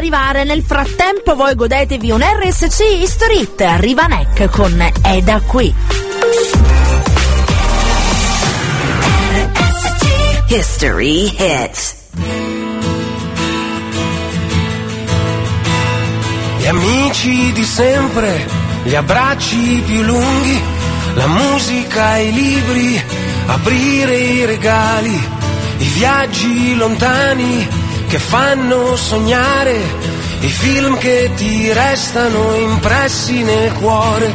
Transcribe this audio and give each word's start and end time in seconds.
arrivare. 0.00 0.44
Nel 0.44 0.62
frattempo 0.62 1.34
voi 1.34 1.54
godetevi 1.54 2.10
un 2.10 2.22
RSC 2.22 3.02
History 3.02 3.40
Hit. 3.40 3.60
Arriva 3.60 4.06
Neck 4.06 4.48
con 4.48 4.90
È 5.02 5.20
da 5.20 5.40
qui. 5.46 5.74
History 10.46 11.36
Hits. 11.36 11.94
Gli 16.58 16.66
amici 16.66 17.52
di 17.52 17.64
sempre, 17.64 18.46
gli 18.84 18.94
abbracci 18.94 19.82
più 19.84 20.02
lunghi, 20.02 20.60
la 21.14 21.26
musica, 21.26 22.16
i 22.16 22.32
libri, 22.32 23.02
aprire 23.46 24.16
i 24.16 24.44
regali, 24.46 25.28
i 25.78 25.84
viaggi 25.84 26.74
lontani 26.76 27.88
che 28.10 28.18
fanno 28.18 28.96
sognare, 28.96 29.80
i 30.40 30.48
film 30.48 30.98
che 30.98 31.30
ti 31.36 31.72
restano 31.72 32.56
impressi 32.56 33.44
nel 33.44 33.72
cuore, 33.74 34.34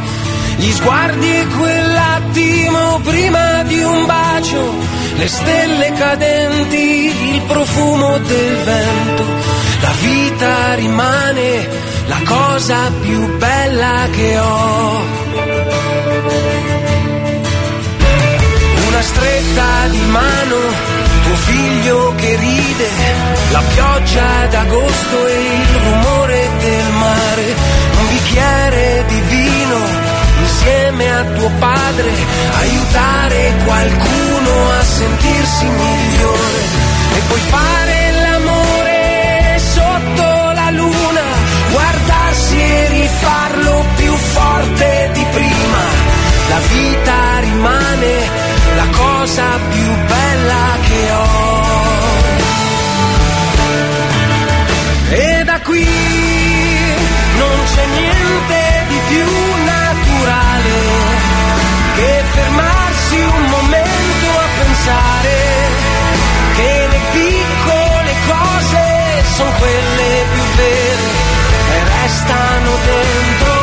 gli 0.55 0.71
sguardi 0.71 1.45
quell'attimo 1.57 3.01
prima 3.03 3.63
di 3.63 3.83
un 3.83 4.05
bacio, 4.05 4.73
le 5.17 5.27
stelle 5.27 5.91
cadenti, 5.91 7.33
il 7.33 7.41
profumo 7.41 8.17
del 8.17 8.55
vento, 8.63 9.23
la 9.81 9.93
vita 9.99 10.73
rimane 10.75 11.67
la 12.07 12.21
cosa 12.23 12.77
più 13.01 13.37
bella 13.37 14.07
che 14.11 14.37
ho. 14.37 15.03
Una 18.87 19.01
stretta 19.01 19.87
di 19.89 20.05
mano, 20.11 20.55
tuo 21.25 21.35
figlio 21.35 22.13
che 22.17 22.35
ride, 22.35 22.89
la 23.51 23.63
pioggia 23.73 24.45
d'agosto 24.47 25.27
e 25.27 25.39
il 25.59 25.67
rumore 25.83 26.49
del 26.59 26.89
mare, 26.99 27.45
un 27.99 28.07
bicchiere 28.09 29.05
di 29.07 29.19
vino 29.21 29.77
insieme 30.41 31.11
a 31.11 31.23
tuo 31.23 31.49
padre, 31.57 32.11
aiutare 32.59 33.53
qualcuno 33.65 34.71
a 34.79 34.83
sentirsi 34.83 35.65
migliore 35.65 36.63
e 37.15 37.19
poi 37.27 37.39
fare 37.39 38.11
l'amore 38.21 39.59
sotto 39.73 40.27
la 40.53 40.69
luna, 40.71 41.25
guardarsi 41.71 42.57
e 42.59 42.87
rifarlo 42.89 43.85
più 43.95 44.13
forte 44.13 45.09
di 45.13 45.25
prima. 45.31 45.83
La 46.49 46.59
vita 46.71 47.39
rimane 47.39 48.44
la 48.75 48.87
cosa 48.91 49.45
più 49.69 49.89
bella 50.13 50.65
che 50.87 51.11
ho. 51.11 51.23
E 55.09 55.43
da 55.45 55.59
qui 55.61 55.87
non 57.37 57.57
c'è 57.71 57.85
niente 57.97 58.59
di 58.89 58.99
più 59.09 59.27
naturale 59.73 60.79
che 61.95 62.23
fermarsi 62.33 63.15
un 63.15 63.43
momento 63.55 64.27
a 64.45 64.47
pensare 64.61 65.37
che 66.55 66.87
le 66.91 66.99
piccole 67.11 68.13
cose 68.27 68.83
sono 69.35 69.51
quelle 69.59 70.25
più 70.33 70.43
vere 70.55 71.05
e 71.75 71.83
restano 72.01 72.71
dentro 72.85 73.54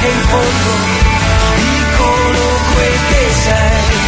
che 0.00 0.06
in 0.06 0.20
fondo 0.20 0.70
dicono 1.56 2.42
quel 2.72 2.98
che 3.08 3.30
sei. 3.44 3.98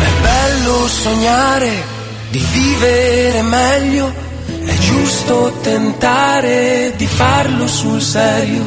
È 0.00 0.10
bello 0.20 0.88
sognare 0.88 1.84
di 2.30 2.46
vivere 2.52 3.42
meglio, 3.42 4.12
giusto 5.24 5.52
tentare 5.62 6.92
di 6.96 7.06
farlo 7.06 7.66
sul 7.66 8.00
serio, 8.00 8.64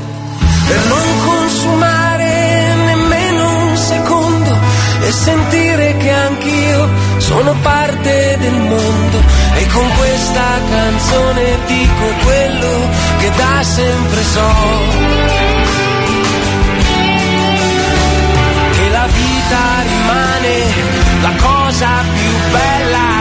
per 0.68 0.86
non 0.88 1.26
consumare 1.26 2.76
nemmeno 2.86 3.70
un 3.70 3.78
secondo 3.78 4.58
e 5.02 5.12
sentire 5.12 5.96
che 5.98 6.10
anch'io 6.10 6.90
sono 7.18 7.56
parte 7.62 8.38
del 8.40 8.54
mondo 8.54 9.22
e 9.56 9.68
con 9.68 9.88
questa 9.98 10.60
canzone 10.70 11.58
dico 11.68 12.06
quello 12.24 12.90
che 13.20 13.32
da 13.36 13.64
sempre 13.64 14.24
so. 14.24 14.52
che 18.72 18.90
la 18.90 19.08
vita 19.08 19.64
rimane 19.84 20.64
la 21.22 21.34
cosa 21.42 21.90
più 22.14 22.52
bella 22.52 23.17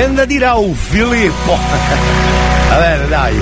viene 0.00 0.14
da 0.14 0.24
dire 0.24 0.46
a 0.46 0.56
un 0.56 0.74
Filippo. 0.74 1.58
Va 2.70 2.76
bene, 2.76 3.08
dai. 3.08 3.38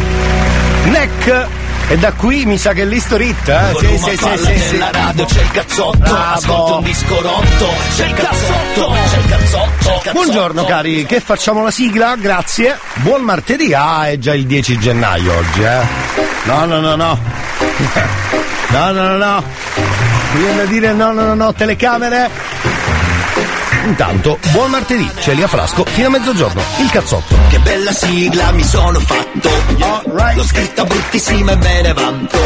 Neck. 0.87 1.46
E 1.90 1.96
da 1.96 2.12
qui 2.12 2.44
mi 2.44 2.58
sa 2.58 2.72
che 2.72 2.84
l'history 2.84 3.28
hit, 3.28 3.49
eh? 3.49 3.75
Sì, 3.78 3.87
sì, 3.96 4.16
sì, 4.16 4.37
sì, 4.44 4.58
sì. 4.58 4.72
Nella 4.72 4.90
radio 4.90 5.25
c'è 5.25 5.40
il 5.40 5.50
cazzotto, 5.52 5.96
Bravo. 5.96 6.34
ascolta 6.34 6.75
un 6.75 6.82
disco 6.82 7.20
rotto, 7.22 7.69
c'è 7.96 8.06
il 8.06 8.12
cazzotto, 8.12 8.94
c'è 9.08 9.16
il 9.16 9.26
cazzotto. 9.26 10.10
Buongiorno 10.12 10.64
cari, 10.64 11.06
che 11.06 11.20
facciamo 11.20 11.62
la 11.62 11.70
sigla? 11.70 12.16
Grazie. 12.16 12.78
Buon 12.96 13.22
martedì. 13.22 13.72
Ah, 13.72 14.08
è 14.08 14.19
già 14.19 14.34
il 14.34 14.44
10 14.44 14.78
gennaio 14.78 15.34
oggi, 15.34 15.62
eh. 15.62 15.81
No, 16.44 16.64
no, 16.66 16.81
no, 16.81 16.94
no. 16.96 17.19
No, 18.70 18.93
no, 18.93 19.02
no, 19.02 19.16
no. 19.16 19.43
Viene 20.34 20.56
da 20.56 20.64
dire 20.64 20.93
no, 20.93 21.12
no, 21.12 21.22
no, 21.22 21.34
no, 21.34 21.54
telecamere. 21.54 22.28
Intanto, 23.88 24.38
buon 24.52 24.70
martedì, 24.70 25.11
Celia 25.19 25.49
Frasco, 25.49 25.82
fino 25.87 26.08
a 26.08 26.11
mezzogiorno, 26.11 26.61
il 26.81 26.90
cazzotto. 26.90 27.35
Che 27.49 27.58
bella 27.61 27.90
sigla 27.90 28.52
mi 28.52 28.62
sono 28.62 29.00
fatto, 29.00 29.49
l'ho 30.35 30.44
scritta 30.44 30.85
bruttissima 30.85 31.52
e 31.52 31.56
me 31.56 31.81
ne 31.81 31.93
vanto, 31.94 32.38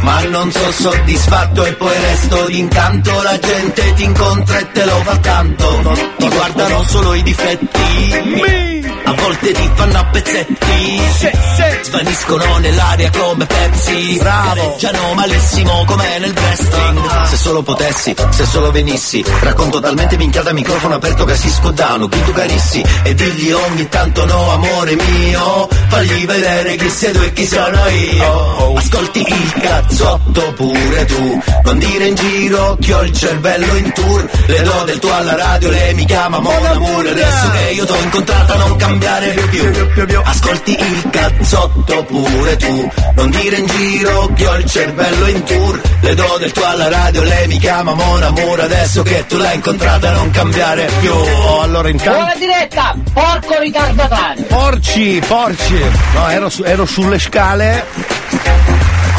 ma 0.00 0.22
non 0.24 0.50
sono 0.50 0.70
soddisfatto 0.72 1.64
e 1.64 1.72
poi 1.74 1.96
resto 1.96 2.46
d'incanto, 2.46 3.22
la 3.22 3.38
gente 3.38 3.94
ti 3.94 4.02
incontra 4.02 4.58
e 4.58 4.72
te 4.72 4.84
lo 4.84 5.00
fa 5.04 5.16
tanto, 5.18 5.98
ti 6.18 6.28
guardano 6.28 6.82
solo 6.82 7.14
i 7.14 7.22
difetti. 7.22 8.84
A 9.06 9.12
volte 9.12 9.52
ti 9.52 9.70
fanno 9.74 9.98
a 9.98 10.04
pezzetti. 10.06 11.00
Sì, 11.16 11.30
sì. 11.56 11.78
Svaniscono 11.82 12.58
nell'aria 12.58 13.10
come 13.10 13.46
Pepsi. 13.46 14.18
Bravo. 14.18 14.54
Gareggiano 14.54 15.14
malissimo 15.14 15.84
come 15.86 16.18
nel 16.18 16.34
wrestling. 16.36 17.24
Se 17.26 17.36
solo 17.36 17.62
potessi, 17.62 18.14
se 18.30 18.44
solo 18.46 18.70
venissi, 18.70 19.24
racconto 19.40 19.80
talmente 19.80 20.16
minchiata 20.16 20.52
microfono 20.52 20.94
aperto 20.94 21.24
che 21.24 21.36
si 21.36 21.48
scodano, 21.48 22.08
chi 22.08 22.22
tu 22.22 22.32
carissi, 22.32 22.84
e 23.04 23.14
digli 23.14 23.52
ogni 23.52 23.88
tanto 23.88 24.24
no 24.26 24.50
amore 24.50 24.96
mio, 24.96 25.68
fagli 25.88 26.26
vedere 26.26 26.76
chi 26.76 26.90
sei 26.90 27.12
tu 27.12 27.20
e 27.20 27.32
chi 27.32 27.46
sono 27.46 27.86
io. 27.88 28.74
Ascolti 28.76 29.20
il 29.20 29.52
cazzotto 29.60 30.52
pure 30.54 31.04
tu, 31.04 31.42
non 31.64 31.78
dire 31.78 32.06
in 32.06 32.14
giro 32.14 32.76
che 32.80 32.94
ho 32.94 33.02
il 33.02 33.12
cervello 33.12 33.74
in 33.76 33.92
tour, 33.92 34.28
le 34.46 34.62
do 34.62 34.82
del 34.84 34.98
tuo 34.98 35.14
alla 35.14 35.36
radio, 35.36 35.70
lei 35.70 35.94
mi 35.94 36.04
chiama 36.04 36.40
Mona 36.40 36.74
Moore, 36.74 37.10
adesso 37.10 37.50
che 37.52 37.70
io 37.72 37.84
t'ho 37.84 37.96
incontrata 37.96 38.54
non 38.56 38.76
cambiare 38.98 39.34
più. 39.50 40.20
Ascolti 40.24 40.76
il 40.78 41.10
cazzotto 41.10 42.04
pure 42.04 42.56
tu, 42.56 42.90
non 43.14 43.30
dire 43.30 43.56
in 43.56 43.66
giro 43.66 44.30
che 44.34 44.46
ho 44.46 44.54
il 44.56 44.64
cervello 44.64 45.26
in 45.28 45.42
tour, 45.44 45.80
le 46.00 46.14
do 46.14 46.36
del 46.38 46.52
tuo 46.52 46.64
alla 46.64 46.88
radio, 46.88 47.22
lei 47.22 47.46
mi 47.46 47.58
chiama 47.58 47.94
Mona 47.94 48.30
Moore, 48.30 48.62
adesso 48.62 49.02
che 49.02 49.26
tu 49.26 49.36
l'hai 49.36 49.56
incontrata 49.56 50.10
non 50.12 50.30
cambiare 50.30 50.88
più. 51.00 51.12
Oh, 51.12 51.60
allora 51.60 51.88
intanto. 51.88 52.18
Buona 52.18 52.34
diretta, 52.36 52.94
porco 53.12 53.58
ritardatario! 53.60 54.44
Porci, 54.44 55.22
porci. 55.26 55.84
No, 56.14 56.28
ero, 56.28 56.48
su- 56.48 56.62
ero 56.64 56.86
sulle 56.86 57.18
scale. 57.18 57.84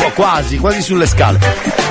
Qu- 0.08 0.26
Quasi, 0.28 0.58
quasi 0.58 0.82
sulle 0.82 1.06
scale. 1.06 1.40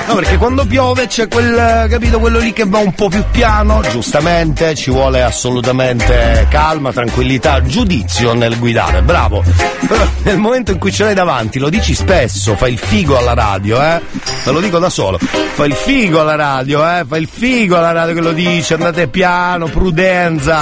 No, 0.07 0.15
perché 0.15 0.37
quando 0.37 0.65
piove 0.65 1.07
c'è 1.07 1.27
quel, 1.27 1.87
capito, 1.89 2.19
quello 2.19 2.39
lì 2.39 2.53
che 2.53 2.65
va 2.65 2.77
un 2.77 2.93
po' 2.93 3.09
più 3.09 3.23
piano, 3.29 3.81
giustamente, 3.91 4.73
ci 4.73 4.89
vuole 4.89 5.21
assolutamente 5.21 6.47
calma, 6.49 6.93
tranquillità, 6.93 7.61
giudizio 7.63 8.33
nel 8.33 8.57
guidare, 8.57 9.01
bravo. 9.01 9.43
Però 9.87 10.05
nel 10.23 10.37
momento 10.37 10.71
in 10.71 10.77
cui 10.77 10.91
ce 10.91 11.03
l'hai 11.03 11.13
davanti, 11.13 11.59
lo 11.59 11.69
dici 11.69 11.93
spesso, 11.93 12.55
fai 12.55 12.73
il 12.73 12.79
figo 12.79 13.17
alla 13.17 13.33
radio, 13.33 13.81
eh? 13.81 14.01
Te 14.43 14.51
lo 14.51 14.59
dico 14.61 14.79
da 14.79 14.89
solo. 14.89 15.17
Fai 15.19 15.67
il 15.67 15.75
figo 15.75 16.21
alla 16.21 16.35
radio, 16.35 16.87
eh? 16.87 17.03
Fai 17.07 17.21
il 17.21 17.29
figo 17.31 17.77
alla 17.77 17.91
radio 17.91 18.13
che 18.13 18.21
lo 18.21 18.31
dice, 18.31 18.75
andate 18.75 19.07
piano, 19.09 19.65
prudenza. 19.67 20.61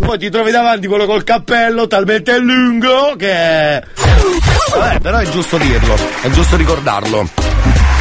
Poi 0.00 0.18
ti 0.18 0.30
trovi 0.30 0.50
davanti 0.50 0.86
quello 0.86 1.04
col 1.04 1.24
cappello 1.24 1.86
talmente 1.86 2.38
lungo 2.38 3.14
che. 3.18 3.82
Vabbè, 4.70 5.00
però 5.00 5.18
è 5.18 5.28
giusto 5.28 5.56
dirlo, 5.56 5.96
è 6.22 6.30
giusto 6.30 6.47
ricordarlo. 6.56 7.28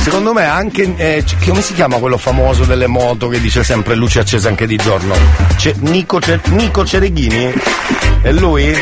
Secondo 0.02 0.34
me 0.34 0.46
anche. 0.46 0.94
eh, 0.96 1.24
come 1.46 1.62
si 1.62 1.74
chiama 1.74 1.98
quello 1.98 2.18
famoso 2.18 2.64
delle 2.64 2.88
moto 2.88 3.28
che 3.28 3.42
dice 3.42 3.64
sempre 3.64 3.96
luce 3.96 4.20
accesa 4.20 4.48
anche 4.48 4.66
di 4.66 4.78
giorno? 4.78 5.14
C'è 5.56 5.74
Nico, 5.80 6.22
Ce- 6.22 6.40
Nico 6.52 6.86
Cereghini? 6.86 7.54
È 8.22 8.32
lui? 8.32 8.74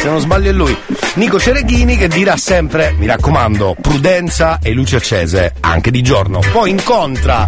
Se 0.00 0.08
non 0.08 0.20
sbaglio 0.20 0.50
è 0.50 0.52
lui. 0.52 0.76
Nico 1.14 1.38
Cereghini 1.40 1.96
che 1.96 2.08
dirà 2.08 2.36
sempre, 2.36 2.94
mi 2.98 3.06
raccomando, 3.06 3.76
prudenza 3.80 4.58
e 4.62 4.72
luci 4.72 4.96
accese 4.96 5.54
anche 5.60 5.90
di 5.90 6.02
giorno. 6.02 6.40
Poi 6.52 6.70
incontra 6.70 7.46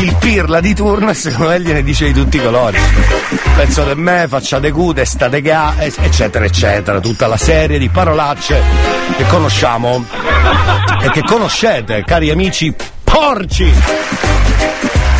il 0.00 0.16
pirla 0.18 0.60
di 0.60 0.74
turno 0.74 1.10
e 1.10 1.14
secondo 1.14 1.48
me 1.48 1.60
gliene 1.60 1.82
dice 1.82 2.06
di 2.06 2.12
tutti 2.12 2.38
i 2.38 2.42
colori. 2.42 2.78
Pezzo 3.54 3.84
di 3.84 4.00
me, 4.00 4.26
faccia 4.28 4.58
de 4.58 4.72
cute, 4.72 5.04
sta 5.04 5.28
de 5.28 5.42
ga, 5.42 5.74
eccetera, 5.78 6.44
eccetera. 6.44 7.00
Tutta 7.00 7.26
la 7.26 7.36
serie 7.36 7.78
di 7.78 7.88
parolacce 7.88 8.62
che 9.16 9.26
conosciamo 9.26 10.04
e 11.02 11.10
che 11.10 11.22
conoscete, 11.22 12.02
cari 12.04 12.30
amici 12.30 12.74
porci. 13.04 13.72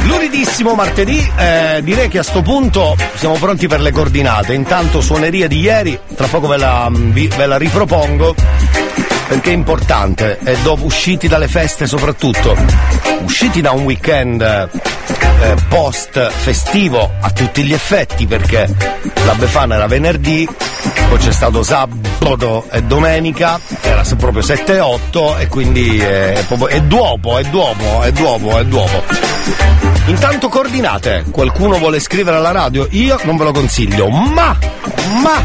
Lunedissimo 0.04 0.74
martedì, 0.74 1.32
eh, 1.36 1.80
direi 1.82 2.08
che 2.08 2.18
a 2.18 2.22
sto 2.22 2.42
punto 2.42 2.96
siamo 3.14 3.34
pronti 3.34 3.66
per 3.66 3.80
le 3.80 3.90
coordinate. 3.92 4.54
Intanto 4.54 5.00
suoneria 5.00 5.48
di 5.48 5.60
ieri, 5.60 5.98
tra 6.14 6.26
poco 6.26 6.46
ve 6.48 6.56
la, 6.56 6.88
mm, 6.90 7.10
vi- 7.10 7.28
ve 7.28 7.46
la 7.46 7.56
ripropongo 7.56 8.34
perché 9.28 9.50
è 9.50 9.54
importante 9.54 10.38
e 10.42 10.56
dopo 10.62 10.84
usciti 10.86 11.28
dalle 11.28 11.46
feste 11.46 11.86
soprattutto, 11.86 12.56
usciti 13.22 13.60
da 13.60 13.70
un 13.70 13.84
weekend 13.84 14.40
eh, 14.42 15.54
post 15.68 16.30
festivo 16.30 17.12
a 17.20 17.30
tutti 17.30 17.62
gli 17.62 17.72
effetti 17.72 18.26
perché 18.26 18.68
la 19.24 19.34
Befana 19.36 19.76
era 19.76 19.86
venerdì, 19.86 20.48
poi 21.08 21.18
c'è 21.18 21.32
stato 21.32 21.62
sabato 21.62 22.66
e 22.72 22.82
domenica, 22.82 23.60
era 23.82 24.02
proprio 24.16 24.42
7 24.42 24.74
e 24.74 24.80
8 24.80 25.36
quindi 25.48 25.98
eh, 25.98 26.34
è, 26.34 26.44
proprio, 26.44 26.66
è 26.66 26.80
dopo, 26.82 27.38
è 27.38 27.44
dopo, 27.44 28.02
è 28.02 28.12
dopo, 28.12 28.58
è 28.58 28.64
dopo. 28.64 29.89
Intanto 30.06 30.48
coordinate, 30.48 31.24
qualcuno 31.30 31.78
vuole 31.78 32.00
scrivere 32.00 32.36
alla 32.36 32.50
radio, 32.50 32.86
io 32.90 33.18
non 33.24 33.36
ve 33.36 33.44
lo 33.44 33.52
consiglio, 33.52 34.08
ma, 34.08 34.56
ma, 35.22 35.44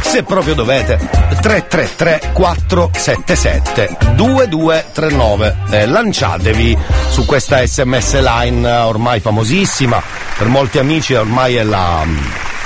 se 0.00 0.22
proprio 0.24 0.54
dovete, 0.54 0.98
333 1.40 2.32
477 2.32 3.96
2239, 4.14 5.56
eh, 5.70 5.86
lanciatevi 5.86 6.76
su 7.08 7.24
questa 7.24 7.64
sms 7.64 8.20
line 8.20 8.68
ormai 8.68 9.20
famosissima, 9.20 10.02
per 10.36 10.48
molti 10.48 10.78
amici 10.78 11.14
ormai 11.14 11.56
è 11.56 11.62
la, 11.62 12.02
mm, 12.04 12.18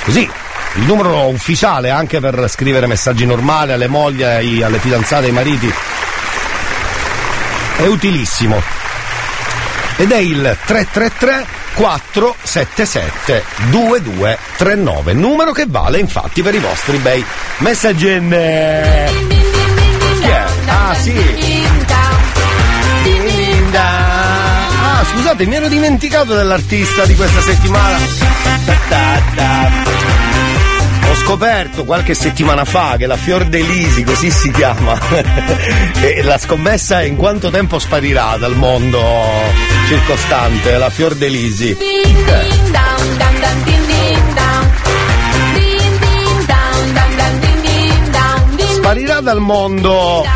così, 0.05 0.31
il 0.77 0.83
numero 0.85 1.27
ufficiale 1.27 1.91
anche 1.91 2.21
per 2.21 2.49
scrivere 2.49 2.87
messaggi 2.87 3.27
normali 3.27 3.73
alle 3.73 3.89
mogli, 3.89 4.23
alle 4.23 4.79
fidanzate, 4.79 5.27
ai 5.27 5.33
mariti, 5.33 5.73
è 7.77 7.87
utilissimo 7.87 8.83
ed 9.97 10.11
è 10.11 10.19
il 10.19 10.57
333 10.65 11.47
477 11.75 13.45
2239 13.71 15.13
numero 15.13 15.53
che 15.53 15.65
vale 15.67 15.99
infatti 15.99 16.43
per 16.43 16.55
i 16.55 16.59
vostri 16.59 16.99
bei 16.99 17.25
messaggi 17.59 18.07
Chi 20.21 20.29
è? 20.29 20.45
Ah 20.67 20.95
sì 20.95 21.13
Ah 24.83 25.05
scusate 25.05 25.47
mi 25.47 25.57
ero 25.57 25.69
dimenticato 25.69 26.35
dell'artista 26.35 27.05
di 27.05 27.15
questa 27.15 27.41
settimana. 27.41 27.99
Ho 31.15 31.17
scoperto 31.17 31.85
qualche 31.85 32.13
settimana 32.13 32.65
fa 32.65 32.97
che 32.99 33.07
la 33.07 33.17
Fiordelisi, 33.17 34.03
così 34.03 34.33
si 34.33 34.51
chiama, 34.51 34.99
e 36.03 36.25
la 36.25 36.37
scommessa 36.39 37.03
è 37.03 37.05
in 37.05 37.15
quanto 37.15 37.51
tempo 37.51 37.79
sparirà 37.79 38.37
dal 38.37 38.57
mondo 38.57 39.01
circostante, 39.87 40.77
la 40.77 40.91
Fiordelisi. 40.91 41.77
Sparirà 48.73 49.21
dal 49.21 49.39
mondo 49.39 50.27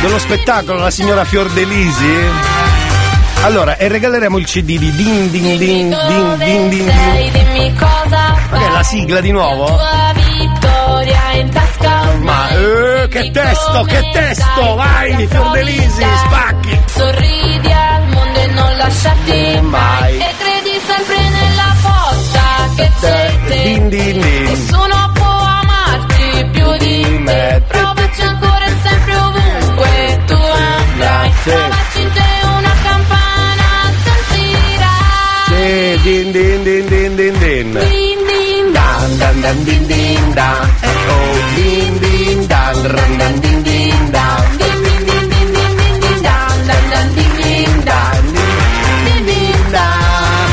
dello 0.00 0.18
spettacolo 0.18 0.78
la 0.78 0.90
signora 0.90 1.26
Fiordelisi? 1.26 2.14
Allora, 3.42 3.76
e 3.76 3.88
regaleremo 3.88 4.38
il 4.38 4.46
CD 4.46 4.78
di 4.78 4.92
Din 4.92 5.30
Din 5.30 5.56
Din 5.56 5.58
Din 5.58 5.96
Din 6.08 6.36
Din 6.38 6.68
Din. 6.68 7.32
Dimmi 7.32 7.74
cosa 7.74 7.99
Ma 8.10 8.58
che 8.58 8.66
è 8.66 8.70
la 8.70 8.82
sigla 8.82 9.20
di 9.20 9.30
nuovo? 9.30 9.66
tua 9.66 10.12
vittoria 10.14 11.32
in 11.34 11.48
tasca 11.50 12.02
Ma 12.18 12.48
eh, 12.50 13.08
che 13.08 13.30
testo, 13.30 13.82
che 13.84 14.10
testo! 14.12 14.74
Vai, 14.74 15.26
Fiordelisi, 15.28 16.04
spacchi! 16.24 16.80
Sorridi 16.86 17.72
al 17.72 18.08
mondo 18.08 18.38
e 18.40 18.46
non 18.48 18.76
lasciarti 18.76 19.60
mai 19.62 20.18
E 20.18 20.34
credi 20.38 20.80
sempre 20.86 21.16
nella 21.28 21.74
forza 21.76 22.40
che 22.76 22.90
c'è 23.00 23.64
in 23.68 23.88
te. 23.88 24.12
Nessuno 24.12 25.10
può 25.14 25.26
amarti 25.26 26.48
più 26.52 26.76
di 26.78 27.18
me 27.20 27.62
Provaci 27.68 28.22
ancora 28.22 28.64
e 28.64 28.72
sempre 28.82 29.16
ovunque 29.16 30.22
tu 30.26 30.34
andrai 30.34 31.32
Sì. 31.42 31.50
Provaci 31.50 32.00
in 32.00 32.12
te 32.12 32.28
una 32.58 32.74
campana 32.82 33.92
sentirai 34.04 35.46
Sì, 35.46 36.00
din 36.02 36.32
din 36.32 36.62
din 36.62 36.86
din 36.86 36.99
din 37.40 37.72
din. 37.72 37.72
Din 37.72 38.66
Dan 38.76 39.10
dan 39.18 39.36
dan 39.40 39.58
din 39.64 39.86
din. 39.86 40.24
Eh, 40.80 41.12
oh, 41.14 41.36
din 41.56 41.92
din 42.04 42.38
dan 42.46 42.76
ran 42.94 43.12
dan 43.20 43.34
din 43.40 43.62
din 43.62 44.00
dan. 44.10 44.44
Din 44.60 44.78
din 44.86 45.02
din 45.08 45.24
din 45.32 45.48
din 45.56 45.72
din 45.80 45.96
din 46.04 46.18
dan 46.22 46.56
dan 46.68 46.84
dan 46.92 47.08
din 47.16 47.32
din 47.40 47.72
dan 47.88 48.22
din 49.04 49.22
din 49.24 49.60
dan 49.74 50.48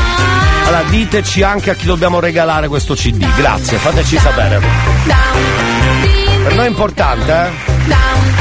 Allora, 0.68 0.84
diteci 0.90 1.42
anche 1.42 1.70
a 1.72 1.74
chi 1.74 1.86
dobbiamo 1.86 2.20
regalare 2.20 2.68
questo 2.68 2.96
CD, 2.96 3.24
grazie, 3.38 3.78
fateci 3.78 4.18
sapere. 4.18 4.60
Per 6.44 6.54
noi 6.56 6.66
è 6.66 6.68
importante, 6.68 7.32
eh? 7.32 8.37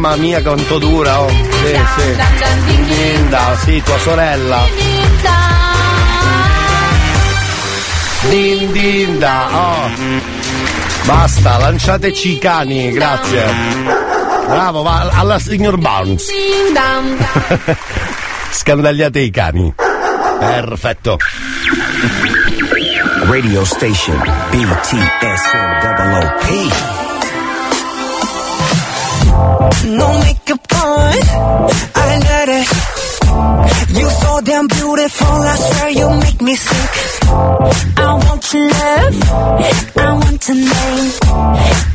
Mamma 0.00 0.16
mia 0.16 0.40
quanto 0.40 0.78
dura, 0.78 1.20
oh. 1.20 1.28
Sì, 1.28 1.78
sì. 1.98 2.16
Din 2.64 2.86
din 2.86 3.28
down, 3.28 3.54
sì, 3.58 3.82
tua 3.82 3.98
sorella. 3.98 4.64
Din 8.30 8.72
din 8.72 9.18
da. 9.18 9.46
Oh. 9.52 9.90
Basta, 11.04 11.58
lanciateci 11.58 12.32
i 12.32 12.38
cani, 12.38 12.90
grazie. 12.92 13.44
Bravo, 14.46 14.80
va 14.80 15.10
alla 15.12 15.38
signor 15.38 15.76
dong. 15.76 16.18
Scandagliate 18.52 19.20
i 19.20 19.30
cani. 19.30 19.74
Perfetto. 20.38 21.18
Radio 23.28 23.66
station 23.66 24.18
BTSOOP. 24.48 26.00
No 29.84 30.08
makeup 30.20 30.72
on, 30.84 31.14
I 31.94 32.18
let 32.28 32.48
it. 32.60 32.68
You 33.98 34.08
so 34.10 34.40
damn 34.42 34.66
beautiful, 34.66 35.26
I 35.26 35.56
swear 35.56 35.90
you 35.90 36.08
make 36.24 36.40
me 36.42 36.54
sick. 36.54 36.92
I 37.96 38.14
want 38.24 38.52
your 38.54 38.68
love, 38.68 39.16
I 39.96 40.12
want 40.20 40.48
your 40.48 40.56
name. 40.56 41.10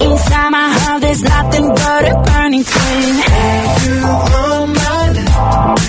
Inside 0.07 0.49
my 0.49 0.67
heart, 0.77 1.01
there's 1.01 1.23
nothing 1.23 1.67
but 1.69 2.03
a 2.11 2.13
burning 2.25 2.63
flame. 2.63 3.17
You 3.83 3.95
my 4.01 4.85
love. 4.95 5.85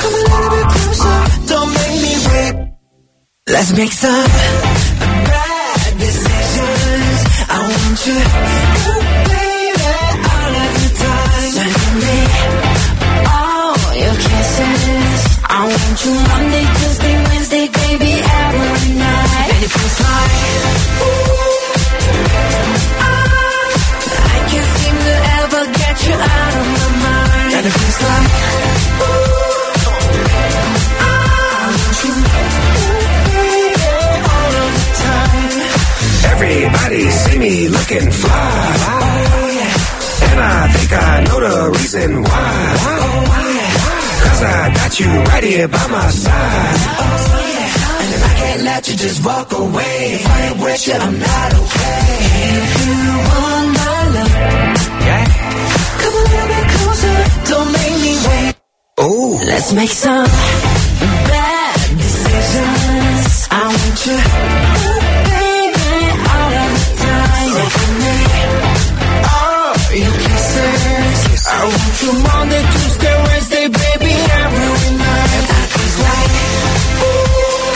Come 0.00 0.14
a 0.14 0.22
little 0.30 0.50
bit 0.54 0.66
closer, 0.74 1.18
don't 1.50 1.70
make 1.78 1.96
me 2.04 2.14
wait. 2.28 2.54
Let's 3.48 3.70
make 3.76 3.92
some 3.92 4.26
bad 5.28 5.98
decisions. 5.98 7.20
I 7.48 7.58
want 7.70 7.98
you, 8.06 9.33
I 15.46 15.66
want 15.68 16.04
you 16.04 16.12
Monday, 16.14 16.64
Tuesday, 16.78 17.14
Wednesday, 17.28 17.66
baby, 17.68 18.12
every 18.20 18.94
night. 18.98 19.50
And 19.54 19.62
it 19.64 19.70
feels 19.70 19.98
like 20.04 20.32
ooh, 21.04 21.64
ah, 22.98 23.68
I 24.34 24.38
can't 24.50 24.70
seem 24.78 24.96
to 25.08 25.14
ever 25.38 25.62
get 25.78 25.96
you 26.06 26.14
out 26.14 26.54
of 26.60 26.66
my 26.74 26.88
mind. 27.04 27.50
And 27.54 27.64
it 27.66 27.74
feels 27.78 28.00
like 28.04 28.30
ooh, 29.04 29.68
I 31.00 31.12
want 31.70 31.98
you, 32.04 32.14
all 34.34 34.52
of 34.64 34.70
the 34.74 34.86
time. 35.04 35.52
Everybody 36.34 37.02
see 37.10 37.38
me 37.38 37.54
looking 37.68 38.10
fly. 38.10 38.42
And 40.24 40.40
I 40.40 40.68
think 40.72 40.90
I 40.92 41.20
know 41.26 41.38
the 41.40 41.70
reason 41.78 42.10
why. 42.22 43.63
Cause 44.34 44.42
I 44.42 44.74
got 44.74 44.98
you 44.98 45.06
right 45.30 45.44
here 45.44 45.68
by 45.68 45.86
my 45.94 46.10
side. 46.10 46.80
And 48.02 48.10
if 48.16 48.22
I 48.30 48.32
can't 48.40 48.62
let 48.64 48.88
you 48.88 48.96
just 48.96 49.24
walk 49.24 49.52
away. 49.52 49.96
If 50.18 50.26
I 50.26 50.40
ain't 50.48 50.58
with 50.58 50.86
you, 50.88 50.94
I'm 50.94 51.18
not 51.20 51.50
okay. 51.62 52.02
If 52.58 52.70
you 52.82 52.98
want 53.30 53.68
my 53.78 53.98
love, 54.14 54.34
Yeah. 55.06 55.24
come 56.02 56.14
a 56.18 56.22
little 56.32 56.48
bit 56.50 56.66
closer. 56.74 57.16
Don't 57.50 57.70
make 57.78 57.96
me 58.04 58.12
wait. 58.26 58.54
Ooh. 59.06 59.38
Let's 59.50 59.72
make 59.72 59.90
some 60.04 60.26
bad 61.30 61.78
decisions. 62.02 63.28
I 63.54 63.62
want 63.70 63.98
you, 64.08 64.18
baby, 65.30 65.94
all 66.34 66.52
of 66.64 66.70
the 66.74 66.84
time. 67.06 67.50
So 67.54 68.63
your 69.98 70.12
kisses. 70.24 71.46
I 71.46 71.60
want 71.70 71.96
you 72.02 72.12
Monday, 72.24 72.62
Tuesday, 72.72 73.14
Wednesday, 73.26 73.64
baby, 73.68 74.12
every 74.42 74.68
night. 74.98 75.44
That 75.50 75.66
feels 75.74 75.96
like, 76.04 76.30
ooh, 77.04 77.74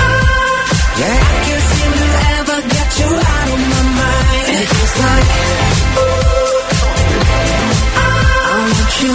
ah, 0.00 1.00
Yeah. 1.00 1.18
I 1.20 1.36
can't 1.46 1.64
seem 1.70 1.92
to 2.00 2.06
ever 2.38 2.58
get 2.74 2.88
you 3.00 3.10
out 3.34 3.48
of 3.54 3.60
my 3.72 3.82
mind. 4.00 4.46
It 4.60 4.68
feels 4.74 4.94
like, 5.04 5.28
ooh, 6.00 6.58
I 8.00 8.56
want 8.60 8.92
you, 9.02 9.14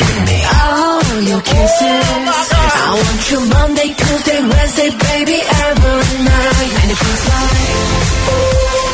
give 0.00 0.20
me 0.30 0.38
all 0.60 1.20
your 1.30 1.42
kisses. 1.42 2.06
I 2.90 2.92
want 2.96 3.22
you 3.30 3.40
Monday, 3.54 3.88
Tuesday, 3.94 4.40
Wednesday, 4.40 4.90
baby, 4.90 5.38
every 5.68 6.18
night. 6.24 6.72
And 6.80 6.88
it 6.90 6.98
feels 7.02 7.24
like, 7.30 7.58
ooh, 8.30 8.88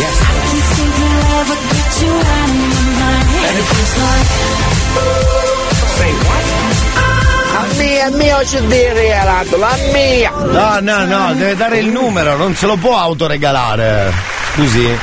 Yes. 0.00 0.14
I 0.20 0.32
can't 0.48 0.66
seem 0.74 0.90
to 0.98 1.06
ever 1.40 1.56
get 1.70 1.90
you 2.00 2.12
out 2.14 2.48
of 2.48 2.56
my 2.70 2.84
mind. 3.00 3.28
And 3.48 3.56
it 3.60 3.66
feels 3.70 3.94
like, 4.00 4.28
Say 5.98 6.12
what? 6.26 6.44
A 7.52 7.62
mia, 7.76 8.06
mia 8.16 8.44
ci 8.44 8.58
devi 8.66 8.92
regalato, 9.00 9.56
la 9.58 9.76
mia! 9.92 10.30
No, 10.30 10.80
no, 10.80 11.04
no, 11.04 11.34
deve 11.34 11.56
dare 11.56 11.78
il 11.78 11.88
numero, 11.88 12.36
non 12.36 12.54
se 12.54 12.66
lo 12.66 12.76
può 12.76 12.96
autoregalare. 12.98 14.12
Scusi? 14.54 14.98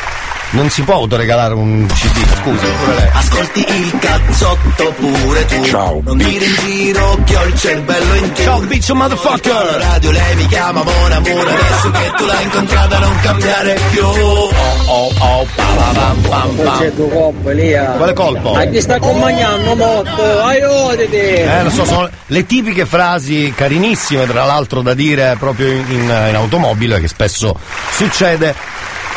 Non 0.52 0.70
si 0.70 0.82
può 0.84 0.94
autoregalare 0.96 1.54
un 1.54 1.86
CD, 1.88 2.26
scusi, 2.42 2.66
pure 2.66 2.96
lei. 2.96 3.10
Ascolti 3.12 3.60
il 3.68 3.98
cazzotto 4.00 4.94
pure 4.98 5.46
tu. 5.46 5.64
Ciao. 5.66 6.02
Non 6.06 6.18
dire 6.18 6.46
in 6.46 6.56
giro 6.66 7.20
che 7.26 7.36
ho 7.36 7.44
il 7.44 7.56
cervello 7.60 8.14
in 8.16 8.32
tu. 8.32 8.42
Ciao, 8.44 8.60
bitch 8.62 8.88
La 8.88 8.94
motherfucker! 8.96 9.52
radio 9.82 10.12
lei 10.12 10.36
mi 10.36 10.46
chiama 10.48 10.84
Mon 10.84 11.12
Amour 11.12 11.48
Adesso 11.50 11.92
che 11.92 12.12
tu 12.16 12.26
l'hai 12.26 12.44
incontrata 12.44 12.98
non 13.00 13.20
cambiare 13.22 13.78
più 13.92 14.06
Oh, 14.06 15.12
oh, 15.18 15.46
pa, 15.54 15.64
pa, 15.64 15.84
pam, 15.94 16.22
pam, 16.22 16.56
pam. 16.56 16.96
tuo 16.96 17.08
colpo, 17.10 17.50
Elia! 17.50 17.84
Quale 17.98 18.14
colpo? 18.14 18.54
A 18.54 18.64
chi 18.66 18.80
sta 18.82 18.96
accompagnando 18.96 19.76
molto, 19.76 20.42
aiutati! 20.44 21.16
Eh, 21.16 21.64
lo 21.64 21.70
so, 21.70 21.84
sono 21.84 22.10
le 22.28 22.46
tipiche 22.46 22.86
frasi 22.86 23.54
carinissime, 23.54 24.26
tra 24.26 24.46
l'altro, 24.46 24.82
da 24.82 24.94
dire 24.94 25.36
proprio 25.38 25.68
in, 25.68 25.84
in- 25.90 26.26
in 26.30 26.36
automobile, 26.36 27.02
che 27.02 27.10
spesso 27.10 27.54
succede, 27.92 28.56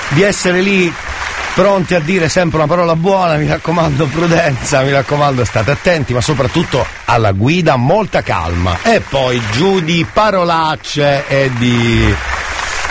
di 0.08 0.22
essere 0.22 0.60
lì 0.60 0.92
pronti 1.60 1.94
a 1.94 2.00
dire 2.00 2.30
sempre 2.30 2.56
una 2.56 2.66
parola 2.66 2.96
buona, 2.96 3.36
mi 3.36 3.46
raccomando 3.46 4.06
prudenza, 4.06 4.80
mi 4.80 4.92
raccomando 4.92 5.44
state 5.44 5.70
attenti, 5.70 6.14
ma 6.14 6.22
soprattutto 6.22 6.86
alla 7.04 7.32
guida 7.32 7.76
molta 7.76 8.22
calma. 8.22 8.78
E 8.82 9.02
poi 9.06 9.38
giù 9.52 9.80
di 9.80 10.06
parolacce 10.10 11.26
e 11.28 11.50
di 11.58 12.14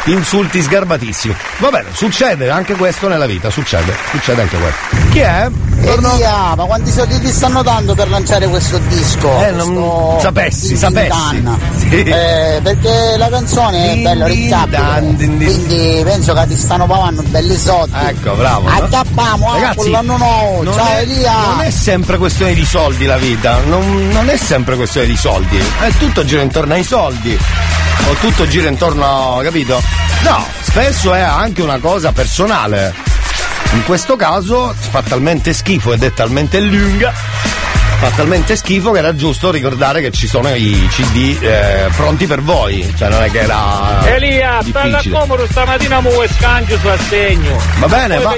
insulti 0.06 0.62
sgarbatissimi. 0.62 1.36
Va 1.58 1.70
bene, 1.70 1.89
succede 1.94 2.50
anche 2.50 2.74
questo 2.75 3.08
nella 3.08 3.25
vita, 3.25 3.50
succede, 3.50 3.94
succede 4.12 4.41
anche 4.41 4.58
questo. 4.58 5.08
Chi 5.12 5.20
è? 5.20 5.50
Torno- 5.84 6.13
Elia, 6.13 6.56
ma 6.56 6.65
quanti 6.65 6.91
soldi 6.91 7.20
ti 7.22 7.32
stanno 7.32 7.62
dando 7.63 7.96
per 7.96 8.10
lanciare 8.10 8.48
questo 8.48 8.77
disco? 8.89 9.29
Eh, 9.46 9.51
non- 9.51 9.74
Questo 9.75 10.20
sapessi, 10.20 10.60
Din 10.60 10.68
Din 10.70 10.77
sapessi. 10.77 11.41
Dan? 11.41 11.60
Sì. 11.77 12.03
Eh, 12.03 12.60
perché 12.62 13.15
la 13.18 13.29
canzone 13.29 13.82
Din 13.94 14.00
è 14.00 14.01
bella 14.03 14.25
orecchiabile, 14.25 15.15
quindi 15.15 16.01
penso 16.03 16.34
che 16.34 16.48
ti 16.48 16.58
stanno 16.58 16.86
pagando 16.86 17.22
belli 17.24 17.56
soldi. 17.56 17.94
Ecco, 17.96 18.34
bravo. 18.34 18.68
no? 18.68 18.75
Accappiamo, 18.75 19.56
eh, 19.56 19.75
con 19.75 19.89
l'anno 19.91 20.18
nuovo. 20.18 20.63
non 20.63 20.74
Ciao 20.74 20.88
è, 20.88 21.01
Elia. 21.01 21.34
non 21.48 21.62
è 21.62 21.70
sempre 21.72 22.18
questione 22.18 22.53
di 22.53 22.65
soldi 22.65 23.06
la 23.06 23.18
vita, 23.18 23.60
non, 23.65 24.10
non 24.12 24.29
è 24.29 24.38
sempre 24.38 24.75
questione 24.75 25.08
di 25.08 25.15
soldi, 25.15 25.58
è 25.58 25.91
tutto 25.98 26.25
gira 26.25 26.41
intorno 26.41 26.74
ai 26.74 26.84
soldi, 26.84 27.38
o 28.10 28.13
tutto 28.20 28.48
gira 28.48 28.68
intorno, 28.68 29.39
capito? 29.44 29.82
No, 30.24 30.46
spesso 30.62 31.13
è 31.13 31.22
anche 31.22 31.62
una 31.62 31.79
cosa 31.79 32.12
personale. 32.12 32.93
In 33.74 33.84
questo 33.86 34.15
caso 34.15 34.74
fa 34.77 35.01
talmente 35.01 35.53
schifo 35.53 35.93
ed 35.93 36.03
è 36.03 36.12
talmente 36.13 36.60
lunga, 36.60 37.13
fa 38.00 38.10
talmente 38.15 38.55
schifo 38.55 38.91
che 38.91 39.00
era 39.00 39.15
giusto 39.15 39.51
ricordare 39.51 40.01
che 40.01 40.12
ci 40.12 40.27
sono 40.27 40.53
i 40.53 40.88
CD 40.89 41.38
eh, 41.41 41.88
pronti 41.96 42.25
per 42.25 42.41
voi, 42.41 42.91
cioè 42.98 43.10
non 43.10 43.22
è 43.22 43.29
che 43.29 43.39
era 43.41 44.08
Elia, 44.08 44.60
difficile. 44.63 45.19
comodo 45.19 45.46
stamattina 45.50 46.01
muove 46.01 46.27
scangio 46.36 46.77
su 46.79 46.88
assegno! 46.88 47.58
Va 47.77 47.88
bene, 47.88 48.17
va, 48.17 48.36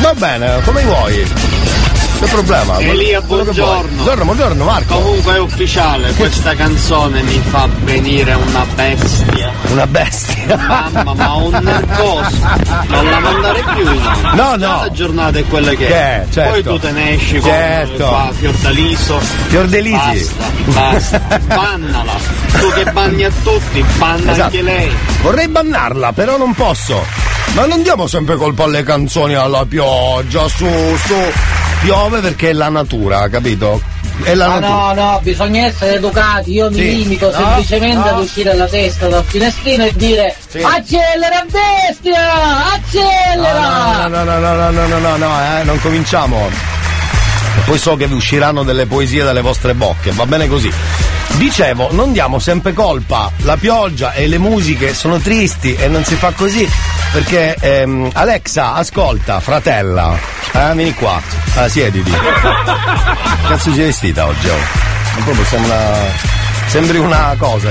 va 0.00 0.14
bene, 0.14 0.60
come 0.64 0.82
vuoi. 0.82 1.87
Che 2.18 2.26
problema? 2.26 2.78
Elia, 2.78 3.20
buongiorno. 3.20 3.88
Buongiorno, 3.92 4.24
buongiorno 4.24 4.64
Marco. 4.64 4.94
Comunque 4.98 5.34
è 5.34 5.38
ufficiale, 5.38 6.12
questa 6.14 6.54
canzone 6.56 7.22
mi 7.22 7.40
fa 7.48 7.68
venire 7.84 8.34
una 8.34 8.64
bestia. 8.74 9.52
Una 9.70 9.86
bestia. 9.86 10.56
Mamma, 10.56 11.14
ma 11.14 11.34
un 11.34 11.58
narcoso. 11.62 12.36
Non 12.88 13.04
la 13.08 13.18
mandare 13.20 13.62
più. 13.74 13.84
No, 14.34 14.56
Già 14.58 14.66
no. 14.66 14.80
La 14.80 14.90
giornata 14.92 15.38
è 15.38 15.44
quella 15.44 15.72
che, 15.74 15.86
è. 15.86 15.92
è, 16.22 16.26
certo. 16.30 16.50
Poi 16.50 16.62
tu 16.64 16.78
te 16.80 16.90
ne 16.90 17.14
esci 17.14 17.40
Certo. 17.40 17.96
con 18.04 18.08
qua, 18.08 18.30
Fiordaliso. 18.36 19.18
Fiordelisi. 19.46 20.30
Basta, 20.64 21.18
basta. 21.28 21.38
Bannala. 21.46 22.12
Tu 22.58 22.68
che 22.72 22.84
banni 22.90 23.24
a 23.24 23.30
tutti, 23.44 23.84
banna 23.96 24.32
Esatto. 24.32 24.42
anche 24.42 24.62
lei. 24.62 24.90
Vorrei 25.22 25.46
bannarla, 25.48 26.12
però 26.12 26.36
non 26.36 26.52
posso. 26.54 27.00
Ma 27.54 27.64
non 27.66 27.82
diamo 27.82 28.06
sempre 28.08 28.34
colpa 28.36 28.64
alle 28.64 28.82
canzoni, 28.82 29.34
alla 29.34 29.64
pioggia, 29.66 30.48
su, 30.48 30.66
su. 30.66 31.14
Piove 31.80 32.20
perché 32.20 32.50
è 32.50 32.52
la 32.52 32.68
natura, 32.68 33.28
capito? 33.28 33.80
È 34.22 34.34
la 34.34 34.46
Ah, 34.46 34.48
Ma 34.48 34.58
natura. 34.58 34.92
no, 34.94 35.10
no, 35.12 35.20
bisogna 35.22 35.64
essere 35.66 35.94
educati, 35.94 36.52
io 36.52 36.68
mi 36.70 36.76
Sì. 36.76 36.96
limito 36.96 37.30
No, 37.30 37.36
semplicemente 37.36 38.10
no. 38.10 38.16
ad 38.16 38.22
uscire 38.22 38.54
la 38.54 38.66
testa 38.66 39.06
dal 39.06 39.24
finestrino 39.24 39.84
e 39.84 39.92
dire 39.94 40.36
Sì. 40.48 40.58
Accelera 40.58 41.44
bestia! 41.48 42.72
Accelera! 42.74 44.08
No, 44.08 44.08
no, 44.08 44.24
no, 44.24 44.38
no, 44.38 44.54
no, 44.54 44.70
no, 44.70 44.86
no, 44.86 44.98
no, 44.98 45.16
no, 45.16 45.40
eh, 45.40 45.62
non 45.62 45.80
cominciamo. 45.80 46.50
Poi 47.68 47.76
so 47.76 47.96
che 47.96 48.06
vi 48.06 48.14
usciranno 48.14 48.62
delle 48.62 48.86
poesie 48.86 49.22
dalle 49.22 49.42
vostre 49.42 49.74
bocche, 49.74 50.10
va 50.12 50.24
bene 50.24 50.48
così. 50.48 50.72
Dicevo, 51.36 51.92
non 51.92 52.12
diamo 52.12 52.38
sempre 52.38 52.72
colpa, 52.72 53.30
la 53.42 53.58
pioggia 53.58 54.14
e 54.14 54.26
le 54.26 54.38
musiche 54.38 54.94
sono 54.94 55.18
tristi 55.18 55.74
e 55.74 55.86
non 55.86 56.02
si 56.02 56.14
fa 56.14 56.30
così. 56.30 56.66
Perché 57.12 57.54
ehm, 57.60 58.08
Alexa, 58.14 58.72
ascolta, 58.72 59.40
fratella, 59.40 60.18
eh, 60.50 60.72
vieni 60.76 60.94
qua, 60.94 61.20
ah, 61.56 61.68
siediti. 61.68 62.10
Cazzo 62.10 63.70
sei 63.74 63.84
vestita 63.84 64.24
oggi? 64.24 64.48
Oh? 64.48 64.56
Ma 65.16 65.24
proprio 65.24 65.44
sembra. 65.44 66.37
Sembri 66.68 66.98
una 66.98 67.34
cosa. 67.38 67.70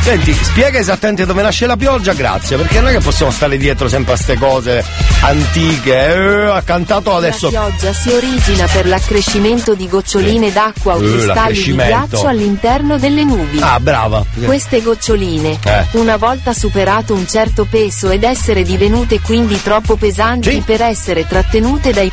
Senti, 0.00 0.32
spiega 0.32 0.78
esattamente 0.78 1.26
dove 1.26 1.42
nasce 1.42 1.66
la 1.66 1.76
pioggia, 1.76 2.14
grazie, 2.14 2.56
perché 2.56 2.80
non 2.80 2.88
è 2.88 2.92
che 2.92 3.00
possiamo 3.00 3.30
stare 3.30 3.58
dietro 3.58 3.88
sempre 3.88 4.14
a 4.14 4.16
ste 4.16 4.38
cose 4.38 4.82
antiche. 5.20 5.92
Eh, 6.14 6.46
ha 6.46 6.62
cantato 6.62 7.14
adesso. 7.14 7.50
La 7.50 7.66
pioggia 7.66 7.92
si 7.92 8.08
origina 8.10 8.66
per 8.66 8.86
l'accrescimento 8.86 9.74
di 9.74 9.86
goccioline 9.88 10.50
d'acqua 10.52 10.94
o 10.94 11.02
Eh, 11.04 11.10
cristalli 11.10 11.62
di 11.62 11.74
ghiaccio 11.74 12.26
all'interno 12.26 12.96
delle 12.96 13.24
nubi. 13.24 13.58
Ah, 13.60 13.78
brava. 13.80 14.24
Queste 14.44 14.80
goccioline, 14.80 15.58
Eh. 15.62 15.84
una 15.92 16.16
volta 16.16 16.54
superato 16.54 17.12
un 17.12 17.26
certo 17.28 17.66
peso 17.68 18.08
ed 18.10 18.22
essere 18.22 18.62
divenute 18.62 19.20
quindi 19.20 19.60
troppo 19.60 19.96
pesanti 19.96 20.62
per 20.64 20.80
essere 20.80 21.26
trattenute 21.26 21.92
dai 21.92 22.10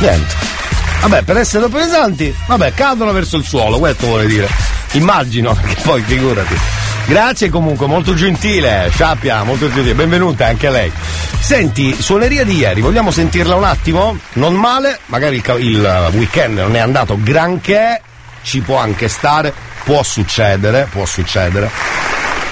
Niente. 0.00 0.34
Vabbè, 1.00 1.22
per 1.22 1.36
essere 1.36 1.68
pesanti, 1.68 2.34
vabbè, 2.46 2.74
cadono 2.74 3.12
verso 3.12 3.36
il 3.36 3.44
suolo, 3.44 3.78
questo 3.78 4.06
vuole 4.06 4.26
dire. 4.26 4.48
Immagino, 4.92 5.54
perché 5.60 5.80
poi 5.82 6.02
figurati. 6.02 6.56
Grazie 7.06 7.48
comunque, 7.48 7.86
molto 7.86 8.12
gentile, 8.14 8.90
Sciappia, 8.92 9.42
molto 9.42 9.72
gentile, 9.72 9.94
benvenuta 9.94 10.46
anche 10.46 10.66
a 10.66 10.70
lei. 10.70 10.92
Senti, 11.40 11.96
suoneria 11.98 12.44
di 12.44 12.56
ieri, 12.56 12.82
vogliamo 12.82 13.10
sentirla 13.10 13.54
un 13.54 13.64
attimo? 13.64 14.18
Non 14.34 14.54
male, 14.54 14.98
magari 15.06 15.36
il, 15.36 15.60
il 15.60 16.08
weekend 16.12 16.58
non 16.58 16.76
è 16.76 16.80
andato 16.80 17.16
granché, 17.18 18.02
ci 18.42 18.60
può 18.60 18.76
anche 18.76 19.08
stare, 19.08 19.54
può 19.84 20.02
succedere, 20.02 20.88
può 20.90 21.06
succedere. 21.06 21.70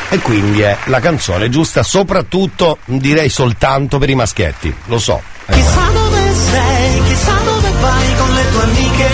E 0.09 0.19
quindi 0.21 0.61
è 0.61 0.77
la 0.85 1.01
canzone 1.01 1.51
giusta, 1.51 1.83
soprattutto 1.83 2.79
direi 2.85 3.29
soltanto 3.29 3.99
per 3.99 4.09
i 4.09 4.15
maschietti, 4.15 4.75
lo 4.87 4.99
so. 4.99 5.21
Chissà 5.51 5.91
dove 5.93 6.33
sei, 6.33 7.03
chissà 7.03 7.35
dove 7.45 7.56
vai 7.87 8.09
con 8.21 8.31
le 8.39 8.45
tue 8.51 8.63
amiche, 8.63 9.11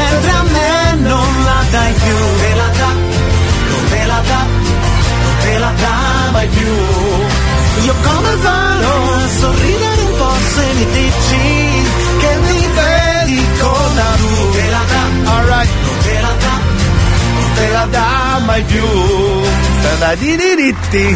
mentre 0.00 0.30
a 0.30 0.42
me 0.54 0.72
non 1.08 1.30
la 1.48 1.60
dai 1.74 1.92
più. 2.04 2.18
Te 2.42 2.52
la 2.60 2.68
dà, 2.80 2.90
non 3.70 3.82
te 3.92 4.02
la 4.12 4.20
dà, 4.30 4.40
non 5.24 5.34
te 5.42 5.54
la 5.64 5.72
dà 5.82 5.94
mai 6.32 6.48
più. 6.56 6.72
Io 7.86 7.94
come 8.06 8.32
farò 8.44 8.96
a 9.22 9.24
sorridere 9.40 10.00
un 10.08 10.14
po' 10.20 10.36
se 10.54 10.64
mi 10.76 10.86
dici 10.98 11.44
che 12.22 12.32
mi 12.46 12.60
vedi 12.78 13.40
con 13.60 13.88
la 13.98 14.10
tu. 14.20 14.32
Te 14.56 14.66
la 14.74 14.84
dà, 14.92 15.02
alright, 15.32 15.72
non 15.84 15.96
te 16.06 16.16
la 16.26 16.34
dà, 16.44 16.54
non 17.36 17.48
te 17.56 17.66
la 17.76 17.84
dà 17.96 18.08
mai 18.44 18.62
più. 18.62 18.86
Ta-da-di-di-di-ti. 19.82 21.06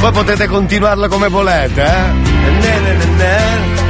Poi 0.00 0.12
potete 0.12 0.46
continuarla 0.46 1.08
come 1.08 1.28
volete, 1.28 1.82
eh? 1.82 3.87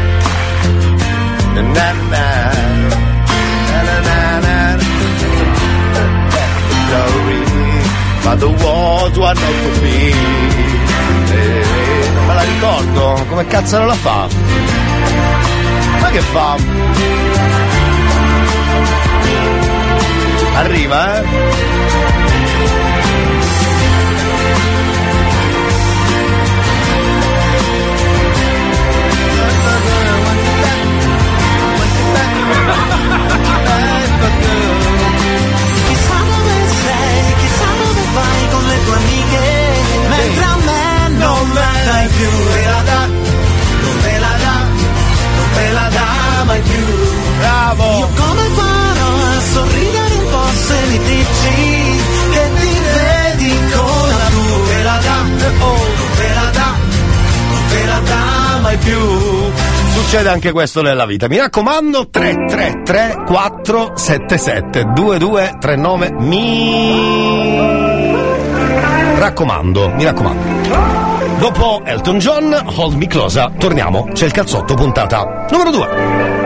Na-na-na-na. 1.59 2.99
Na-na-na. 3.71 4.19
Na-na-na-na. 4.45 4.85
Glory, 6.89 7.41
but 8.25 8.37
the 8.39 8.51
walls 8.63 9.19
were 9.19 9.35
not 9.35 9.55
to 9.63 9.71
be. 9.83 9.99
Eh, 11.31 12.11
non 12.15 12.27
me 12.27 12.35
la 12.35 12.43
ricordo, 12.43 13.25
come 13.29 13.47
cazzo 13.47 13.85
la 13.85 13.95
fa? 13.95 14.29
Ma 16.01 16.09
che 16.11 16.21
fa? 16.21 16.57
Arriva, 20.55 21.19
eh? 21.19 22.08
Mentre 40.29 40.45
a 40.45 40.57
me 40.57 41.09
non 41.17 41.55
la 41.55 41.73
dai 41.85 42.09
più. 42.09 42.31
Te 42.53 42.65
la 42.65 42.83
dà, 42.85 43.07
non 43.07 43.97
te 44.03 44.19
la 44.19 44.35
dà, 44.45 44.57
non 45.37 45.49
te 45.55 45.73
la 45.73 45.89
dà 45.89 46.45
mai 46.45 46.61
più. 46.61 46.85
Bravo! 47.39 47.99
Io 47.99 48.09
come 48.17 48.43
farò 48.55 49.11
a 49.37 49.41
sorridere 49.53 50.15
un 50.15 50.31
po' 50.31 50.49
se 50.67 50.77
mi 50.89 50.99
dici 50.99 52.01
che 52.33 52.51
ti 52.61 52.81
vedi 52.95 53.59
con 53.73 54.09
la 54.09 54.29
tua? 54.31 54.67
Te 54.69 54.83
la 54.83 54.99
dà, 55.03 55.19
oh, 55.61 55.77
non 55.97 56.11
te 56.17 56.35
la 56.35 56.51
dà, 56.53 56.75
non 57.51 57.63
te 57.69 57.85
la 57.87 58.01
dà 58.05 58.59
mai 58.61 58.77
più. 58.79 58.99
Succede 59.95 60.29
anche 60.29 60.53
questo 60.53 60.81
nella 60.81 61.07
vita. 61.07 61.29
Mi 61.29 61.39
raccomando, 61.39 62.09
333 62.09 63.25
477 63.27 64.85
2239 64.95 66.13
mi 66.19 67.78
raccomando, 69.19 69.91
mi 69.91 70.05
raccomando. 70.05 70.43
Dopo 71.39 71.83
Elton 71.85 72.19
John, 72.19 72.63
Hold 72.77 72.95
Me 72.95 73.07
Closer, 73.07 73.53
torniamo. 73.59 74.09
C'è 74.13 74.27
il 74.27 74.33
cazzotto 74.33 74.75
puntata 74.75 75.47
numero 75.51 75.71
2. 75.71 76.38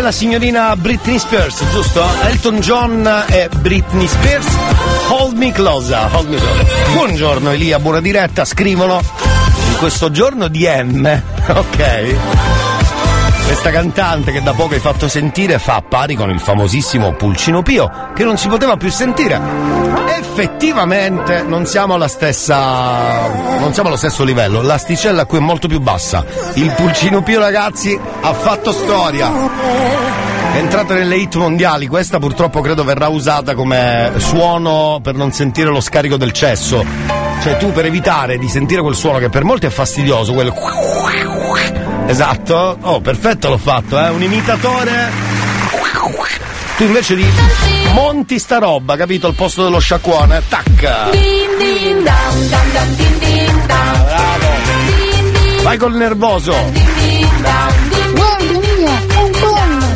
Anche 0.00 0.02
la 0.02 0.12
signorina 0.12 0.76
Britney 0.76 1.18
Spears, 1.18 1.62
giusto? 1.72 2.02
Elton 2.22 2.60
John 2.60 3.24
e 3.28 3.48
Britney 3.60 4.06
Spears. 4.06 4.46
Hold 5.08 5.36
me 5.36 5.52
closer, 5.52 6.08
hold 6.10 6.28
me 6.28 6.36
closer. 6.36 6.92
Buongiorno 6.92 7.50
Elia, 7.50 7.78
buona 7.78 8.00
diretta, 8.00 8.44
scrivono 8.46 9.02
in 9.68 9.76
questo 9.76 10.10
giorno 10.10 10.48
di 10.48 10.66
M, 10.66 11.04
ok? 11.48 12.79
Questa 13.50 13.72
cantante 13.72 14.30
che 14.30 14.42
da 14.42 14.52
poco 14.52 14.74
hai 14.74 14.80
fatto 14.80 15.08
sentire 15.08 15.58
fa 15.58 15.82
pari 15.82 16.14
con 16.14 16.30
il 16.30 16.38
famosissimo 16.38 17.14
Pulcino 17.14 17.62
Pio, 17.62 17.90
che 18.14 18.22
non 18.22 18.38
si 18.38 18.46
poteva 18.46 18.76
più 18.76 18.92
sentire. 18.92 19.40
Effettivamente 20.20 21.42
non 21.42 21.66
siamo 21.66 21.94
alla 21.94 22.06
stessa. 22.06 23.26
non 23.58 23.72
siamo 23.74 23.88
allo 23.88 23.98
stesso 23.98 24.22
livello. 24.22 24.62
L'asticella 24.62 25.24
qui 25.24 25.38
è 25.38 25.40
molto 25.40 25.66
più 25.66 25.80
bassa. 25.80 26.24
Il 26.54 26.70
Pulcino 26.76 27.24
Pio, 27.24 27.40
ragazzi, 27.40 27.98
ha 28.20 28.32
fatto 28.32 28.70
storia. 28.70 29.32
È 30.52 30.56
entrata 30.56 30.94
nelle 30.94 31.16
hit 31.16 31.34
mondiali, 31.34 31.88
questa 31.88 32.20
purtroppo 32.20 32.60
credo 32.60 32.84
verrà 32.84 33.08
usata 33.08 33.56
come 33.56 34.12
suono 34.18 35.00
per 35.02 35.16
non 35.16 35.32
sentire 35.32 35.70
lo 35.70 35.80
scarico 35.80 36.16
del 36.16 36.30
cesso. 36.30 36.84
Cioè 37.42 37.56
tu 37.56 37.72
per 37.72 37.86
evitare 37.86 38.38
di 38.38 38.48
sentire 38.48 38.80
quel 38.80 38.94
suono 38.94 39.18
che 39.18 39.28
per 39.28 39.42
molti 39.42 39.66
è 39.66 39.70
fastidioso, 39.70 40.34
quel 40.34 40.52
Esatto. 42.06 42.78
Oh, 42.80 43.00
perfetto 43.00 43.48
l'ho 43.48 43.58
fatto, 43.58 43.98
eh. 43.98 44.08
Un 44.08 44.22
imitatore. 44.22 45.10
Tu 46.76 46.84
invece 46.84 47.14
di 47.14 47.26
monti 47.92 48.38
sta 48.38 48.58
roba, 48.58 48.96
capito? 48.96 49.26
Al 49.26 49.34
posto 49.34 49.64
dello 49.64 49.78
sciacquone. 49.78 50.42
Tac. 50.48 51.10
Bravo. 53.66 54.48
Vai 55.62 55.76
col 55.76 55.94
nervoso. 55.94 56.52
Guarda 56.52 56.80
mia, 58.78 59.02
è 59.08 59.16
un 59.16 59.30
pollo. 59.32 59.88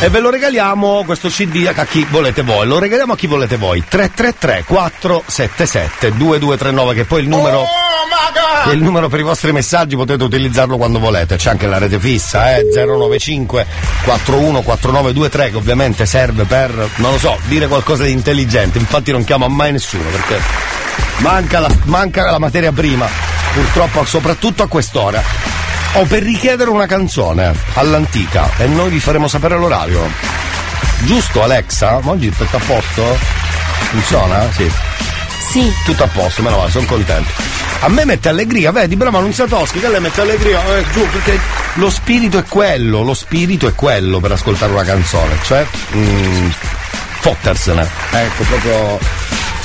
E 0.00 0.08
ve 0.10 0.20
lo 0.20 0.30
regaliamo 0.30 1.02
questo 1.04 1.28
CD 1.28 1.68
a 1.74 1.84
chi 1.84 2.06
volete 2.08 2.42
voi. 2.42 2.66
Lo 2.68 2.78
regaliamo 2.78 3.14
a 3.14 3.16
chi 3.16 3.26
volete 3.26 3.56
voi. 3.56 3.82
333 3.86 4.64
477 4.64 6.16
2239 6.16 6.94
che 6.94 7.04
poi 7.04 7.22
il 7.22 7.28
numero 7.28 7.64
è 8.66 8.70
il 8.70 8.82
numero 8.82 9.08
per 9.08 9.20
i 9.20 9.22
vostri 9.22 9.52
messaggi, 9.52 9.96
potete 9.96 10.22
utilizzarlo 10.22 10.76
quando 10.76 11.00
volete. 11.00 11.36
C'è 11.36 11.50
anche 11.50 11.66
la 11.66 11.78
rete 11.78 11.98
fissa, 11.98 12.56
eh, 12.56 12.68
095 12.72 13.66
414923 14.04 15.50
che 15.50 15.56
ovviamente 15.56 16.06
serve 16.06 16.44
per 16.44 16.90
non 16.96 17.12
lo 17.12 17.18
so, 17.18 17.36
dire 17.46 17.66
qualcosa 17.66 18.04
di 18.04 18.12
intelligente. 18.12 18.78
Infatti 18.78 19.10
non 19.10 19.24
chiamo 19.24 19.48
mai 19.48 19.72
nessuno 19.72 20.08
perché 20.10 20.40
manca 21.18 21.58
la, 21.58 21.70
manca 21.84 22.30
la 22.30 22.38
materia 22.38 22.70
prima, 22.70 23.08
purtroppo 23.52 24.04
soprattutto 24.04 24.62
a 24.62 24.68
quest'ora 24.68 25.57
o 25.98 26.04
per 26.04 26.22
richiedere 26.22 26.70
una 26.70 26.86
canzone 26.86 27.52
all'antica 27.74 28.50
e 28.58 28.68
noi 28.68 28.88
vi 28.88 29.00
faremo 29.00 29.26
sapere 29.26 29.56
l'orario. 29.56 30.08
Giusto 31.00 31.42
Alexa? 31.42 32.00
Oggi 32.04 32.30
tutto 32.30 32.56
a 32.56 32.60
posto? 32.64 33.02
Funziona? 33.90 34.48
Sì. 34.52 34.70
Sì. 35.50 35.72
Tutto 35.84 36.04
a 36.04 36.06
posto, 36.06 36.42
meno 36.42 36.58
male, 36.58 36.70
sono 36.70 36.86
contento. 36.86 37.30
A 37.80 37.88
me 37.88 38.04
mette 38.04 38.28
allegria, 38.28 38.70
vedi, 38.70 38.94
brava 38.94 39.18
Nunziatoschi, 39.18 39.80
che 39.80 39.88
lei 39.88 40.00
mette 40.00 40.20
allegria, 40.20 40.62
eh, 40.76 40.84
giù, 40.92 41.04
perché 41.08 41.38
lo 41.74 41.90
spirito 41.90 42.38
è 42.38 42.44
quello, 42.44 43.02
lo 43.02 43.14
spirito 43.14 43.66
è 43.66 43.74
quello 43.74 44.20
per 44.20 44.32
ascoltare 44.32 44.70
una 44.70 44.84
canzone, 44.84 45.36
cioè 45.42 45.66
mm, 45.96 46.48
fottersene. 47.20 47.88
Ecco, 48.12 48.42
proprio 48.44 48.98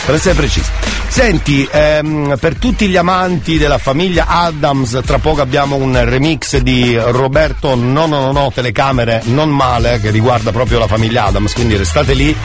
per 0.05 0.15
essere 0.15 0.33
precisi. 0.33 0.69
Senti, 1.13 1.69
ehm, 1.69 2.37
per 2.39 2.55
tutti 2.55 2.87
gli 2.87 2.97
amanti 2.97 3.59
della 3.59 3.77
famiglia 3.77 4.25
Adams, 4.25 4.99
tra 5.05 5.19
poco 5.19 5.41
abbiamo 5.41 5.75
un 5.75 6.03
remix 6.03 6.57
di 6.57 6.97
Roberto 6.97 7.75
No 7.75 8.07
No 8.07 8.19
No 8.19 8.31
No 8.31 8.51
Telecamere 8.51 9.21
Non 9.25 9.49
Male 9.49 9.99
che 9.99 10.09
riguarda 10.09 10.51
proprio 10.51 10.79
la 10.79 10.87
famiglia 10.87 11.25
Adams, 11.25 11.53
quindi 11.53 11.77
restate 11.77 12.15
lì. 12.15 12.35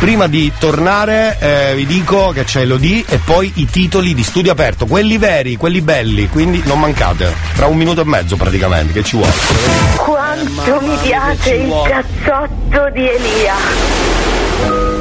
Prima 0.00 0.26
di 0.26 0.52
tornare 0.58 1.38
eh, 1.40 1.74
vi 1.76 1.86
dico 1.86 2.28
che 2.28 2.44
c'è 2.44 2.66
l'OD 2.66 3.04
e 3.08 3.18
poi 3.24 3.50
i 3.54 3.64
titoli 3.64 4.12
di 4.12 4.22
studio 4.22 4.52
aperto, 4.52 4.84
quelli 4.84 5.16
veri, 5.16 5.56
quelli 5.56 5.80
belli, 5.80 6.28
quindi 6.28 6.60
non 6.66 6.78
mancate. 6.78 7.34
Tra 7.54 7.68
un 7.68 7.78
minuto 7.78 8.02
e 8.02 8.04
mezzo 8.04 8.36
praticamente, 8.36 8.92
che 8.92 9.02
ci 9.02 9.16
vuole. 9.16 9.32
Quanto 9.96 10.80
mi 10.82 10.96
piace 11.00 11.54
il 11.54 11.72
cazzotto 11.86 12.90
di 12.92 13.08
Elia. 13.08 14.97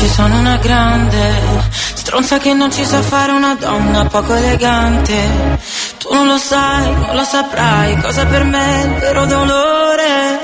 Dici 0.00 0.14
sono 0.14 0.38
una 0.38 0.56
grande 0.56 1.68
Stronza 1.92 2.38
che 2.38 2.54
non 2.54 2.72
ci 2.72 2.86
sa 2.86 3.02
fare 3.02 3.32
una 3.32 3.54
donna 3.54 4.06
poco 4.06 4.32
elegante. 4.34 5.14
Tu 5.98 6.10
non 6.10 6.26
lo 6.26 6.38
sai, 6.38 6.90
non 6.94 7.14
lo 7.14 7.22
saprai 7.22 8.00
Cosa 8.00 8.24
per 8.24 8.44
me 8.44 8.82
è 8.82 8.86
il 8.86 8.94
vero 8.94 9.26
dolore. 9.26 10.40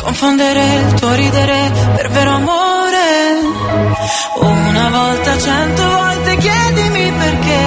Confondere 0.00 0.76
il 0.86 0.94
tuo 0.94 1.12
ridere 1.12 1.70
per 1.96 2.10
vero 2.12 2.30
amore. 2.30 3.40
Una 4.36 4.88
volta, 4.88 5.36
cento 5.36 5.82
volte 5.82 6.36
chiedimi 6.38 7.12
perché. 7.12 7.62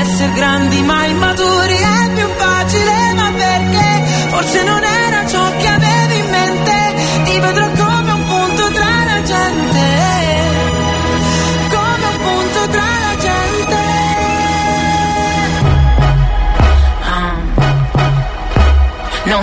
Essere 0.00 0.32
grandi 0.32 0.82
ma 0.82 1.06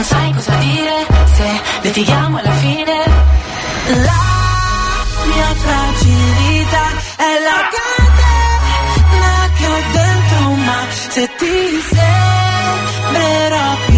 Non 0.04 0.12
sai 0.12 0.34
cosa 0.34 0.56
dire 0.56 1.08
se 1.34 1.62
litighiamo 1.84 2.38
alla 2.38 2.52
fine. 2.56 3.06
La 3.86 4.24
mia 5.32 5.54
fragilità 5.64 6.86
è 7.16 7.40
la 7.48 7.60
catena 7.74 9.34
che 9.56 9.66
ho 9.66 9.82
dentro 9.94 10.50
Ma 10.66 10.80
se 11.08 11.30
ti 11.38 11.82
sembrerò 11.96 13.76
piccola 13.86 13.93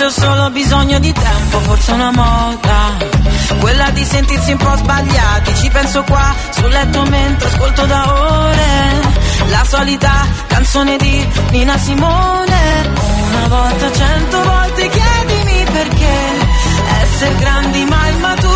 Forse 0.00 0.24
ho 0.24 0.30
solo 0.30 0.48
bisogno 0.48 0.98
di 0.98 1.12
tempo, 1.12 1.60
forse 1.60 1.92
una 1.92 2.10
moda. 2.10 2.96
Quella 3.58 3.90
di 3.90 4.02
sentirsi 4.02 4.52
un 4.52 4.56
po' 4.56 4.74
sbagliati 4.76 5.54
Ci 5.56 5.68
penso 5.68 6.02
qua 6.04 6.34
sul 6.52 6.70
letto 6.70 7.02
mentre 7.02 7.48
ascolto 7.48 7.84
da 7.84 8.46
ore 8.46 9.00
La 9.48 9.62
solita 9.66 10.26
canzone 10.46 10.96
di 10.96 11.28
Nina 11.50 11.76
Simone. 11.76 12.90
Una 13.28 13.48
volta, 13.48 13.92
cento 13.92 14.42
volte 14.42 14.88
chiedimi 14.88 15.64
perché 15.70 16.14
Essere 17.02 17.34
grandi 17.36 17.84
ma 17.84 18.08
immaturi 18.08 18.49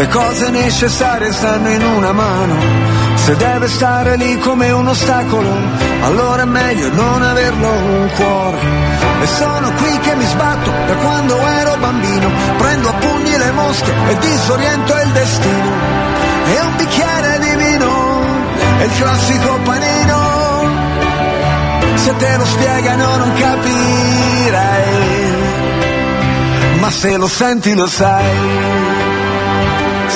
Le 0.00 0.08
cose 0.08 0.48
necessarie 0.48 1.30
stanno 1.30 1.68
in 1.68 1.84
una 1.84 2.12
mano. 2.12 2.56
Se 3.16 3.36
deve 3.36 3.68
stare 3.68 4.16
lì 4.16 4.38
come 4.38 4.70
un 4.70 4.88
ostacolo, 4.88 5.54
allora 6.00 6.40
è 6.40 6.46
meglio 6.46 6.90
non 6.94 7.22
averlo 7.22 7.68
un 7.68 8.10
cuore. 8.16 8.58
E 9.20 9.26
sono 9.26 9.70
qui 9.72 9.98
che 9.98 10.14
mi 10.14 10.24
sbatto 10.24 10.70
da 10.70 10.94
quando 10.94 11.36
ero 11.46 11.76
bambino, 11.76 12.30
prendo 12.56 12.88
a 12.88 12.92
pugni 12.94 13.36
le 13.36 13.50
mosche 13.50 13.92
e 14.08 14.18
disoriento 14.20 14.94
il 15.04 15.10
destino. 15.10 15.70
E 16.46 16.60
un 16.62 16.76
bicchiere 16.76 17.38
di 17.40 17.56
vino, 17.62 18.22
è 18.78 18.84
il 18.84 18.92
classico 18.96 19.58
panino. 19.64 20.18
Se 21.96 22.16
te 22.16 22.36
lo 22.38 22.44
spiegano 22.46 23.16
non 23.16 23.32
capirai, 23.34 24.84
ma 26.78 26.90
se 26.90 27.16
lo 27.18 27.28
senti 27.28 27.74
lo 27.74 27.86
sai, 27.86 28.99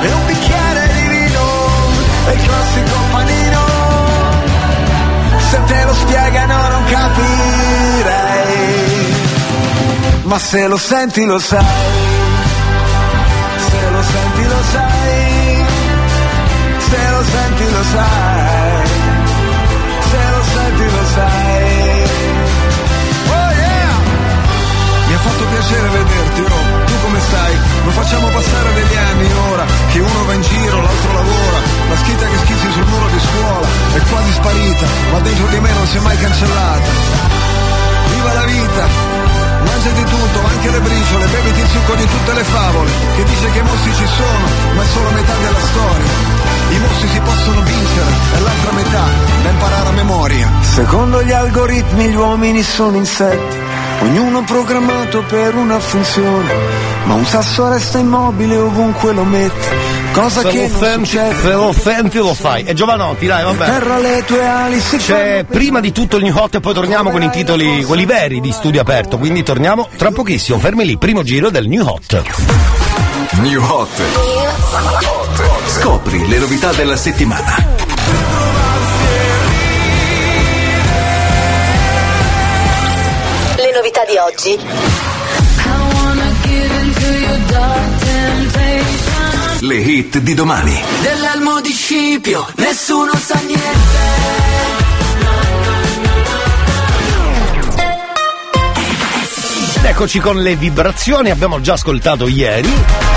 E 0.00 0.12
un 0.12 0.26
bicchiere 0.26 0.88
di 0.94 1.08
vino, 1.08 1.44
e 2.26 2.36
classico 2.36 2.96
panino. 3.10 3.62
Se 5.50 5.58
te 5.64 5.84
lo 5.84 5.94
spiegano 5.94 6.68
non 6.68 6.84
capirei 6.84 7.78
ma 10.28 10.38
se 10.38 10.66
lo 10.68 10.76
senti 10.76 11.24
lo 11.24 11.38
sai, 11.38 11.64
se 13.70 13.90
lo 13.90 14.02
senti 14.02 14.44
lo 14.44 14.62
sai, 14.72 15.64
se 16.78 17.10
lo 17.10 17.22
senti 17.24 17.70
lo 17.72 17.82
sai, 17.82 18.88
se 20.10 20.30
lo 20.30 20.42
senti 20.42 20.84
lo 20.84 21.04
sai. 21.14 21.47
Piacere 25.58 25.88
vederti, 25.88 26.40
oh, 26.40 26.84
tu 26.86 26.94
come 27.02 27.20
stai? 27.20 27.54
Lo 27.84 27.90
facciamo 27.90 28.28
passare 28.28 28.74
degli 28.74 28.96
anni 28.96 29.28
ora, 29.50 29.64
che 29.90 29.98
uno 29.98 30.24
va 30.24 30.34
in 30.34 30.42
giro, 30.42 30.80
l'altro 30.80 31.12
lavora, 31.12 31.58
la 31.88 31.96
scritta 31.96 32.26
che 32.26 32.38
schizzi 32.38 32.70
sul 32.70 32.86
muro 32.86 33.08
di 33.10 33.18
scuola 33.18 33.66
è 33.94 34.00
quasi 34.08 34.32
sparita, 34.32 34.86
ma 35.10 35.18
dentro 35.18 35.46
di 35.48 35.58
me 35.58 35.72
non 35.72 35.86
si 35.88 35.96
è 35.96 36.00
mai 36.00 36.16
cancellata. 36.16 36.90
Viva 38.14 38.32
la 38.34 38.44
vita! 38.44 39.16
Mangiati 39.58 40.04
tutto, 40.04 40.38
anche 40.46 40.70
le 40.70 40.80
briciole, 40.80 41.26
beviti 41.26 41.60
il 41.60 41.68
succo 41.68 41.94
di 41.94 42.06
tutte 42.06 42.32
le 42.32 42.44
favole, 42.44 42.90
che 43.16 43.24
dice 43.24 43.50
che 43.50 43.58
i 43.58 43.62
mostri 43.62 43.94
ci 43.94 44.06
sono, 44.06 44.46
ma 44.76 44.82
è 44.82 44.86
solo 44.86 45.10
metà 45.10 45.34
della 45.42 45.66
storia. 45.66 46.38
I 46.70 46.78
mostri 46.78 47.08
si 47.08 47.20
possono 47.20 47.62
vincere, 47.62 48.10
è 48.34 48.38
l'altra 48.38 48.72
metà, 48.72 49.04
da 49.42 49.48
imparare 49.50 49.88
a 49.88 49.92
memoria. 49.92 50.52
Secondo 50.60 51.22
gli 51.24 51.32
algoritmi 51.32 52.04
gli 52.08 52.14
uomini 52.14 52.62
sono 52.62 52.96
insetti, 52.96 53.57
ognuno 54.00 54.42
programmato 54.44 55.22
per 55.28 55.54
una 55.54 55.78
funzione, 55.78 56.54
ma 57.04 57.14
un 57.14 57.24
sasso 57.26 57.68
resta 57.68 57.98
immobile 57.98 58.56
ovunque 58.56 59.12
lo 59.12 59.24
metti. 59.24 59.66
Cosa 60.12 60.42
se 60.42 60.48
che 60.48 60.62
lo 60.62 60.68
non 60.68 60.78
senti, 61.06 61.36
se 61.40 61.52
lo 61.52 61.72
senti 61.72 62.18
lo 62.18 62.34
fai. 62.34 62.64
E 62.64 62.74
Giovanotti, 62.74 63.26
dai, 63.26 63.44
vabbè. 63.44 63.64
Terra 63.64 63.98
le 63.98 64.24
tue 64.24 64.46
ali 64.46 64.80
si 64.80 64.96
C'è 64.96 65.44
prima 65.44 65.80
di 65.80 65.92
tutto 65.92 66.16
il 66.16 66.24
new 66.24 66.36
hot 66.36 66.56
e 66.56 66.60
poi 66.60 66.74
torniamo 66.74 67.10
con 67.10 67.22
i 67.22 67.30
titoli, 67.30 67.84
quelli 67.84 68.04
veri 68.04 68.40
di 68.40 68.52
studio 68.52 68.80
aperto. 68.80 69.18
Quindi 69.18 69.42
torniamo 69.42 69.88
tra 69.96 70.10
pochissimo. 70.10 70.58
Fermi 70.58 70.84
lì, 70.84 70.96
primo 70.98 71.22
giro 71.22 71.50
del 71.50 71.68
new 71.68 71.86
hot. 71.86 72.22
New 73.40 73.62
Hot. 73.62 73.88
Scopri 75.66 76.26
le 76.26 76.38
novità 76.38 76.72
della 76.72 76.96
settimana. 76.96 77.77
Di 84.08 84.16
oggi. 84.16 84.58
Le 89.60 89.74
hit 89.74 90.18
di 90.18 90.34
domani. 90.34 90.80
Dell'elmo 91.02 91.60
di 91.60 91.70
Scipio, 91.70 92.46
nessuno 92.56 93.12
sa 93.14 93.38
niente. 93.46 94.46
Eccoci 99.82 100.20
con 100.20 100.40
le 100.40 100.56
vibrazioni, 100.56 101.30
abbiamo 101.30 101.60
già 101.60 101.74
ascoltato 101.74 102.28
ieri. 102.28 102.72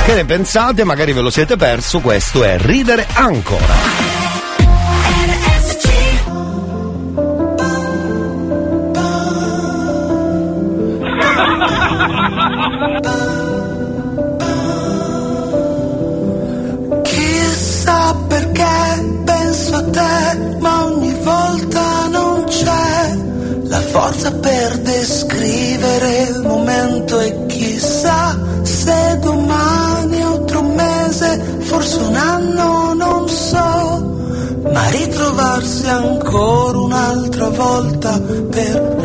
Che 0.05 0.13
ne 0.13 0.25
pensate? 0.25 0.83
Magari 0.83 1.13
ve 1.13 1.21
lo 1.21 1.29
siete 1.29 1.55
perso. 1.55 1.99
Questo 1.99 2.43
è 2.43 2.57
Ridere 2.57 3.07
ancora. 3.13 4.20
Chissà 17.03 18.15
perché 18.27 19.23
penso 19.25 19.75
a 19.75 19.83
te, 19.83 20.57
ma 20.59 20.85
ogni 20.85 21.13
volta 21.23 22.07
non 22.09 22.43
c'è 22.45 23.17
la 23.63 23.79
forza 23.79 24.31
per 24.33 24.77
descrivere 24.79 26.21
il 26.29 26.41
momento 26.41 27.19
e 27.19 27.45
chissà 27.47 28.37
se 28.61 29.17
domani 29.21 30.21
altro 30.21 30.61
mese, 30.61 31.57
forse 31.61 31.97
un 31.97 32.15
anno, 32.15 32.93
non 32.93 33.27
so, 33.27 34.69
ma 34.71 34.87
ritrovarsi 34.89 35.87
ancora 35.87 36.77
un'altra 36.77 37.49
volta 37.49 38.19
per 38.51 39.00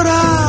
ancora. 0.00 0.39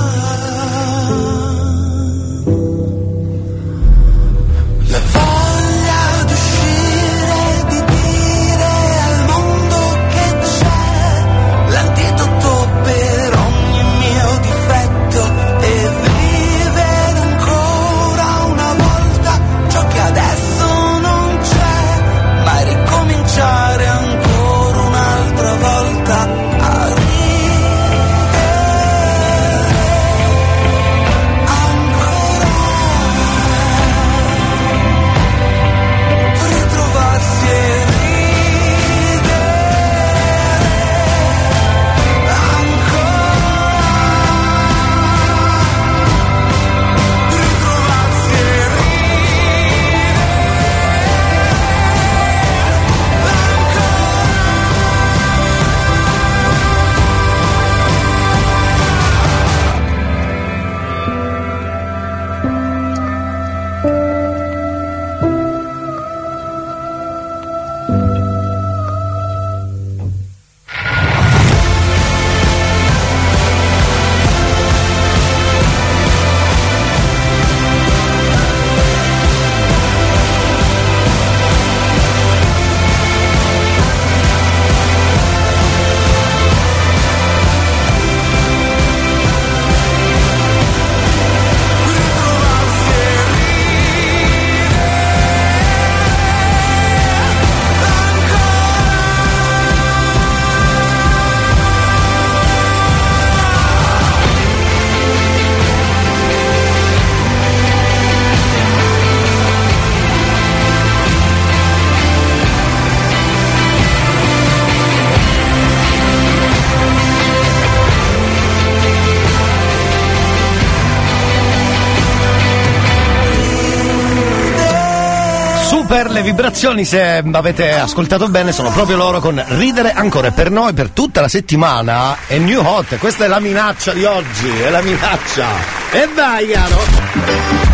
Le 126.22 126.28
vibrazioni, 126.28 126.86
se 126.86 127.24
avete 127.32 127.74
ascoltato 127.74 128.30
bene, 128.30 128.52
sono 128.52 128.70
proprio 128.70 128.96
loro 128.96 129.20
con 129.20 129.44
ridere 129.58 129.92
ancora. 129.92 130.30
Per 130.30 130.52
noi, 130.52 130.72
per 130.72 130.90
tutta 130.90 131.20
la 131.20 131.28
settimana, 131.28 132.16
è 132.28 132.38
New 132.38 132.64
Hot. 132.64 133.00
Questa 133.00 133.26
è 133.26 133.28
la 133.28 133.40
minaccia 133.40 133.92
di 133.92 134.04
oggi, 134.04 134.48
è 134.62 134.70
la 134.70 134.84
minaccia. 134.84 135.48
E 135.90 136.08
vai, 136.14 136.48
caro! 136.48 136.80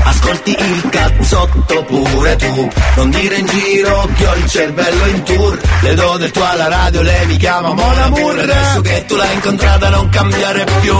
Ascolti 0.03 0.51
il 0.51 0.89
cazzotto 0.89 1.83
pure 1.83 2.35
tu, 2.37 2.69
non 2.95 3.09
dire 3.09 3.35
in 3.35 3.45
giro 3.47 4.09
che 4.15 4.25
ho 4.25 4.35
il 4.35 4.49
cervello 4.49 5.05
in 5.07 5.23
tour. 5.23 5.59
Le 5.81 5.93
do 5.93 6.15
del 6.15 6.31
tuo 6.31 6.45
alla 6.45 6.69
radio, 6.69 7.01
lei 7.01 7.25
mi 7.25 7.35
chiama 7.35 7.73
Mon 7.73 7.97
Amour. 8.01 8.39
Adesso 8.39 8.79
che 8.79 9.03
tu 9.05 9.17
l'hai 9.17 9.33
incontrata 9.33 9.89
non 9.89 10.07
cambiare 10.07 10.65
più. 10.79 10.95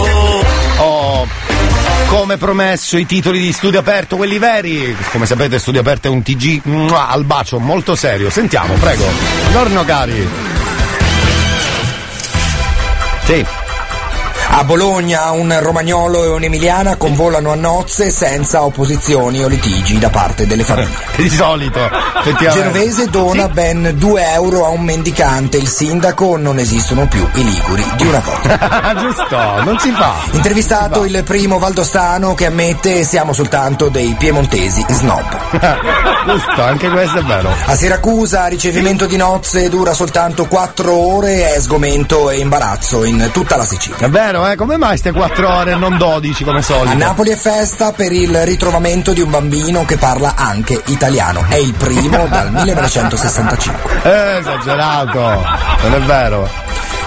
Come 2.08 2.38
promesso, 2.38 2.98
i 2.98 3.06
titoli 3.06 3.40
di 3.40 3.52
Studio 3.52 3.80
Aperto, 3.80 4.16
quelli 4.16 4.40
veri. 4.40 4.96
Come 5.12 5.26
sapete, 5.26 5.60
Studio 5.60 5.82
Aperto 5.82 6.08
è 6.08 6.10
un 6.10 6.24
TG 6.24 6.62
al 6.94 7.26
bacio 7.26 7.60
molto 7.60 7.96
serio. 7.96 8.30
Sentiamo, 8.30 8.74
prego. 8.76 9.06
Buongiorno, 9.42 9.84
cari. 9.84 10.28
Sì. 13.26 13.46
A 14.58 14.64
Bologna 14.64 15.30
un 15.30 15.56
romagnolo 15.62 16.24
e 16.24 16.28
un'emiliana 16.30 16.96
convolano 16.96 17.52
a 17.52 17.56
nozze 17.56 18.10
senza 18.10 18.64
opposizioni 18.64 19.44
o 19.44 19.48
litigi 19.48 20.00
da 20.00 20.10
parte 20.10 20.48
delle 20.48 20.64
famiglie. 20.64 20.96
Di 21.16 21.30
solito, 21.30 21.80
effettivamente. 21.80 22.50
Genovese 22.50 23.06
dona 23.06 23.50
ben 23.50 23.94
2 23.96 24.32
euro 24.34 24.66
a 24.66 24.70
un 24.70 24.82
mendicante. 24.82 25.58
Il 25.58 25.68
sindaco 25.68 26.38
non 26.38 26.58
esistono 26.58 27.08
più 27.08 27.24
i 27.36 27.44
liguri 27.44 27.86
di 27.98 28.08
una 28.08 28.20
volta. 28.20 28.96
Giusto, 28.98 29.64
non 29.64 29.78
si 29.78 29.92
fa. 29.92 30.14
Intervistato 30.32 31.06
il 31.06 31.22
primo 31.24 31.60
valdostano 31.60 32.34
che 32.34 32.48
ammette 32.48 33.04
siamo 33.04 33.34
soltanto 33.34 33.90
dei 33.90 34.16
piemontesi 34.18 34.84
snob. 34.90 35.38
Giusto, 36.26 36.64
anche 36.64 36.90
questo 36.90 37.20
è 37.20 37.24
vero. 37.24 37.54
A 37.66 37.76
Siracusa 37.76 38.48
ricevimento 38.48 39.06
di 39.06 39.18
nozze 39.18 39.70
dura 39.70 39.94
soltanto 39.94 40.48
4 40.48 40.94
ore 40.96 41.54
e 41.54 41.62
sgomento 41.62 42.32
e 42.32 42.40
imbarazzo 42.40 43.04
in 43.04 43.30
tutta 43.32 43.56
la 43.56 43.66
Sicilia. 43.66 44.08
È 44.08 44.10
vero, 44.10 44.46
eh? 44.52 44.56
Come 44.56 44.78
mai 44.78 44.98
ste 44.98 45.12
4 45.12 45.50
ore 45.50 45.72
e 45.72 45.76
non 45.76 45.98
12 45.98 46.44
come 46.44 46.62
solito? 46.62 46.90
A 46.90 46.94
Napoli 46.94 47.32
è 47.32 47.36
festa 47.36 47.92
per 47.92 48.12
il 48.12 48.46
ritrovamento 48.46 49.14
di 49.14 49.22
un 49.22 49.30
bambino 49.30 49.86
che 49.86 49.98
parla 49.98 50.34
anche 50.36 50.82
italiano. 50.88 51.46
È 51.48 51.56
il 51.56 51.74
primo 51.74 52.28
dal 52.28 52.52
1965. 52.54 54.02
Eh, 54.04 54.38
esagerato. 54.38 55.20
Non 55.84 55.94
è 55.94 56.00
vero. 56.02 56.50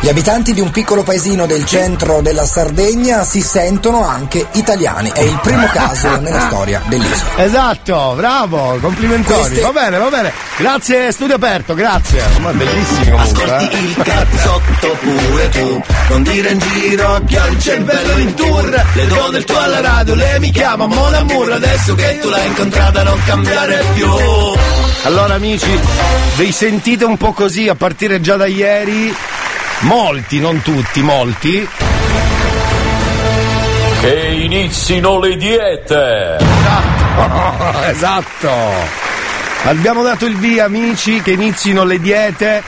Gli 0.02 0.08
abitanti 0.08 0.54
di 0.54 0.60
un 0.60 0.70
piccolo 0.70 1.02
paesino 1.02 1.44
del 1.44 1.66
centro 1.66 2.22
della 2.22 2.46
Sardegna 2.46 3.22
si 3.22 3.42
sentono 3.42 4.06
anche 4.06 4.46
italiani. 4.52 5.10
È 5.12 5.20
il 5.20 5.38
primo 5.42 5.66
caso 5.66 6.16
nella 6.20 6.46
storia 6.46 6.80
dell'isola. 6.86 7.36
Esatto, 7.36 8.14
bravo, 8.16 8.78
complimentori. 8.80 9.40
Queste- 9.40 9.60
Va 9.60 9.72
bene, 9.72 9.98
va 9.98 10.08
bene. 10.08 10.32
Grazie, 10.56 11.12
studio 11.12 11.34
aperto, 11.34 11.74
grazie. 11.74 12.22
Ma 12.40 12.50
bellissimo 12.52 13.16
comunque. 13.18 13.42
Ascolti 13.44 13.76
eh. 13.76 13.78
il 13.78 13.94
cazzotto 14.02 14.96
pure 15.00 15.48
tu, 15.50 15.82
non 16.08 16.22
dire 16.22 16.50
in 16.50 16.58
giro 16.58 17.20
che 17.26 17.38
ho 17.38 17.46
il 17.48 17.60
cervello 17.60 18.18
in 18.18 18.34
tour. 18.34 18.84
Le 18.94 19.06
do 19.06 19.28
del 19.30 19.44
tuo 19.44 19.58
alla 19.58 19.80
radio, 19.82 20.14
lei 20.14 20.38
mi 20.40 20.50
chiama 20.50 20.86
Mon 20.86 21.12
Amour. 21.12 21.52
Adesso 21.52 21.94
che 21.94 22.18
tu 22.22 22.30
l'hai 22.30 22.46
incontrata 22.46 23.02
non 23.02 23.20
cambiare 23.26 23.84
più. 23.92 24.08
Allora 25.02 25.34
amici, 25.34 25.78
vi 26.36 26.50
sentite 26.52 27.04
un 27.04 27.18
po' 27.18 27.32
così 27.32 27.68
a 27.68 27.74
partire 27.74 28.22
già 28.22 28.36
da 28.36 28.46
ieri? 28.46 29.14
Molti, 29.80 30.40
non 30.40 30.60
tutti, 30.62 31.02
molti. 31.02 31.66
Che 34.00 34.26
inizino 34.42 35.18
le 35.18 35.36
diete! 35.36 36.36
esatto. 37.88 38.50
Abbiamo 39.64 40.02
dato 40.02 40.26
il 40.26 40.36
via, 40.36 40.64
amici, 40.64 41.22
che 41.22 41.32
inizino 41.32 41.84
le 41.84 41.98
diete. 41.98 42.62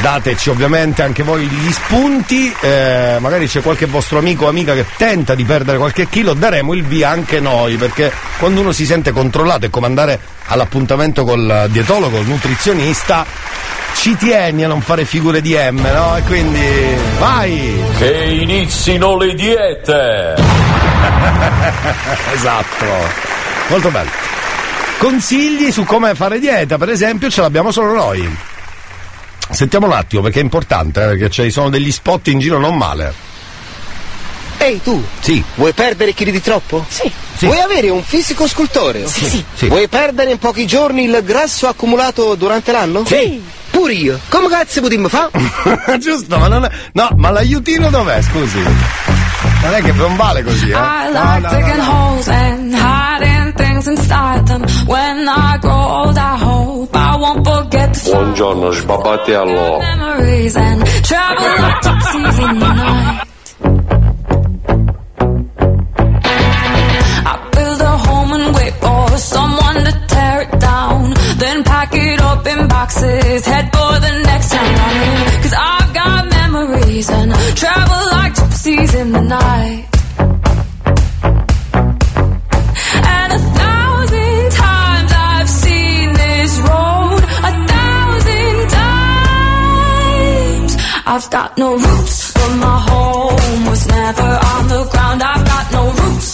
Dateci 0.00 0.50
ovviamente 0.50 1.02
anche 1.02 1.22
voi 1.22 1.46
gli 1.46 1.72
spunti, 1.72 2.54
eh, 2.60 3.16
magari 3.20 3.46
c'è 3.46 3.62
qualche 3.62 3.86
vostro 3.86 4.18
amico 4.18 4.44
o 4.44 4.48
amica 4.48 4.74
che 4.74 4.84
tenta 4.96 5.34
di 5.34 5.44
perdere 5.44 5.78
qualche 5.78 6.08
chilo, 6.08 6.34
daremo 6.34 6.74
il 6.74 6.84
via 6.84 7.10
anche 7.10 7.40
noi, 7.40 7.76
perché 7.76 8.12
quando 8.38 8.60
uno 8.60 8.72
si 8.72 8.84
sente 8.84 9.12
controllato 9.12 9.66
è 9.66 9.70
come 9.70 9.86
andare 9.86 10.18
all'appuntamento 10.46 11.24
col 11.24 11.68
dietologo, 11.70 12.18
il 12.18 12.26
nutrizionista, 12.26 13.24
ci 13.94 14.16
tieni 14.16 14.64
a 14.64 14.68
non 14.68 14.82
fare 14.82 15.04
figure 15.04 15.40
di 15.40 15.54
M, 15.54 15.80
no? 15.80 16.16
E 16.16 16.22
quindi 16.22 16.96
vai! 17.18 17.82
Che 17.96 18.24
inizino 18.24 19.16
le 19.16 19.34
diete! 19.34 20.34
esatto, 22.34 22.84
molto 23.68 23.90
bello. 23.90 24.10
Consigli 24.98 25.70
su 25.70 25.84
come 25.84 26.14
fare 26.14 26.38
dieta, 26.38 26.76
per 26.76 26.90
esempio, 26.90 27.30
ce 27.30 27.40
l'abbiamo 27.40 27.70
solo 27.70 27.94
noi. 27.94 28.36
Sentiamo 29.50 29.86
un 29.86 29.92
attimo 29.92 30.22
perché 30.22 30.40
è 30.40 30.42
importante, 30.42 31.02
eh, 31.02 31.06
perché 31.06 31.30
ci 31.30 31.50
sono 31.50 31.68
degli 31.70 31.92
spot 31.92 32.28
in 32.28 32.38
giro 32.38 32.58
non 32.58 32.76
male. 32.76 33.12
Ehi 34.58 34.80
tu, 34.82 35.02
Sì. 35.20 35.42
vuoi 35.56 35.72
perdere 35.72 36.12
chili 36.14 36.30
di 36.30 36.40
troppo? 36.40 36.84
Sì. 36.88 37.10
Vuoi 37.40 37.60
avere 37.60 37.90
un 37.90 38.02
fisico 38.02 38.46
scultoreo? 38.48 39.06
Sì, 39.06 39.24
sì. 39.28 39.44
Sì. 39.54 39.66
Vuoi 39.68 39.88
perdere 39.88 40.30
in 40.30 40.38
pochi 40.38 40.66
giorni 40.66 41.04
il 41.04 41.20
grasso 41.24 41.66
accumulato 41.68 42.34
durante 42.36 42.72
l'anno? 42.72 43.04
Sì. 43.04 43.42
Pure 43.70 43.92
io. 43.92 44.18
Come 44.28 44.48
cazzo 44.48 44.80
potremmo 44.80 45.08
fa? 45.08 45.28
Giusto, 45.98 46.38
ma 46.38 46.48
non 46.48 46.64
è... 46.64 46.70
No, 46.92 47.10
ma 47.16 47.30
l'aiutino 47.30 47.90
dov'è, 47.90 48.22
scusi? 48.22 48.58
Non 48.60 49.74
è 49.74 49.82
che 49.82 49.92
non 49.92 50.16
vale 50.16 50.42
così, 50.44 50.70
eh? 50.70 50.74
I 50.74 51.10
No, 51.12 51.34
like 51.34 51.40
no, 51.40 51.48
digging 51.58 51.76
no. 51.76 51.90
holes 51.90 52.28
and 52.28 52.74
hiding 52.74 53.52
things 53.56 53.86
inside 53.86 54.42
them. 54.46 54.62
When 54.86 55.26
I 55.26 55.58
grow 55.58 56.04
old, 56.04 56.16
I 56.16 56.36
hope 56.40 56.73
Buongiorno, 58.02 58.72
sbabatiello. 58.72 59.78
memories 59.78 60.56
and 60.56 60.84
travel 61.04 61.46
like 61.62 61.80
gypsies 61.82 62.50
in 62.50 62.58
the 62.58 62.72
night. 62.74 63.26
I 67.26 67.50
build 67.54 67.80
a 67.80 67.96
home 68.06 68.32
and 68.32 68.54
wait 68.54 68.74
for 68.74 69.16
someone 69.18 69.84
to 69.84 69.92
tear 70.08 70.40
it 70.42 70.60
down. 70.60 71.14
Then 71.38 71.62
pack 71.64 71.94
it 71.94 72.20
up 72.20 72.46
in 72.46 72.68
boxes, 72.68 73.46
head 73.46 73.70
for 73.72 74.00
the 74.00 74.12
next. 74.26 74.50
Cause 75.42 75.54
I've 75.56 75.94
got 75.94 76.30
memories 76.30 77.10
and 77.10 77.32
travel 77.56 78.02
like 78.12 78.34
gypsies 78.34 78.94
in 79.00 79.12
the 79.12 79.22
night. 79.22 79.86
I've 91.14 91.30
got 91.30 91.56
no 91.56 91.76
roots, 91.76 92.32
but 92.32 92.56
my 92.56 92.76
home 92.90 93.66
was 93.66 93.86
never 93.86 94.30
on 94.52 94.66
the 94.66 94.84
ground. 94.90 95.22
I've 95.22 95.46
got 95.46 95.70
no 95.70 95.84
roots, 95.92 96.33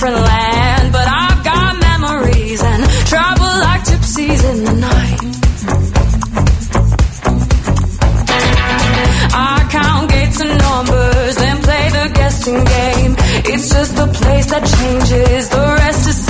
different 0.00 0.24
land. 0.24 0.92
But 0.92 1.06
I've 1.08 1.44
got 1.44 1.78
memories 1.78 2.62
and 2.62 2.82
travel 3.06 3.52
like 3.66 3.82
gypsies 3.84 4.42
in 4.50 4.64
the 4.64 4.72
night. 4.72 5.20
I 9.32 9.68
count 9.70 10.10
gates 10.10 10.40
and 10.40 10.58
numbers 10.58 11.36
and 11.48 11.62
play 11.62 11.86
the 11.98 12.12
guessing 12.14 12.64
game. 12.64 13.14
It's 13.52 13.68
just 13.68 13.96
the 13.96 14.06
place 14.06 14.46
that 14.46 14.64
changes, 14.78 15.48
the 15.50 15.66
rest 15.80 16.08
is 16.08 16.29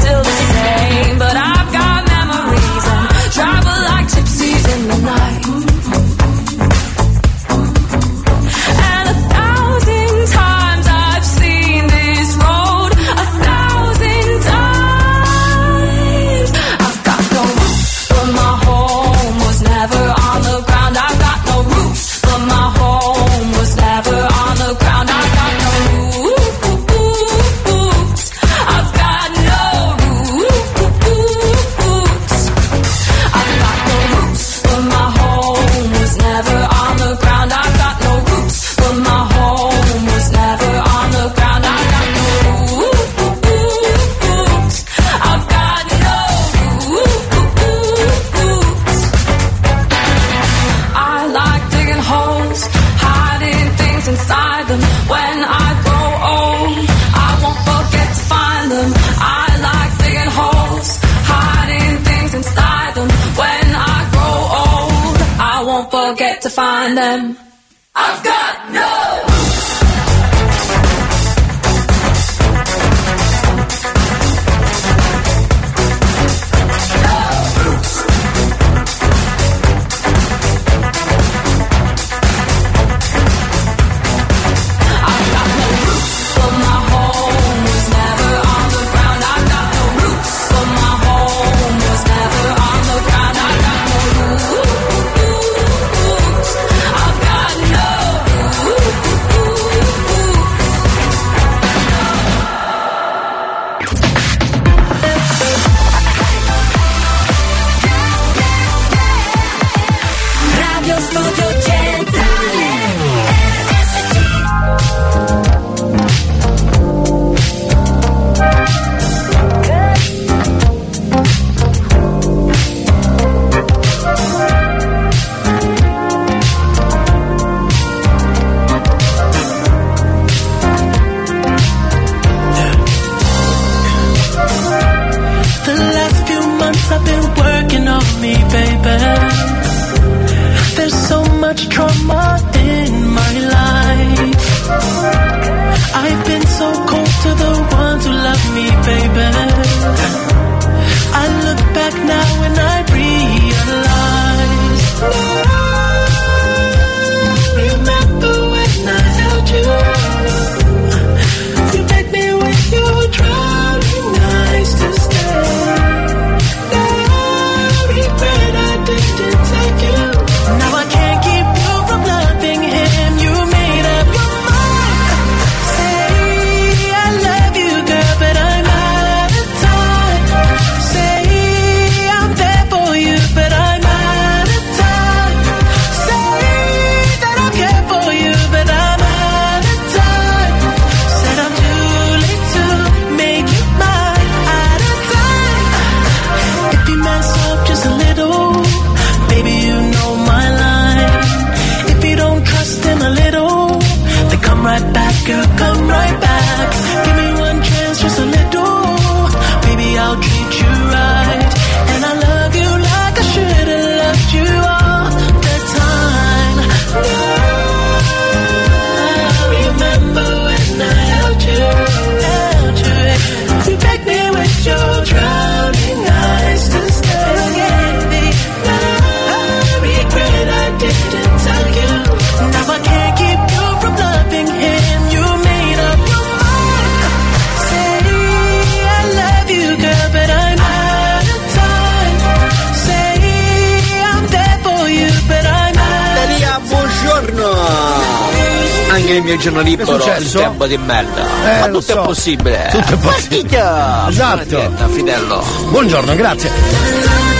tempo 250.61 250.67
di 250.67 250.77
merda. 250.77 251.27
Eh, 251.45 251.61
Ma 251.61 251.67
tutto 251.67 251.81
so. 251.81 252.03
è 252.03 252.05
possibile. 252.05 252.69
Tutto 252.71 252.95
è 252.95 252.97
possibile. 252.97 254.09
Esatto. 254.09 254.69
Buona 254.69 254.89
Fidello. 254.89 255.45
Buongiorno, 255.71 256.15
grazie. 256.15 256.51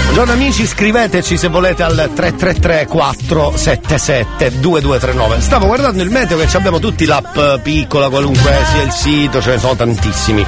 Buongiorno 0.03 0.33
amici, 0.33 0.65
scriveteci 0.65 1.37
se 1.37 1.47
volete 1.47 1.83
al 1.83 1.95
333 2.13 2.85
477 2.87 4.59
2239. 4.59 5.41
Stavo 5.41 5.67
guardando 5.67 6.03
il 6.03 6.09
meteo 6.09 6.37
che 6.37 6.47
ci 6.47 6.57
abbiamo 6.57 6.79
tutti 6.79 7.05
l'app 7.05 7.37
piccola, 7.61 8.09
qualunque 8.09 8.57
sia 8.71 8.81
il 8.81 8.91
sito, 8.91 9.41
ce 9.41 9.51
ne 9.51 9.59
sono 9.59 9.75
tantissimi 9.75 10.45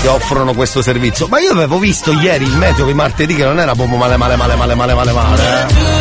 che 0.00 0.08
offrono 0.08 0.54
questo 0.54 0.82
servizio. 0.82 1.28
Ma 1.28 1.38
io 1.38 1.52
avevo 1.52 1.78
visto 1.78 2.12
ieri 2.12 2.44
il 2.44 2.56
meteo 2.56 2.84
di 2.84 2.94
martedì 2.94 3.36
che 3.36 3.44
non 3.44 3.60
era 3.60 3.74
proprio 3.74 3.96
male 3.96 4.16
male 4.16 4.34
male 4.34 4.56
male 4.56 4.74
male 4.74 4.94
male 4.94 5.12
male. 5.12 5.95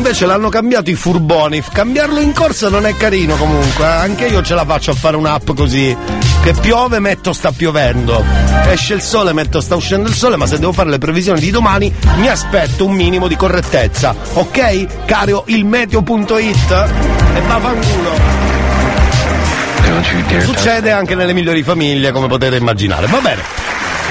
Invece 0.00 0.24
l'hanno 0.24 0.48
cambiato 0.48 0.88
i 0.88 0.94
furboni. 0.94 1.62
Cambiarlo 1.70 2.20
in 2.20 2.32
corsa 2.32 2.70
non 2.70 2.86
è 2.86 2.96
carino 2.96 3.36
comunque. 3.36 3.84
eh. 3.84 3.88
Anche 3.88 4.28
io 4.28 4.42
ce 4.42 4.54
la 4.54 4.64
faccio 4.64 4.92
a 4.92 4.94
fare 4.94 5.14
un'app 5.14 5.50
così. 5.54 5.94
Che 6.42 6.54
piove, 6.54 7.00
metto 7.00 7.34
sta 7.34 7.52
piovendo. 7.52 8.24
Esce 8.70 8.94
il 8.94 9.02
sole, 9.02 9.34
metto 9.34 9.60
sta 9.60 9.76
uscendo 9.76 10.08
il 10.08 10.14
sole. 10.14 10.36
Ma 10.36 10.46
se 10.46 10.58
devo 10.58 10.72
fare 10.72 10.88
le 10.88 10.96
previsioni 10.96 11.38
di 11.38 11.50
domani, 11.50 11.94
mi 12.16 12.28
aspetto 12.28 12.86
un 12.86 12.94
minimo 12.94 13.28
di 13.28 13.36
correttezza. 13.36 14.14
Ok? 14.32 15.04
Caro 15.04 15.44
il 15.48 15.66
meteo.it? 15.66 16.70
E 17.34 17.40
vaffanculo. 17.42 18.10
Succede 20.40 20.92
anche 20.92 21.14
nelle 21.14 21.34
migliori 21.34 21.62
famiglie, 21.62 22.10
come 22.10 22.26
potete 22.26 22.56
immaginare. 22.56 23.06
Va 23.06 23.18
bene. 23.18 23.42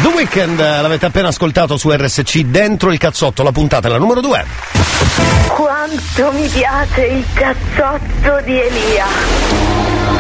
The 0.04 0.08
Weeknd 0.08 0.60
eh, 0.60 0.82
l'avete 0.82 1.08
appena 1.08 1.30
ascoltato 1.30 1.78
su 1.78 1.90
RSC 1.92 2.42
dentro 2.42 2.92
il 2.92 3.00
cazzotto, 3.00 3.42
la 3.42 3.52
puntata 3.52 3.88
è 3.88 3.92
la 3.92 3.98
numero 3.98 4.22
2. 4.22 5.39
Quanto 5.60 6.32
mi 6.32 6.48
piace 6.48 7.02
il 7.02 7.26
cazzotto 7.34 8.42
di 8.46 8.58
Elia. 8.62 9.06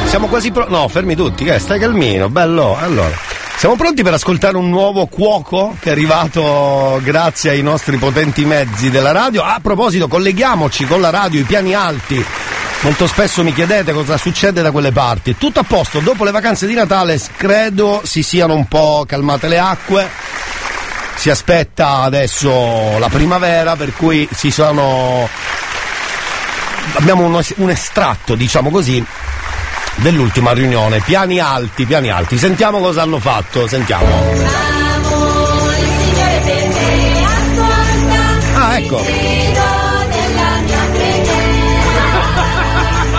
Siamo 0.08 0.28
quasi 0.28 0.52
pronti. 0.52 0.70
No, 0.70 0.86
fermi 0.90 1.16
tutti, 1.16 1.46
che 1.46 1.58
stai 1.60 1.80
calmino, 1.80 2.28
bello. 2.28 2.76
Allora, 2.78 3.16
siamo 3.56 3.78
pronti 3.78 4.04
per 4.04 4.16
ascoltare 4.16 4.58
un 4.58 4.68
nuovo 4.68 5.06
cuoco 5.06 5.78
che 5.80 5.88
è 5.88 5.92
arrivato 5.94 7.00
grazie 7.02 7.52
ai 7.52 7.62
nostri 7.62 7.96
potenti 7.96 8.44
mezzi 8.44 8.90
della 8.90 9.14
radio. 9.14 9.42
A 9.44 9.60
proposito, 9.62 10.10
colleghiamoci 10.10 10.86
con 10.86 11.00
la 11.00 11.10
radio, 11.10 11.40
i 11.40 11.44
piani 11.44 11.74
alti. 11.74 12.26
Molto 12.82 13.08
spesso 13.08 13.42
mi 13.42 13.54
chiedete 13.54 13.94
cosa 13.94 14.18
succede 14.18 14.62
da 14.62 14.72
quelle 14.72 14.92
parti. 14.92 15.38
Tutto 15.38 15.62
a 15.62 15.64
posto, 15.64 16.02
dopo 16.02 16.26
le 16.26 16.32
vacanze 16.32 16.68
di 16.68 16.74
Natale 16.74 17.18
credo 17.38 18.02
si 18.04 18.24
siano 18.24 18.56
un 18.56 18.68
po' 18.68 19.06
calmate 19.08 19.48
le 19.48 19.60
acque. 19.60 20.19
Si 21.20 21.30
aspetta 21.30 22.04
adesso 22.04 22.98
la 22.98 23.10
primavera, 23.10 23.76
per 23.76 23.92
cui 23.94 24.26
si 24.34 24.52
sono. 24.52 25.28
Abbiamo 26.94 27.26
un, 27.26 27.44
un 27.58 27.70
estratto, 27.70 28.36
diciamo 28.36 28.70
così, 28.70 29.04
dell'ultima 29.96 30.54
riunione. 30.54 31.02
Piani 31.02 31.40
alti, 31.40 31.86
piani 31.86 32.10
alti. 32.10 32.38
Sentiamo 32.38 32.80
cosa 32.80 33.02
hanno 33.02 33.20
fatto, 33.20 33.68
sentiamo. 33.68 34.08
Ah, 38.56 38.78
ecco. 38.80 39.06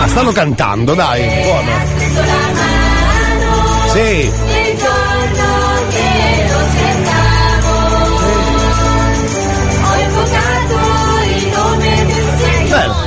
Ah, 0.03 0.07
stanno 0.07 0.31
cantando, 0.31 0.95
dai, 0.95 1.43
buono. 1.43 1.71
Sì. 3.93 4.60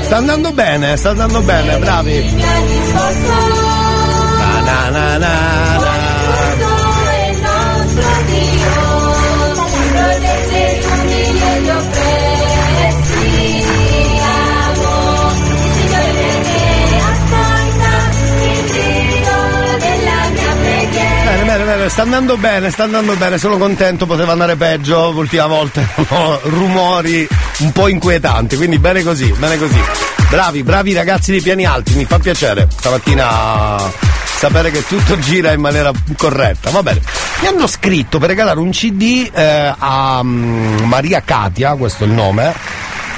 Sta 0.04 0.16
andando 0.18 0.52
bene, 0.52 0.96
sta 0.96 1.10
andando 1.10 1.40
bene, 1.42 1.78
bravi. 1.78 2.34
Na, 4.64 4.90
na, 4.90 5.18
na. 5.18 5.83
Sta 21.94 22.02
andando 22.02 22.36
bene, 22.36 22.72
sta 22.72 22.82
andando 22.82 23.14
bene, 23.14 23.38
sono 23.38 23.56
contento, 23.56 24.04
poteva 24.04 24.32
andare 24.32 24.56
peggio, 24.56 25.12
l'ultima 25.12 25.46
volta 25.46 25.80
erano 25.94 26.40
rumori 26.42 27.24
un 27.58 27.70
po' 27.70 27.86
inquietanti, 27.86 28.56
quindi 28.56 28.80
bene 28.80 29.04
così, 29.04 29.32
bene 29.38 29.56
così. 29.56 29.80
Bravi, 30.28 30.64
bravi 30.64 30.92
ragazzi 30.92 31.30
di 31.30 31.40
piani 31.40 31.64
alti, 31.64 31.94
mi 31.94 32.04
fa 32.04 32.18
piacere 32.18 32.66
stamattina 32.68 33.76
sapere 34.38 34.72
che 34.72 34.84
tutto 34.84 35.20
gira 35.20 35.52
in 35.52 35.60
maniera 35.60 35.92
corretta, 36.16 36.70
va 36.70 36.82
bene. 36.82 37.00
Mi 37.42 37.46
hanno 37.46 37.68
scritto 37.68 38.18
per 38.18 38.30
regalare 38.30 38.58
un 38.58 38.70
CD 38.70 39.30
eh, 39.32 39.72
a 39.78 40.20
mm, 40.20 40.78
Maria 40.86 41.22
Katia, 41.24 41.76
questo 41.76 42.02
è 42.02 42.06
il 42.08 42.12
nome. 42.12 42.52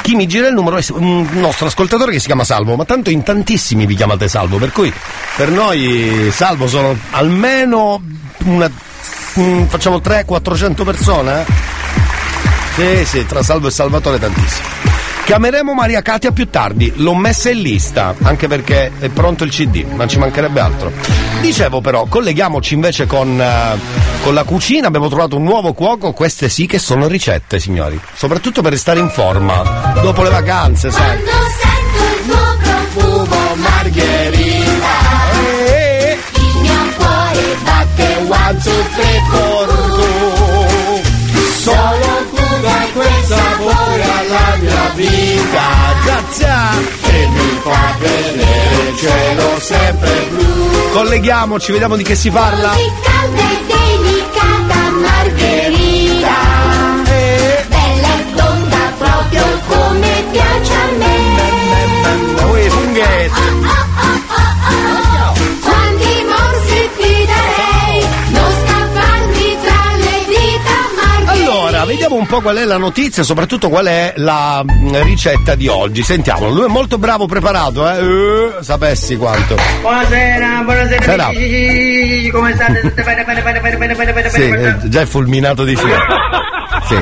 Chi 0.07 0.15
mi 0.15 0.29
gira 0.29 0.47
il 0.47 0.55
numero 0.55 0.77
è 0.77 0.85
un 0.93 1.27
nostro 1.33 1.67
ascoltatore 1.67 2.13
che 2.13 2.21
si 2.21 2.27
chiama 2.27 2.45
Salvo, 2.45 2.77
ma 2.77 2.85
tanto 2.85 3.11
in 3.11 3.25
tantissimi 3.25 3.87
vi 3.87 3.97
chiamate 3.97 4.29
Salvo, 4.29 4.57
per 4.57 4.71
cui 4.71 4.93
per 5.35 5.51
noi 5.51 6.31
Salvo 6.33 6.69
sono 6.69 6.97
almeno 7.11 8.01
una, 8.45 8.71
facciamo 9.67 9.97
300-400 9.97 10.85
persone. 10.85 11.41
eh? 11.41 13.05
Sì, 13.05 13.05
sì, 13.05 13.27
tra 13.27 13.43
Salvo 13.43 13.67
e 13.67 13.73
Salvatore 13.73 14.21
tantissimi. 14.21 14.86
Chiameremo 15.27 15.75
Maria 15.75 16.03
Katia 16.03 16.31
più 16.31 16.49
tardi, 16.51 16.93
l'ho 16.99 17.17
messa 17.17 17.51
in 17.51 17.61
lista, 17.61 18.15
anche 18.23 18.47
perché 18.47 18.93
è 19.01 19.09
pronto 19.09 19.43
il 19.43 19.51
CD, 19.51 19.85
non 19.85 20.09
ci 20.09 20.19
mancherebbe 20.19 20.61
altro. 20.61 20.93
Dicevo 21.41 21.81
però, 21.81 22.05
colleghiamoci 22.05 22.75
invece 22.75 23.07
con, 23.07 23.41
eh, 23.41 23.77
con 24.23 24.35
la 24.35 24.45
cucina, 24.45 24.87
abbiamo 24.87 25.09
trovato 25.09 25.37
un 25.37 25.43
nuovo 25.43 25.73
cuoco, 25.73 26.13
queste 26.13 26.49
sì 26.49 26.67
che 26.67 26.79
sono 26.79 27.09
ricette, 27.09 27.59
signori, 27.59 28.01
soprattutto 28.15 28.63
per 28.63 28.71
restare 28.71 29.01
in 29.01 29.09
forma, 29.09 29.95
dopo 30.01 30.23
le 30.23 30.31
vacanze, 30.31 30.93
sai. 30.93 31.19
sento 31.19 32.05
il 32.15 32.27
tuo 32.29 32.57
profumo 32.63 33.55
margherita 33.57 34.95
Il 36.35 36.61
mio 36.61 36.95
cuore 36.97 37.57
batte 37.65 38.17
one, 38.29 38.59
two, 38.63 38.85
three, 38.95 39.21
four 39.33 39.76
mia 44.87 44.95
vita 44.95 45.95
Grazie! 46.05 46.55
E 47.03 47.27
mi 47.29 47.61
fa 47.63 47.95
vedere 47.99 48.89
il 48.89 48.97
cielo 48.97 49.61
sempre 49.61 50.27
blu 50.31 50.91
Colleghiamoci, 50.93 51.73
vediamo 51.73 51.97
di 51.97 52.03
che 52.05 52.15
si 52.15 52.31
parla. 52.31 52.71
Così 52.71 52.93
calda 53.03 53.43
e 53.43 53.65
delicata 53.67 54.91
margherita 54.91 56.35
Bella 57.69 58.09
e 58.19 58.35
tonda 58.35 58.93
proprio 58.99 59.45
come 59.67 60.25
piace 60.31 60.73
a 60.73 60.91
me 60.97 61.15
Ui, 62.51 62.69
funghetti. 62.71 63.41
Quanti 63.41 65.06
Allora, 71.77 71.93
vediamo 71.93 72.15
un 72.15 72.25
po' 72.27 72.41
qual 72.41 72.57
è 72.57 72.65
la 72.65 72.79
notizia, 72.79 73.23
soprattutto 73.23 73.69
qual 73.69 73.85
è 73.85 74.15
la 74.17 74.65
mm, 74.65 74.95
ricetta 75.03 75.55
di 75.55 75.69
oggi. 75.69 76.03
Sentiamolo, 76.03 76.51
lui 76.51 76.65
è 76.65 76.69
molto 76.69 76.97
bravo, 76.97 77.27
preparato, 77.27 77.87
eh? 77.87 77.99
Eh, 77.99 78.63
sapessi 78.63 79.15
quanto. 79.17 79.57
Buonasera, 79.83 80.63
buonasera 80.65 81.03
Sera. 81.03 81.27
come 82.33 82.55
state? 82.55 82.81
Tutte 82.81 83.03
bene, 83.03 83.25
bene, 83.25 83.43
bene, 83.43 83.61
bene, 83.61 83.77
bene, 83.77 83.95
bene, 83.95 84.13
bene, 84.13 84.31
Sì, 84.31 84.49
bene, 84.49 84.81
eh, 84.85 84.89
già 84.89 85.03
è 85.03 85.05
fulminato 85.05 85.65
di 85.65 85.77
sì. 85.77 85.87
Sì. 86.87 86.97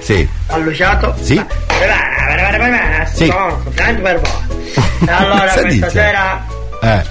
Sì. 0.00 0.28
alluciato. 0.46 1.16
Sì. 1.20 1.34
Bene, 1.34 2.42
bene, 2.42 2.58
bene, 2.58 3.10
Sì. 3.12 3.26
sono 3.26 3.60
per 4.02 4.20
voi. 4.20 4.78
Allora 5.08 5.46
Cosa 5.46 5.60
questa 5.62 5.90
sera 5.90 6.46
Eh. 6.80 7.02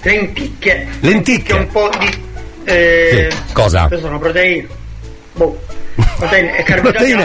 lenticchie. 0.00 0.88
Lenticchie. 1.00 1.54
Un 1.54 1.66
po' 1.68 1.90
di... 1.98 2.24
Eh, 2.64 3.28
Sì. 3.30 3.52
Cosa? 3.52 3.88
Queste 3.88 4.06
sono 4.06 4.18
proteine. 4.18 4.75
Boh. 5.36 5.58
Proteine. 6.18 6.62
Proteine, 6.64 7.24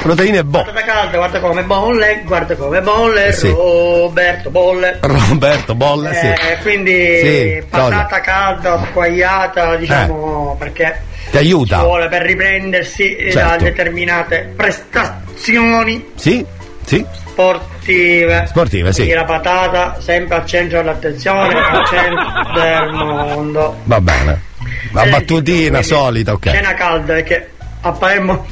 proteine 0.00 0.44
boh. 0.44 0.62
Guarda 0.62 0.82
calda, 0.84 1.16
guarda 1.18 1.40
come 1.40 1.62
bolle, 1.62 2.22
guarda 2.24 2.54
come 2.56 2.80
bolle, 2.82 3.32
Sì. 3.32 3.48
Roberto 3.50 4.50
bolle. 4.50 4.98
Roberto 5.00 5.74
Bolle, 5.74 6.14
sì. 6.14 6.26
Eh, 6.26 6.58
quindi 6.62 7.18
Sì, 7.22 7.62
patata 7.68 8.20
calda, 8.20 8.82
squagliata, 8.90 9.76
diciamo, 9.76 10.56
perché 10.58 11.00
Ti 11.30 11.36
aiuta. 11.38 11.76
ci 11.78 11.82
vuole 11.82 12.08
per 12.08 12.22
riprendersi 12.22 13.14
eh, 13.16 13.32
da 13.32 13.48
Certo. 13.50 13.64
determinate 13.64 14.52
prestazioni 14.56 16.10
Sì? 16.14 16.44
Sì? 16.84 17.06
sportive. 17.30 18.44
Sportive, 18.48 18.90
sì. 18.92 18.96
Quindi 19.04 19.14
la 19.14 19.24
patata 19.24 19.96
sempre 20.00 20.36
al 20.36 20.46
centro 20.46 20.78
dell'attenzione, 20.78 21.54
al 21.58 21.86
centro 21.86 22.52
del 22.54 22.90
mondo. 22.92 23.76
Va 23.84 24.00
bene. 24.00 24.48
La 24.92 25.04
Eh, 25.04 25.10
battutina 25.10 25.82
solita, 25.82 26.32
ok. 26.32 26.50
Cena 26.50 26.74
calda 26.74 27.14
perché 27.14 27.50
a 27.82 27.92
Palermo 27.92 28.46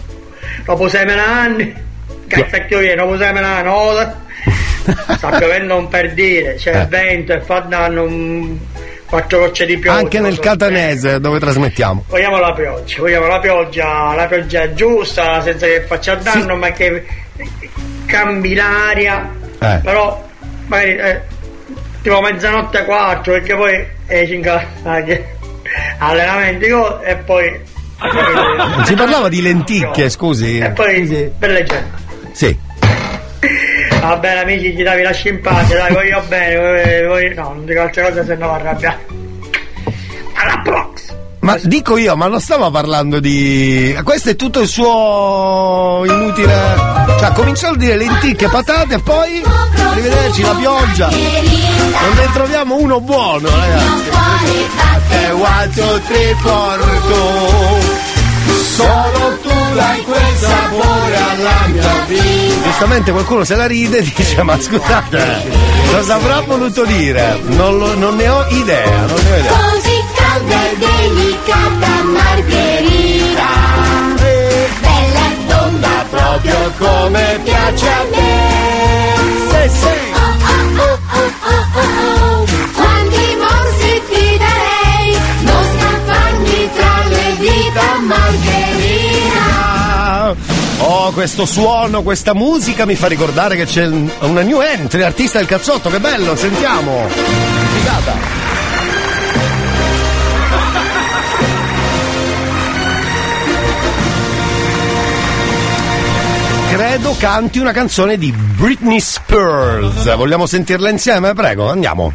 dopo 0.64 0.88
sei 0.88 1.08
anni, 1.10 1.74
cazzo 2.26 2.64
che 2.66 2.74
io 2.74 2.96
dopo 2.96 3.16
sei 3.16 3.28
anni, 3.36 3.68
sta 5.16 5.28
piovendo 5.36 5.76
un 5.76 5.88
per 5.88 6.12
dire, 6.14 6.54
c'è 6.54 6.74
Eh. 6.74 6.80
il 6.80 6.86
vento 6.86 7.32
e 7.32 7.40
fa 7.40 7.60
danno 7.60 8.02
un... 8.04 8.58
quattro 9.06 9.38
gocce 9.40 9.64
di 9.66 9.76
pioggia. 9.78 9.98
Anche 9.98 10.20
nel 10.20 10.38
catanese 10.38 11.18
dove 11.20 11.38
trasmettiamo. 11.38 12.04
Vogliamo 12.08 12.38
la 12.38 12.52
pioggia, 12.52 13.00
vogliamo 13.00 13.26
la 13.26 13.38
pioggia, 13.40 14.14
la 14.14 14.26
pioggia 14.26 14.72
giusta, 14.74 15.40
senza 15.42 15.66
che 15.66 15.82
faccia 15.86 16.14
danno, 16.16 16.56
ma 16.56 16.70
che 16.72 17.04
cambi 18.06 18.54
l'aria. 18.54 19.30
Eh. 19.60 19.80
Però 19.82 20.26
magari 20.66 20.96
eh, 20.96 21.20
tipo 22.02 22.20
mezzanotte 22.20 22.84
4 22.84 23.32
perché 23.32 23.54
poi 23.56 23.86
casa 24.42 24.66
anche 24.84 25.36
allenamenti 25.98 26.66
e 27.04 27.16
poi 27.16 27.60
si 28.84 28.94
parlava 28.94 29.28
di 29.28 29.42
lenticchie, 29.42 30.08
scusi? 30.08 30.58
e 30.58 30.70
poi 30.70 31.32
belle 31.36 31.64
gente. 31.64 32.06
Sì. 32.32 32.58
Va 34.00 34.16
bene 34.16 34.40
amici, 34.42 34.76
ci 34.76 34.82
davi 34.82 35.02
la 35.02 35.12
scimpate, 35.12 35.74
dai, 35.74 35.92
voglio 35.92 36.22
bene, 36.28 37.04
voi- 37.06 37.34
no, 37.34 37.42
non 37.54 37.64
dico 37.64 37.80
altre 37.80 38.02
cose 38.04 38.24
se 38.24 38.34
no 38.36 38.46
va 38.46 38.54
arrabbiato. 38.54 39.04
Alla 40.34 40.60
prox! 40.62 41.07
Ma 41.40 41.56
dico 41.62 41.96
io, 41.96 42.16
ma 42.16 42.26
non 42.26 42.40
stiamo 42.40 42.70
parlando 42.70 43.20
di. 43.20 43.96
Questo 44.02 44.30
è 44.30 44.36
tutto 44.36 44.60
il 44.60 44.68
suo 44.68 46.02
inutile. 46.04 46.52
Cioè, 47.18 47.28
ha 47.28 47.32
cominciato 47.32 47.74
a 47.74 47.76
dire 47.76 47.96
lenticchie, 47.96 48.48
patate 48.48 48.94
e 48.94 48.98
poi. 48.98 49.42
Arrivederci, 49.90 50.42
la 50.42 50.54
pioggia. 50.54 51.08
Non 51.08 52.14
ne 52.16 52.28
troviamo 52.32 52.76
uno 52.76 53.00
buono, 53.00 53.48
ragazzi. 53.48 54.16
E 55.10 55.30
one, 55.30 56.00
three, 56.06 56.36
porto. 56.42 58.06
Solo 58.74 59.38
tu 59.42 59.74
dai 59.74 60.02
quel 60.02 60.36
sapore 60.36 61.16
alla 61.16 61.66
mia 61.68 62.04
vita. 62.06 62.62
Giustamente 62.64 63.10
qualcuno 63.12 63.44
se 63.44 63.54
la 63.54 63.66
ride 63.66 63.98
e 63.98 64.02
dice: 64.02 64.42
Ma 64.42 64.60
scusate, 64.60 65.42
cosa 65.92 66.14
avrà 66.16 66.40
voluto 66.40 66.84
dire? 66.84 67.40
Non, 67.44 67.78
lo- 67.78 67.94
non 67.96 68.16
ne 68.16 68.28
ho 68.28 68.44
idea, 68.50 69.06
non 69.06 69.20
ne 69.22 69.32
ho 69.32 69.36
idea. 69.38 69.52
Calda 70.38 70.70
e 70.70 70.76
delicata 70.76 72.02
Margherita 72.04 73.50
Bella 74.80 75.24
e 75.26 75.46
tonda 75.48 76.04
proprio 76.10 76.72
come 76.78 77.40
piace 77.42 77.88
a 77.88 78.04
me 78.10 79.14
Sì, 79.50 79.68
sì. 79.78 79.86
Oh, 80.14 80.18
oh, 80.18 80.82
oh, 80.82 80.98
oh, 81.18 81.32
oh, 81.74 81.80
oh. 81.80 82.44
Quanti 82.74 83.36
morsi 83.36 84.02
ti 84.08 84.38
darei 84.38 85.18
Non 85.40 85.64
scapparmi 85.76 86.70
tra 86.76 87.02
le 87.08 87.36
dita 87.38 87.86
Margherita 88.06 89.46
Oh, 90.80 91.10
questo 91.12 91.44
suono, 91.46 92.02
questa 92.02 92.32
musica 92.34 92.86
mi 92.86 92.94
fa 92.94 93.08
ricordare 93.08 93.56
che 93.56 93.64
c'è 93.66 93.86
un- 93.86 94.08
una 94.20 94.42
new 94.42 94.60
entry, 94.60 95.02
artista 95.02 95.38
del 95.38 95.48
cazzotto, 95.48 95.90
che 95.90 95.98
bello, 95.98 96.36
sentiamo. 96.36 97.08
Figata. 97.08 98.14
Credo 106.78 107.16
canti 107.18 107.58
una 107.58 107.72
canzone 107.72 108.16
di 108.16 108.30
Britney 108.30 109.00
Spears. 109.00 110.14
Vogliamo 110.14 110.46
sentirla 110.46 110.88
insieme? 110.90 111.34
Prego, 111.34 111.68
andiamo. 111.68 112.12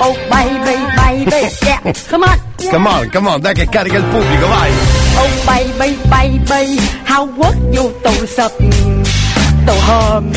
Oh 0.00 0.14
baby, 0.28 0.76
baby, 0.94 1.48
yeah, 1.62 1.80
come 2.10 2.26
on. 2.26 2.38
Come 2.68 2.86
on, 2.86 3.10
come 3.10 3.28
on, 3.30 3.40
dai 3.40 3.54
che 3.54 3.70
carica 3.70 3.96
il 3.96 4.04
pubblico, 4.04 4.46
vai. 4.46 4.70
Oh 5.16 5.28
baby, 5.46 5.98
baby, 6.08 6.78
how 7.06 7.26
would 7.38 7.74
you 7.74 7.90
tổ 8.02 8.26
sập 8.26 8.52
tổ 9.66 9.74
hòm 9.86 10.32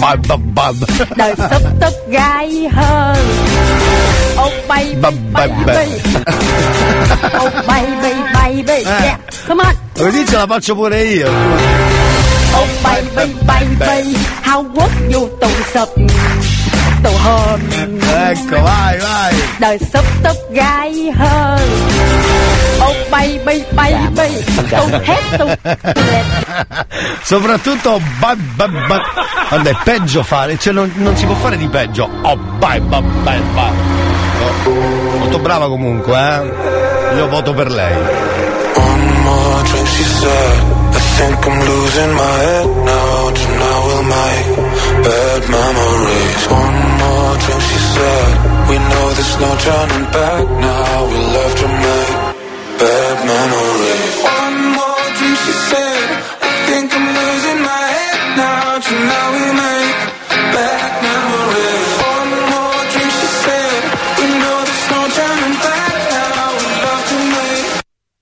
Bab, 0.00 0.26
bab, 0.28 0.40
bab. 0.54 0.74
đời 1.16 1.34
sắp 1.36 1.62
tất 1.80 1.92
gái 2.08 2.68
hơn 2.72 3.16
Baby, 4.68 4.94
Bab, 5.00 5.14
bab, 5.32 5.50
bab. 5.64 5.66
baby, 5.66 6.00
oh 7.40 7.50
baby, 7.66 8.12
baby, 8.32 8.82
yeah, 8.84 9.16
come 9.46 9.60
on. 9.60 9.74
Così 9.96 10.24
ce 10.26 10.36
la 10.36 10.46
faccio 10.46 10.74
pure 10.74 11.02
io. 11.02 11.28
Oh 12.54 12.66
baby, 12.82 13.34
baby, 13.44 14.16
how 14.42 14.62
would 14.74 15.12
you 15.12 15.28
tổ 15.40 15.48
sập 15.72 15.88
tổ 17.02 17.10
hòm 17.10 17.60
Ecco, 18.28 18.62
vai, 18.62 18.98
vai. 18.98 19.34
đời 19.60 19.78
sắp 19.92 20.04
tất 20.22 20.36
gái 20.52 21.10
hơn 21.18 21.60
Oh 22.80 22.96
baby, 23.10 23.62
baby, 23.76 24.42
tôi 24.70 25.00
hết 25.04 25.22
tôi 25.38 25.48
Soprattutto 27.24 28.00
ba, 28.20 28.34
ba, 28.56 28.66
ba. 28.88 28.98
Guarda, 29.50 29.70
è 29.70 29.74
peggio 29.84 30.22
fare, 30.22 30.56
cioè 30.58 30.72
non, 30.72 30.90
non 30.96 31.16
si 31.16 31.24
può 31.26 31.34
fare 31.34 31.56
di 31.56 31.68
peggio. 31.68 32.08
Oh, 32.22 32.36
bye, 32.58 32.80
bye, 32.80 33.02
bye. 33.24 33.97
Molto 35.18 35.38
brava 35.38 35.66
comunque, 35.68 36.14
eh. 36.14 37.16
Io 37.16 37.28
voto 37.28 37.52
per 37.54 37.70
lei. 37.70 37.96
One 38.74 39.06
more 39.22 39.62
drink, 39.64 39.86
she 39.88 40.04
said. 40.04 40.76
I 40.94 41.00
think 41.16 41.46
I'm 41.46 41.58
losing 41.64 42.12
my 42.14 42.36
head 42.46 42.68
now. 42.84 43.30
Tonight 43.32 43.82
we'll 43.86 44.02
make 44.02 44.46
bad 45.02 45.42
memories. 45.48 46.46
One 46.48 46.78
more 47.00 47.36
drink, 47.42 47.62
she 47.62 47.78
said. 47.94 48.30
We 48.68 48.76
know 48.78 49.06
there's 49.16 49.36
no 49.38 49.50
turning 49.66 50.06
back 50.12 50.44
now. 50.66 51.06
We'll 51.10 51.34
have 51.42 51.54
to 51.62 51.68
make 51.84 52.12
bad 52.78 53.16
memories. 53.26 54.14
One 54.22 54.58
more 54.78 55.06
drink, 55.18 55.38
she 55.44 55.52
said. 55.70 56.06
I 56.40 56.50
think 56.68 56.86
I'm 56.94 57.06
losing 57.18 57.60
my 57.62 57.84
head 57.96 58.20
now. 58.36 58.78
Tonight 58.78 59.30
we 59.34 59.46
make 59.58 59.87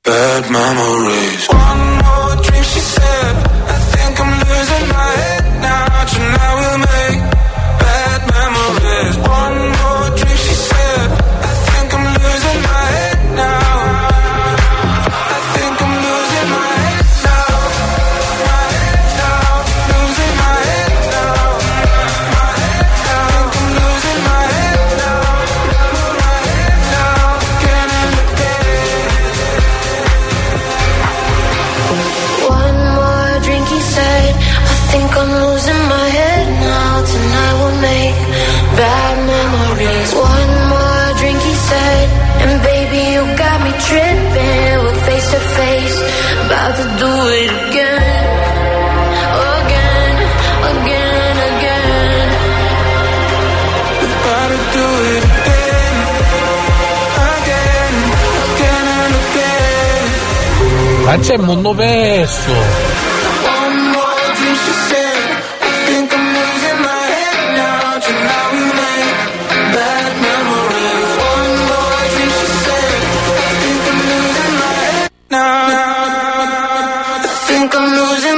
bad 0.07 0.51
memories. 0.51 1.47
One 1.49 1.86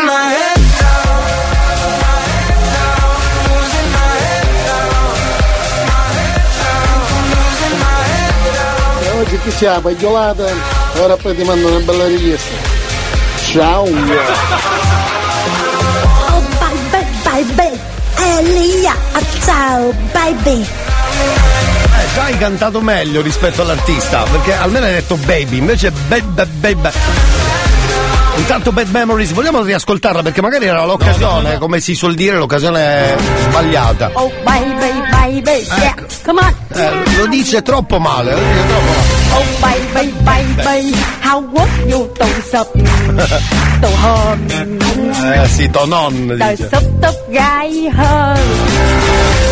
my 0.04 0.28
head 0.34 0.60
now. 8.62 9.02
E 9.02 9.08
oggi 9.20 9.38
chi 9.38 9.50
c'ha 9.58 9.80
pagliolata? 9.80 10.46
Ora 11.00 11.16
poi 11.16 11.34
ti 11.34 11.44
mando 11.44 11.68
una 11.68 11.78
bella 11.80 12.06
richiesta. 12.06 12.57
Ciao! 13.50 13.84
Oh 13.84 13.88
baby, 16.60 17.06
baby, 17.24 17.80
Elia, 18.18 18.94
ciao 19.42 19.90
baby. 20.12 20.60
Eh, 20.60 22.14
già 22.14 22.24
hai 22.24 22.36
cantato 22.36 22.82
meglio 22.82 23.22
rispetto 23.22 23.62
all'artista, 23.62 24.24
perché 24.24 24.52
almeno 24.52 24.84
hai 24.84 24.92
detto 24.92 25.16
baby, 25.16 25.56
invece 25.56 25.90
baby, 26.08 26.44
baby. 26.60 26.90
Intanto 28.36 28.70
Bad 28.70 28.90
Memories, 28.90 29.32
vogliamo 29.32 29.62
riascoltarla 29.62 30.22
perché 30.22 30.42
magari 30.42 30.66
era 30.66 30.84
l'occasione, 30.84 31.56
come 31.58 31.80
si 31.80 31.94
suol 31.94 32.14
dire, 32.14 32.36
l'occasione 32.36 33.16
sbagliata. 33.48 34.10
Oh, 34.12 34.30
baby, 34.44 34.92
baby, 35.10 35.66
yeah, 35.78 35.94
come 36.22 36.40
on. 36.42 36.54
Eh, 36.74 37.16
lo 37.16 37.26
dice 37.26 37.62
troppo 37.62 37.98
male, 37.98 38.34
lo 38.34 38.40
dice 38.40 38.66
troppo 38.68 38.92
male. 38.92 39.16
Oh, 39.30 39.44
baby, 39.60 40.12
baby, 40.22 40.94
how 41.22 41.40
would 41.40 41.68
you 41.88 42.08
tổ 42.18 42.26
sập 42.50 42.66
tổ 43.82 43.88
hồn 44.02 44.38
Eh 45.42 45.48
sì, 45.56 45.66
tonon 45.72 46.12
đời 46.28 46.56
dice. 46.56 46.68
sắp 46.72 46.82
tóc 47.02 47.14
gai 47.30 47.88
hơn 47.96 48.36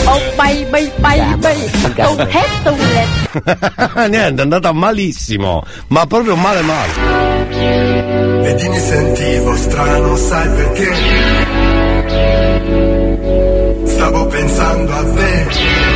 Oh, 0.07 0.23
baby, 0.39 0.89
baby, 1.03 1.69
tu 1.97 2.17
hết 2.31 2.49
tu 2.65 2.71
lệch 2.95 3.09
Niente, 4.11 4.39
è 4.39 4.45
andata 4.45 4.73
malissimo, 4.73 5.63
ma 5.89 6.07
proprio 6.07 6.37
male 6.37 6.63
male. 6.63 6.93
Vedi 8.43 8.69
mi 8.69 8.79
sentivo 8.79 9.57
strano, 9.57 10.17
sai 10.17 10.49
perché? 10.57 10.89
Stavo 13.87 14.27
pensando 14.27 14.93
a 14.93 15.03
te. 15.17 15.96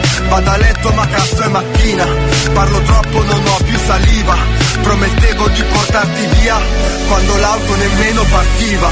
Vado 0.29 0.49
a 0.49 0.57
letto 0.57 0.91
ma 0.93 1.07
cazzo 1.07 1.41
è 1.41 1.47
mattina, 1.47 2.05
parlo 2.53 2.81
troppo 2.81 3.23
non 3.23 3.47
ho 3.47 3.57
più 3.63 3.77
saliva. 3.77 4.35
Promettevo 4.81 5.47
di 5.49 5.63
portarti 5.63 6.25
via, 6.39 6.57
quando 7.07 7.37
l'auto 7.37 7.75
nemmeno 7.75 8.23
partiva. 8.23 8.89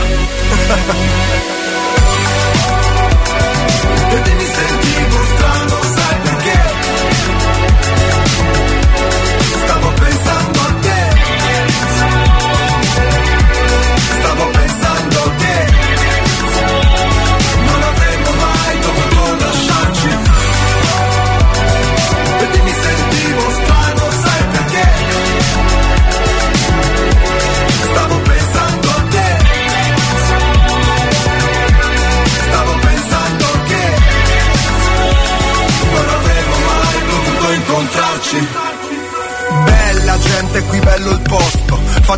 Vedi 4.09 4.31
mi 4.37 4.45
sentivo 4.45 5.25
strano, 5.35 5.88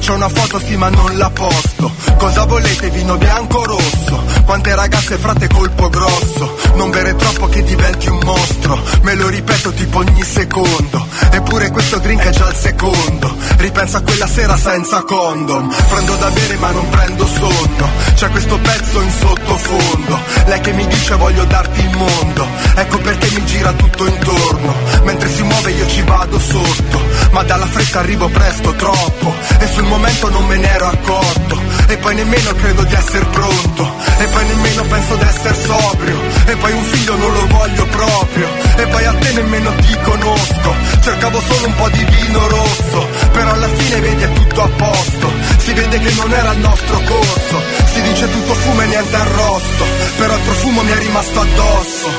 Faccio 0.01 0.15
una 0.15 0.29
foto 0.29 0.57
sì 0.57 0.75
ma 0.77 0.89
non 0.89 1.15
la 1.15 1.29
posto. 1.29 1.91
Cosa 2.17 2.45
volete, 2.45 2.89
vino 2.89 3.17
bianco 3.17 3.59
o 3.59 3.65
rosso? 3.65 4.00
Quante 4.45 4.75
ragazze 4.75 5.17
frate 5.17 5.47
colpo 5.47 5.89
grosso. 5.89 6.57
Non 6.75 6.89
bere 6.89 7.15
troppo 7.15 7.47
che 7.47 7.63
diventi 7.63 8.09
un 8.09 8.19
mostro. 8.23 8.79
Me 9.01 9.15
lo 9.15 9.27
ripeto 9.29 9.71
tipo 9.71 9.99
ogni 9.99 10.23
secondo. 10.23 11.07
Eppure 11.31 11.69
questo 11.71 11.99
drink 11.99 12.23
è 12.23 12.29
già 12.31 12.49
il 12.49 12.55
secondo. 12.55 13.35
Ripenso 13.57 13.97
a 13.97 14.01
quella 14.01 14.27
sera 14.27 14.57
senza 14.57 15.03
condom. 15.03 15.73
Prendo 15.89 16.15
da 16.15 16.29
bere 16.31 16.55
ma 16.57 16.71
non 16.71 16.89
prendo 16.89 17.25
sonno. 17.27 17.89
C'è 18.15 18.29
questo 18.29 18.57
pezzo 18.59 19.01
in 19.01 19.11
sottofondo. 19.11 20.19
Lei 20.45 20.59
che 20.59 20.73
mi 20.73 20.87
dice 20.87 21.15
voglio 21.15 21.45
darti 21.45 21.79
il 21.79 21.97
mondo. 21.97 22.47
Ecco 22.75 22.97
perché 22.97 23.29
mi 23.31 23.45
gira 23.45 23.71
tutto 23.73 24.05
intorno. 24.05 24.75
Mentre 25.03 25.29
si 25.29 25.43
muove 25.43 25.71
io 25.71 25.87
ci 25.87 26.01
vado 26.01 26.39
sotto. 26.39 27.01
Ma 27.31 27.43
dalla 27.43 27.67
fretta 27.67 27.99
arrivo 27.99 28.27
presto 28.27 28.73
troppo. 28.73 29.33
E 29.59 29.67
sul 29.67 29.85
momento 29.85 30.29
non 30.29 30.45
me 30.45 30.57
ne 30.57 30.69
ero 30.69 30.87
accorto. 30.87 31.59
E 31.87 31.97
poi 31.97 32.15
nemmeno 32.15 32.53
credo 32.53 32.83
di 32.83 32.93
essere 32.95 33.25
pronto. 33.25 33.93
E 34.17 34.25
poi 34.31 34.45
nemmeno 34.45 34.83
penso 34.83 35.15
di 35.15 35.23
essere 35.23 35.55
sobrio. 35.55 36.19
E 36.45 36.55
poi 36.55 36.71
un 36.71 36.83
figlio 36.83 37.15
non 37.15 37.33
lo 37.33 37.47
voglio 37.47 37.85
proprio. 37.85 38.47
E 38.77 38.87
poi 38.87 39.05
a 39.05 39.13
te 39.13 39.33
nemmeno 39.33 39.75
ti 39.75 39.97
conosco. 40.01 40.75
Cercavo 41.01 41.41
solo 41.41 41.67
un 41.67 41.75
po' 41.75 41.89
di 41.89 42.03
vino 42.03 42.47
rosso. 42.47 43.07
Però 43.31 43.51
alla 43.51 43.67
fine 43.67 43.99
vedi 43.99 44.23
è 44.23 44.31
tutto 44.31 44.61
a 44.61 44.69
posto. 44.69 45.31
Si 45.57 45.73
vede 45.73 45.99
che 45.99 46.11
non 46.13 46.31
era 46.31 46.51
il 46.51 46.59
nostro 46.59 46.99
corso. 47.05 47.61
Si 47.93 48.01
dice 48.01 48.29
tutto 48.29 48.53
fumo 48.53 48.81
e 48.81 48.85
niente 48.87 49.15
arrosto. 49.15 49.85
Però 50.17 50.33
il 50.33 50.41
profumo 50.41 50.81
mi 50.81 50.91
è 50.91 50.97
rimasto 50.97 51.39
addosso. 51.39 52.09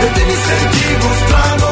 Vedi 0.00 0.24
mi 0.24 0.34
sentivo 0.34 1.08
strano, 1.24 1.71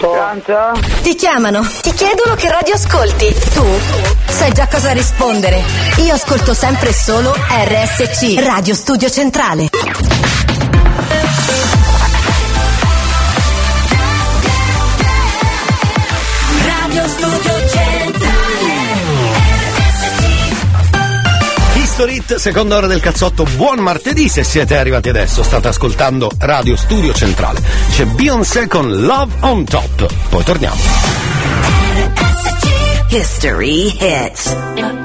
Pronto? 0.00 0.80
Ti 1.02 1.14
chiamano, 1.14 1.60
ti 1.82 1.92
chiedono 1.92 2.34
che 2.34 2.48
radio 2.48 2.72
ascolti. 2.72 3.34
Tu 3.52 3.64
sai 4.28 4.50
già 4.52 4.66
cosa 4.66 4.92
rispondere. 4.92 5.62
Io 5.98 6.14
ascolto 6.14 6.54
sempre 6.54 6.90
solo 6.90 7.34
RSC, 7.34 8.38
Radio 8.42 8.74
Studio 8.74 9.10
Centrale. 9.10 9.69
Seconda 22.38 22.76
ora 22.76 22.86
del 22.86 23.00
cazzotto. 23.00 23.44
Buon 23.56 23.80
martedì 23.80 24.28
se 24.28 24.44
siete 24.44 24.76
arrivati 24.76 25.08
adesso. 25.08 25.42
State 25.42 25.68
ascoltando 25.68 26.30
Radio 26.38 26.76
Studio 26.76 27.12
Centrale. 27.12 27.60
C'è 27.90 28.04
Beyoncé 28.04 28.66
con 28.66 29.04
Love 29.04 29.32
on 29.40 29.64
Top. 29.64 30.06
Poi 30.28 30.44
torniamo. 30.44 30.76
History 33.10 33.96
Hits. 33.98 34.99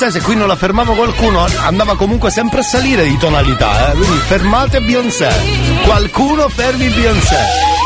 Beyoncé, 0.00 0.18
se 0.18 0.24
qui 0.24 0.34
non 0.34 0.48
la 0.48 0.56
fermava 0.56 0.94
qualcuno, 0.94 1.46
andava 1.58 1.94
comunque 1.94 2.30
sempre 2.30 2.60
a 2.60 2.62
salire 2.62 3.04
di 3.04 3.18
tonalità. 3.18 3.90
Eh? 3.90 3.96
Quindi 3.96 4.16
fermate 4.16 4.80
Beyoncé. 4.80 5.28
Qualcuno 5.84 6.48
fermi 6.48 6.88
Beyoncé. 6.88 7.36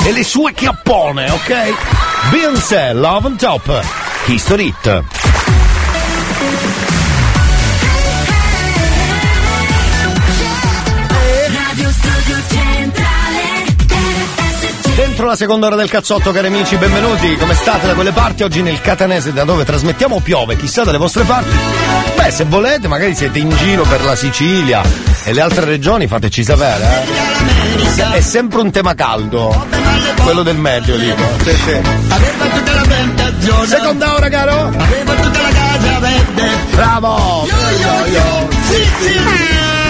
E 0.07 0.13
le 0.13 0.23
sue 0.23 0.53
chiappone, 0.53 1.29
ok? 1.31 1.75
Beyoncé, 2.31 2.93
Love 2.93 3.27
on 3.27 3.37
Top. 3.37 3.83
History 4.27 4.67
Hit. 4.67 5.34
Dentro 15.15 15.31
la 15.31 15.39
seconda 15.39 15.69
ora 15.69 15.77
del 15.77 15.89
cazzotto, 15.89 16.33
cari 16.33 16.49
amici, 16.49 16.75
benvenuti. 16.75 17.37
Come 17.37 17.55
state 17.55 17.87
da 17.87 17.95
quelle 17.95 18.11
parti? 18.11 18.43
Oggi 18.43 18.63
nel 18.63 18.81
Catanese, 18.81 19.33
da 19.33 19.45
dove 19.45 19.65
trasmettiamo, 19.65 20.19
piove, 20.19 20.57
chissà 20.57 20.83
dalle 20.83 20.99
vostre 20.99 21.23
parti. 21.23 21.57
Beh, 22.17 22.33
se 22.33 22.43
volete, 22.43 22.89
magari 22.89 23.15
siete 23.15 23.39
in 23.39 23.49
giro 23.51 23.85
per 23.85 24.03
la 24.03 24.17
Sicilia 24.17 24.83
e 25.23 25.33
le 25.33 25.41
altre 25.41 25.67
regioni, 25.67 26.09
fateci 26.09 26.43
sapere. 26.43 27.07
Eh. 27.97 28.17
È 28.17 28.21
sempre 28.21 28.61
un 28.61 28.73
tema 28.73 28.95
caldo, 28.95 29.67
quello 30.25 30.43
del 30.43 30.57
medio, 30.57 30.97
dico. 30.97 31.23
Sì, 31.45 31.51
sì. 31.65 31.81
Seconda 33.67 34.15
ora, 34.17 34.29
caro. 34.29 34.73
Bravo. 36.73 37.47
Io, 37.47 38.13
io. 38.13 38.49
Sì, 38.69 38.89
sì. 38.99 39.17
Ah. 39.17 39.85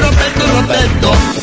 Roberto, 0.00 0.46
Roberto 0.46 1.36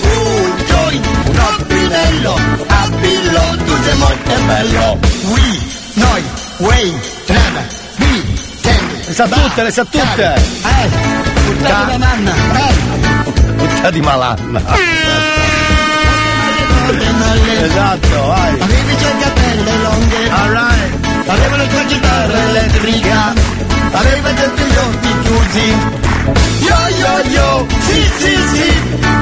opinello 1.83 2.39
Abillo, 2.67 3.57
tu 3.65 3.83
sei 3.83 3.97
molto 3.97 4.33
bello. 4.45 4.99
We, 5.25 5.59
noi, 5.93 6.23
Wayne, 6.57 6.99
Trema, 7.25 7.61
we, 7.97 8.23
Le 9.05 9.13
sa 9.13 9.27
tutte, 9.27 9.63
le 9.63 9.71
sa 9.71 9.85
tutte! 9.85 10.33
Eh, 10.33 10.89
puttana 11.45 11.91
di 11.91 11.97
nanna. 11.97 12.33
Tutta 13.57 13.89
di 13.91 14.01
malanna. 14.01 14.61
Esatto, 17.63 18.27
vai. 18.27 18.59
Avevi 18.59 18.97
già 18.97 19.15
capelle 19.17 19.77
lunghe 19.77 20.29
Alright 20.29 21.07
Aveva 21.27 21.55
la 21.55 21.65
tua 21.65 21.83
chitarra 21.85 22.49
elettrica 22.49 23.33
Aveva 23.93 24.29
tutti 24.29 24.63
gli 24.63 24.75
occhi 24.75 25.11
chiusi. 25.23 25.67
Yo 26.67 26.79
yo 27.01 27.13
yo, 27.29 27.67
sì 27.87 28.11
sì 28.17 28.33
sì. 28.53 28.69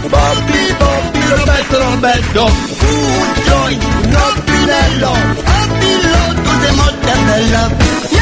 Bobby 0.08 0.76
Bobby, 0.78 1.20
Roberto 1.28 1.78
Roberto 1.80 2.44
Un 2.46 3.34
joint, 3.46 3.84
un 4.04 4.16
opinello 4.16 5.12
Abillo, 5.44 6.24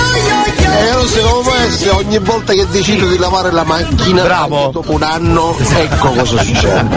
tu 0.09 0.17
sei 0.17 0.23
molto 0.33 0.61
bella 0.61 0.69
Yo 0.69 0.69
yo 0.69 0.69
yo 0.69 0.79
E 0.79 0.85
io 0.85 1.07
secondo 1.07 1.51
me 1.51 1.71
se 1.71 1.89
ogni 1.89 2.19
volta 2.19 2.53
che 2.53 2.67
decido 2.69 3.07
di 3.07 3.17
lavare 3.17 3.51
la 3.51 3.63
macchina 3.63 4.23
Bravo. 4.23 4.69
dopo 4.71 4.91
un 4.93 5.03
anno 5.03 5.55
ecco 5.75 6.09
cosa 6.11 6.37
succede 6.43 6.87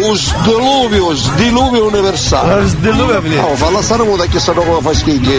un 0.00 0.16
sdiluvio 0.16 1.14
sdiluvio 1.14 1.86
universale 1.86 2.66
sdiluvio 2.66 3.22
oh, 3.42 3.54
falla 3.56 3.82
stare 3.82 4.02
muta 4.04 4.24
che 4.26 4.38
sanno 4.40 4.62
come 4.62 4.80
fa 4.80 4.94
schigli 4.94 5.32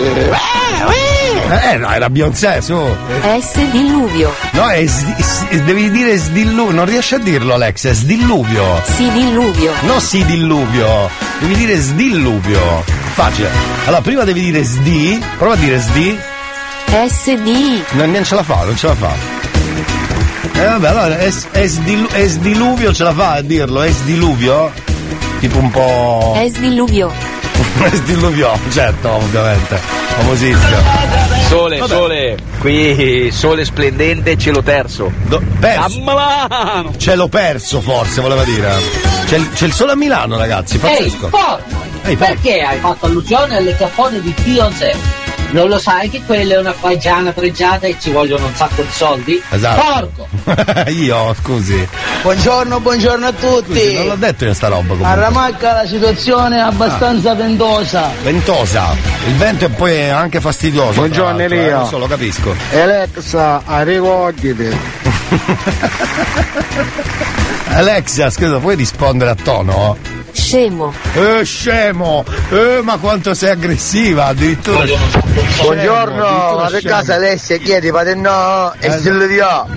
Eh 1.63 1.77
no, 1.77 1.91
era 1.91 2.09
Beyoncé, 2.09 2.59
su. 2.61 2.75
S 3.21 3.69
diluvio. 3.69 4.33
No, 4.51 4.67
è 4.69 4.83
sdi- 4.87 5.21
s- 5.21 5.47
devi 5.63 5.91
dire 5.91 6.17
sdilluvio, 6.17 6.71
non 6.73 6.85
riesci 6.85 7.13
a 7.15 7.17
dirlo 7.19 7.53
Alex, 7.53 7.87
è 7.87 7.93
sdilluvio. 7.93 8.81
Si 8.83 9.07
diluvio. 9.11 9.71
No, 9.81 9.99
sì, 9.99 10.25
dilluvio. 10.25 11.09
Devi 11.39 11.55
dire 11.55 11.77
sdilluvio. 11.77 12.83
Facile. 13.13 13.49
Allora, 13.85 14.01
prima 14.01 14.23
devi 14.23 14.41
dire 14.41 14.63
sdi, 14.63 15.23
prova 15.37 15.53
a 15.53 15.57
dire 15.57 15.77
sdi. 15.79 16.17
SD. 17.07 17.83
Non, 17.91 18.11
non 18.11 18.23
ce 18.23 18.35
la 18.35 18.43
fa, 18.43 18.63
non 18.63 18.77
ce 18.77 18.87
la 18.87 18.95
fa. 18.95 19.11
E 20.53 20.65
vabbè, 20.65 20.87
allora 20.87 21.17
è, 21.17 21.31
è, 21.51 21.67
sdilu- 21.67 22.11
è 22.11 22.25
sdiluvio, 22.27 22.93
ce 22.93 23.03
la 23.03 23.13
fa 23.13 23.33
a 23.33 23.41
dirlo, 23.41 23.81
è 23.81 23.91
sdiluvio? 23.91 24.71
Tipo 25.39 25.57
un 25.57 25.69
po'. 25.71 26.39
S 26.41 26.57
diluvio. 26.59 27.11
È 27.83 27.89
sdiluvio, 27.93 28.57
certo, 28.71 29.09
ovviamente. 29.11 29.77
Famosissimo. 30.15 30.77
Sole, 31.49 31.77
Vabbè. 31.79 31.93
sole, 31.93 32.37
qui 32.59 33.29
sole 33.31 33.65
splendente, 33.65 34.37
cielo 34.37 34.63
terzo. 34.63 35.11
perso. 35.59 36.01
A 36.05 36.85
Ce 36.97 37.15
l'ho 37.15 37.27
perso 37.27 37.81
forse, 37.81 38.21
voleva 38.21 38.43
dire. 38.45 38.73
C'è, 39.25 39.35
il- 39.37 39.51
c'è 39.53 39.65
il 39.65 39.73
sole 39.73 39.91
a 39.91 39.95
Milano, 39.95 40.37
ragazzi, 40.37 40.75
Ehi, 40.75 40.79
pazzesco. 40.79 41.25
Ehi, 41.25 41.29
Porco. 42.15 42.15
Perché 42.17 42.61
hai 42.61 42.79
fatto 42.79 43.05
allusione 43.07 43.57
alle 43.57 43.75
cappone 43.75 44.21
di 44.21 44.33
Beyoncé? 44.43 44.95
Non 45.55 45.69
lo 45.69 45.79
sai 45.79 46.09
che 46.09 46.21
quella 46.25 46.55
è 46.55 46.57
una 46.57 46.75
pagiana 46.77 47.31
pregiata 47.31 47.87
e 47.87 47.95
ci 47.97 48.11
vogliono 48.11 48.45
un 48.45 48.53
sacco 48.53 48.81
di 48.81 48.91
soldi? 48.91 49.41
Esatto. 49.51 50.27
Porco! 50.43 50.89
Io, 50.91 51.33
scusi. 51.41 51.87
Buongiorno, 52.23 52.81
buongiorno 52.81 53.25
a 53.27 53.31
tutti. 53.31 53.71
Scusi, 53.79 53.93
non 53.95 54.07
l'ho 54.07 54.15
detto 54.15 54.43
io 54.43 54.53
sta 54.53 54.67
roba 54.67 54.81
A 54.93 54.97
comunque. 54.97 55.15
Ramacca 55.15 55.73
la 55.73 55.85
situazione 55.87 56.57
è 56.57 56.59
abbastanza 56.59 57.33
ventosa. 57.35 58.11
Ventosa. 58.21 58.97
Il 59.27 59.35
vento 59.35 59.63
è 59.63 59.69
poi 59.69 60.09
anche 60.09 60.41
fastidioso. 60.41 60.91
Buongiorno, 60.99 61.37
l'altro, 61.37 61.55
Elia. 61.57 61.75
eh, 61.77 61.79
Lo 61.79 61.85
so, 61.85 61.97
lo 61.99 62.07
capisco. 62.07 62.53
Alexa 62.73 63.61
ricorditi 63.83 64.77
Alexia, 67.75 68.29
scusa, 68.29 68.57
puoi 68.59 68.75
rispondere 68.75 69.31
a 69.31 69.35
tono? 69.35 69.97
Scemo. 70.31 70.93
Eh, 71.13 71.43
scemo! 71.43 72.23
Eh, 72.49 72.79
ma 72.81 72.97
quanto 72.97 73.33
sei 73.33 73.49
aggressiva, 73.51 74.27
addirittura. 74.27 74.85
buongiorno 75.61 76.55
ma 76.57 76.67
per 76.69 76.83
casa 76.83 77.15
Alessia 77.15 77.57
chiedi 77.57 77.91
ma 77.91 78.03
te 78.03 78.15
no 78.15 78.73
e 78.79 78.87
Eh, 78.87 78.97
se 78.99 79.09
lo 79.11 79.25
dio 79.27 79.67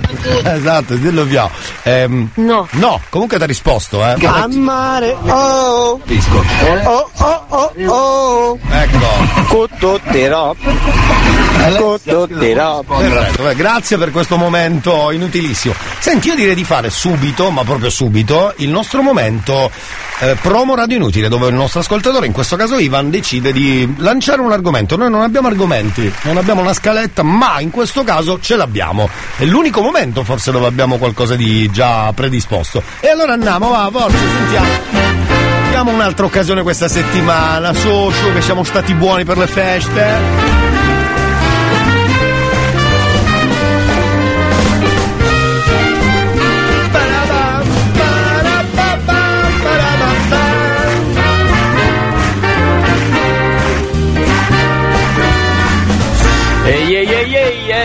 Esatto, 0.44 0.94
dillo 0.94 1.24
via. 1.24 1.48
Ehm, 1.82 2.30
no. 2.34 2.68
No, 2.72 3.00
comunque 3.08 3.36
ti 3.36 3.42
ha 3.42 3.46
risposto, 3.46 4.00
eh. 4.04 4.14
a 4.24 4.46
mare 4.48 5.16
oh 5.26 5.98
Capisco. 5.98 6.44
oh 6.84 7.10
oh 7.14 7.44
oh 7.48 7.72
oh 7.86 8.58
Ecco. 8.70 9.68
i 10.12 10.26
rob 10.28 10.56
Perfetto, 12.98 13.54
grazie 13.56 13.98
per 13.98 14.10
questo 14.10 14.36
momento 14.36 15.10
inutilissimo. 15.10 15.74
Senti, 15.98 16.28
io 16.28 16.34
direi 16.34 16.54
di 16.54 16.64
fare 16.64 16.90
subito, 16.90 17.50
ma 17.50 17.64
proprio 17.64 17.90
subito, 17.90 18.52
il 18.56 18.68
nostro 18.68 19.02
momento 19.02 19.70
eh, 20.20 20.36
promo 20.40 20.74
radio 20.74 20.96
inutile, 20.96 21.28
dove 21.28 21.48
il 21.48 21.54
nostro 21.54 21.80
ascoltatore, 21.80 22.26
in 22.26 22.32
questo 22.32 22.56
caso 22.56 22.78
Ivan, 22.78 23.10
decide 23.10 23.52
di 23.52 23.94
lanciare 23.98 24.40
un 24.40 24.50
argomento. 24.50 24.96
Noi 24.96 25.10
non 25.10 25.22
abbiamo 25.22 25.48
argomenti, 25.48 26.12
non 26.22 26.36
abbiamo 26.36 26.60
una 26.60 26.72
scaletta, 26.72 27.22
ma 27.22 27.60
in 27.60 27.70
questo 27.70 28.02
caso 28.02 28.40
ce 28.40 28.56
l'abbiamo. 28.56 29.08
È 29.36 29.44
l'unico 29.44 29.80
momento 29.80 30.24
forse 30.24 30.50
dove 30.50 30.66
abbiamo 30.66 30.96
qualcosa 30.96 31.36
di 31.36 31.70
già 31.70 32.12
predisposto. 32.12 32.82
E 33.00 33.08
allora 33.08 33.34
andiamo, 33.34 33.70
va, 33.70 33.88
forza, 33.92 34.18
sentiamo. 34.18 34.68
Abbiamo 35.66 35.90
un'altra 35.92 36.26
occasione 36.26 36.62
questa 36.62 36.88
settimana, 36.88 37.72
so, 37.72 38.10
so 38.10 38.32
che 38.32 38.40
siamo 38.40 38.64
stati 38.64 38.94
buoni 38.94 39.24
per 39.24 39.38
le 39.38 39.46
feste. 39.46 40.67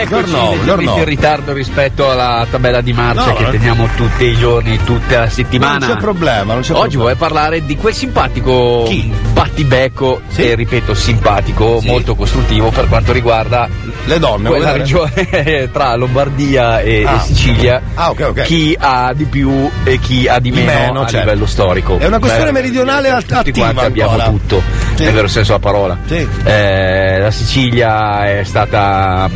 Eccoci 0.04 0.30
Giorno, 0.30 0.50
leggermente 0.50 0.64
giorno. 0.84 0.98
in 0.98 1.04
ritardo 1.04 1.52
rispetto 1.52 2.10
alla 2.10 2.46
tabella 2.50 2.80
di 2.80 2.92
marcia 2.92 3.26
No, 3.26 3.34
che 3.34 3.42
non- 3.42 3.50
teniamo 3.52 3.88
tutti 3.96 4.24
i 4.24 4.36
giorni, 4.36 4.78
tutta 4.84 5.20
la 5.20 5.28
settimana. 5.28 5.86
Non 5.86 5.96
c'è 5.96 6.00
problema, 6.00 6.52
non 6.52 6.62
c'è 6.62 6.72
Oggi 6.72 6.80
problema. 6.96 7.02
vuoi 7.02 7.14
parlare 7.16 7.64
di 7.64 7.76
quel 7.76 7.94
simpatico 7.94 8.88
battibecco, 9.32 10.20
e 10.36 10.54
ripeto 10.54 10.94
simpatico, 10.94 11.80
molto 11.84 12.14
costruttivo 12.14 12.70
per 12.70 12.88
quanto 12.88 13.12
riguarda 13.12 13.68
le 14.04 14.18
donne. 14.18 14.48
quella 14.48 14.72
regione 14.72 15.68
tra 15.72 15.94
Lombardia 15.96 16.80
e, 16.80 17.04
Ah. 17.06 17.14
e 17.16 17.18
Sicilia. 17.20 17.80
Ah, 17.94 18.10
ok, 18.10 18.20
ok. 18.28 18.42
Chi 18.42 18.76
ha 18.78 19.12
di 19.14 19.24
più 19.24 19.68
e 19.84 19.98
chi 19.98 20.26
ha 20.28 20.38
di 20.38 20.50
Di 20.50 20.60
meno, 20.62 20.70
meno, 20.80 21.00
a 21.02 21.06
certo. 21.06 21.26
livello 21.28 21.46
storico. 21.46 21.98
È 21.98 22.06
una 22.06 22.18
questione 22.18 22.52
Beh, 22.52 22.60
meridionale 22.60 23.10
att- 23.10 23.22
tutti 23.26 23.34
attiva 23.50 23.66
quanti 23.72 23.84
abbiamo 23.84 24.10
ancora. 24.12 24.28
tutto, 24.30 24.62
Sì. 24.94 25.04
nel 25.04 25.12
vero 25.12 25.28
senso 25.28 25.52
della 25.56 25.64
parola. 25.64 25.98
Sì. 26.06 26.28
Eh, 26.44 27.18
la 27.20 27.30
Sicilia 27.30 28.38
è 28.38 28.44
stata 28.44 29.28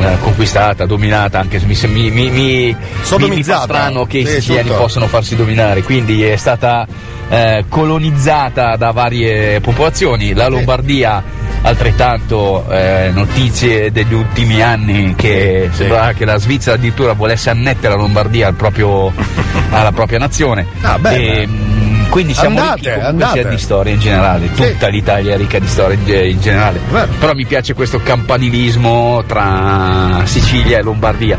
mh, 0.00 0.04
eh, 0.04 0.18
conquistata, 0.20 0.86
dominata, 0.86 1.38
anche 1.38 1.58
se 1.58 1.66
mi, 1.66 2.10
mi, 2.10 2.30
mi, 2.30 2.76
mi, 3.18 3.42
fa 3.42 3.62
strano 3.62 4.04
che 4.06 4.18
i 4.18 4.26
Sì, 4.26 4.32
siciliani 4.34 4.68
tutto. 4.68 4.80
possano 4.80 5.06
farsi 5.06 5.36
dominare, 5.36 5.82
quindi 5.82 6.22
è 6.22 6.36
stata 6.36 6.86
eh, 7.28 7.64
colonizzata 7.68 8.76
da 8.76 8.90
varie 8.90 9.60
popolazioni. 9.60 10.32
La 10.34 10.48
Lombardia 10.48 11.22
altrettanto 11.62 12.64
eh, 12.70 13.10
notizie 13.12 13.92
degli 13.92 14.14
ultimi 14.14 14.62
anni 14.62 15.14
che 15.14 15.68
sembrava 15.72 16.12
che 16.12 16.24
la 16.24 16.38
Svizzera 16.38 16.76
addirittura 16.76 17.12
volesse 17.12 17.50
annettere 17.50 17.94
la 17.94 18.00
Lombardia 18.00 18.46
al 18.48 18.54
proprio- 18.54 19.12
alla 19.70 19.92
propria 19.92 20.18
nazione. 20.18 20.66
Ah, 20.80 20.98
bene. 20.98 21.42
E, 21.42 21.46
mh, 21.46 21.69
quindi 22.10 22.34
siamo 22.34 22.60
Andate, 22.60 22.94
ricchi 22.94 23.06
andate. 23.06 23.48
di 23.48 23.58
storia 23.58 23.92
in 23.94 24.00
generale, 24.00 24.52
tutta 24.52 24.88
l'Italia 24.88 25.34
è 25.34 25.36
ricca 25.38 25.58
di 25.58 25.66
storia 25.66 25.96
in, 26.24 26.40
generale. 26.40 26.78
Però 27.18 27.32
mi 27.34 27.46
piace 27.46 27.72
questo 27.74 28.00
campanilismo 28.02 29.22
tra 29.26 30.22
Sicilia 30.24 30.78
e 30.78 30.82
Lombardia, 30.82 31.38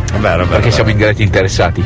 perché 0.49 0.71
siamo 0.71 0.89
in 0.89 0.97
diretti 0.97 1.21
interessati. 1.23 1.83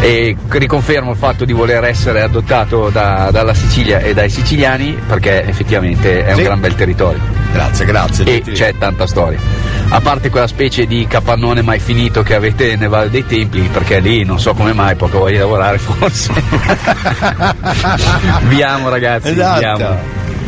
E 0.00 0.36
riconfermo 0.48 1.12
il 1.12 1.16
fatto 1.16 1.44
di 1.44 1.52
voler 1.52 1.84
essere 1.84 2.22
adottato 2.22 2.88
da- 2.90 3.28
dalla 3.30 3.54
Sicilia 3.54 4.00
e 4.00 4.14
dai 4.14 4.28
siciliani 4.30 4.98
perché 5.06 5.44
effettivamente 5.44 6.24
è 6.24 6.30
un 6.32 6.38
Sì. 6.38 6.42
gran 6.42 6.58
bel 6.58 6.74
territorio. 6.74 7.20
Grazie, 7.52 7.84
grazie. 7.84 8.24
E 8.24 8.40
c'è 8.40 8.74
tanta 8.76 9.06
storia. 9.06 9.38
A 9.94 10.00
parte 10.00 10.30
quella 10.30 10.46
specie 10.46 10.86
di 10.86 11.06
capannone 11.06 11.60
mai 11.60 11.78
finito 11.78 12.22
che 12.22 12.34
avete 12.34 12.76
nel 12.76 12.88
Valle 12.88 13.10
dei 13.10 13.26
Templi, 13.26 13.68
perché 13.68 14.00
lì 14.00 14.24
non 14.24 14.40
so 14.40 14.54
come 14.54 14.72
mai, 14.72 14.94
poco 14.96 15.18
voglia 15.18 15.32
di 15.32 15.38
lavorare 15.40 15.76
forse. 15.76 16.32
Vi 18.48 18.62
amo 18.62 18.88
ragazzi, 18.88 19.32
Esatto. 19.32 19.58
vi 19.58 19.64
amo. 19.66 19.98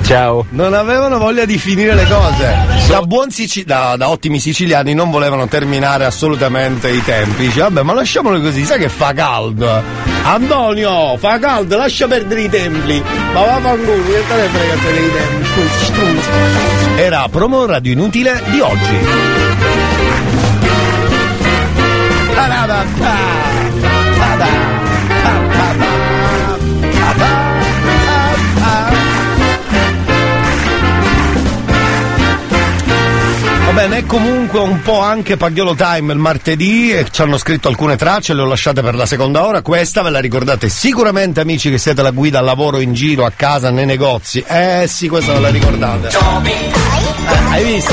Ciao. 0.04 0.44
Non 0.50 0.74
avevano 0.74 1.18
voglia 1.18 1.46
di 1.46 1.56
finire 1.56 1.94
le 1.94 2.06
cose. 2.06 2.54
Da, 2.88 3.00
buon 3.02 3.30
Sici- 3.30 3.64
da, 3.64 3.96
da 3.96 4.10
ottimi 4.10 4.38
siciliani 4.38 4.92
non 4.92 5.10
volevano 5.10 5.48
terminare 5.48 6.04
assolutamente 6.04 6.90
i 6.90 7.02
tempi. 7.02 7.46
Dice, 7.46 7.60
vabbè, 7.60 7.82
ma 7.82 7.94
lasciamolo 7.94 8.38
così, 8.40 8.64
sai 8.64 8.78
che 8.78 8.90
fa 8.90 9.14
caldo. 9.14 9.82
Antonio, 10.24 11.16
fa 11.16 11.38
caldo, 11.38 11.76
lascia 11.78 12.06
perdere 12.06 12.42
i 12.42 12.50
templi. 12.50 13.02
Ma 13.32 13.40
va 13.40 13.58
fanculo, 13.62 14.04
che 14.04 14.22
te 14.28 14.34
ne 14.34 14.48
frega 14.48 14.74
te 14.74 14.92
dei 14.92 15.12
templi? 15.12 15.46
Scusi, 15.46 15.84
scusi. 15.86 17.00
Era 17.00 17.26
promo 17.30 17.64
radio 17.64 17.92
inutile 17.92 18.42
di 18.50 18.60
oggi. 18.60 18.98
Bene, 33.74 33.98
e 33.98 34.06
comunque 34.06 34.60
un 34.60 34.80
po' 34.82 35.00
anche 35.00 35.36
Pagliolo 35.36 35.74
Time 35.74 36.12
il 36.12 36.18
martedì 36.18 36.92
e 36.92 37.06
ci 37.10 37.22
hanno 37.22 37.36
scritto 37.36 37.68
alcune 37.68 37.96
tracce, 37.96 38.32
le 38.32 38.42
ho 38.42 38.46
lasciate 38.46 38.82
per 38.82 38.94
la 38.94 39.06
seconda 39.06 39.44
ora. 39.44 39.62
Questa 39.62 40.02
ve 40.02 40.10
la 40.10 40.20
ricordate 40.20 40.68
sicuramente 40.68 41.40
amici 41.40 41.70
che 41.70 41.78
siete 41.78 42.00
la 42.00 42.10
guida 42.10 42.38
al 42.38 42.44
lavoro, 42.44 42.80
in 42.80 42.94
giro, 42.94 43.24
a 43.24 43.32
casa, 43.34 43.70
nei 43.70 43.86
negozi. 43.86 44.42
Eh 44.46 44.86
sì, 44.88 45.08
questa 45.08 45.32
ve 45.34 45.40
la 45.40 45.50
ricordate. 45.50 46.08
Eh, 46.08 47.50
hai 47.50 47.64
visto? 47.64 47.92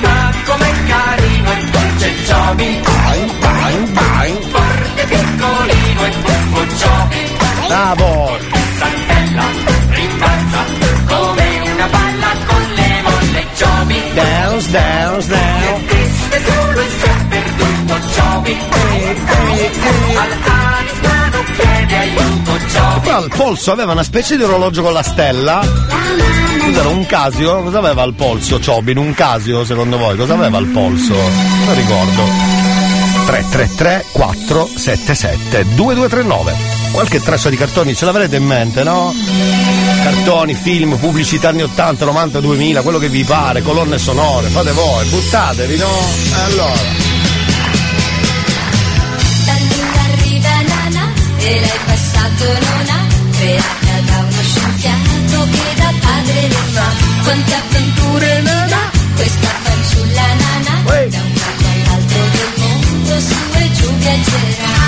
Ma 0.00 0.32
com'è 0.44 0.72
carino 0.86 1.52
il 1.52 1.70
dolce 1.70 2.12
Giobi 2.26 2.80
Forte 4.50 5.06
piccolino 5.06 6.04
e 6.04 6.10
buffo 6.20 6.66
Giobi 6.76 7.30
Bravo! 7.66 8.38
Saltella, 8.78 9.71
Dance, 14.14 14.70
dance, 14.70 15.28
dance. 15.28 15.86
Triste 15.86 16.42
solo 16.44 16.80
è 16.80 17.24
perduto 17.28 17.98
Giobi 18.14 18.56
Al 20.16 20.38
talismano 20.44 21.42
chiede 21.56 21.96
aiuto 21.96 22.58
Giobi 22.66 23.00
Poi 23.00 23.14
al 23.14 23.32
polso 23.34 23.72
aveva 23.72 23.92
una 23.92 24.02
specie 24.02 24.36
di 24.36 24.42
orologio 24.42 24.82
con 24.82 24.92
la 24.92 25.02
stella. 25.02 25.60
Cos'era 26.64 26.88
un 26.88 27.06
casio? 27.06 27.62
Cosa 27.62 27.78
aveva 27.78 28.02
al 28.02 28.12
polso 28.14 28.60
Ciobin? 28.60 28.98
Un 28.98 29.14
casio 29.14 29.64
secondo 29.64 29.96
voi? 29.96 30.16
Cosa 30.16 30.34
aveva 30.34 30.58
al 30.58 30.66
polso? 30.66 31.14
Non 31.14 31.74
ricordo. 31.74 32.22
333 33.26 34.04
477 34.12 35.74
2239 35.74 36.81
Qualche 36.92 37.20
traccia 37.20 37.48
di 37.48 37.56
cartoni 37.56 37.94
ce 37.94 38.04
l'avrete 38.04 38.36
in 38.36 38.44
mente, 38.44 38.82
no? 38.84 39.14
Cartoni, 40.02 40.54
film, 40.54 40.98
pubblicità 40.98 41.48
anni 41.48 41.62
80, 41.62 42.04
90, 42.04 42.40
2000, 42.40 42.82
quello 42.82 42.98
che 42.98 43.08
vi 43.08 43.24
pare, 43.24 43.62
colonne 43.62 43.96
sonore, 43.98 44.48
fate 44.48 44.72
voi, 44.72 45.06
buttatevi, 45.08 45.76
no? 45.78 45.86
E 45.86 46.40
allora. 46.40 46.80
Da 49.46 49.52
nulla 49.58 50.02
arriva 50.12 50.62
Nana 50.68 51.12
e 51.38 51.60
lei 51.60 51.78
passato 51.86 52.44
non 52.44 52.86
ha 52.88 53.06
creata 53.38 54.00
da 54.04 54.18
uno 54.18 54.42
scienziato 54.42 55.48
che 55.50 55.74
da 55.80 55.92
padre 55.98 56.48
le 56.48 56.62
fa 56.72 56.92
quante 57.22 57.54
avventure 57.54 58.40
non 58.42 58.72
ha 58.72 58.90
questa 59.16 59.48
fanciulla 59.62 60.22
Nana 60.22 60.82
da 60.84 60.92
un 60.92 61.32
lato 61.34 61.66
all'altro 61.72 62.20
del 62.32 62.52
mondo 62.56 63.20
su 63.20 63.34
e 63.58 63.72
giù 63.72 63.88
viaggerà 63.96 64.81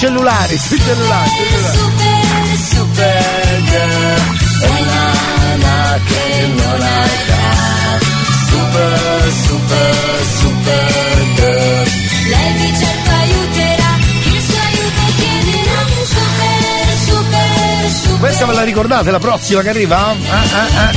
cellulari, 0.00 0.56
sui 0.56 0.80
cellulari. 0.80 1.28
cellulari. 1.28 1.76
super 1.76 2.56
super 2.56 3.60
girl 3.68 4.16
è 4.62 4.80
Nana 4.80 6.00
che 6.06 6.46
non 6.56 6.80
ha 6.80 7.04
età 7.04 8.00
super 8.48 9.28
super 9.44 10.24
super 10.38 11.20
girl 11.34 11.84
lei 12.30 12.52
mi 12.54 12.72
cerca 12.78 13.12
aiuterà 13.12 13.98
chi 14.22 14.36
il 14.36 14.42
suo 14.42 14.58
aiuto 14.58 15.04
chiederà 15.16 15.84
super 16.14 16.96
super 17.04 17.90
super 17.90 18.18
Questa 18.20 18.46
ve 18.46 18.54
la 18.54 18.62
ricordate 18.62 19.10
la 19.10 19.18
prossima 19.18 19.60
che 19.60 19.68
arriva? 19.68 19.98
Ah, 19.98 20.14
ah, 20.14 20.66
ah, 20.74 20.94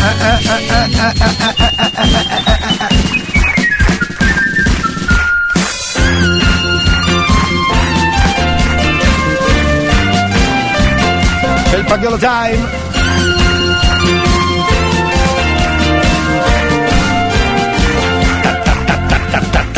Pagliolo 11.93 12.17
Time. 12.17 12.57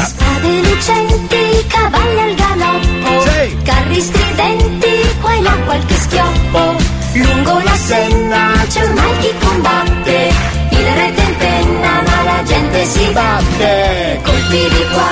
Spade 0.02 0.62
lucenti, 0.62 1.66
cavalli 1.68 2.20
al 2.22 2.36
galoppo, 2.36 3.24
carri 3.64 4.00
stridenti, 4.00 5.16
qua 5.20 5.34
e 5.34 5.42
là 5.42 5.58
qualche 5.66 5.96
schioppo. 5.96 6.76
Lungo 7.16 7.60
la 7.66 7.76
senna 7.76 8.64
c'è 8.66 8.82
ormai 8.82 9.18
chi 9.20 9.34
combatte, 9.44 10.34
il 10.70 10.86
re 10.86 11.14
tentenna 11.16 12.02
ma 12.02 12.24
la 12.24 12.44
gente 12.44 12.86
si 12.86 13.12
batte. 13.12 14.22
Colpi 14.24 14.70
di 14.70 14.86
qua, 14.94 15.12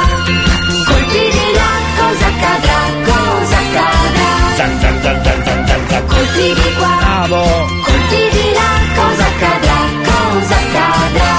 colpi 0.88 1.20
di 1.20 1.52
là, 1.54 1.72
cosa 1.98 2.26
accadrà, 2.28 2.80
cosa 3.04 3.58
accadrà? 3.58 4.56
Zan, 4.56 4.80
zan, 4.80 5.02
zan, 5.44 5.63
Colpi 6.02 6.54
di 6.54 6.74
qua, 6.78 6.98
Bravo! 7.00 7.44
colpi 7.84 8.30
di 8.32 8.52
là, 8.54 8.72
cosa 8.96 9.26
accadrà, 9.26 9.80
cosa 10.04 10.56
accadrà? 10.56 11.34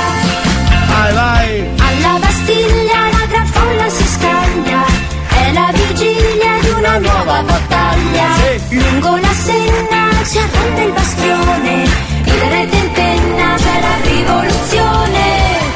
Vai, 0.89 1.12
vai! 1.14 1.68
Alla 1.78 2.18
Bastiglia 2.20 3.01
la 3.10 3.26
gran 3.28 3.47
folla 3.47 3.89
si 3.89 4.05
scaglia, 4.06 4.85
è 5.28 5.52
la 5.52 5.70
vigilia 5.72 6.52
di 6.60 6.68
una 6.78 6.98
nuova 6.98 7.43
battaglia. 7.43 8.28
Lungo 8.70 9.16
la 9.16 9.32
senna 9.32 10.10
si 10.22 10.39
arronda 10.39 10.82
il 10.82 10.93
bastione, 10.93 11.82
il 12.24 12.40
re 12.51 12.68
tentenna 12.70 13.55
c'è 13.56 13.81
la 13.81 13.97
rivoluzione. 14.09 15.22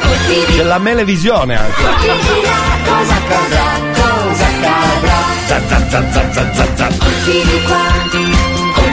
Colpi 0.01 0.45
di 0.47 0.55
C'è 0.57 0.63
la 0.63 0.77
melevisione 0.79 1.57
anche. 1.57 1.81
colpi 1.83 2.07
di 2.07 2.41
là, 2.43 2.91
cosa 2.91 3.13
accadrà, 3.15 3.69
cosa 3.93 4.45
accadrà? 4.45 5.17
Zan, 5.47 5.61
zan, 5.67 5.89
zan, 5.89 6.11
zan, 6.33 6.53
zan, 6.53 6.75
zan. 6.77 6.97
Colpi 6.97 7.41
di 7.43 7.61
qua, 7.65 8.28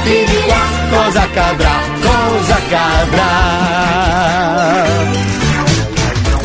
colpi 0.06 0.24
di 0.24 0.46
là, 0.46 0.64
Cosa 0.88 1.22
accadrà? 1.22 1.74
Cosa 2.00 2.54
accadrà? 2.54 3.30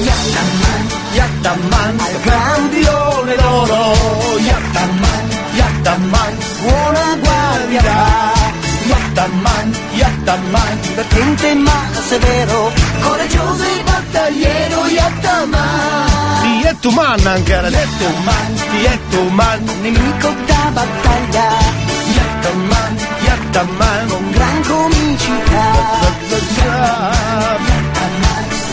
Yattaman, 0.08 0.86
Yattaman, 1.14 1.96
grandione 2.24 3.36
d'oro. 3.36 4.38
Yattaman, 4.40 5.26
Yattaman, 5.54 6.38
buona 6.64 7.18
guardia. 7.22 7.84
Yattaman, 8.86 9.68
Yattaman, 9.94 10.80
potente 10.96 11.54
ma 11.56 11.80
severo, 12.08 12.72
coraggioso 13.02 13.64
e 13.64 13.84
battagliero. 13.84 14.86
Yattaman. 14.88 16.02
Yettuman 16.64 17.26
anche 17.26 17.54
era 17.54 17.70
Yettuman, 17.70 19.64
nemico 19.82 20.34
da 20.46 20.72
battaglia. 20.74 21.48
Yattaman, 22.16 22.91
Yattaman, 23.52 24.08
con 24.08 24.32
gran 24.32 24.62
comicità. 24.64 25.72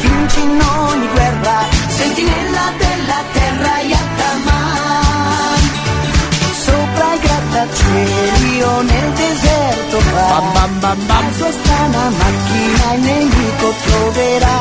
Vince 0.01 0.41
in 0.41 0.63
ogni 0.63 1.09
guerra, 1.09 1.67
sentinella 1.89 2.73
della 2.79 3.21
terra. 3.33 3.81
Yattaman, 3.93 5.63
sopra 6.65 7.13
i 7.13 7.19
grattacieli 7.19 8.63
o 8.63 8.83
nel 8.83 9.13
deserto 9.15 9.99
va. 10.13 10.43
La 11.09 11.23
sua 11.37 11.51
strana 11.51 12.11
macchina 12.11 12.93
il 12.95 13.01
nemico 13.01 13.75
troverà. 13.85 14.59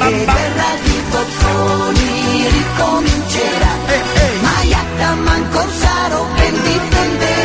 E 0.00 0.24
guerra 0.24 0.70
di 0.84 1.02
bottoni 1.08 2.48
ricomincerà. 2.50 3.72
Ma 4.42 4.62
Yattaman 4.64 5.50
Corsaro 5.50 6.26
ben 6.34 6.54
difenderà 6.62 7.35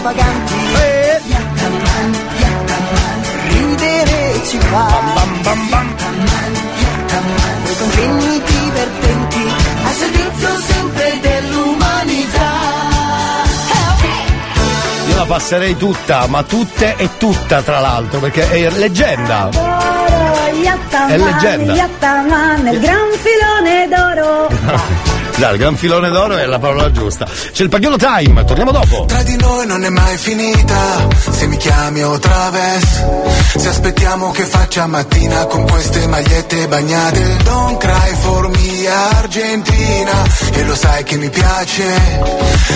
stravaganti. 0.00 0.54
Yattaman, 1.28 2.10
Yattaman, 2.40 3.18
ridere 3.48 4.40
ci 4.46 4.58
fa. 4.58 4.86
Yattaman, 5.44 5.88
Yattaman, 6.80 7.62
coi 7.64 7.76
congegni 7.76 8.42
divertenti, 8.44 9.52
a 9.84 9.90
servizio 9.90 10.48
sempre 10.60 11.18
dell'umanità. 11.20 12.50
Io 15.08 15.16
la 15.16 15.24
passerei 15.24 15.76
tutta, 15.76 16.26
ma 16.28 16.42
tutte 16.44 16.96
e 16.96 17.08
tutta 17.18 17.62
tra 17.62 17.80
l'altro, 17.80 18.20
perché 18.20 18.50
è 18.50 18.70
leggenda. 18.70 19.48
È 21.08 21.16
leggenda. 21.16 21.74
Yattaman, 21.74 22.66
il 22.68 22.80
gran 22.80 23.08
filone 23.22 23.88
d'oro. 23.88 24.98
Dai, 25.40 25.52
il 25.52 25.58
gran 25.58 25.74
filone 25.74 26.10
d'oro 26.10 26.36
è 26.36 26.44
la 26.44 26.58
parola 26.58 26.90
giusta. 26.90 27.24
C'è 27.24 27.62
il 27.62 27.70
pagliolo 27.70 27.96
time, 27.96 28.44
torniamo 28.44 28.72
dopo. 28.72 29.06
Tra 29.06 29.22
di 29.22 29.36
noi 29.36 29.66
non 29.66 29.82
è 29.82 29.88
mai 29.88 30.18
finita, 30.18 31.08
se 31.30 31.46
mi 31.46 31.56
chiami 31.56 32.02
o 32.02 32.18
traves. 32.18 33.04
Se 33.56 33.66
aspettiamo 33.66 34.32
che 34.32 34.44
faccia 34.44 34.86
mattina 34.86 35.46
con 35.46 35.66
queste 35.66 36.06
magliette 36.08 36.68
bagnate. 36.68 37.36
Don't 37.44 37.78
cry 37.78 38.14
for 38.20 38.50
me 38.50 38.86
Argentina, 38.86 40.12
e 40.52 40.64
lo 40.64 40.74
sai 40.74 41.04
che 41.04 41.16
mi 41.16 41.30
piace. 41.30 41.84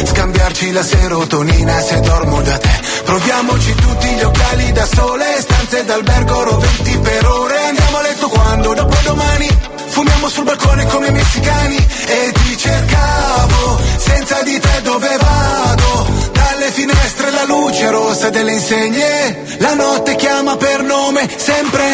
Scambiarci 0.06 0.72
la 0.72 0.82
serotonina 0.82 1.78
se 1.82 2.00
dormo 2.00 2.40
da 2.40 2.56
te. 2.56 2.80
Proviamoci 3.04 3.74
tutti 3.74 4.08
gli 4.08 4.22
occhiali 4.22 4.72
da 4.72 4.86
sole, 4.86 5.24
stanze 5.38 5.84
d'albergo 5.84 6.44
roventi 6.44 6.96
per 6.96 7.26
ore. 7.26 7.58
Andiamo 7.58 7.98
a 7.98 8.00
letto 8.00 8.28
quando? 8.28 8.72
Dopo 8.72 8.96
domani. 9.04 9.73
Fumiamo 9.94 10.28
sul 10.28 10.42
balcone 10.42 10.86
come 10.86 11.06
i 11.06 11.12
messicani 11.12 11.76
e 11.76 12.32
ti 12.32 12.56
cercavo, 12.56 13.80
senza 13.96 14.42
di 14.42 14.58
te 14.58 14.82
dove 14.82 15.16
vado? 15.16 16.06
Dalle 16.32 16.72
finestre 16.72 17.30
la 17.30 17.44
luce 17.44 17.90
rossa 17.90 18.28
delle 18.28 18.54
insegne, 18.54 19.56
la 19.58 19.74
notte 19.74 20.16
chiama 20.16 20.56
per 20.56 20.82
nome 20.82 21.28
sempre. 21.36 21.84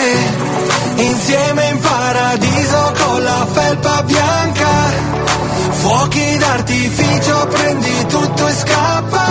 Insieme 0.94 1.68
in 1.68 1.78
paradiso 1.78 2.93
con 3.05 3.22
la 3.22 3.47
felpa 3.52 4.02
bianca, 4.05 4.68
fuochi 5.81 6.36
d'artificio, 6.36 7.47
prendi 7.48 8.07
tutto 8.07 8.47
e 8.47 8.52
scappa, 8.52 9.27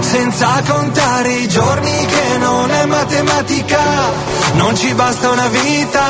senza 0.00 0.62
contare 0.68 1.32
i 1.32 1.48
giorni 1.48 2.06
che 2.06 2.38
non 2.38 2.70
è 2.70 2.84
matematica, 2.84 3.80
non 4.54 4.76
ci 4.76 4.92
basta 4.94 5.30
una 5.30 5.48
vita, 5.48 6.04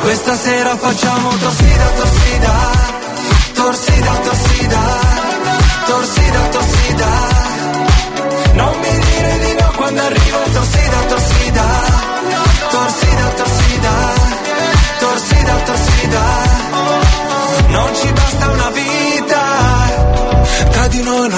questa 0.00 0.36
sera 0.36 0.76
facciamo 0.76 1.28
torsida, 1.36 1.86
torsida, 1.96 2.54
torsida, 3.54 4.10
torsida, 4.24 5.07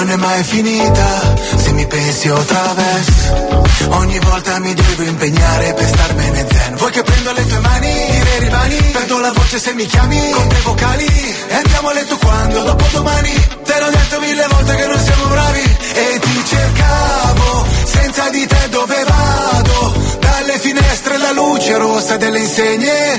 non 0.01 0.09
è 0.09 0.15
mai 0.15 0.43
finita, 0.43 1.35
se 1.57 1.71
mi 1.73 1.85
pensi 1.85 2.27
o 2.27 2.43
traverso, 2.43 3.67
ogni 3.89 4.17
volta 4.17 4.57
mi 4.57 4.73
devo 4.73 5.03
impegnare 5.03 5.73
per 5.75 5.85
starmene 5.85 6.47
zen, 6.49 6.75
vuoi 6.77 6.91
che 6.91 7.03
prendo 7.03 7.31
le 7.33 7.45
tue 7.45 7.59
mani, 7.59 7.93
dire 8.09 8.39
rimani, 8.39 8.77
perdo 8.93 9.19
la 9.19 9.31
voce 9.31 9.59
se 9.59 9.73
mi 9.73 9.85
chiami, 9.85 10.31
con 10.31 10.47
te 10.47 10.59
vocali, 10.63 11.05
e 11.05 11.53
andiamo 11.53 11.89
a 11.89 11.93
letto 11.93 12.17
quando, 12.17 12.63
dopo 12.63 12.83
domani, 12.91 13.31
te 13.63 13.79
l'ho 13.79 13.89
detto 13.91 14.19
mille 14.21 14.47
volte 14.49 14.75
che 14.75 14.85
non 14.87 14.99
siamo 14.99 15.25
bravi, 15.27 15.77
e 15.93 16.19
ti 16.19 16.45
cercavo, 16.45 17.65
senza 17.83 18.29
di 18.31 18.47
te 18.47 18.69
dove 18.69 19.03
vado, 19.03 19.93
dalle 20.19 20.57
finestre 20.57 21.17
la 21.19 21.31
luce 21.31 21.77
rossa 21.77 22.17
delle 22.17 22.39
insegne, 22.39 23.00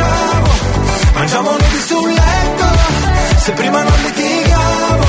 facciamo? 0.00 0.48
Mangiamo 1.14 1.50
nudi 1.50 1.80
sul 1.86 2.08
letto, 2.12 2.66
se 3.38 3.52
prima 3.52 3.82
non 3.82 3.92
litighiamo. 4.02 5.04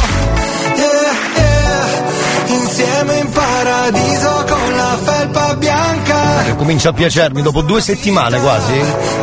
Yeah, 0.75 1.11
yeah. 1.35 2.59
Insieme 2.59 3.17
in 3.19 3.29
paradiso 3.29 4.45
con 4.47 4.75
la 4.75 4.97
felpa 5.03 5.55
bianca. 5.55 6.43
Che 6.45 6.55
comincia 6.55 6.89
a 6.89 6.93
piacermi 6.93 7.41
dopo 7.41 7.61
due 7.61 7.81
settimane 7.81 8.39
quasi. 8.39 8.73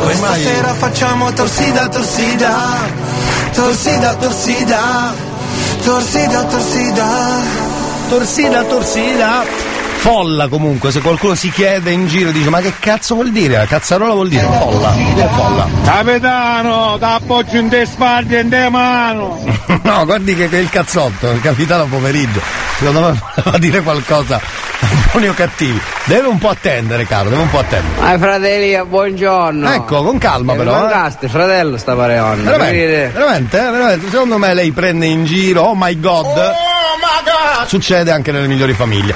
Questa 0.03 0.23
Ormai- 0.25 0.43
sera 0.43 0.73
facciamo 0.73 1.31
torsida, 1.33 1.87
torsida, 1.89 2.55
torsida, 3.53 4.13
torsida, 4.15 5.13
torsida, 5.83 6.43
torsida. 6.43 7.07
Torsida, 8.09 8.63
torsida. 8.63 9.43
Folla 9.99 10.47
comunque, 10.47 10.91
se 10.91 11.01
qualcuno 11.01 11.35
si 11.35 11.51
chiede 11.51 11.91
in 11.91 12.07
giro 12.07 12.31
dice 12.31 12.49
ma 12.49 12.61
che 12.61 12.73
cazzo 12.79 13.15
vuol 13.15 13.31
dire? 13.31 13.65
Cazzarola 13.67 14.13
vuol 14.13 14.29
dire 14.29 14.43
folla, 14.43 14.89
vuol 14.91 15.13
dire 15.13 15.29
folla. 15.33 15.67
Capitano, 15.83 16.97
t'appoggio 16.97 17.57
in 17.57 17.67
te 17.69 17.85
spalle 17.85 18.39
in 18.39 18.49
te 18.49 18.69
mano. 18.69 19.57
No, 19.83 20.03
guardi 20.05 20.35
che, 20.35 20.49
che 20.49 20.57
è 20.57 20.61
il 20.61 20.69
cazzotto, 20.69 21.29
il 21.31 21.41
capitano 21.41 21.85
pomeriggio. 21.85 22.39
Secondo 22.77 23.01
me 23.01 23.19
voleva 23.43 23.57
dire 23.57 23.81
qualcosa 23.81 24.39
buoni 25.11 25.27
o 25.27 25.33
cattivi. 25.33 25.79
Deve 26.05 26.27
un 26.27 26.37
po' 26.37 26.49
attendere, 26.49 27.05
caro, 27.05 27.29
deve 27.29 27.41
un 27.41 27.49
po' 27.49 27.59
attendere. 27.59 28.01
Ah, 28.13 28.17
fratelli, 28.17 28.81
buongiorno. 28.85 29.71
Ecco, 29.73 30.03
con 30.03 30.17
calma 30.17 30.53
Eh, 30.53 30.57
però. 30.57 30.75
eh. 30.75 30.79
mancaste, 30.81 31.27
fratello, 31.27 31.77
sta 31.77 31.95
pareonna. 31.95 32.49
Veramente, 32.51 33.11
veramente, 33.13 33.57
eh, 33.57 33.69
veramente, 33.71 34.09
secondo 34.09 34.37
me 34.37 34.53
lei 34.53 34.71
prende 34.71 35.05
in 35.07 35.25
giro, 35.25 35.61
oh 35.63 35.75
my 35.75 35.99
god. 35.99 36.53
Succede 37.67 38.11
anche 38.11 38.31
nelle 38.31 38.47
migliori 38.47 38.73
famiglie. 38.73 39.15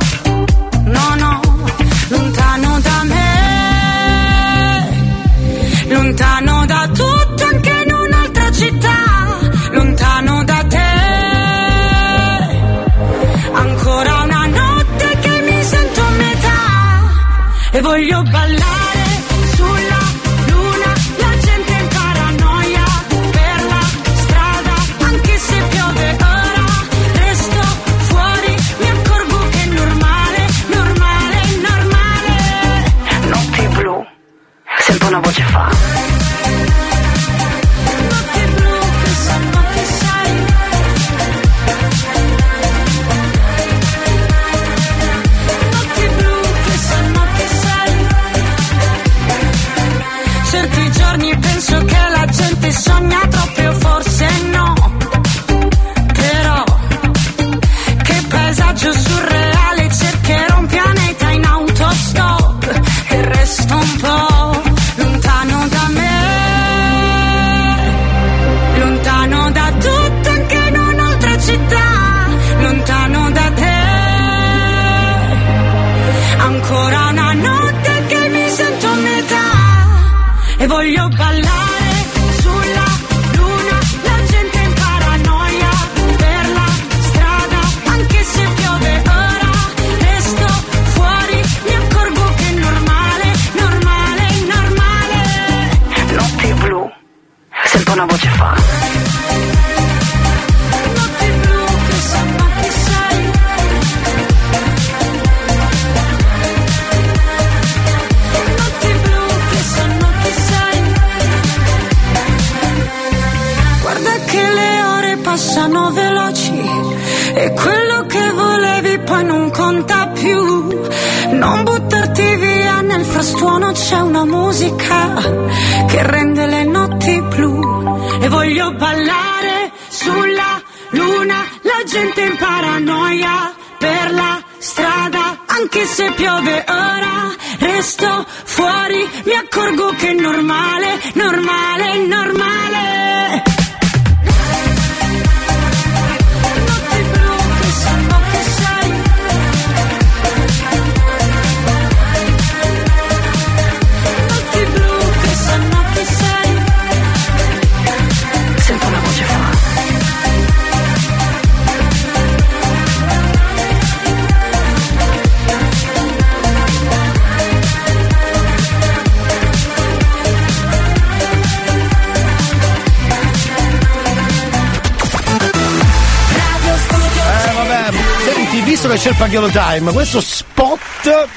Pagliolo 179.21 179.49
Time, 179.49 179.91
questo 179.91 180.19
spot 180.19 181.27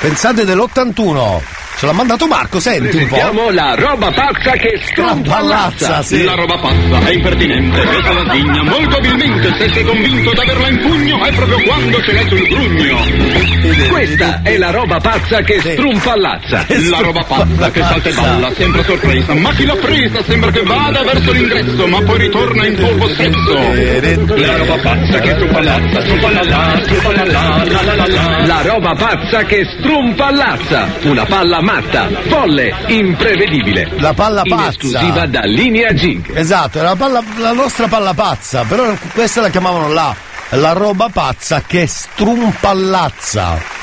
pensate 0.00 0.44
dell'81. 0.44 1.57
Ce 1.78 1.86
l'ha 1.86 1.92
mandato 1.92 2.26
Marco, 2.26 2.58
senti 2.58 2.96
un 2.96 3.06
po'. 3.06 3.14
Presentiamo 3.14 3.50
la 3.50 3.74
roba 3.76 4.10
pazza 4.10 4.50
che 4.56 4.80
strampallazza. 4.82 6.02
sì. 6.02 6.24
La 6.24 6.34
roba 6.34 6.58
pazza 6.58 7.06
è 7.06 7.12
impertinente, 7.12 7.80
pesa 7.82 8.12
la 8.12 8.32
digna, 8.32 8.62
molto 8.64 8.96
abilmente, 8.96 9.54
se 9.60 9.72
sei 9.72 9.84
convinto 9.84 10.32
d'averla 10.32 10.68
in 10.70 10.78
pugno, 10.80 11.24
è 11.24 11.32
proprio 11.32 11.62
quando 11.62 12.02
ce 12.02 12.12
l'hai 12.14 12.26
sul 12.26 12.48
grugno. 12.48 13.88
Questa 13.90 14.40
è 14.42 14.56
la 14.56 14.70
roba 14.70 14.98
pazza 14.98 15.40
che 15.42 15.60
strumpallazza. 15.60 16.66
La 16.90 16.98
roba 17.00 17.22
pazza 17.22 17.70
che 17.70 17.80
salta 17.80 18.08
e 18.08 18.12
balla, 18.12 18.52
sempre 18.54 18.80
a 18.80 18.84
sorpresa, 18.84 19.34
ma 19.34 19.52
chi 19.52 19.64
l'ha 19.64 19.76
presa 19.76 20.24
sembra 20.24 20.50
che 20.50 20.62
vada 20.62 21.02
verso 21.04 21.30
l'ingresso, 21.30 21.86
ma 21.86 22.02
poi 22.02 22.18
ritorna 22.18 22.66
in 22.66 22.74
tuo 22.74 22.94
possesso. 22.96 24.34
La 24.34 24.56
roba 24.56 24.78
pazza 24.82 25.20
che 25.20 25.30
strumpallazza, 25.34 26.00
strumpallalla, 26.02 26.80
strumpallalla, 26.82 27.64
la 27.64 27.82
la 27.82 27.94
la 27.94 28.06
la. 28.08 28.46
La 28.46 28.62
roba 28.62 28.94
pazza 28.94 29.44
che 29.44 29.64
strumpallazza. 29.78 30.88
Una 31.02 31.24
palla 31.24 31.60
matta, 31.68 32.08
folle, 32.28 32.74
imprevedibile. 32.86 33.90
La 33.98 34.14
palla 34.14 34.40
In 34.44 34.56
pazza. 34.56 34.68
esclusiva 34.70 35.26
da 35.26 35.40
Linea 35.44 35.92
Gink. 35.92 36.30
Esatto, 36.34 36.78
è 36.78 36.82
la, 36.82 36.96
palla- 36.96 37.22
la 37.36 37.52
nostra 37.52 37.86
palla 37.88 38.14
pazza, 38.14 38.64
però 38.64 38.94
questa 39.12 39.42
la 39.42 39.50
chiamavano 39.50 39.88
la, 39.92 40.14
la 40.50 40.72
roba 40.72 41.08
pazza 41.12 41.62
che 41.66 41.86
strumpallazza. 41.86 43.76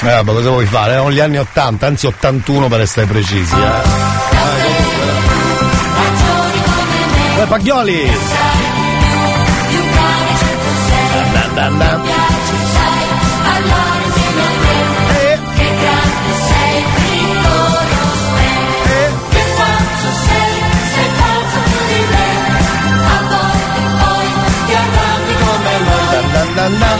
Eh, 0.00 0.06
vabbè, 0.06 0.32
cosa 0.32 0.50
vuoi 0.50 0.66
fare? 0.66 0.92
Erano 0.94 1.12
gli 1.12 1.20
anni 1.20 1.38
80, 1.38 1.86
anzi 1.86 2.06
81 2.06 2.66
per 2.66 2.80
essere 2.80 3.06
precisi, 3.06 3.54
eh. 3.54 4.20
Eh, 7.42 7.46
Paglioli! 7.46 8.10
Dan, 26.62 26.70
dan, 26.78 26.80
dan. 26.80 26.98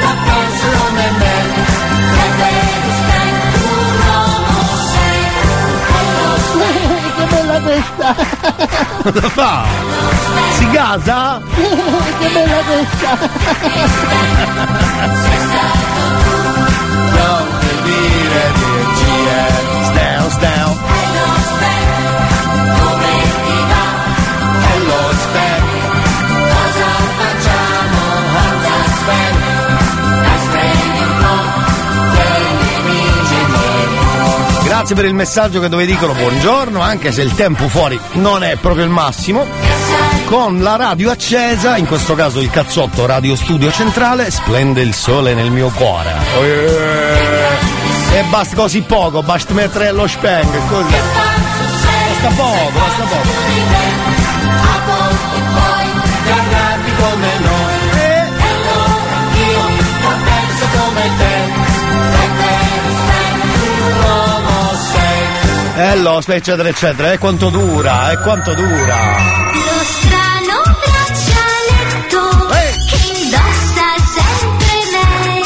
Dan, 0.00 0.16
dan, 0.28 0.48
dan, 0.96 1.12
dan. 1.20 1.70
che 7.16 7.24
bella 7.32 7.60
questa! 7.60 8.14
Cosa 9.02 9.28
fa? 9.30 9.64
Si 10.58 10.70
gasa? 10.70 11.40
che 12.18 12.28
bella 12.28 12.60
questa! 12.68 13.18
Non 17.16 17.46
dire 17.84 18.52
dirci 18.54 18.69
Grazie 34.80 34.96
per 34.96 35.04
il 35.04 35.14
messaggio 35.14 35.60
che 35.60 35.68
dove 35.68 35.84
dicono 35.84 36.14
buongiorno, 36.14 36.80
anche 36.80 37.12
se 37.12 37.20
il 37.20 37.34
tempo 37.34 37.68
fuori 37.68 38.00
non 38.12 38.42
è 38.42 38.56
proprio 38.56 38.84
il 38.84 38.90
massimo. 38.90 39.46
Con 40.24 40.62
la 40.62 40.76
radio 40.76 41.10
accesa, 41.10 41.76
in 41.76 41.84
questo 41.84 42.14
caso 42.14 42.40
il 42.40 42.48
cazzotto 42.48 43.04
Radio 43.04 43.36
Studio 43.36 43.70
Centrale, 43.70 44.30
splende 44.30 44.80
il 44.80 44.94
sole 44.94 45.34
nel 45.34 45.50
mio 45.50 45.68
cuore. 45.68 46.14
E 48.10 48.22
basta 48.30 48.56
così 48.56 48.80
poco, 48.80 49.22
basta 49.22 49.52
mettere 49.52 49.92
lo 49.92 50.06
speng. 50.06 50.48
Basta 50.48 52.28
poco, 52.34 52.70
basta 52.72 53.02
poco. 53.02 53.40
E 65.82 65.96
lo, 65.96 66.18
eccetera, 66.18 66.68
eccetera. 66.68 67.12
E 67.12 67.16
quanto 67.16 67.48
dura, 67.48 68.10
e 68.12 68.18
quanto 68.18 68.52
dura. 68.52 68.96
Lo 69.54 69.82
strano 69.82 70.62
braccialetto 70.78 72.20
che 72.86 72.98
indossa 73.18 73.86
sempre 74.18 74.74
lei 74.92 75.42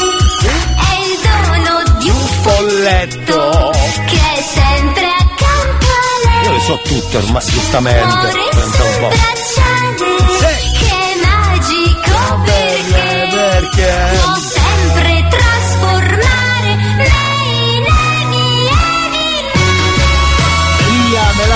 è 0.75 0.93
il 0.99 1.15
dono 1.23 1.99
di 1.99 2.09
un 2.09 2.27
Folletto. 2.41 3.71
che 4.07 4.17
è 4.17 4.41
sempre 4.41 5.07
accanto 5.07 5.85
a 5.85 6.27
lei. 6.27 6.43
Io 6.43 6.51
le 6.51 6.59
so 6.59 6.79
tutte 6.83 7.15
ormai, 7.17 7.45
giustamente. 7.45 8.31
Pensa 8.51 8.83
un 8.83 8.97
po'. 8.99 9.44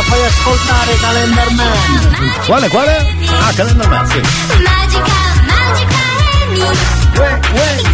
Fai 0.10 0.24
ascoltare 0.26 0.96
Calendar 1.00 1.50
Man. 1.52 2.42
Quale, 2.46 2.68
quale? 2.70 3.16
Ah, 3.46 3.54
Calendar 3.54 3.88
Man, 3.90 4.08
sì. 4.08 4.22
magica 4.64 5.14
magica 5.46 5.98
Amy 6.42 6.66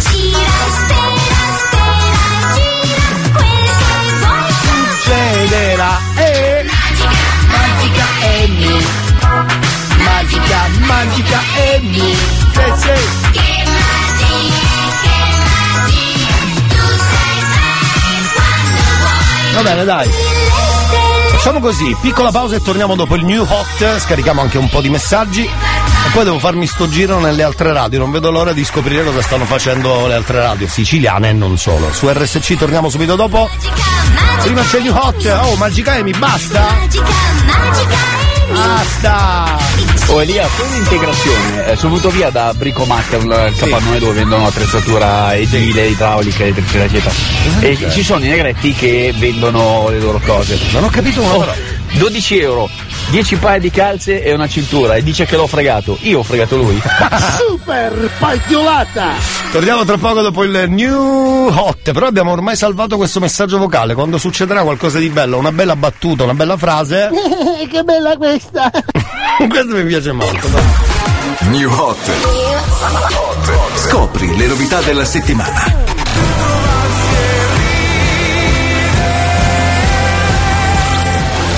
gira 0.00 0.56
spera 0.76 1.42
spera 1.60 2.24
gira 2.54 3.08
quel 3.36 3.68
che 3.80 3.96
vuoi 4.20 4.50
Succederà. 4.96 5.92
Eh. 6.16 6.66
magica 7.54 8.06
Amy. 8.22 8.86
Magica, 10.04 10.60
magica 10.86 11.40
Amy. 11.74 12.14
Sì, 12.54 12.66
sì. 12.80 12.96
che 13.32 13.50
magia 13.76 14.74
che 15.02 15.18
magia 15.46 16.36
tu 16.68 16.82
sai 17.10 17.38
fare 17.52 18.16
quando 18.34 19.54
Va 19.54 19.62
bene, 19.62 19.84
dai. 19.84 20.35
Facciamo 21.46 21.64
così, 21.64 21.96
piccola 22.00 22.32
pausa 22.32 22.56
e 22.56 22.60
torniamo 22.60 22.96
dopo 22.96 23.14
il 23.14 23.24
new 23.24 23.46
hot, 23.48 24.00
scarichiamo 24.00 24.40
anche 24.40 24.58
un 24.58 24.68
po' 24.68 24.80
di 24.80 24.88
messaggi 24.88 25.44
e 25.44 26.10
poi 26.12 26.24
devo 26.24 26.40
farmi 26.40 26.66
sto 26.66 26.88
giro 26.88 27.20
nelle 27.20 27.44
altre 27.44 27.72
radio, 27.72 28.00
non 28.00 28.10
vedo 28.10 28.32
l'ora 28.32 28.52
di 28.52 28.64
scoprire 28.64 29.04
cosa 29.04 29.22
stanno 29.22 29.44
facendo 29.44 30.08
le 30.08 30.14
altre 30.14 30.40
radio, 30.40 30.66
siciliane 30.66 31.28
e 31.28 31.32
non 31.34 31.56
solo. 31.56 31.92
Su 31.92 32.08
RSC 32.08 32.56
torniamo 32.56 32.88
subito 32.88 33.14
dopo. 33.14 33.48
Prima 34.42 34.62
c'è 34.62 34.78
il 34.78 34.82
new 34.82 34.96
hot, 34.96 35.40
oh 35.44 35.54
Magica 35.54 36.02
mi 36.02 36.10
basta? 36.18 36.66
Basta! 38.50 39.75
Oh 40.08 40.22
Elia, 40.22 40.46
fai 40.46 40.68
un'integrazione. 40.68 41.66
Eh, 41.66 41.76
sono 41.76 41.96
venuto 41.96 42.10
via 42.10 42.30
da 42.30 42.54
Bricomac, 42.54 43.12
il 43.12 43.54
capannone 43.58 43.98
dove 43.98 44.12
vendono 44.12 44.46
attrezzatura 44.46 45.34
edile, 45.34 45.88
idraulica, 45.88 46.44
elettricità, 46.44 46.84
eccetera. 46.84 47.14
E 47.60 47.90
ci 47.90 48.02
sono 48.04 48.24
i 48.24 48.28
negretti 48.28 48.72
che 48.72 49.12
vendono 49.16 49.88
le 49.90 49.98
loro 49.98 50.20
cose. 50.24 50.58
Non 50.70 50.84
ho 50.84 50.88
capito 50.90 51.20
una 51.22 51.32
Oh, 51.34 51.38
parola. 51.40 51.56
12 51.94 52.38
euro, 52.38 52.70
10 53.10 53.36
paia 53.36 53.58
di 53.58 53.70
calze 53.70 54.22
e 54.22 54.32
una 54.32 54.48
cintura 54.48 54.94
e 54.94 55.02
dice 55.02 55.24
che 55.26 55.34
l'ho 55.36 55.46
fregato. 55.48 55.98
Io 56.02 56.20
ho 56.20 56.22
fregato 56.22 56.56
lui. 56.56 56.80
Super 57.36 58.08
pagliolata! 58.18 59.35
Torniamo 59.52 59.84
tra 59.84 59.96
poco 59.96 60.20
dopo 60.20 60.44
il 60.44 60.64
new 60.68 61.48
hot, 61.48 61.92
però 61.92 62.06
abbiamo 62.06 62.32
ormai 62.32 62.56
salvato 62.56 62.96
questo 62.96 63.20
messaggio 63.20 63.58
vocale. 63.58 63.94
Quando 63.94 64.18
succederà 64.18 64.62
qualcosa 64.62 64.98
di 64.98 65.08
bello, 65.08 65.38
una 65.38 65.52
bella 65.52 65.76
battuta, 65.76 66.24
una 66.24 66.34
bella 66.34 66.56
frase, 66.56 67.10
che 67.70 67.82
bella 67.82 68.16
questa! 68.16 68.70
questo 69.48 69.74
mi 69.74 69.84
piace 69.84 70.12
molto. 70.12 70.48
New 71.48 71.70
Hot. 71.70 72.10
Scopri 73.76 74.36
le 74.36 74.46
novità 74.46 74.80
della 74.80 75.04
settimana. 75.04 75.64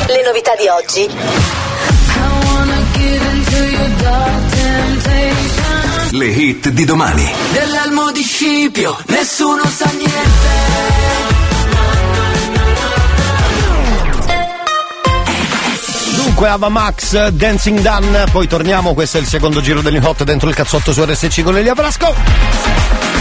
Le 0.07 0.23
novità 0.25 0.55
di 0.57 0.69
oggi. 0.69 1.68
Le 6.11 6.27
hit 6.27 6.71
di 6.71 6.87
domani. 6.87 7.31
Dell'elmo 7.53 8.11
di 8.13 8.23
Scipio, 8.23 8.97
nessuno 9.09 9.63
sa 9.67 9.91
niente. 9.91 10.17
Dunque 16.15 16.49
Ava 16.49 16.71
Max, 16.71 17.29
Dancing 17.29 17.81
Done, 17.81 18.25
poi 18.33 18.47
torniamo, 18.47 18.95
questo 18.95 19.19
è 19.19 19.21
il 19.21 19.27
secondo 19.27 19.61
giro 19.61 19.83
del 19.83 19.93
new 19.93 20.03
hot 20.03 20.25
dentro 20.25 20.49
il 20.49 20.55
cazzotto 20.55 20.93
su 20.95 21.05
RSC 21.05 21.43
con 21.43 21.59
Elia 21.59 21.75
Frasco. 21.75 23.18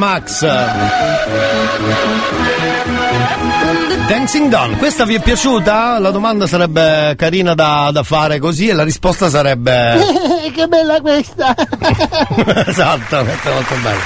Max. 0.00 0.46
Dancing 4.06 4.48
Dawn, 4.48 4.78
questa 4.78 5.04
vi 5.04 5.14
è 5.14 5.20
piaciuta? 5.20 5.98
La 5.98 6.10
domanda 6.10 6.46
sarebbe 6.46 7.14
carina 7.18 7.52
da, 7.52 7.90
da 7.92 8.02
fare 8.02 8.38
così 8.38 8.68
e 8.68 8.72
la 8.72 8.82
risposta 8.82 9.28
sarebbe... 9.28 9.98
che 10.54 10.66
bella 10.66 11.02
questa! 11.02 11.54
esatto, 12.66 13.24
questo 13.24 13.48
è 13.50 13.52
molto 13.52 13.74
bello. 13.82 14.00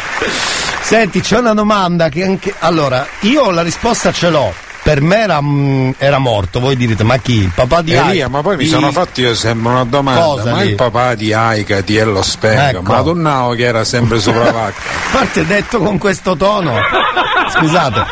Senti, 0.83 1.21
c'è 1.21 1.39
una 1.39 1.55
domanda 1.55 2.09
che 2.09 2.25
anche... 2.25 2.53
Allora, 2.59 3.07
io 3.21 3.53
la 3.53 3.62
risposta 3.62 4.11
ce 4.11 4.31
l'ho. 4.31 4.64
Per 4.85 5.01
me 5.01 5.16
era, 5.23 5.40
mm, 5.40 5.93
era 5.97 6.19
morto, 6.19 6.61
voi 6.61 6.77
direte, 6.77 7.05
ma 7.05 7.16
chi? 7.16 7.36
Il 7.44 7.52
papà 7.55 7.81
di 7.81 7.94
Elia, 7.94 8.27
Ai- 8.27 8.31
ma 8.31 8.43
poi 8.43 8.59
mi 8.59 8.66
sono 8.66 8.93
fatto 8.93 9.23
io 9.23 9.35
sempre 9.35 9.70
una 9.70 9.85
domanda, 9.85 10.20
Cosa 10.20 10.51
ma 10.51 10.61
lì? 10.61 10.69
il 10.69 10.74
papà 10.74 11.15
di 11.15 11.32
Aika, 11.32 11.81
di 11.81 11.97
Ello 11.97 12.20
Spengo, 12.20 12.81
Ecco. 12.81 12.93
ma 12.93 13.01
Donnao 13.01 13.52
che 13.52 13.62
era 13.65 13.82
sempre 13.82 14.20
sopra 14.20 14.51
vacca. 14.52 14.82
Parte 15.11 15.47
detto 15.47 15.78
con 15.78 15.97
questo 15.97 16.36
tono. 16.36 16.74
Scusate. 17.56 18.05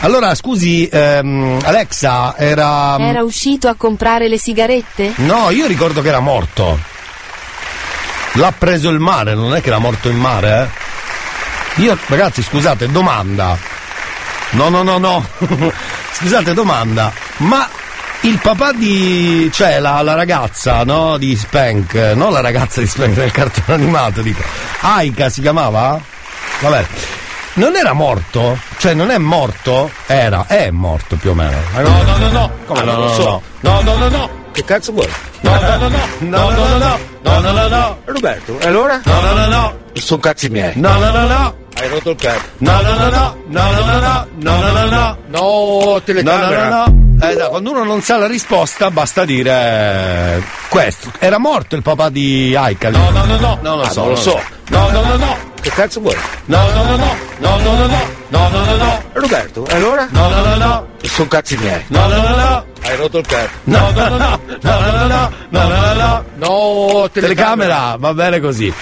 Allora, 0.00 0.34
scusi, 0.34 0.86
ehm, 0.92 1.60
Alexa, 1.64 2.36
era... 2.36 2.98
Era 2.98 3.22
uscito 3.22 3.68
a 3.68 3.74
comprare 3.74 4.28
le 4.28 4.36
sigarette? 4.38 5.14
No, 5.16 5.48
io 5.48 5.66
ricordo 5.66 6.02
che 6.02 6.08
era 6.08 6.20
morto. 6.20 6.78
L'ha 8.32 8.52
preso 8.56 8.90
il 8.90 8.98
mare, 8.98 9.34
non 9.34 9.54
è 9.54 9.62
che 9.62 9.68
era 9.68 9.78
morto 9.78 10.10
in 10.10 10.18
mare, 10.18 10.70
eh? 11.76 11.82
Io, 11.82 11.96
ragazzi, 12.06 12.42
scusate, 12.42 12.90
domanda. 12.90 13.56
No, 14.50 14.68
no, 14.68 14.82
no, 14.82 14.98
no. 14.98 15.24
scusate, 16.12 16.54
domanda. 16.54 17.12
Ma 17.38 17.68
Il 18.22 18.38
papà 18.42 18.72
di. 18.72 19.48
cioè 19.52 19.78
la, 19.78 20.02
la 20.02 20.14
ragazza, 20.14 20.82
no? 20.84 21.16
Di 21.18 21.36
Spank, 21.36 21.94
non 22.14 22.32
la 22.32 22.40
ragazza 22.40 22.80
di 22.80 22.86
Spank 22.86 23.14
del 23.14 23.30
cartone 23.30 23.74
animato, 23.74 24.22
dico. 24.22 24.42
Aika 24.80 25.28
si 25.28 25.40
chiamava? 25.40 26.00
Vabbè. 26.60 26.86
Non 27.54 27.76
era 27.76 27.92
morto? 27.92 28.58
Cioè 28.78 28.94
non 28.94 29.10
è 29.10 29.18
morto? 29.18 29.90
Era, 30.06 30.46
è 30.46 30.70
morto 30.70 31.16
più 31.16 31.30
o 31.30 31.34
meno. 31.34 31.56
No, 31.74 32.02
no, 32.02 32.16
no, 32.16 32.30
no. 32.30 32.50
Come 32.66 32.80
no, 32.82 32.92
non 32.92 33.00
no, 33.00 33.06
lo 33.06 33.12
so. 33.14 33.42
no. 33.60 33.70
No, 33.72 33.80
no, 33.82 33.96
no, 33.96 34.08
no. 34.08 34.30
Che 34.52 34.64
cazzo 34.64 34.92
vuoi? 34.92 35.08
No, 35.40 35.60
no, 35.60 35.76
no, 35.76 35.88
no. 35.88 35.98
No, 36.18 36.50
no, 36.50 36.66
no, 36.68 36.78
no. 36.78 36.98
No, 37.22 37.40
no, 37.40 37.52
no, 37.52 37.68
no. 37.68 37.98
Roberto, 38.04 38.58
e 38.60 38.66
allora? 38.66 39.00
No, 39.04 39.20
no, 39.20 39.32
no, 39.32 39.46
no. 39.46 39.78
Sono 39.98 40.20
cazzi 40.20 40.48
miei. 40.48 40.72
No, 40.76 40.96
no, 40.98 41.10
no, 41.10 41.26
no. 41.26 41.54
Hai 41.74 41.88
rotto 41.88 42.10
il 42.10 42.16
cazzo. 42.16 42.40
No, 42.58 42.80
no, 42.80 42.94
no, 42.94 43.08
no. 43.08 43.36
No, 43.48 43.70
no, 43.72 43.84
no, 43.84 43.98
no. 44.00 44.26
No, 44.38 44.60
no, 44.60 44.70
no, 44.72 44.86
no. 44.86 44.88
No, 44.88 45.16
No, 45.28 45.92
no, 45.92 46.02
telecamera. 46.02 46.68
no, 46.68 46.84
no. 46.86 47.06
Eh, 47.26 47.34
no, 47.34 47.48
quando 47.48 47.70
uno 47.70 47.84
non 47.84 48.00
sa 48.02 48.16
la 48.16 48.26
risposta 48.26 48.90
basta 48.90 49.24
dire 49.24 49.50
eh, 50.38 50.42
questo. 50.68 51.10
Era 51.18 51.38
morto 51.38 51.74
il 51.76 51.82
papà 51.82 52.08
di 52.10 52.54
Aika? 52.56 52.90
No, 52.90 53.10
no, 53.10 53.24
no, 53.24 53.36
no. 53.38 53.58
Non 53.62 53.76
lo 53.78 53.82
Ah, 53.82 53.90
so. 53.90 54.00
non 54.00 54.08
lo 54.10 54.16
so. 54.16 54.40
No, 54.68 54.90
no, 54.90 55.02
no, 55.04 55.16
no. 55.16 55.36
Che 55.60 55.70
cazzo 55.70 56.00
vuoi? 56.00 56.16
No, 56.46 56.58
no, 56.70 56.84
no, 56.84 56.96
no. 56.96 57.16
No, 57.38 57.56
no, 57.58 57.74
no, 57.74 57.86
no. 57.86 58.16
No, 58.28 58.48
no, 58.50 58.64
no, 58.64 58.76
no. 58.76 59.02
Roberto, 59.14 59.66
e 59.66 59.74
allora? 59.74 60.06
No, 60.10 60.28
no, 60.28 60.44
no, 60.44 60.54
no. 60.56 60.86
Sono 61.02 61.28
cazzi 61.28 61.56
miei. 61.56 61.82
No, 61.88 62.06
no, 62.06 62.16
no, 62.20 62.36
no. 62.36 62.64
Hai 62.82 62.96
rotto 62.96 63.18
il 63.18 63.26
cazzo. 63.26 63.50
No, 63.64 63.90
no, 63.90 64.08
no, 64.08 64.16
no. 64.16 64.40
No, 64.62 64.80
no, 64.80 64.90
no, 64.90 65.06
no. 65.06 65.32
No, 65.50 65.68
no, 65.68 65.80
no, 65.80 65.92
no. 65.94 66.24
No, 66.36 67.08
Telecamera, 67.10 67.96
va 67.98 68.14
bene 68.14 68.38
così. 68.40 68.72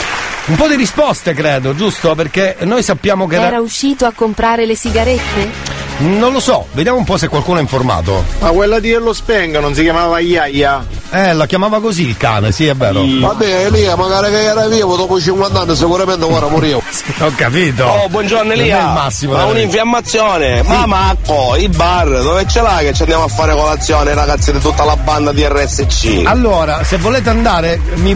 Un 0.48 0.54
po' 0.54 0.68
di 0.68 0.76
risposte, 0.76 1.34
credo, 1.34 1.74
giusto? 1.74 2.14
Perché 2.14 2.58
noi 2.60 2.84
sappiamo 2.84 3.26
che. 3.26 3.34
Era 3.34 3.58
uscito 3.58 4.06
a 4.06 4.12
comprare 4.12 4.64
le 4.64 4.76
sigarette? 4.76 5.85
Non 5.98 6.30
lo 6.30 6.40
so, 6.40 6.66
vediamo 6.72 6.98
un 6.98 7.04
po' 7.04 7.16
se 7.16 7.28
qualcuno 7.28 7.58
è 7.58 7.62
informato. 7.62 8.22
Ma 8.40 8.50
quella 8.50 8.80
di 8.80 8.90
Ello 8.92 9.14
Speng 9.14 9.58
non 9.58 9.74
si 9.74 9.80
chiamava 9.82 10.18
Iaia? 10.18 10.84
Eh, 11.10 11.32
la 11.32 11.46
chiamava 11.46 11.80
così 11.80 12.06
il 12.06 12.18
cane, 12.18 12.52
sì, 12.52 12.66
è 12.66 12.74
vero. 12.74 13.02
Vabbè, 13.02 13.66
Elia, 13.66 13.96
magari 13.96 14.30
che 14.30 14.42
era 14.42 14.66
vivo 14.68 14.96
dopo 14.96 15.18
50 15.18 15.60
anni 15.60 15.74
sicuramente 15.74 16.24
ora 16.26 16.48
morivo. 16.48 16.82
Ho 17.20 17.32
capito. 17.34 17.84
Oh, 17.84 18.08
buongiorno 18.08 18.52
Elia. 18.52 18.78
il 18.78 18.92
massimo 18.92 19.32
Ma 19.32 19.44
un'infiammazione. 19.44 20.62
Sì. 20.62 20.68
Ma 20.68 20.84
Marco, 20.84 21.56
i 21.56 21.68
bar, 21.68 22.08
dove 22.08 22.46
ce 22.46 22.60
l'hai 22.60 22.84
che 22.84 22.92
ci 22.92 23.02
andiamo 23.02 23.24
a 23.24 23.28
fare 23.28 23.54
colazione, 23.54 24.12
ragazzi 24.12 24.52
di 24.52 24.58
tutta 24.58 24.84
la 24.84 24.96
banda 24.96 25.32
di 25.32 25.46
RSC? 25.48 26.22
Allora, 26.24 26.84
se 26.84 26.98
volete 26.98 27.30
andare, 27.30 27.80
mi... 27.94 28.14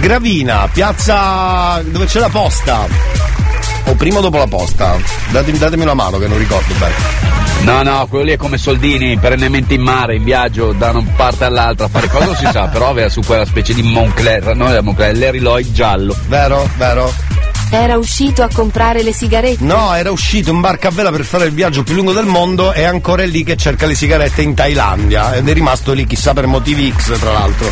Gravina, 0.00 0.68
piazza 0.72 1.80
dove 1.84 2.06
c'è 2.06 2.18
la 2.18 2.28
posta. 2.28 3.39
O 3.86 3.94
prima 3.94 4.18
o 4.18 4.20
dopo 4.20 4.38
la 4.38 4.46
posta? 4.46 4.96
Datemi, 5.30 5.58
datemi 5.58 5.82
una 5.82 5.94
mano 5.94 6.18
che 6.18 6.26
non 6.26 6.38
ricordo 6.38 6.72
bene. 6.78 6.94
No, 7.62 7.82
no, 7.82 8.06
quello 8.08 8.24
lì 8.24 8.32
è 8.32 8.36
come 8.36 8.56
Soldini, 8.56 9.18
perennemente 9.18 9.74
in 9.74 9.82
mare, 9.82 10.16
in 10.16 10.24
viaggio 10.24 10.72
da 10.72 10.90
una 10.90 11.04
parte 11.14 11.44
all'altra, 11.44 11.86
a 11.86 11.88
fare 11.88 12.08
cosa 12.08 12.24
non 12.24 12.34
si 12.34 12.46
sa, 12.50 12.68
però 12.68 12.88
aveva 12.88 13.08
su 13.10 13.20
quella 13.20 13.44
specie 13.44 13.74
di 13.74 13.82
Moncler, 13.82 14.56
no, 14.56 14.68
era 14.70 14.80
Moncler, 14.80 15.16
Larry 15.16 15.40
Lloyd 15.40 15.72
giallo. 15.72 16.16
Vero, 16.26 16.68
vero. 16.76 17.12
Era 17.72 17.96
uscito 17.96 18.42
a 18.42 18.48
comprare 18.52 19.02
le 19.02 19.12
sigarette? 19.12 19.62
No, 19.62 19.94
era 19.94 20.10
uscito 20.10 20.50
in 20.50 20.60
barca 20.60 20.88
a 20.88 20.90
vela 20.90 21.12
per 21.12 21.24
fare 21.24 21.44
il 21.44 21.52
viaggio 21.52 21.84
più 21.84 21.94
lungo 21.94 22.12
del 22.12 22.26
mondo 22.26 22.72
e 22.72 22.82
ancora 22.82 23.22
è 23.22 23.26
lì 23.26 23.44
che 23.44 23.56
cerca 23.56 23.86
le 23.86 23.94
sigarette 23.94 24.42
in 24.42 24.54
Thailandia 24.54 25.34
ed 25.34 25.48
è 25.48 25.52
rimasto 25.52 25.92
lì 25.92 26.04
chissà 26.04 26.32
per 26.32 26.46
motivi 26.46 26.92
X 26.92 27.16
tra 27.20 27.32
l'altro. 27.32 27.70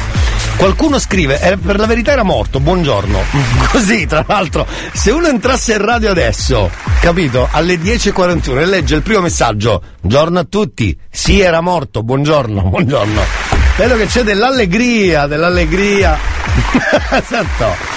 Qualcuno 0.59 0.99
scrive, 0.99 1.41
eh, 1.41 1.57
per 1.57 1.79
la 1.79 1.87
verità 1.87 2.11
era 2.11 2.25
morto, 2.25 2.59
buongiorno. 2.59 3.21
Così, 3.71 4.07
tra 4.07 4.25
l'altro, 4.27 4.67
se 4.93 5.13
uno 5.13 5.29
entrasse 5.29 5.75
in 5.75 5.85
radio 5.85 6.11
adesso, 6.11 6.69
capito, 7.01 7.49
alle 7.53 7.77
10.41 7.77 8.59
e 8.59 8.67
legge 8.67 8.97
il 8.97 9.03
primo 9.03 9.21
messaggio, 9.21 9.81
buongiorno 10.01 10.41
a 10.41 10.45
tutti, 10.45 10.99
sì 11.09 11.39
era 11.39 11.61
morto, 11.61 12.03
buongiorno, 12.03 12.61
buongiorno. 12.71 13.23
Vedo 13.77 13.97
che 13.97 14.07
c'è 14.07 14.25
dell'allegria, 14.25 15.29
dell'allegria. 15.29 16.19
esatto. 17.13 17.97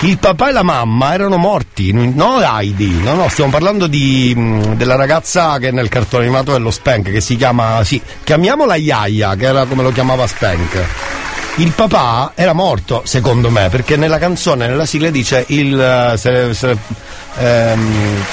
Il 0.00 0.18
papà 0.18 0.50
e 0.50 0.52
la 0.52 0.62
mamma 0.62 1.14
erano 1.14 1.38
morti, 1.38 1.92
no 1.92 2.40
Heidi, 2.42 3.00
no 3.02 3.14
no, 3.14 3.28
stiamo 3.28 3.50
parlando 3.50 3.86
di, 3.86 4.34
mh, 4.36 4.74
della 4.74 4.96
ragazza 4.96 5.56
che 5.58 5.70
nel 5.70 5.88
cartone 5.88 6.24
animato 6.24 6.52
dello 6.52 6.70
Spank, 6.70 7.10
che 7.10 7.20
si 7.22 7.36
chiama, 7.36 7.82
sì, 7.84 8.02
chiamiamola 8.22 8.76
Yaya, 8.76 9.34
che 9.34 9.46
era 9.46 9.64
come 9.64 9.82
lo 9.82 9.92
chiamava 9.92 10.26
Spank. 10.26 11.21
Il 11.56 11.72
papà 11.72 12.32
era 12.34 12.54
morto, 12.54 13.02
secondo 13.04 13.50
me, 13.50 13.68
perché 13.68 13.96
nella 13.96 14.18
canzone, 14.18 14.66
nella 14.66 14.86
sigla 14.86 15.10
dice 15.10 15.44
il... 15.48 15.78
eh, 15.78 16.16
se- 16.16 16.54
se- 16.54 16.76
ehm, 17.38 18.24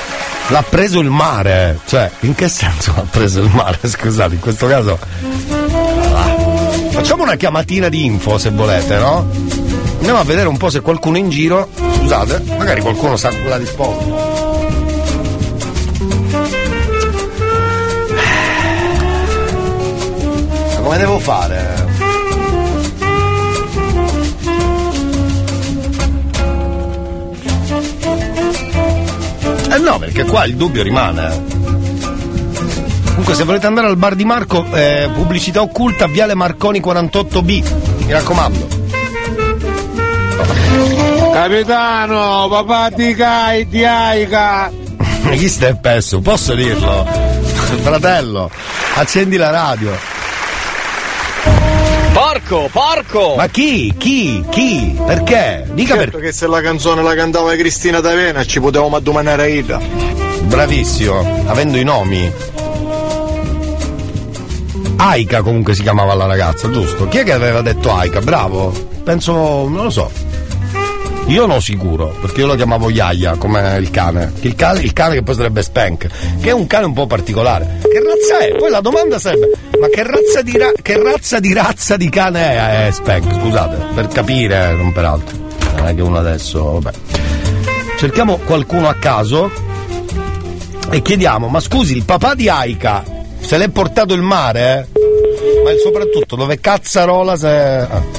l'ha 0.48 0.64
preso 0.68 1.00
il 1.00 1.10
mare, 1.10 1.80
cioè, 1.86 2.10
in 2.22 2.34
che 2.34 2.48
senso 2.48 2.94
l'ha 2.96 3.06
preso 3.10 3.42
il 3.42 3.50
mare? 3.54 3.78
Scusate, 3.88 4.36
in 4.36 4.40
questo 4.40 4.68
caso... 4.68 4.98
Ah. 6.14 6.38
Facciamo 6.92 7.24
una 7.24 7.36
chiamatina 7.36 7.90
di 7.90 8.06
info 8.06 8.38
se 8.38 8.50
volete, 8.52 8.98
no? 8.98 9.30
Andiamo 9.98 10.20
a 10.20 10.24
vedere 10.24 10.48
un 10.48 10.58
po' 10.58 10.70
se 10.70 10.80
qualcuno 10.82 11.18
in 11.18 11.30
giro. 11.30 11.70
Scusate, 11.98 12.42
magari 12.58 12.82
qualcuno 12.82 13.16
sa 13.18 13.32
la 13.48 13.58
risposta. 13.58 14.38
Ma 20.76 20.80
come 20.82 20.98
devo 20.98 21.20
fare? 21.20 21.69
No, 29.90 29.98
perché 29.98 30.24
qua 30.24 30.46
il 30.46 30.56
dubbio 30.56 30.84
rimane. 30.84 31.58
Comunque 33.08 33.34
se 33.34 33.44
volete 33.44 33.66
andare 33.66 33.88
al 33.88 33.98
bar 33.98 34.16
di 34.16 34.24
Marco, 34.24 34.66
eh, 34.72 35.10
pubblicità 35.14 35.62
occulta, 35.62 36.08
Viale 36.08 36.36
Marconi 36.36 36.80
48B. 36.80 38.06
Mi 38.06 38.12
raccomando. 38.12 38.68
Capitano, 41.34 42.48
papà 42.50 42.90
di 42.92 43.16
Kai, 43.16 43.68
di 43.68 43.84
Aika. 43.84 44.72
Ma 45.22 45.32
chi 45.32 45.50
stai 45.50 45.76
perso? 45.76 46.20
Posso 46.22 46.54
dirlo? 46.54 47.06
Fratello, 47.82 48.50
accendi 48.96 49.38
la 49.38 49.50
radio. 49.50 50.19
Porco, 52.32 52.70
porco! 52.72 53.34
Ma 53.38 53.48
chi? 53.48 53.92
Chi? 53.98 54.46
Chi? 54.52 54.96
Perché? 55.04 55.68
Dica 55.72 55.96
certo 55.96 56.18
per... 56.18 56.28
che 56.28 56.32
se 56.32 56.46
la 56.46 56.62
canzone 56.62 57.02
la 57.02 57.16
cantava 57.16 57.56
Cristina 57.56 58.02
D'Avena 58.02 58.46
ci 58.46 58.60
potevamo 58.60 58.98
addomanare 58.98 59.50
ida. 59.50 59.80
Bravissimo, 60.42 61.46
avendo 61.48 61.78
i 61.78 61.84
nomi. 61.84 62.32
Aika 64.98 65.42
comunque 65.42 65.74
si 65.74 65.82
chiamava 65.82 66.14
la 66.14 66.28
ragazza, 66.28 66.70
giusto? 66.70 67.08
Chi 67.08 67.18
è 67.18 67.24
che 67.24 67.34
aveva 67.34 67.62
detto 67.62 67.92
Aika? 67.92 68.22
Bravo. 68.22 68.72
Penso, 69.04 69.34
non 69.68 69.86
lo 69.86 69.90
so. 69.90 70.29
Io 71.30 71.46
no 71.46 71.60
sicuro, 71.60 72.16
perché 72.22 72.42
io 72.42 72.48
lo 72.48 72.56
chiamavo 72.56 72.90
Yaya 72.90 73.36
come 73.36 73.78
il 73.78 73.92
cane. 73.92 74.34
Il 74.42 74.56
cane, 74.56 74.80
il 74.82 74.94
cane 74.94 75.14
che 75.14 75.22
poi 75.22 75.36
sarebbe 75.36 75.62
Spank, 75.62 76.08
che 76.42 76.50
è 76.50 76.54
un 76.54 76.66
cane 76.66 76.86
un 76.86 76.94
po' 76.94 77.06
particolare. 77.06 77.78
Che 77.82 78.02
razza 78.04 78.40
è? 78.40 78.56
Poi 78.58 78.70
la 78.72 78.82
domanda 78.82 79.20
sarebbe: 79.20 79.52
ma 79.80 79.88
che 79.90 80.02
razza 80.04 80.42
di, 80.42 80.58
ra- 80.58 80.72
che 80.82 81.02
razza, 81.02 81.40
di 81.40 81.54
razza 81.54 81.98
di 81.98 82.10
cane 82.10 82.42
è, 82.42 82.88
è 82.88 82.92
Spank? 82.92 83.32
Scusate, 83.42 83.78
per 83.94 84.08
capire, 84.08 84.74
non 84.74 84.92
per 84.92 85.06
altro. 85.06 85.38
Non 85.76 85.86
è 85.88 85.94
che 85.94 86.02
uno 86.02 86.18
adesso, 86.18 86.80
vabbè. 86.80 86.98
Cerchiamo 88.00 88.38
qualcuno 88.38 88.90
a 88.90 88.96
caso 88.96 89.52
e 90.90 91.02
chiediamo: 91.04 91.48
ma 91.48 91.60
scusi, 91.60 91.96
il 91.96 92.06
papà 92.06 92.34
di 92.34 92.50
Aika 92.50 93.04
se 93.40 93.58
l'è 93.58 93.70
portato 93.70 94.16
il 94.16 94.22
mare? 94.24 94.88
eh? 94.94 95.00
Ma 95.64 95.70
soprattutto 95.84 96.36
dove 96.36 96.60
cazzarola 96.60 97.38
se. 97.38 97.48
ah. 97.48 98.19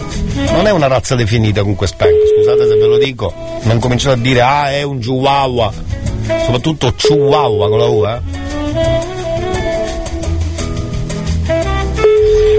Non 0.53 0.67
è 0.67 0.71
una 0.71 0.87
razza 0.87 1.15
definita 1.15 1.61
comunque 1.61 1.87
Spank, 1.87 2.15
scusate 2.37 2.67
se 2.69 2.77
ve 2.77 2.87
lo 2.87 2.99
dico. 2.99 3.33
Non 3.63 3.79
cominciate 3.79 4.19
a 4.19 4.23
dire 4.23 4.41
ah 4.41 4.71
è 4.71 4.83
un 4.83 4.99
chihuahua. 4.99 5.73
Soprattutto 6.45 6.93
chihuahua 6.95 7.69
con 7.69 7.79
la 7.79 7.87
U, 7.87 8.07
eh. 8.07 8.39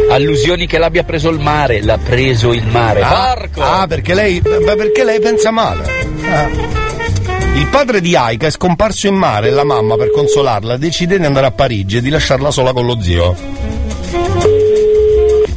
Allusioni 0.10 0.68
che 0.68 0.78
l'abbia 0.78 1.04
preso 1.04 1.30
il 1.30 1.40
mare, 1.40 1.82
l'ha 1.82 1.98
preso 1.98 2.52
il 2.52 2.66
mare. 2.68 3.02
Ah, 3.02 3.34
Porco! 3.34 3.62
ah, 3.62 3.88
perché 3.88 4.14
lei. 4.14 4.42
beh, 4.42 4.76
perché 4.76 5.06
lei 5.06 5.22
pensa 5.22 5.52
male. 5.52 5.86
Ah. 6.30 6.50
Il 7.56 7.68
padre 7.68 8.02
di 8.02 8.16
Aika 8.16 8.48
è 8.48 8.52
scomparso 8.52 9.08
in 9.08 9.16
mare 9.16 9.48
e 9.48 9.52
la 9.52 9.64
mamma, 9.64 9.96
per 9.96 10.12
consolarla, 10.12 10.76
decide 10.76 11.18
di 11.18 11.26
andare 11.26 11.46
a 11.46 11.52
Parigi 11.52 11.98
e 11.98 12.02
di 12.02 12.10
lasciarla 12.10 12.52
sola 12.52 12.74
con 12.74 12.86
lo 12.86 13.02
zio. 13.02 13.36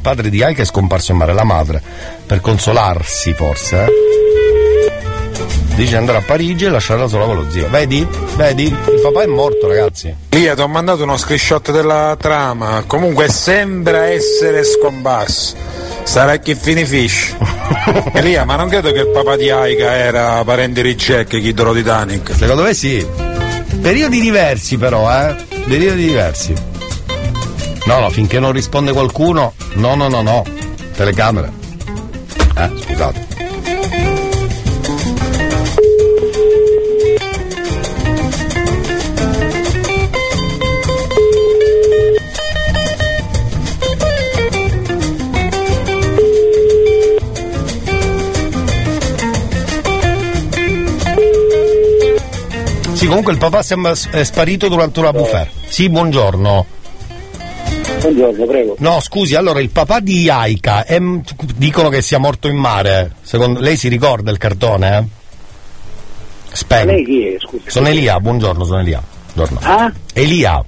Padre 0.04 0.28
di 0.28 0.42
Aika 0.42 0.60
è 0.60 0.66
scomparso 0.66 1.12
in 1.12 1.16
mare, 1.16 1.32
la 1.32 1.44
madre, 1.44 1.82
per 2.26 2.42
consolarsi 2.42 3.32
forse, 3.32 3.84
eh? 3.84 3.88
Dice 5.76 5.88
di 5.88 5.96
andare 5.96 6.18
a 6.18 6.20
Parigi 6.20 6.66
e 6.66 6.68
lasciarla 6.68 7.08
sola 7.08 7.24
con 7.24 7.36
lo 7.36 7.50
zio. 7.50 7.70
Vedi? 7.70 8.06
Vedi? 8.36 8.64
Il 8.64 9.00
papà 9.02 9.22
è 9.22 9.26
morto, 9.26 9.66
ragazzi. 9.66 10.14
Io 10.28 10.54
ti 10.54 10.60
ho 10.60 10.68
mandato 10.68 11.04
uno 11.04 11.16
screenshot 11.16 11.72
della 11.72 12.18
trama. 12.20 12.84
Comunque 12.86 13.30
sembra 13.30 14.04
essere 14.04 14.62
scomparso. 14.62 15.56
Sarà 16.02 16.36
chi 16.36 16.54
finifish. 16.54 17.34
Elia, 18.12 18.44
ma 18.46 18.56
non 18.56 18.68
credo 18.68 18.92
che 18.92 19.00
il 19.00 19.08
papà 19.08 19.36
di 19.36 19.48
Aika 19.48 19.90
era 19.90 20.44
parente 20.44 20.82
di 20.82 20.94
Jack, 20.96 21.34
dello 21.38 21.72
Titanic. 21.72 22.34
Secondo 22.36 22.62
me 22.62 22.74
sì. 22.74 23.04
Periodi 23.80 24.20
diversi 24.20 24.76
però, 24.76 25.10
eh? 25.10 25.34
Periodi 25.66 26.04
diversi. 26.04 26.73
No, 27.86 28.00
no, 28.00 28.08
finché 28.08 28.40
non 28.40 28.52
risponde 28.52 28.92
qualcuno. 28.92 29.52
No, 29.74 29.94
no, 29.94 30.08
no, 30.08 30.22
no. 30.22 30.42
Telecamera. 30.96 31.50
Eh, 32.56 32.70
scusate. 32.80 33.26
Sì, 52.94 53.06
comunque 53.06 53.32
il 53.32 53.38
papà 53.38 53.62
è 54.10 54.24
sparito 54.24 54.68
durante 54.68 55.00
una 55.00 55.12
bufera. 55.12 55.46
Sì, 55.66 55.90
buongiorno. 55.90 56.66
Buongiorno, 58.04 58.44
prego. 58.44 58.76
No, 58.80 59.00
scusi, 59.00 59.34
allora 59.34 59.60
il 59.60 59.70
papà 59.70 60.00
di 60.00 60.28
Aika 60.28 60.84
è- 60.84 61.00
dicono 61.56 61.88
che 61.88 62.02
sia 62.02 62.18
morto 62.18 62.48
in 62.48 62.56
mare. 62.56 63.12
Secondo 63.22 63.60
lei 63.60 63.78
si 63.78 63.88
ricorda 63.88 64.30
il 64.30 64.36
cartone? 64.36 64.98
Eh? 64.98 65.04
Spen. 66.54 66.86
Lei 66.86 67.04
chi 67.04 67.26
è, 67.28 67.36
scusi? 67.38 67.62
Sono 67.66 67.88
Elia, 67.88 68.20
buongiorno, 68.20 68.64
sono 68.64 68.80
Elia. 68.80 69.02
Buongiorno. 69.32 69.66
Ah? 69.66 69.90
Elia. 70.12 70.62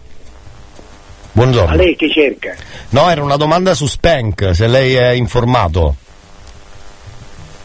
Buongiorno. 1.32 1.72
A 1.72 1.76
lei 1.76 1.94
che 1.94 2.10
cerca? 2.10 2.54
No, 2.90 3.10
era 3.10 3.22
una 3.22 3.36
domanda 3.36 3.74
su 3.74 3.86
Spank, 3.86 4.54
se 4.54 4.66
lei 4.66 4.94
è 4.94 5.10
informato. 5.10 5.96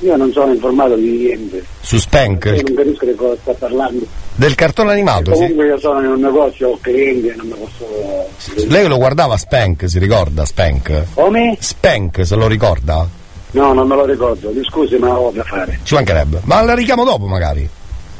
Io 0.01 0.15
non 0.15 0.31
sono 0.31 0.51
informato 0.51 0.95
di 0.95 1.09
niente. 1.11 1.63
Su 1.79 1.97
Spank? 1.97 2.45
Io 2.45 2.63
non 2.63 2.73
capisco 2.73 3.05
di 3.05 3.15
cosa 3.15 3.35
sta 3.41 3.53
parlando. 3.53 4.05
Del 4.33 4.55
cartone 4.55 4.91
animato, 4.91 5.33
sì. 5.33 5.41
Comunque 5.41 5.65
io 5.67 5.79
sono 5.79 5.99
in 5.99 6.07
un 6.07 6.19
negozio, 6.19 6.69
ho 6.69 6.79
clienti 6.81 7.27
e 7.27 7.35
non 7.35 7.47
mi 7.47 7.53
posso... 7.53 8.67
Lei 8.67 8.87
lo 8.87 8.97
guardava 8.97 9.37
Spank, 9.37 9.87
si 9.87 9.99
ricorda 9.99 10.45
Spank? 10.45 11.05
Come? 11.13 11.55
Spank, 11.59 12.25
se 12.25 12.35
lo 12.35 12.47
ricorda? 12.47 13.07
No, 13.51 13.73
non 13.73 13.87
me 13.87 13.95
lo 13.95 14.05
ricordo. 14.05 14.49
Mi 14.49 14.63
scusi, 14.63 14.95
ma 14.97 15.17
ho 15.17 15.29
da 15.31 15.43
fare. 15.43 15.79
Ci 15.83 15.93
mancherebbe. 15.93 16.41
Ma 16.45 16.61
la 16.61 16.73
richiamo 16.73 17.03
dopo 17.03 17.25
magari. 17.27 17.67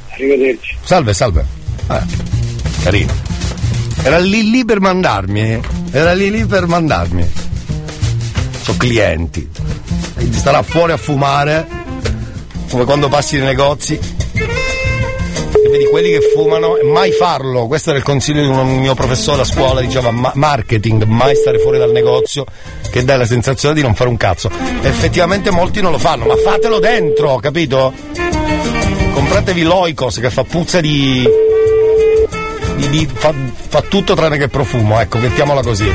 Arrivederci. 0.10 0.78
Salve, 0.84 1.14
salve. 1.14 1.46
Eh, 1.90 2.02
carino. 2.84 3.14
Era 4.04 4.20
lì 4.20 4.50
lì 4.52 4.66
per 4.66 4.82
mandarmi, 4.82 5.42
eh. 5.42 5.62
Era 5.92 6.14
lì 6.14 6.30
lì 6.30 6.46
per 6.46 6.68
mandarmi. 6.68 7.30
C'ho 8.66 8.78
clienti. 8.78 9.50
Starà 10.32 10.62
fuori 10.64 10.92
a 10.92 10.98
fumare. 10.98 11.68
Come 12.70 12.86
quando 12.86 13.10
passi 13.10 13.38
nei 13.38 13.46
negozi. 13.48 13.94
E 14.34 15.70
vedi 15.70 15.86
quelli 15.90 16.10
che 16.12 16.22
fumano 16.34 16.78
e 16.78 16.84
mai 16.84 17.12
farlo. 17.12 17.68
Questo 17.68 17.90
era 17.90 18.00
il 18.00 18.04
consiglio 18.06 18.42
di 18.42 18.48
un 18.48 18.80
mio 18.80 18.94
professore 18.96 19.42
a 19.42 19.46
scuola, 19.46 19.82
diceva 19.82 20.12
ma- 20.12 20.32
marketing, 20.36 21.04
mai 21.04 21.36
stare 21.36 21.60
fuori 21.60 21.78
dal 21.78 21.92
negozio, 21.92 22.46
che 22.90 23.04
dà 23.04 23.18
la 23.18 23.26
sensazione 23.26 23.76
di 23.76 23.82
non 23.82 23.94
fare 23.94 24.10
un 24.10 24.18
cazzo. 24.18 24.50
Effettivamente 24.82 25.52
molti 25.52 25.82
non 25.82 25.92
lo 25.92 25.98
fanno, 26.00 26.26
ma 26.26 26.36
fatelo 26.38 26.80
dentro, 26.80 27.38
capito? 27.38 27.94
compratevi 29.14 29.62
l'oikos 29.64 30.20
che 30.20 30.30
fa 30.30 30.44
puzza 30.44 30.80
di. 30.82 31.28
di- 32.78 32.90
di- 32.90 33.08
fa, 33.12 33.34
fa 33.68 33.82
tutto 33.82 34.16
tranne 34.16 34.38
che 34.38 34.48
profumo, 34.48 35.00
ecco, 35.00 35.18
mettiamola 35.20 35.62
così. 35.62 35.92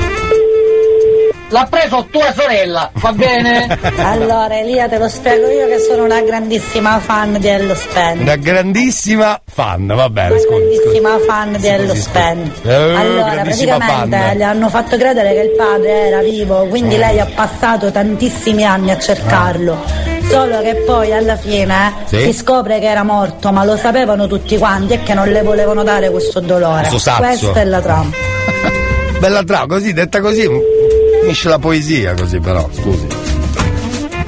L'ha 1.51 1.64
preso 1.70 2.09
tua 2.10 2.32
sorella, 2.32 2.90
va 2.94 3.12
bene? 3.12 3.78
Allora 4.02 4.59
Elia 4.59 4.89
te 4.89 4.98
lo 4.98 5.09
spiego 5.09 5.48
io 5.48 5.68
che 5.68 5.78
sono 5.78 6.02
una 6.02 6.20
grandissima 6.20 6.98
fan 6.98 7.39
di 7.39 7.47
Ello 7.47 7.74
Spen. 7.77 8.18
Una 8.20 8.35
grandissima 8.35 9.40
fan, 9.47 9.86
va 9.86 10.10
bene, 10.10 10.40
scusi. 10.40 10.51
Grandissima 10.59 11.18
fan 11.24 11.56
di 11.56 11.66
Ello 11.68 11.94
Spen. 11.94 12.52
Eh, 12.64 12.74
Allora, 12.74 13.43
praticamente 13.43 14.16
fan. 14.16 14.36
le 14.36 14.43
hanno 14.44 14.68
fatto 14.68 14.97
credere 14.97 15.35
che 15.35 15.40
il 15.40 15.51
padre 15.56 15.90
era 16.09 16.20
vivo, 16.20 16.66
quindi 16.66 16.97
lei 16.97 17.20
ha 17.20 17.28
passato 17.32 17.93
tantissimi 17.93 18.64
anni 18.64 18.90
a 18.90 18.98
cercarlo. 18.98 19.81
Solo 20.28 20.60
che 20.62 20.74
poi 20.85 21.12
alla 21.12 21.36
fine 21.36 21.93
Sì. 22.06 22.23
si 22.23 22.32
scopre 22.32 22.81
che 22.81 22.86
era 22.89 23.05
morto, 23.05 23.52
ma 23.52 23.64
lo 23.64 23.77
sapevano 23.77 24.27
tutti 24.27 24.59
quanti 24.59 24.94
e 24.94 25.02
che 25.05 25.14
non 25.14 25.28
le 25.28 25.43
volevano 25.43 25.85
dare 25.85 26.10
questo 26.10 26.40
dolore. 26.40 26.89
Questo. 26.89 27.12
Questa 27.18 27.60
è 27.60 27.64
la 27.64 27.81
trama. 27.81 28.10
Bella 29.20 29.44
trama, 29.44 29.66
così, 29.66 29.93
detta 29.94 30.20
così, 30.20 30.47
finisce 31.27 31.48
la 31.48 31.59
poesia 31.59 32.15
così 32.15 32.39
però, 32.39 32.69
scusi. 32.73 33.07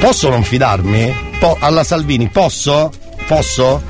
Posso 0.01 0.31
non 0.31 0.43
fidarmi? 0.43 1.37
Po- 1.39 1.57
alla 1.61 1.85
Salvini, 1.85 2.29
posso? 2.29 2.91
Posso? 3.25 3.81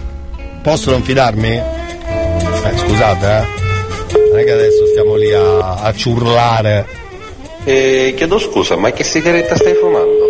Posso 0.62 0.90
non 0.90 1.02
fidarmi? 1.02 1.56
Eh, 1.56 2.76
scusate, 2.76 3.26
eh. 3.26 4.16
Non 4.28 4.38
è 4.38 4.44
che 4.44 4.52
adesso 4.52 4.86
stiamo 4.88 5.16
lì 5.16 5.32
a, 5.32 5.76
a 5.80 5.94
ciurlare. 5.94 6.86
Eh, 7.64 8.12
chiedo 8.14 8.38
scusa, 8.38 8.76
ma 8.76 8.90
che 8.90 9.04
sigaretta 9.04 9.56
stai 9.56 9.74
fumando? 9.74 10.26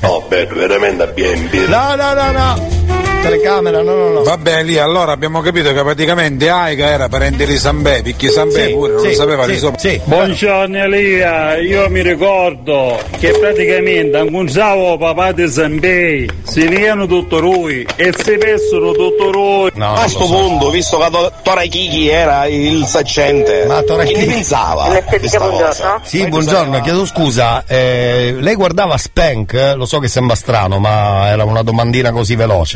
no, 0.00 0.24
bello, 0.28 0.54
veramente 0.54 1.02
abbiamo 1.02 1.48
No, 1.68 1.94
no, 1.94 2.14
no, 2.14 2.30
no. 2.32 2.75
Telecamera, 2.86 3.82
no, 3.82 3.94
no, 3.96 4.08
no. 4.10 4.22
Va 4.22 4.36
bene, 4.36 4.62
lì 4.62 4.78
allora 4.78 5.10
abbiamo 5.10 5.40
capito 5.40 5.72
che 5.72 5.82
praticamente 5.82 6.48
Aiga 6.48 6.86
era 6.90 7.08
parente 7.08 7.44
di 7.44 7.56
Sambè, 7.58 8.02
perché 8.02 8.28
Sambè 8.28 8.66
Sì, 8.66 8.70
pure 8.72 8.92
non 8.92 9.00
sì, 9.00 9.08
lo 9.08 9.14
sapeva 9.14 9.44
sì, 9.46 9.50
di 9.50 9.58
sopra. 9.58 9.78
sì. 9.80 10.00
Buongiorno 10.04 10.78
Elia, 10.84 11.56
io 11.56 11.88
mi 11.90 12.02
ricordo 12.02 12.96
che 13.18 13.30
praticamente 13.40 14.16
annunciavo 14.18 14.96
papà 14.98 15.32
di 15.32 15.48
Zambei, 15.50 16.30
si 16.44 16.68
niano 16.68 17.06
tutto 17.06 17.40
lui 17.40 17.84
e 17.96 18.12
si 18.16 18.36
pensano 18.38 18.92
tutto 18.92 19.30
lui. 19.32 19.70
a 19.76 20.06
sto 20.06 20.26
punto, 20.26 20.70
visto 20.70 20.96
che 20.98 21.10
To- 21.10 21.32
Torachiki 21.42 22.08
era 22.08 22.46
il 22.46 22.84
saccente, 22.86 23.64
Ma 23.66 23.82
Torachiki- 23.82 24.20
chi 24.20 24.26
ne 24.26 24.32
pensava? 24.34 25.02
cosa? 25.38 26.00
Sì, 26.04 26.24
buongiorno, 26.28 26.80
chiedo 26.80 27.04
scusa. 27.04 27.64
eh, 27.66 28.36
lei 28.38 28.54
guardava 28.54 28.96
Spank? 28.96 29.74
Lo 29.76 29.84
so 29.84 29.98
che 29.98 30.06
sembra 30.06 30.36
strano, 30.36 30.78
ma 30.78 31.28
era 31.28 31.42
una 31.42 31.62
domandina 31.62 32.12
così 32.12 32.36
veloce. 32.36 32.75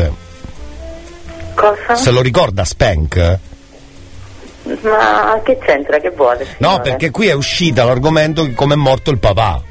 Cosa? 1.54 1.94
Se 1.94 2.10
lo 2.10 2.20
ricorda 2.22 2.64
Spank? 2.64 3.38
Ma 4.82 5.40
che 5.42 5.58
c'entra? 5.58 5.98
Che 5.98 6.10
vuole? 6.10 6.46
No, 6.58 6.68
signore? 6.68 6.82
perché 6.82 7.10
qui 7.10 7.26
è 7.28 7.32
uscita 7.32 7.84
l'argomento 7.84 8.44
di 8.44 8.54
come 8.54 8.74
è 8.74 8.76
morto 8.76 9.10
il 9.10 9.18
papà. 9.18 9.62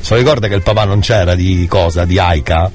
Se 0.00 0.14
lo 0.14 0.20
ricorda 0.20 0.48
che 0.48 0.54
il 0.54 0.62
papà 0.62 0.84
non 0.84 1.00
c'era 1.00 1.34
di 1.34 1.66
cosa? 1.68 2.04
Di 2.04 2.18
Aika? 2.18 2.70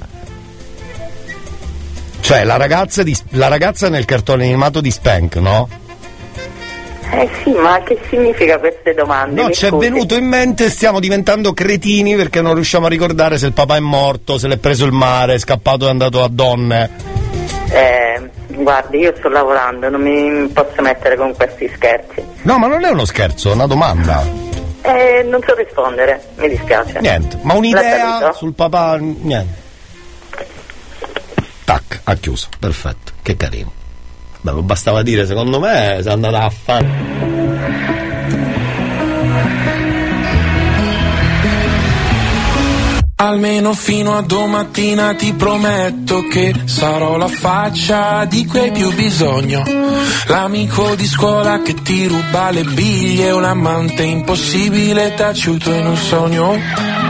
Cioè, 2.20 2.44
la 2.44 2.56
ragazza, 2.56 3.02
di- 3.02 3.16
la 3.30 3.48
ragazza 3.48 3.88
nel 3.88 4.04
cartone 4.04 4.44
animato 4.44 4.80
di 4.80 4.90
Spank, 4.90 5.36
no? 5.36 5.68
Eh 7.12 7.28
sì, 7.42 7.50
ma 7.50 7.80
che 7.82 7.98
significa 8.08 8.58
queste 8.58 8.94
domande? 8.94 9.42
No, 9.42 9.50
ci 9.50 9.66
è 9.66 9.70
venuto 9.70 10.14
in 10.14 10.26
mente, 10.26 10.70
stiamo 10.70 11.00
diventando 11.00 11.52
cretini 11.52 12.14
perché 12.14 12.40
non 12.40 12.54
riusciamo 12.54 12.86
a 12.86 12.88
ricordare 12.88 13.36
se 13.36 13.46
il 13.46 13.52
papà 13.52 13.76
è 13.76 13.80
morto, 13.80 14.38
se 14.38 14.46
l'è 14.46 14.58
preso 14.58 14.84
il 14.84 14.92
mare, 14.92 15.34
è 15.34 15.38
scappato 15.38 15.84
e 15.84 15.88
è 15.88 15.90
andato 15.90 16.22
a 16.22 16.28
donne. 16.28 16.90
Eh, 17.72 18.30
guardi, 18.48 18.98
io 18.98 19.12
sto 19.16 19.28
lavorando, 19.28 19.88
non 19.88 20.00
mi 20.00 20.46
posso 20.48 20.82
mettere 20.82 21.16
con 21.16 21.34
questi 21.34 21.70
scherzi. 21.74 22.24
No, 22.42 22.58
ma 22.58 22.68
non 22.68 22.84
è 22.84 22.90
uno 22.90 23.04
scherzo, 23.04 23.50
è 23.50 23.54
una 23.54 23.66
domanda. 23.66 24.22
Eh, 24.82 25.22
non 25.24 25.40
so 25.44 25.54
rispondere, 25.54 26.22
mi 26.36 26.48
dispiace. 26.48 27.00
Niente, 27.00 27.38
ma 27.42 27.54
un'idea 27.54 28.32
sul 28.32 28.54
papà, 28.54 28.96
niente. 28.98 29.58
Tac, 31.64 32.00
ha 32.04 32.14
chiuso, 32.14 32.48
perfetto, 32.58 33.12
che 33.22 33.36
carino. 33.36 33.78
Beh, 34.42 34.52
bastava 34.62 35.02
dire, 35.02 35.26
secondo 35.26 35.60
me, 35.60 35.98
si 36.00 36.08
è 36.08 36.12
andata 36.12 36.44
a 36.44 36.50
fare. 36.50 37.58
Almeno 43.16 43.74
fino 43.74 44.16
a 44.16 44.22
domattina 44.22 45.14
ti 45.14 45.34
prometto 45.34 46.26
che 46.26 46.54
sarò 46.64 47.18
la 47.18 47.28
faccia 47.28 48.24
di 48.24 48.46
cui 48.46 48.60
hai 48.60 48.72
più 48.72 48.90
bisogno. 48.94 49.62
L'amico 50.26 50.94
di 50.94 51.06
scuola 51.06 51.60
che 51.60 51.74
ti 51.74 52.06
ruba 52.06 52.50
le 52.50 52.62
biglie, 52.62 53.30
un 53.30 53.44
amante 53.44 54.04
impossibile 54.04 55.12
taciuto 55.12 55.70
in 55.70 55.84
un 55.84 55.96
sogno. 55.96 57.09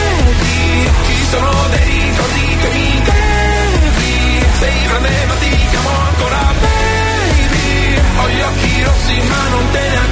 Vedi, 0.23 0.89
ci 1.05 1.25
sono 1.31 1.51
dei 1.69 1.85
ricordi 1.85 2.57
che 2.61 2.69
mi 2.69 3.01
devi 3.03 4.45
Sei 4.59 4.83
grande 4.83 5.25
ma 5.27 5.33
ti 5.35 5.49
chiamo 5.69 5.89
ancora 6.07 6.53
baby. 6.61 7.99
Ho 8.17 8.29
gli 8.29 8.41
occhi 8.41 8.83
rossi 8.83 9.21
ma 9.27 9.47
non 9.49 9.71
te 9.71 9.79
ne 9.79 9.95
accorgi 9.95 10.10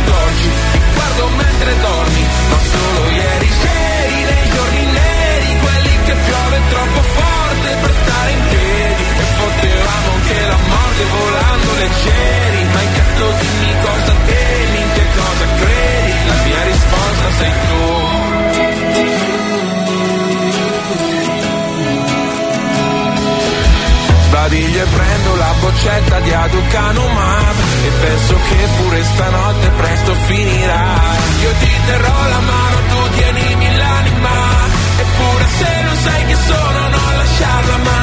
di 26.59 26.75
Aducanumab 26.75 27.55
E 27.85 27.89
penso 28.01 28.35
che 28.35 28.67
pure 28.77 29.03
stanotte 29.03 29.69
presto 29.69 30.13
finirà. 30.27 30.95
Io 31.41 31.51
ti 31.59 31.71
terrò 31.85 32.27
la 32.29 32.39
mano, 32.39 32.77
tu 32.89 33.09
tienimi 33.15 33.77
l'anima. 33.77 34.29
Eppure 34.99 35.45
se 35.57 35.81
non 35.83 35.95
sai 35.95 36.25
che 36.25 36.35
sono 36.35 36.79
non 36.89 37.15
lasciarla 37.17 37.77
mai. 37.77 37.97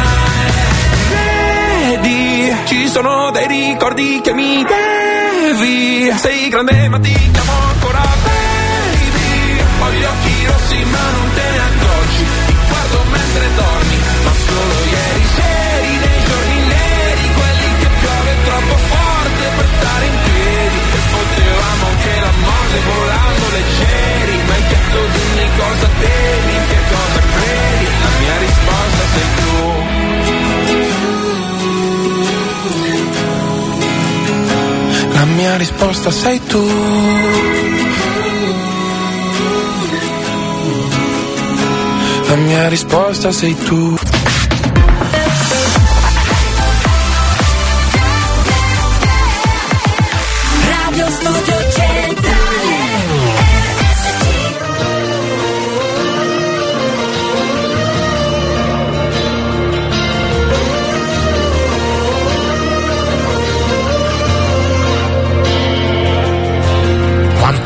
Vedi, 1.11 2.57
ci 2.65 2.89
sono 2.89 3.31
dei 3.31 3.47
ricordi 3.47 4.20
che 4.23 4.33
mi 4.33 4.65
devi 4.65 6.12
Sei 6.16 6.49
grande 6.49 6.89
ma 6.89 6.99
ti 6.99 7.31
chiamo 7.31 7.53
ancora 7.73 8.03
baby. 8.24 9.61
Ho 9.81 9.91
gli 9.93 10.05
occhi 10.05 10.35
morte 22.77 22.81
volando 22.81 23.44
leggeri 23.53 24.36
Ma 24.47 24.55
hai 24.55 24.66
chiesto 24.69 24.98
dimmi 25.15 25.51
cosa 25.57 25.89
temi, 26.01 26.53
in 26.57 26.65
che 26.69 26.81
cosa 26.93 27.20
credi 27.35 27.86
La 28.03 28.12
mia 28.20 28.36
risposta 28.47 29.05
sei 29.12 29.31
tu. 29.36 29.55
La 35.12 35.24
mia 35.24 35.57
risposta 35.57 36.11
sei 36.11 36.40
tu. 36.47 36.69
La 42.28 42.36
mia 42.36 42.69
risposta 42.69 43.32
sei 43.32 43.57
tu 43.65 44.06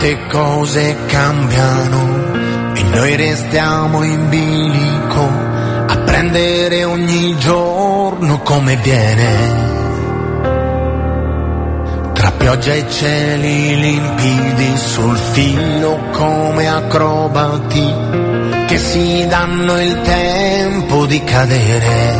Quante 0.00 0.26
cose 0.28 0.96
cambiano 1.08 2.72
e 2.72 2.82
noi 2.84 3.16
restiamo 3.16 4.02
in 4.02 4.30
bilico 4.30 5.28
a 5.88 5.94
prendere 6.06 6.84
ogni 6.84 7.36
giorno 7.36 8.38
come 8.40 8.76
viene. 8.76 9.36
Tra 12.14 12.30
pioggia 12.30 12.72
e 12.72 12.88
cieli 12.88 13.78
limpidi 13.78 14.74
sul 14.78 15.18
filo 15.18 15.98
come 16.12 16.66
acrobati 16.66 17.94
che 18.68 18.78
si 18.78 19.26
danno 19.28 19.78
il 19.82 20.00
tempo 20.00 21.04
di 21.04 21.22
cadere. 21.24 22.16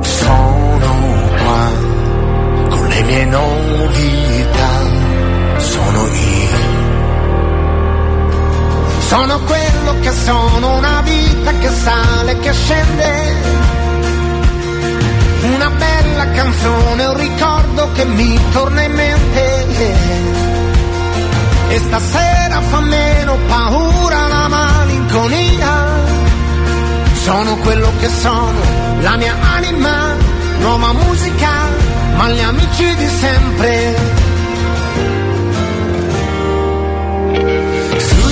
Sono 0.00 0.94
qua 1.42 1.68
con 2.68 2.86
le 2.86 3.02
mie 3.02 3.24
novità, 3.24 4.37
sono 5.88 6.06
io. 6.06 6.56
Sono 9.06 9.40
quello 9.40 10.00
che 10.00 10.12
sono, 10.12 10.76
una 10.76 11.00
vita 11.02 11.52
che 11.52 11.70
sale, 11.70 12.38
che 12.40 12.52
scende. 12.52 13.56
Una 15.54 15.70
bella 15.70 16.30
canzone, 16.30 17.06
un 17.06 17.16
ricordo 17.16 17.90
che 17.92 18.04
mi 18.04 18.38
torna 18.52 18.82
in 18.82 18.92
mente. 18.92 19.96
E 21.68 21.78
stasera 21.78 22.60
fa 22.60 22.80
meno 22.80 23.38
paura 23.46 24.26
la 24.26 24.48
malinconia. 24.48 25.86
Sono 27.22 27.56
quello 27.56 27.90
che 27.98 28.08
sono, 28.08 28.60
la 29.00 29.16
mia 29.16 29.34
anima, 29.56 30.14
nuova 30.60 30.92
musica, 30.92 31.50
ma 32.16 32.28
gli 32.30 32.40
amici 32.40 32.94
di 32.96 33.08
sempre. 33.08 34.17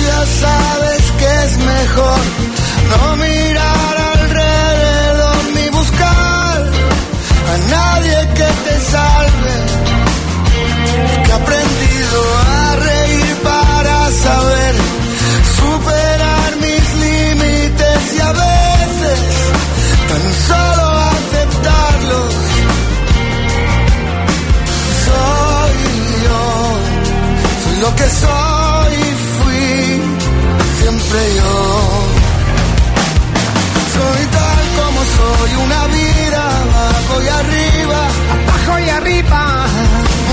Ya 0.07 0.25
sabes 0.43 1.03
que 1.19 1.29
es 1.45 1.57
mejor 1.57 2.19
no 2.91 3.15
mirar 3.17 3.95
alrededor 4.13 5.43
ni 5.55 5.69
buscar 5.69 6.57
a 7.53 7.55
nadie 7.75 8.17
que 8.37 8.49
te 8.65 8.75
salve. 8.93 9.57
Que 11.23 11.31
he 11.31 11.39
aprendido 11.41 12.19
a 12.61 12.75
reír 12.87 13.35
para 13.49 13.95
saber 14.25 14.73
superar 15.59 16.51
mis 16.65 16.85
límites 17.05 18.01
y 18.17 18.19
a 18.29 18.31
veces 18.45 19.19
tan 20.09 20.25
solo 20.49 20.85
aceptarlos. 21.15 22.33
Soy 25.05 25.75
yo, 26.25 26.43
soy 27.63 27.75
lo 27.83 27.95
que 27.95 28.07
soy 28.23 29.26
fui 29.77 30.01
siempre 30.79 31.19
yo. 31.35 31.53
Soy 33.95 34.25
tal 34.37 34.65
como 34.79 34.99
soy, 35.17 35.51
una 35.65 35.81
vida 35.87 36.41
abajo 36.61 37.15
y 37.21 37.27
arriba, 37.27 37.99
abajo 38.35 38.79
y 38.85 38.89
arriba. 38.89 39.65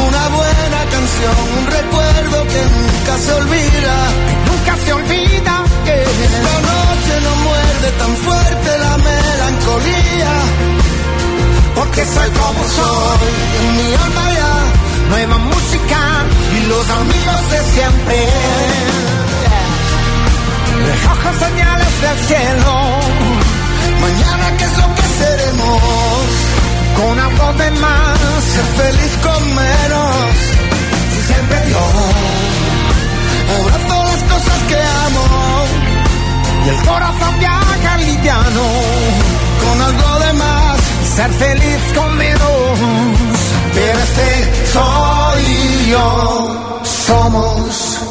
Una 0.07 0.29
buena 0.29 0.81
canción, 0.95 1.37
un 1.59 1.67
recuerdo 1.79 2.37
que 2.53 2.63
nunca 2.77 3.19
se 3.25 3.33
olvida, 3.33 3.97
que 4.27 4.35
nunca 4.51 4.73
se 4.85 4.93
olvida. 4.93 5.55
Que 5.85 5.97
esta 6.03 6.55
noche 6.71 7.13
no 7.27 7.33
muerde 7.49 7.89
tan 7.99 8.17
fuerte 8.27 8.71
la 8.79 8.97
melancolía, 8.97 10.33
porque 11.75 12.05
soy 12.05 12.31
como 12.41 12.61
soy, 12.79 13.29
en 13.61 13.77
mi 13.77 13.95
alma 14.05 14.27
ya, 14.39 14.55
nueva 15.11 15.39
música 15.39 16.01
y 16.57 16.67
los 16.69 16.91
amigos 16.91 17.51
de 17.51 17.59
siempre. 17.75 19.34
Recojo 20.87 21.31
señales 21.45 22.01
del 22.03 22.19
cielo. 22.29 22.75
Mañana, 24.01 24.57
¿qué 24.59 24.65
es 24.65 24.77
lo 24.79 24.95
que 24.95 25.07
seremos? 25.21 25.83
Con 26.99 27.19
algo 27.19 27.53
de 27.55 27.71
más, 27.85 28.19
ser 28.55 28.69
feliz 28.81 29.13
con 29.27 29.43
menos. 29.55 30.15
Si 31.13 31.33
Siempre 31.33 31.59
yo 31.71 32.35
abrazo 33.57 34.05
las 34.05 34.23
cosas 34.33 34.59
que 34.69 34.77
amo. 35.07 35.27
Y 36.65 36.69
el 36.69 36.77
corazón 36.85 37.39
viaja 37.39 37.97
liviano. 37.99 38.67
Con 39.63 39.81
algo 39.81 40.19
de 40.25 40.33
más, 40.35 40.81
ser 41.17 41.31
feliz 41.33 41.83
con 41.95 42.17
menos. 42.17 42.79
Pero 43.75 43.99
este 43.99 44.29
soy 44.73 45.91
yo. 45.91 46.81
Somos 47.07 48.04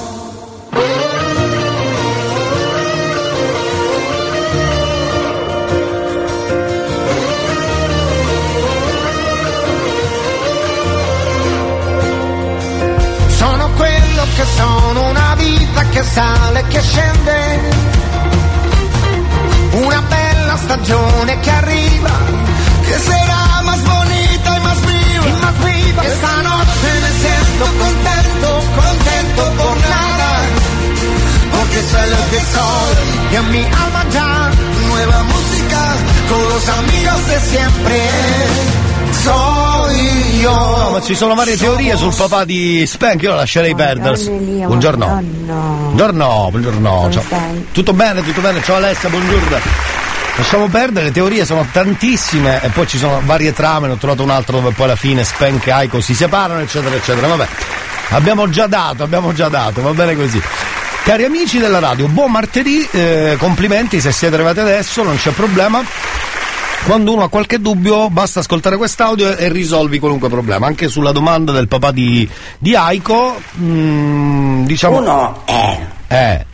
che 15.93 16.03
sale 16.03 16.59
e 16.59 16.67
che 16.69 16.81
scende, 16.81 17.59
una 19.73 20.01
bella 20.01 20.57
stagione 20.57 21.39
che 21.39 21.49
arriva, 21.51 22.11
che 22.85 22.97
sarà 22.97 23.61
más 23.61 23.81
bonita 23.83 24.57
y 24.57 24.59
más 24.61 24.79
viva, 24.87 25.27
y 25.27 25.33
más 25.43 25.57
viva. 25.63 26.01
Esta 26.03 26.41
noche 26.49 26.89
me 27.03 27.11
siento 27.23 27.65
contento, 27.83 28.47
contento 28.81 29.41
por 29.61 29.77
nada, 29.95 30.31
porque 31.51 31.79
soy 31.91 32.09
lo 32.09 32.21
que 32.31 32.39
soy, 32.53 32.95
y 33.31 33.35
en 33.35 33.51
mi 33.51 33.63
alma 33.63 34.03
ya, 34.09 34.49
nueva 34.89 35.23
música, 35.33 35.81
con 36.29 36.41
los 36.49 36.69
amigos 36.69 37.27
de 37.27 37.39
siempre, 37.51 37.97
soy 39.23 40.39
yo. 40.41 40.51
No, 40.51 40.89
ma 40.91 41.01
ci 41.01 41.15
sono 41.15 41.33
varie 41.33 41.55
teorie 41.55 41.95
sul 41.95 42.13
papà 42.13 42.43
di 42.43 42.85
Spank, 42.85 43.21
io 43.21 43.29
lo 43.31 43.37
lascerei 43.37 43.73
perdere. 43.73 44.17
Buongiorno. 44.17 45.23
Buongiorno, 45.23 46.47
buongiorno. 46.51 47.09
Ciao. 47.11 47.23
Tutto 47.71 47.93
bene, 47.93 48.21
tutto 48.21 48.41
bene. 48.41 48.61
Ciao 48.61 48.75
Alessia, 48.75 49.09
buongiorno. 49.09 49.57
Lasciamo 50.35 50.67
perdere, 50.67 51.05
le 51.05 51.11
teorie 51.11 51.45
sono 51.45 51.65
tantissime 51.71 52.61
e 52.63 52.69
poi 52.69 52.87
ci 52.87 52.97
sono 52.97 53.21
varie 53.23 53.53
trame, 53.53 53.87
ne 53.87 53.93
ho 53.93 53.97
trovato 53.97 54.23
un 54.23 54.31
altro 54.31 54.57
dove 54.59 54.73
poi 54.73 54.85
alla 54.85 54.95
fine 54.95 55.23
Spank 55.23 55.67
e 55.67 55.71
Aiko 55.71 56.01
si 56.01 56.15
separano, 56.15 56.59
eccetera, 56.59 56.95
eccetera. 56.95 57.27
Vabbè, 57.27 57.47
abbiamo 58.09 58.49
già 58.49 58.67
dato, 58.67 59.03
abbiamo 59.03 59.31
già 59.31 59.47
dato, 59.47 59.81
va 59.81 59.91
bene 59.91 60.15
così. 60.15 60.41
Cari 61.03 61.23
amici 61.23 61.59
della 61.59 61.79
radio, 61.79 62.07
buon 62.07 62.31
martedì, 62.31 62.87
eh, 62.91 63.35
complimenti 63.37 64.01
se 64.01 64.11
siete 64.11 64.33
arrivati 64.33 64.59
adesso, 64.59 65.03
non 65.03 65.17
c'è 65.17 65.31
problema. 65.31 65.83
Quando 66.85 67.13
uno 67.13 67.23
ha 67.23 67.29
qualche 67.29 67.59
dubbio 67.61 68.09
basta 68.09 68.41
ascoltare 68.41 68.75
quest'audio 68.75 69.37
e 69.37 69.47
risolvi 69.49 69.99
qualunque 69.99 70.27
problema. 70.27 70.67
Anche 70.67 70.89
sulla 70.89 71.13
domanda 71.13 71.53
del 71.53 71.67
papà 71.69 71.91
di, 71.91 72.27
di 72.57 72.75
Aiko, 72.75 73.39
mm, 73.57 74.65
diciamo... 74.65 74.97
Uno 74.97 75.41
è, 75.45 75.79
Eh, 76.09 76.45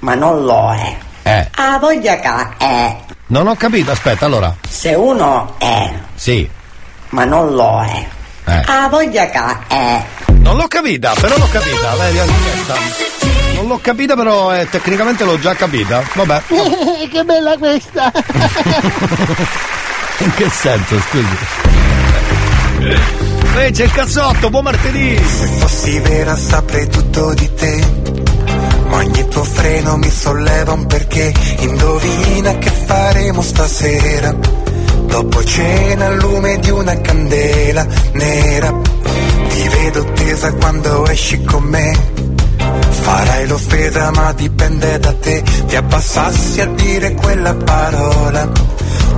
ma 0.00 0.14
non 0.16 0.44
lo 0.44 0.72
è. 0.72 0.96
eh. 1.22 1.48
Ha 1.54 1.78
voglia 1.78 2.16
che 2.18 2.28
è. 2.58 2.96
Non 3.28 3.46
ho 3.46 3.54
capito, 3.54 3.92
aspetta, 3.92 4.26
allora. 4.26 4.54
Se 4.68 4.92
uno 4.94 5.54
è, 5.58 5.92
Sì. 6.16 6.48
ma 7.10 7.24
non 7.24 7.54
lo 7.54 7.82
è. 7.82 8.06
Eh. 8.44 8.62
Ha 8.66 8.88
voglia 8.88 9.26
che 9.30 9.38
è. 9.68 10.04
Non 10.32 10.56
l'ho 10.56 10.66
capita, 10.66 11.12
però 11.20 11.36
l'ho 11.38 11.48
capita. 11.50 11.94
Vedi, 11.96 12.18
anche 12.18 12.32
questa. 12.42 12.74
Non 13.66 13.74
l'ho 13.74 13.82
capita, 13.82 14.14
però 14.14 14.54
eh, 14.54 14.68
tecnicamente 14.70 15.24
l'ho 15.24 15.40
già 15.40 15.56
capita. 15.56 16.00
Vabbè. 16.14 16.42
che 17.10 17.24
bella 17.24 17.58
questa! 17.58 18.12
In 20.18 20.32
che 20.34 20.48
senso, 20.48 21.00
scusi? 21.00 21.36
Ehi, 23.56 23.72
c'è 23.72 23.82
il 23.82 23.90
cazzotto, 23.90 24.50
buon 24.50 24.62
martedì! 24.62 25.16
Se 25.16 25.46
fossi 25.48 25.98
vera 25.98 26.36
saprei 26.36 26.86
tutto 26.86 27.34
di 27.34 27.54
te. 27.54 27.84
Ma 28.86 28.98
ogni 28.98 29.26
tuo 29.26 29.42
freno 29.42 29.96
mi 29.96 30.10
solleva 30.10 30.72
un 30.72 30.86
perché. 30.86 31.34
Indovina 31.58 32.58
che 32.58 32.70
faremo 32.70 33.42
stasera. 33.42 34.32
Dopo 35.06 35.42
cena 35.42 36.06
al 36.06 36.18
lume 36.18 36.60
di 36.60 36.70
una 36.70 37.00
candela 37.00 37.84
nera. 38.12 38.72
Ti 39.48 39.68
vedo 39.70 40.04
tesa 40.12 40.52
quando 40.52 41.04
esci 41.08 41.42
con 41.42 41.64
me. 41.64 42.35
Farai 43.02 43.46
l'offesa 43.46 44.10
ma 44.10 44.32
dipende 44.32 44.98
da 44.98 45.12
te. 45.14 45.42
Ti 45.66 45.76
abbassassi 45.76 46.60
a 46.60 46.66
dire 46.66 47.14
quella 47.14 47.54
parola. 47.54 48.48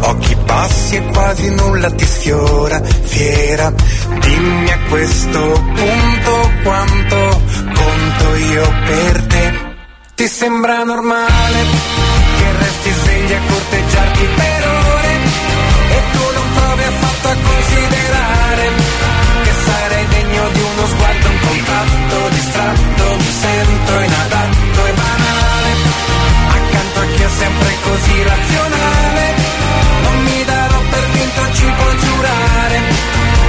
Occhi 0.01 0.37
bassi 0.45 0.97
e 0.97 1.07
quasi 1.07 1.51
nulla 1.55 1.91
ti 1.91 2.07
sfiora, 2.07 2.81
fiera. 2.83 3.73
Dimmi 4.21 4.71
a 4.71 4.79
questo 4.89 5.41
punto 5.75 6.51
quanto 6.63 7.43
conto 7.75 8.37
io 8.37 8.73
per 8.85 9.23
te. 9.27 9.53
Ti 10.15 10.27
sembra 10.27 10.83
normale 10.85 11.65
che 12.37 12.59
resti 12.59 12.91
svegli 12.91 13.33
a 13.33 13.41
corteggiarti 13.49 14.25
per 14.37 14.58
contatto 21.79 22.29
distratto, 22.31 23.17
mi 23.17 23.31
sento 23.31 23.93
inadatto 23.93 24.87
e 24.87 24.93
banale. 24.93 25.71
Accanto 26.49 27.01
a 27.01 27.07
chi 27.15 27.23
è 27.23 27.29
sempre 27.29 27.77
così 27.83 28.23
razionale 28.23 29.35
non 30.03 30.23
mi 30.25 30.45
darò 30.45 30.81
per 30.91 31.05
vinto, 31.13 31.43
ci 31.53 31.73
puoi 31.77 31.99
giurare. 31.99 32.81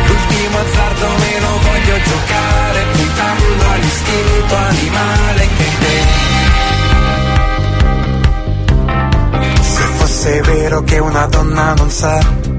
L'ultimo 0.05 0.57
azzardo 0.59 1.07
me 1.07 1.39
lo 1.39 1.59
voglio 1.67 2.01
giocare 2.03 2.85
puntando 2.91 3.69
all'istinto 3.73 4.55
animale 4.55 5.47
che 5.57 5.67
te. 5.79 5.97
Se 9.61 9.83
fosse 9.97 10.41
vero 10.41 10.83
che 10.83 10.99
una 10.99 11.25
donna 11.25 11.73
non 11.73 11.89
sa 11.89 12.58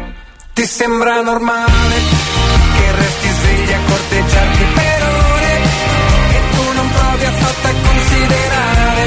ti 0.61 0.67
sembra 0.67 1.21
normale 1.21 1.95
che 2.77 2.91
resti 2.91 3.29
svegli 3.29 3.73
a 3.73 3.79
corteggiarti 3.83 4.63
per 4.75 5.01
ore 5.01 5.53
e 6.37 6.39
tu 6.53 6.63
non 6.75 6.87
provi 6.91 7.25
affatto 7.25 7.67
a 7.67 7.73
considerare 7.89 9.03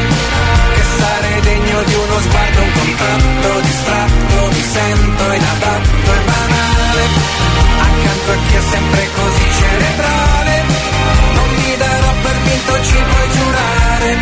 che 0.74 0.82
sarei 0.98 1.40
degno 1.42 1.82
di 1.84 1.94
uno 1.94 2.18
sguardo, 2.26 2.60
un 2.60 2.72
contatto 2.72 3.60
distratto, 3.60 4.34
mi 4.50 4.64
sento 4.74 5.22
inadatto 5.30 6.10
e 6.10 6.20
banale, 6.26 7.02
accanto 7.86 8.30
a 8.32 8.38
chi 8.46 8.54
è 8.56 8.62
sempre 8.74 9.08
così 9.14 9.46
cerebrale, 9.60 10.54
non 11.38 11.48
mi 11.54 11.76
darò 11.76 12.12
per 12.24 12.36
vinto, 12.46 12.82
ci 12.82 12.98
puoi 13.10 13.28
giurare, 13.30 14.18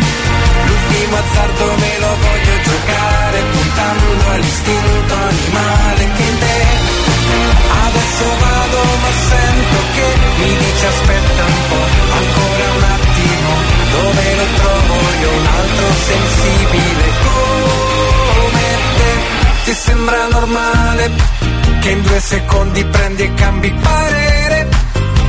l'ultimo 0.67 1.17
azzardo 1.17 1.65
me 1.81 1.93
lo 1.97 2.11
voglio 2.21 2.55
giocare, 2.61 3.37
puntando 3.53 4.29
all'istinto 4.33 5.13
animale 5.15 6.02
dice 10.83 10.87
aspetta 10.87 11.43
un 11.45 11.67
po', 11.69 11.85
ancora 12.13 12.71
un 12.75 12.83
attimo, 12.83 13.51
dove 13.91 14.35
lo 14.35 14.45
trovo 14.55 14.95
io 15.21 15.29
un 15.31 15.45
altro 15.45 15.85
sensibile 16.05 17.05
come 17.23 18.63
te? 18.97 19.11
Ti 19.63 19.73
sembra 19.73 20.27
normale 20.27 21.11
che 21.79 21.89
in 21.89 22.01
due 22.01 22.19
secondi 22.19 22.85
prendi 22.85 23.23
e 23.23 23.33
cambi 23.33 23.71
parere? 23.71 24.69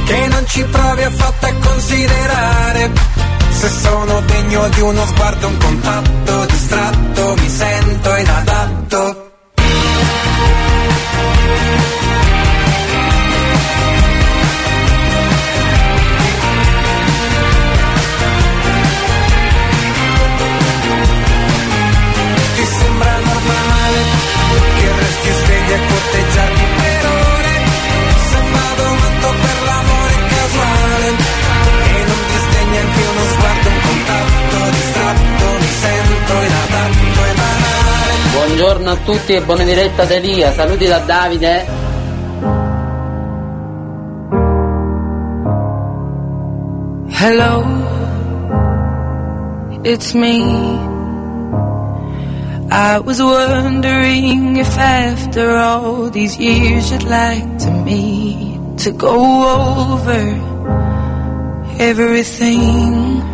Che 0.04 0.26
non 0.28 0.44
ci 0.48 0.62
provi 0.64 1.02
affatto 1.02 1.46
a 1.46 1.52
considerare 1.54 2.90
se 3.50 3.68
sono 3.68 4.20
degno 4.22 4.68
di 4.68 4.80
uno 4.80 5.06
sguardo, 5.06 5.46
un 5.46 5.56
contatto 5.56 6.44
distratto, 6.46 7.34
mi 7.38 7.48
sento 7.48 8.16
inadatto. 8.16 9.24
Buongiorno 38.46 38.90
a 38.90 38.96
tutti 38.96 39.32
e 39.32 39.40
buona 39.40 39.64
diretta 39.64 40.04
da 40.04 40.14
Elia, 40.14 40.52
saluti 40.52 40.86
da 40.86 40.98
Davide. 40.98 41.66
Hello, 47.08 47.64
it's 49.82 50.12
me. 50.12 50.42
I 52.70 52.98
was 52.98 53.22
wondering 53.22 54.56
if 54.58 54.76
after 54.76 55.56
all 55.56 56.10
these 56.10 56.36
years 56.38 56.90
you'd 56.90 57.04
like 57.04 57.58
to 57.60 57.70
meet 57.70 58.58
to 58.80 58.92
go 58.92 59.94
over 59.94 60.20
everything. 61.78 63.33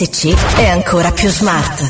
RSC 0.00 0.56
è 0.56 0.66
ancora 0.66 1.10
più 1.10 1.28
smart. 1.28 1.82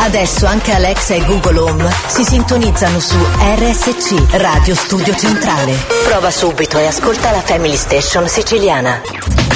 Adesso 0.00 0.44
anche 0.44 0.72
Alexa 0.72 1.14
e 1.14 1.24
Google 1.24 1.58
Home 1.58 1.90
si 2.06 2.22
sintonizzano 2.22 3.00
su 3.00 3.16
RSC 3.16 4.36
Radio 4.36 4.74
Studio 4.74 5.16
Centrale. 5.16 5.74
Prova 6.04 6.30
subito 6.30 6.76
e 6.76 6.86
ascolta 6.86 7.30
la 7.30 7.40
Family 7.40 7.76
Station 7.76 8.28
siciliana. 8.28 9.51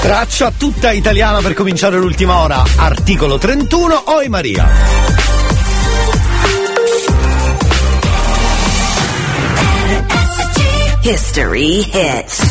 Traccia 0.00 0.50
tutta 0.56 0.92
italiana 0.92 1.40
per 1.40 1.52
cominciare 1.52 1.98
l'ultima 1.98 2.38
ora. 2.38 2.62
Articolo 2.76 3.36
31, 3.36 4.04
Oi 4.06 4.28
Maria. 4.28 4.68
History 11.02 11.86
Hits. 11.92 12.49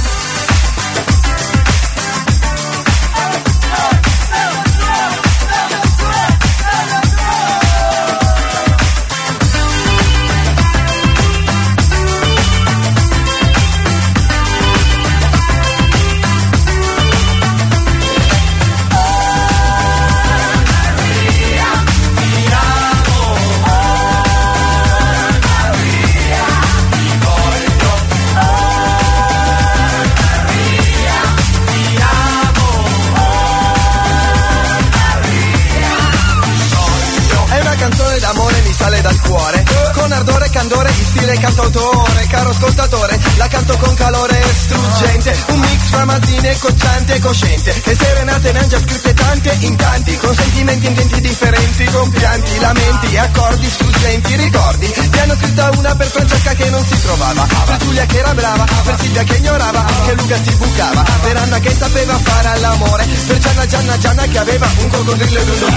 Candore 40.60 40.90
in 40.90 41.06
stile 41.06 41.38
cantautore 41.38 42.28
Caro 42.28 42.50
ascoltatore, 42.50 43.20
la 43.38 43.48
canto 43.48 43.78
con 43.78 43.94
calore 43.96 44.44
struggente 44.54 45.38
Un 45.48 45.60
mix 45.60 45.80
fra 45.90 46.06
mazzine 46.06 46.58
cocciante 46.60 47.14
e 47.16 47.20
cosciente 47.20 47.82
E 47.84 47.96
serenate 47.96 48.52
ne 48.52 48.60
han 48.60 48.68
già 48.68 48.80
scritte 48.80 49.14
tante 49.14 49.58
in 49.60 49.76
tanti 49.76 50.18
Con 50.18 50.36
sentimenti 50.36 50.88
in 50.88 50.94
denti 50.94 51.22
differenti 51.22 51.84
Con 51.86 52.10
pianti, 52.10 52.60
lamenti, 52.60 53.18
accordi 53.18 53.70
struggenti 53.70 54.36
Ricordi, 54.36 54.88
ti 55.10 55.20
hanno 55.20 55.36
scritta 55.36 55.70
una 55.78 55.96
per 55.96 56.08
Francesca 56.08 56.54
che 56.54 56.70
non 56.70 56.86
si 56.86 57.02
trovava 57.02 57.48
Per 57.66 57.78
Giulia 57.78 58.06
che 58.06 58.18
era 58.18 58.34
brava, 58.34 58.66
per 58.84 59.00
Silvia 59.00 59.24
che 59.24 59.36
ignorava 59.38 59.86
Che 60.06 60.14
Luca 60.14 60.38
si 60.44 60.56
bucava, 60.56 61.04
per 61.22 61.38
Anna 61.38 61.60
che 61.60 61.76
sapeva 61.78 62.20
fare 62.22 62.48
all'amore 62.50 63.06
Per 63.28 63.38
Gianna 63.38 63.66
Gianna 63.66 63.98
Gianna 63.98 64.24
che 64.28 64.38
aveva 64.38 64.68
un 64.78 64.90
coccodrillo 64.90 65.40
ed 65.40 65.48
un 65.48 65.76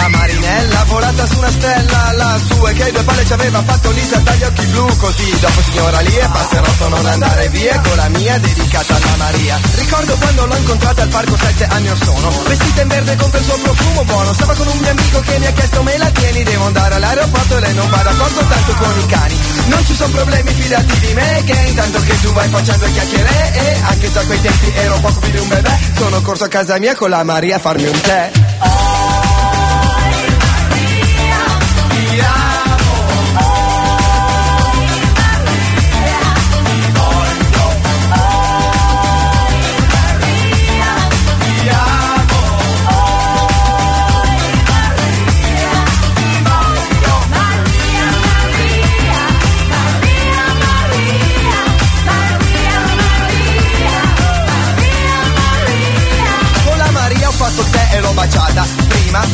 A 0.00 0.08
Marinella 0.08 0.84
volata 0.86 1.26
su 1.26 1.36
una 1.36 1.50
stella 1.50 2.12
lassù 2.12 2.66
E 2.66 2.72
che 2.72 2.90
due 2.90 3.02
palle 3.02 3.26
ci 3.26 3.32
aveva 3.34 3.62
fatto 3.62 3.90
Lisa 3.90 4.16
dagli 4.16 4.42
occhi 4.44 4.64
blu 4.66 4.96
Così. 4.96 5.38
Dopo 5.40 5.60
signora 5.62 6.00
lì 6.00 6.16
e 6.16 6.28
passerotto 6.32 6.88
non 6.88 7.04
andare 7.06 7.48
via 7.50 7.78
Con 7.80 7.96
la 7.96 8.08
mia 8.08 8.38
dedicata 8.38 8.94
alla 8.96 9.16
Maria. 9.16 9.58
Ricordo 9.74 10.16
quando 10.16 10.46
l'ho 10.46 10.56
incontrata 10.56 11.02
al 11.02 11.08
parco 11.08 11.36
sette 11.36 11.64
anni 11.66 11.90
or 11.90 11.98
sono. 12.02 12.30
Vestita 12.48 12.80
in 12.80 12.88
verde 12.88 13.16
con 13.16 13.30
quel 13.30 13.44
suo 13.44 13.58
profumo 13.58 14.04
buono 14.04 14.32
Stava 14.32 14.54
con 14.54 14.66
un 14.68 14.78
mio 14.78 14.90
amico 14.90 15.20
che 15.20 15.38
mi 15.38 15.46
ha 15.46 15.52
chiesto 15.52 15.82
me 15.82 15.98
la 15.98 16.10
tieni? 16.10 16.42
Devo 16.44 16.64
andare 16.64 16.94
all'aeroporto 16.94 17.56
e 17.56 17.60
lei 17.60 17.74
non 17.74 17.90
va 17.90 17.98
d'accordo 17.98 18.40
tanto 18.40 18.72
con 18.72 18.98
i 18.98 19.06
cani. 19.06 19.38
Non 19.66 19.84
ci 19.84 19.94
sono 19.94 20.12
problemi 20.14 20.52
fidati 20.52 20.98
di 20.98 21.12
me 21.12 21.42
Che 21.44 21.64
intanto 21.68 22.00
che 22.00 22.20
tu 22.20 22.32
vai 22.32 22.48
facendo 22.48 22.86
chiacchiere 22.86 23.52
E 23.52 23.80
anche 23.82 24.10
se 24.10 24.18
a 24.18 24.24
quei 24.24 24.40
tempi 24.40 24.72
ero 24.74 24.98
poco 25.00 25.20
più 25.20 25.30
di 25.30 25.38
un 25.38 25.48
bebè 25.48 25.78
Sono 25.96 26.22
corso 26.22 26.44
a 26.44 26.48
casa 26.48 26.78
mia 26.78 26.94
con 26.94 27.10
la 27.10 27.22
Maria 27.22 27.56
a 27.56 27.58
farmi 27.58 27.86
un 27.86 28.00
tè 28.00 28.30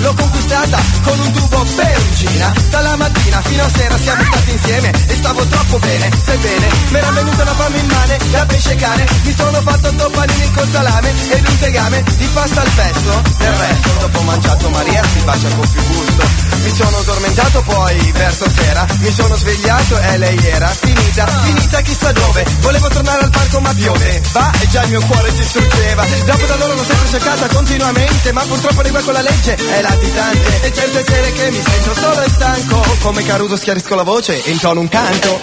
l'ho 0.07 0.15
conquistata. 0.15 0.78
Con 1.03 1.19
un 1.20 1.33
tubo 1.33 1.45
perugina 1.75 2.53
Dalla 2.71 2.97
mattina 2.97 3.41
fino 3.43 3.63
a 3.65 3.71
sera 3.71 3.99
siamo 3.99 4.25
stati 4.25 4.51
insieme 4.51 4.93
E 5.07 5.15
stavo 5.15 5.45
troppo 5.47 5.79
bene, 5.79 6.11
sebbene 6.25 6.69
Mi 6.91 6.99
era 6.99 7.11
venuta 7.11 7.43
una 7.43 7.55
fame 7.55 7.79
immane 7.79 8.17
da 8.31 8.47
pesce 8.47 8.75
cane. 8.77 9.07
Mi 9.23 9.35
sono 9.37 9.61
fatto 9.63 9.89
otto 9.89 10.11
panini 10.11 10.51
con 10.53 10.69
salame 10.71 11.15
Ed 11.31 11.49
un 11.49 11.59
tegame 11.59 12.05
di 12.17 12.27
pasta 12.33 12.61
al 12.61 12.71
pesto. 12.71 13.23
Del 13.39 13.53
resto 13.53 13.91
dopo 14.01 14.21
mangiato 14.23 14.69
Maria 14.71 15.03
si 15.13 15.21
bacia 15.25 15.49
con 15.49 15.71
più 15.71 15.83
gusto. 15.87 16.25
Mi 16.63 16.75
sono 16.75 16.97
addormentato 16.99 17.63
poi 17.63 18.13
verso 18.13 18.51
sera 18.51 18.87
Mi 18.99 19.13
sono 19.13 19.37
svegliato 19.37 19.99
e 19.99 20.19
lei 20.19 20.39
era 20.47 20.69
finita. 20.69 21.27
Finita 21.45 21.81
chissà 21.83 22.13
dove 22.13 22.45
Volevo 22.61 22.89
tornare 22.89 23.23
al 23.23 23.31
parco 23.31 23.61
ma 23.61 23.73
piove. 23.75 24.23
Va 24.33 24.51
e 24.61 24.69
già 24.69 24.83
il 24.83 24.89
mio 24.91 25.01
cuore 25.07 25.35
si 25.35 25.45
struggeva. 25.45 26.05
Dopo 26.25 26.47
da 26.47 26.57
loro 26.57 26.75
l'ho 26.75 26.85
sempre 26.85 27.09
cercata 27.09 27.47
continuamente 27.49 28.33
Ma 28.33 28.43
purtroppo 28.43 28.81
arriva 28.81 29.01
con 29.01 29.13
la 29.13 29.23
legge 29.23 29.55
è 29.55 29.81
latitante. 29.81 30.61
E 30.63 30.73
certe 30.73 31.05
sere 31.07 31.33
che 31.33 31.51
mi 31.57 31.62
sento 31.62 31.95
solo 31.95 32.20
e 32.20 32.28
stanco. 32.28 32.83
Come 33.01 33.23
Caruso 33.23 33.57
schiarisco 33.57 33.95
la 33.95 34.03
voce 34.03 34.45
e 34.45 34.51
intono 34.51 34.81
un 34.81 34.89
canto 34.89 35.41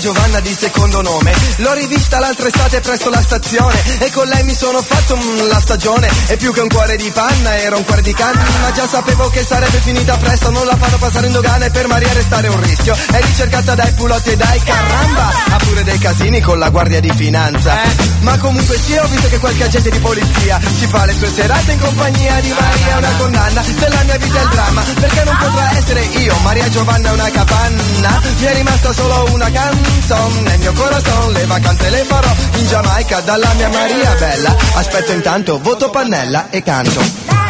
Giovanna 0.00 0.40
di 0.40 0.56
secondo 0.58 1.02
nome. 1.02 1.34
L'ho 1.56 1.74
rivista 1.74 2.18
l'altra 2.18 2.46
estate 2.46 2.80
presso 2.80 3.10
la 3.10 3.20
stazione 3.20 3.98
E 3.98 4.10
con 4.10 4.26
lei 4.28 4.42
mi 4.44 4.54
sono 4.54 4.80
fatto 4.80 5.14
mm, 5.14 5.46
la 5.46 5.60
stagione. 5.60 6.08
E 6.28 6.38
più 6.38 6.54
che 6.54 6.60
un 6.60 6.68
cuore 6.68 6.96
di 6.96 7.10
panna 7.10 7.58
era 7.58 7.76
un 7.76 7.84
cuore 7.84 8.00
di 8.00 8.14
canna. 8.14 8.42
Ma 8.62 8.72
già 8.72 8.88
sapevo 8.88 9.28
che 9.28 9.44
sarebbe 9.44 9.78
finita 9.80 10.16
presto 10.16 10.50
Non 10.50 10.64
la 10.64 10.74
fanno 10.76 10.96
passare 10.96 11.26
in 11.26 11.32
dogana 11.32 11.66
e 11.66 11.70
per 11.70 11.86
Maria 11.86 12.10
restare 12.14 12.48
un 12.48 12.62
rischio. 12.62 12.96
È 13.12 13.20
ricercata 13.20 13.74
dai 13.74 13.92
pulotti 13.92 14.30
e 14.30 14.36
dai 14.36 14.62
caramba 14.62 15.32
Ha 15.50 15.56
pure 15.58 15.84
dei 15.84 15.98
casini 15.98 16.40
con 16.40 16.58
la 16.58 16.70
guardia 16.70 17.00
di 17.00 17.12
finanza. 17.14 17.76
Ma 18.20 18.38
comunque 18.38 18.78
sì 18.78 18.96
ho 18.96 19.06
visto 19.06 19.28
che 19.28 19.38
qualche 19.38 19.64
agente 19.64 19.90
di 19.90 19.98
polizia 19.98 20.58
Si 20.78 20.86
fa 20.86 21.04
le 21.04 21.14
sue 21.14 21.30
serate 21.30 21.72
in 21.72 21.80
compagnia 21.80 22.40
di 22.40 22.48
Maria 22.48 22.96
Una 22.96 23.12
condanna 23.18 23.62
della 23.62 24.02
mia 24.04 24.16
vita 24.16 24.38
è 24.38 24.42
il 24.42 24.48
dramma. 24.48 24.82
Perché 24.98 25.24
non 25.24 25.36
potrà 25.36 25.76
essere 25.76 26.00
io 26.04 26.34
Maria 26.42 26.68
Giovanna 26.70 27.10
è 27.10 27.12
una 27.12 27.30
capanna. 27.30 28.22
Mi 28.38 28.46
è 28.46 28.54
rimasta 28.54 28.92
solo 28.94 29.28
una 29.32 29.50
canzone 29.90 30.40
Nel 30.42 30.58
mio 30.58 30.72
corazon 30.72 31.32
le 31.32 31.46
vacanze 31.46 31.90
le 31.90 32.04
farò 32.04 32.30
In 32.56 32.66
Giamaica 32.66 33.20
dalla 33.20 33.52
mia 33.54 33.68
Maria 33.68 34.14
bella. 34.14 34.56
Aspetto 34.74 35.12
intanto, 35.12 35.58
voto 35.58 35.90
pannella 35.90 36.48
e 36.50 36.62
canto 36.62 37.49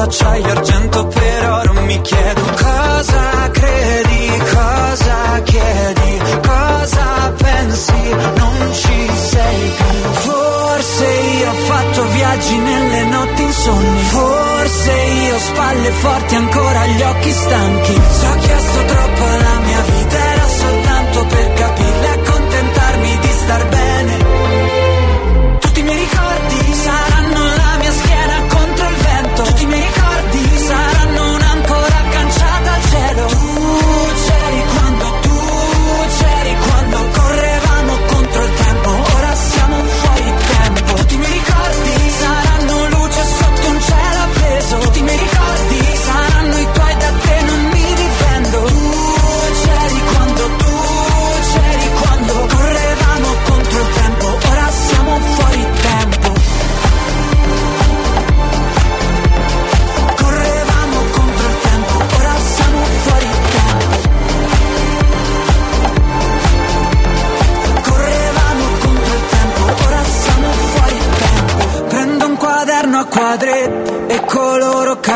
Spesso 0.00 0.24
acciaio 0.24 0.50
argento 0.50 1.06
per 1.08 1.50
oro. 1.50 1.72
Mi 1.82 2.00
chiedo 2.00 2.40
cosa 2.40 3.50
credi, 3.50 4.42
cosa 4.50 5.42
chiedi, 5.42 6.40
cosa 6.40 7.34
pensi, 7.36 8.08
non 8.36 8.72
ci 8.72 9.10
sei 9.14 9.72
più. 9.76 10.10
Forse 10.12 11.04
io 11.04 11.50
ho 11.50 11.54
fatto 11.54 12.04
viaggi 12.12 12.56
nelle 12.56 13.04
notti 13.04 13.42
insonni. 13.42 14.00
Forse 14.04 14.92
io 14.92 15.34
ho 15.34 15.38
spalle 15.38 15.90
forti 15.90 16.34
ancora 16.34 16.86
gli 16.86 17.02
occhi 17.02 17.32
stanchi. 17.32 17.92
Ci 17.92 18.26
ho 18.26 18.34
chiesto 18.38 18.84
troppo 18.84 19.24
alla 19.24 19.58
mia 19.66 19.82
vita, 19.82 20.16
era 20.32 20.48
soltanto 20.48 21.26
per 21.26 21.52
capirla 21.52 22.06
e 22.06 22.20
accontentarmi 22.20 23.18
di 23.18 23.28
star 23.28 23.68
bene. 23.68 23.89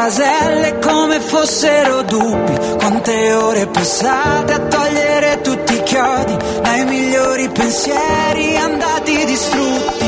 Caselle 0.05 0.79
come 0.81 1.19
fossero 1.19 2.03
dubbi. 2.03 2.77
Quante 2.77 3.33
ore 3.33 3.67
passate 3.69 4.53
a 4.53 4.59
togliere 4.59 5.41
tutti 5.41 5.73
i 5.73 5.83
chiodi 5.83 6.37
dai 6.61 6.85
migliori 6.85 7.49
pensieri 7.49 8.55
andati 8.59 9.25
distrutti. 9.25 10.07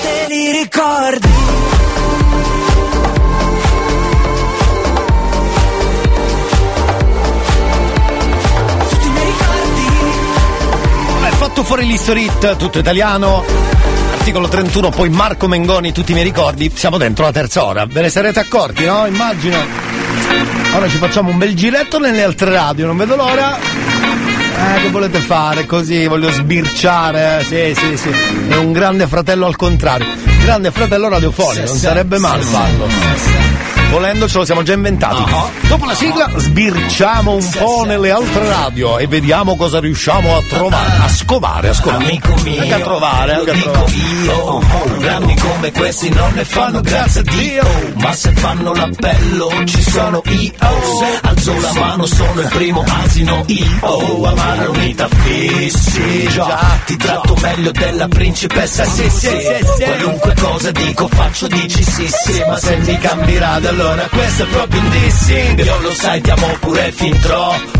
Te 0.00 0.24
li 0.28 0.52
ricordi? 0.52 1.34
Fatto 11.38 11.62
fuori 11.64 11.84
l'Historit, 11.86 12.56
tutto 12.56 12.78
italiano. 12.78 13.95
Articolo 14.26 14.48
31, 14.48 14.90
poi 14.90 15.08
Marco 15.08 15.46
Mengoni, 15.46 15.92
tutti 15.92 16.10
i 16.10 16.14
miei 16.14 16.26
ricordi. 16.26 16.68
Siamo 16.74 16.98
dentro 16.98 17.24
la 17.24 17.30
terza 17.30 17.64
ora. 17.64 17.86
Ve 17.86 18.00
ne 18.00 18.08
sarete 18.08 18.40
accorti, 18.40 18.84
no? 18.84 19.06
Immagino. 19.06 19.56
Ora 20.74 20.88
ci 20.88 20.96
facciamo 20.96 21.30
un 21.30 21.38
bel 21.38 21.54
giretto 21.54 22.00
nelle 22.00 22.24
altre 22.24 22.50
radio, 22.50 22.86
non 22.86 22.96
vedo 22.96 23.14
l'ora. 23.14 23.56
Eh, 23.56 24.82
che 24.82 24.90
volete 24.90 25.20
fare? 25.20 25.64
Così 25.64 26.08
voglio 26.08 26.32
sbirciare. 26.32 27.44
Sì, 27.44 27.72
sì, 27.76 27.96
sì. 27.96 28.10
È 28.48 28.56
un 28.56 28.72
grande 28.72 29.06
fratello 29.06 29.46
al 29.46 29.54
contrario. 29.54 30.08
Grande 30.42 30.72
fratello 30.72 31.08
radiofonico, 31.08 31.64
non 31.64 31.76
sarebbe 31.76 32.18
male 32.18 32.42
farlo. 32.42 33.65
Volendo 33.90 34.28
ce 34.28 34.38
lo 34.38 34.44
siamo 34.44 34.62
già 34.62 34.72
inventati. 34.74 35.22
Dopo 35.68 35.84
la 35.86 35.94
sigla 35.94 36.28
sbirciamo 36.36 37.32
un 37.32 37.50
po' 37.50 37.84
nelle 37.86 38.10
altre 38.10 38.46
radio 38.48 38.98
e 38.98 39.06
vediamo 39.06 39.56
cosa 39.56 39.78
riusciamo 39.80 40.36
a 40.36 40.42
trovare. 40.48 41.02
A 41.02 41.08
scovare, 41.08 41.68
a 41.68 41.74
scovare. 41.74 42.04
Amico 42.04 42.34
mio, 42.42 42.60
Anche 42.60 42.74
a 42.74 42.80
trovare, 42.80 43.34
anche 43.34 43.50
a 43.52 43.54
trovare. 43.54 43.92
io, 43.92 44.58
programmi 44.58 45.36
come 45.36 45.72
questi 45.72 46.08
non 46.10 46.32
ne 46.34 46.44
fanno 46.44 46.80
grazie 46.80 47.20
a 47.20 47.24
Dio, 47.24 47.64
ma 47.94 48.12
se 48.12 48.32
fanno 48.32 48.74
l'appello 48.74 49.50
ci 49.64 49.82
sono 49.82 50.22
io, 50.26 50.52
alzo 51.22 51.60
la 51.60 51.72
mano 51.72 52.06
sono 52.06 52.40
il 52.40 52.48
primo 52.48 52.84
asino 53.04 53.44
io, 53.46 54.24
amare 54.24 54.66
unita 54.66 55.08
fissi, 55.08 56.28
già, 56.28 56.78
ti 56.84 56.96
tratto 56.96 57.36
meglio 57.40 57.70
della 57.70 58.08
principessa 58.08 58.84
sì 58.84 59.08
sì, 59.10 59.30
qualunque 59.82 60.34
cosa 60.38 60.70
dico 60.72 61.08
faccio 61.08 61.46
dici 61.46 61.82
sì 61.82 62.08
sì, 62.08 62.42
ma 62.48 62.58
se 62.58 62.76
mi 62.78 62.98
cambi 62.98 63.38
radio 63.38 63.72
allora 63.78 64.08
questo 64.08 64.44
è 64.44 64.46
proprio 64.46 64.80
un 64.80 64.90
dissing, 64.90 65.62
io 65.62 65.80
lo 65.80 65.90
sai 65.92 66.20
ti 66.22 66.30
amo 66.30 66.46
pure 66.60 66.90
fin 66.92 67.18
troppo, 67.20 67.75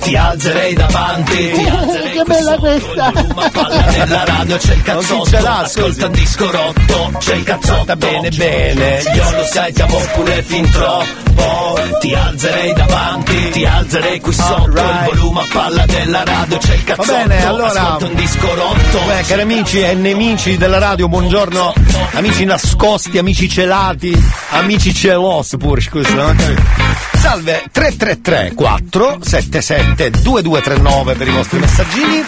ti 0.00 0.16
alzerei 0.16 0.74
davanti, 0.74 1.50
ti 1.52 1.66
alzerei 1.66 2.10
che 2.12 2.22
bella 2.24 2.56
questa! 2.56 3.12
palla 3.50 3.84
nella 3.90 4.24
radio 4.24 4.56
c'è 4.56 4.74
il 4.74 4.82
cazzotto 4.82 5.36
Ascolta 5.36 6.06
un 6.06 6.12
disco 6.12 6.50
rotto 6.50 7.12
C'è 7.18 7.34
il 7.34 7.42
cazzotto 7.42 7.96
Bene 7.96 8.30
bene 8.30 9.02
Io 9.14 9.30
lo 9.30 9.44
sai 9.44 9.72
ti 9.72 9.82
amo 9.82 9.98
pure 10.14 10.42
fin 10.42 10.70
troppo 10.70 11.78
Ti 12.00 12.14
alzerei 12.14 12.72
davanti 12.72 13.50
Ti 13.50 13.64
alzerei 13.66 14.20
qui 14.20 14.32
sotto 14.32 14.68
Il 14.70 15.10
volume 15.12 15.40
a 15.40 15.46
palla 15.52 15.86
della 15.86 16.24
radio 16.24 16.58
C'è 16.58 16.74
il 16.74 16.84
Va 16.84 16.94
cazzotto 16.94 17.16
bene, 17.16 17.46
allora. 17.46 17.80
Ascolta 17.80 18.06
un 18.06 18.14
disco 18.14 18.54
rotto 18.54 19.00
Beh, 19.06 19.22
cari 19.26 19.40
amici 19.42 19.80
e 19.80 19.94
nemici 19.94 20.56
della 20.56 20.78
radio, 20.78 21.08
buongiorno. 21.08 21.72
Amici 22.12 22.44
nascosti, 22.44 23.18
amici 23.18 23.48
celati, 23.48 24.16
amici 24.50 24.94
celos 24.94 25.54
pure, 25.58 25.80
scusa. 25.80 26.14
non 26.14 26.28
ho 26.28 26.34
capito. 26.34 27.17
Salve 27.18 27.64
333 27.72 28.54
477 28.54 30.10
2239 30.22 31.14
per 31.14 31.28
i 31.28 31.30
vostri 31.32 31.58
messaggini. 31.58 32.24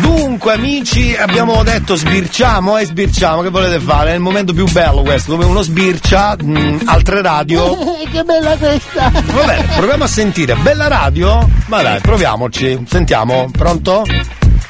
Dunque 0.00 0.52
amici 0.52 1.16
abbiamo 1.16 1.62
detto 1.62 1.94
sbirciamo 1.94 2.76
e 2.76 2.84
sbirciamo, 2.84 3.40
che 3.42 3.48
volete 3.48 3.80
fare? 3.80 4.10
È 4.10 4.14
il 4.14 4.20
momento 4.20 4.52
più 4.52 4.70
bello 4.70 5.02
questo, 5.02 5.30
dove 5.32 5.44
uno 5.46 5.62
sbircia 5.62 6.36
mh, 6.38 6.82
altre 6.84 7.22
radio. 7.22 7.76
che 8.12 8.22
bella 8.22 8.56
questa! 8.56 9.10
Va 9.10 9.44
bene, 9.44 9.66
proviamo 9.74 10.04
a 10.04 10.08
sentire. 10.08 10.54
Bella 10.56 10.88
radio? 10.88 11.48
Ma 11.66 11.82
dai, 11.82 12.00
proviamoci. 12.00 12.84
Sentiamo, 12.86 13.48
pronto? 13.50 14.04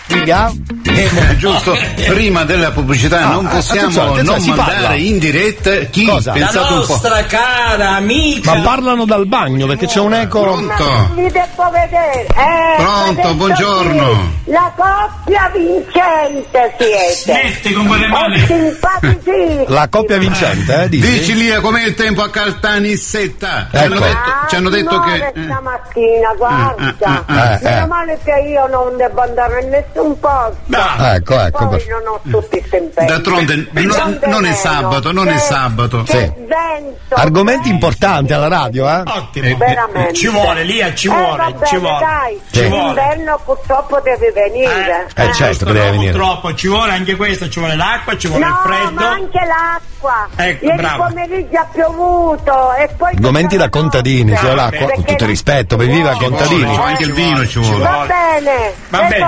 Eh, 0.09 1.37
giusto, 1.37 1.77
prima 2.07 2.45
della 2.45 2.71
pubblicità 2.71 3.27
Ah, 3.27 3.33
non 3.33 3.47
ah, 3.47 3.51
possiamo 3.51 3.81
attenzione, 3.83 4.11
attenzione, 4.21 4.39
non 4.39 4.57
mandare 4.57 4.81
parla. 4.83 4.95
in 4.95 5.19
diretta 5.19 5.71
chi 5.91 6.07
Cosa? 6.07 6.33
pensate 6.33 6.73
un 6.73 6.85
po'. 6.87 7.01
cara 7.29 7.89
amica! 7.97 8.55
Ma 8.55 8.61
parlano 8.63 9.05
dal 9.05 9.27
bagno 9.27 9.67
perché 9.67 9.87
c'è 9.87 9.99
un 10.01 10.15
eco. 10.15 10.41
Pronto? 10.43 11.11
Vi 11.15 11.23
devo 11.31 11.71
vedere. 11.71 12.27
Eh, 12.27 12.77
Pronto, 12.77 13.35
buongiorno. 13.35 14.33
La 14.45 14.73
coppia 14.77 15.51
vincente 15.55 16.75
siete. 16.79 17.13
Smetti 17.15 17.73
con 17.73 17.87
quelle 17.87 18.07
mani. 18.07 19.65
La 19.67 19.89
coppia 19.89 20.19
vincente, 20.19 20.83
eh? 20.85 20.89
Dici? 20.89 21.09
Dici 21.11 21.35
Lia 21.35 21.61
com'è 21.61 21.85
il 21.85 21.95
tempo 21.95 22.23
a 22.23 22.31
Caltanissetta? 22.31 23.69
Ci 23.71 23.77
Ecco. 23.77 23.85
hanno 23.85 23.99
detto, 24.01 24.31
ci 24.49 24.55
hanno 24.57 24.69
detto 24.71 25.01
che. 25.01 25.11
Amore, 25.11 25.33
stamattina, 25.45 26.35
guarda. 26.37 27.25
ah, 27.27 27.53
eh. 27.55 27.59
Meno 27.63 27.87
male 27.89 28.19
che 28.25 28.45
io 28.49 28.67
non 28.69 28.97
devo 28.97 29.21
andare 29.21 29.65
in 30.03 30.09
nessun 30.09 30.21
posto. 30.21 31.05
Ecco, 31.05 31.41
ecco. 31.41 31.69
Poi 31.69 31.85
non 31.89 32.07
ho 32.07 32.21
tutti 32.41 32.57
impegni. 32.59 33.07
D'altronde 33.07 33.55
no- 33.57 33.65
Non 33.73 34.19
non 34.27 34.45
è 34.47 34.53
sabato, 34.53 35.13
non 35.13 35.29
è 35.29 35.33
Che- 35.33 35.39
sabato. 35.39 36.03
Che 36.03 36.11
Sì. 36.13 36.33
vento. 36.47 37.15
Argomenti 37.15 37.69
importanti 37.69 38.33
alla 38.33 38.49
radio, 38.49 38.89
eh? 38.89 39.03
Ottimo. 39.07 39.57
Veramente. 39.57 40.13
Ci 40.15 40.29
vuole, 40.29 40.65
Lia, 40.65 40.95
ci 40.95 41.07
Eh, 41.09 41.11
vuole, 41.11 41.37
va 41.37 41.51
bene, 41.51 41.67
ci 41.67 41.77
vuole. 41.77 42.05
Dai, 42.05 42.41
Ci 42.51 42.69
vuole. 42.69 42.85
l'inverno 42.85 43.41
purtroppo 43.45 44.01
deve 44.01 44.33
venire. 44.33 45.07
Eh, 45.15 45.33
certo 45.33 45.65
che 45.67 45.73
deve 45.73 45.91
venire. 45.93 46.13
Purtroppo 46.13 46.55
ci 46.55 46.69
vuole 46.69 46.93
anche 46.93 47.17
questo, 47.17 47.49
ci 47.49 47.59
vuole 47.59 47.77
l'acqua, 47.77 48.17
ci 48.17 48.29
vuole 48.29 48.45
No, 48.45 48.51
il 48.51 48.57
freddo. 48.73 48.95
ma 48.95 49.09
anche 49.11 49.39
l'acqua. 49.47 49.85
Ecco, 50.37 50.65
Ieri 50.65 50.77
bravo. 50.77 51.05
pomeriggio 51.05 51.59
ha 51.59 51.67
piovuto 51.73 52.75
e 52.75 52.89
poi 52.97 53.13
Argomenti 53.15 53.57
da 53.57 53.69
contadini, 53.69 54.37
cioè 54.37 54.55
l'acqua, 54.55 54.91
con 54.93 55.05
tutto 55.05 55.23
il 55.25 55.29
rispetto, 55.29 55.77
per 55.77 55.87
viva 55.87 56.13
contadini. 56.17 56.61
Ci 56.61 56.67
vuole, 56.67 56.83
anche 56.91 57.03
il 57.05 57.13
vino 57.13 57.47
ci 57.47 57.59
vuole. 57.59 57.83
Va 57.83 58.07
bene, 58.07 58.73
Va 58.89 59.03
bene. 59.03 59.27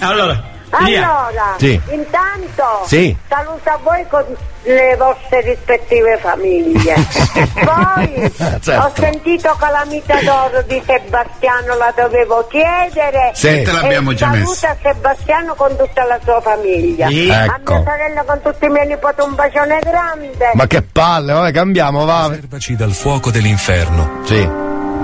Allora. 0.00 0.52
Allora, 0.78 1.54
Sì. 1.58 1.80
intanto 1.90 2.84
Sì. 2.86 3.16
saluto 3.28 3.68
a 3.70 3.78
voi 3.82 4.04
con 4.08 4.24
le 4.66 4.96
vostre 4.96 5.42
rispettive 5.42 6.16
famiglie. 6.18 6.94
Poi 7.52 8.32
Certo. 8.62 8.70
ho 8.72 8.92
sentito 8.96 9.54
Calamita 9.58 10.20
d'Oro 10.22 10.62
di 10.62 10.82
Sebastiano, 10.86 11.76
la 11.76 11.92
dovevo 11.94 12.46
chiedere. 12.48 13.32
Sì. 13.34 13.48
E 13.48 13.62
te 13.62 13.72
l'abbiamo 13.72 14.12
E 14.12 14.14
già 14.14 14.30
saluta 14.32 14.76
Sebastiano 14.82 15.54
con 15.54 15.76
tutta 15.76 16.04
la 16.04 16.18
sua 16.24 16.40
famiglia. 16.40 17.08
Sì. 17.08 17.28
A 17.30 17.44
Ecco. 17.44 17.74
mia 17.74 17.84
sorella 17.84 18.22
con 18.24 18.40
tutti 18.42 18.64
i 18.64 18.68
miei 18.68 18.86
nipoti 18.86 19.20
un 19.20 19.34
bacione 19.34 19.78
grande. 19.80 20.50
Ma 20.54 20.66
che 20.66 20.82
palle, 20.82 21.32
vabbè, 21.32 21.52
cambiamo, 21.52 22.04
va. 22.06 22.24
Preservaci 22.28 22.76
dal 22.76 22.92
fuoco 22.92 23.30
dell'inferno. 23.30 24.20
Sì. 24.24 24.48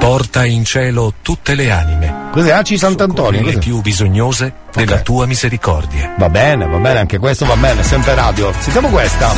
Porta 0.01 0.47
in 0.47 0.64
cielo 0.64 1.12
tutte 1.20 1.55
le 1.55 1.70
anime. 1.70 2.31
Cos'è 2.32 2.52
Aci 2.52 2.78
Sant'Antonio? 2.78 3.43
Le 3.43 3.59
più 3.59 3.82
bisognose 3.82 4.52
della 4.72 5.01
tua 5.01 5.27
misericordia. 5.27 6.14
Va 6.16 6.31
bene, 6.31 6.66
va 6.66 6.78
bene, 6.78 7.01
anche 7.01 7.18
questo 7.18 7.44
va 7.44 7.55
bene, 7.56 7.82
sempre 7.82 8.14
radio. 8.14 8.51
Sentiamo 8.59 8.89
questa. 8.89 9.31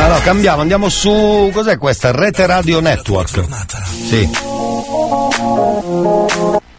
No, 0.00 0.08
no, 0.08 0.18
cambiamo, 0.22 0.60
andiamo 0.60 0.88
su. 0.88 1.50
Cos'è 1.52 1.78
questa? 1.78 2.10
Rete 2.10 2.46
Radio 2.46 2.80
Network. 2.80 3.44
Sì. 4.08 4.28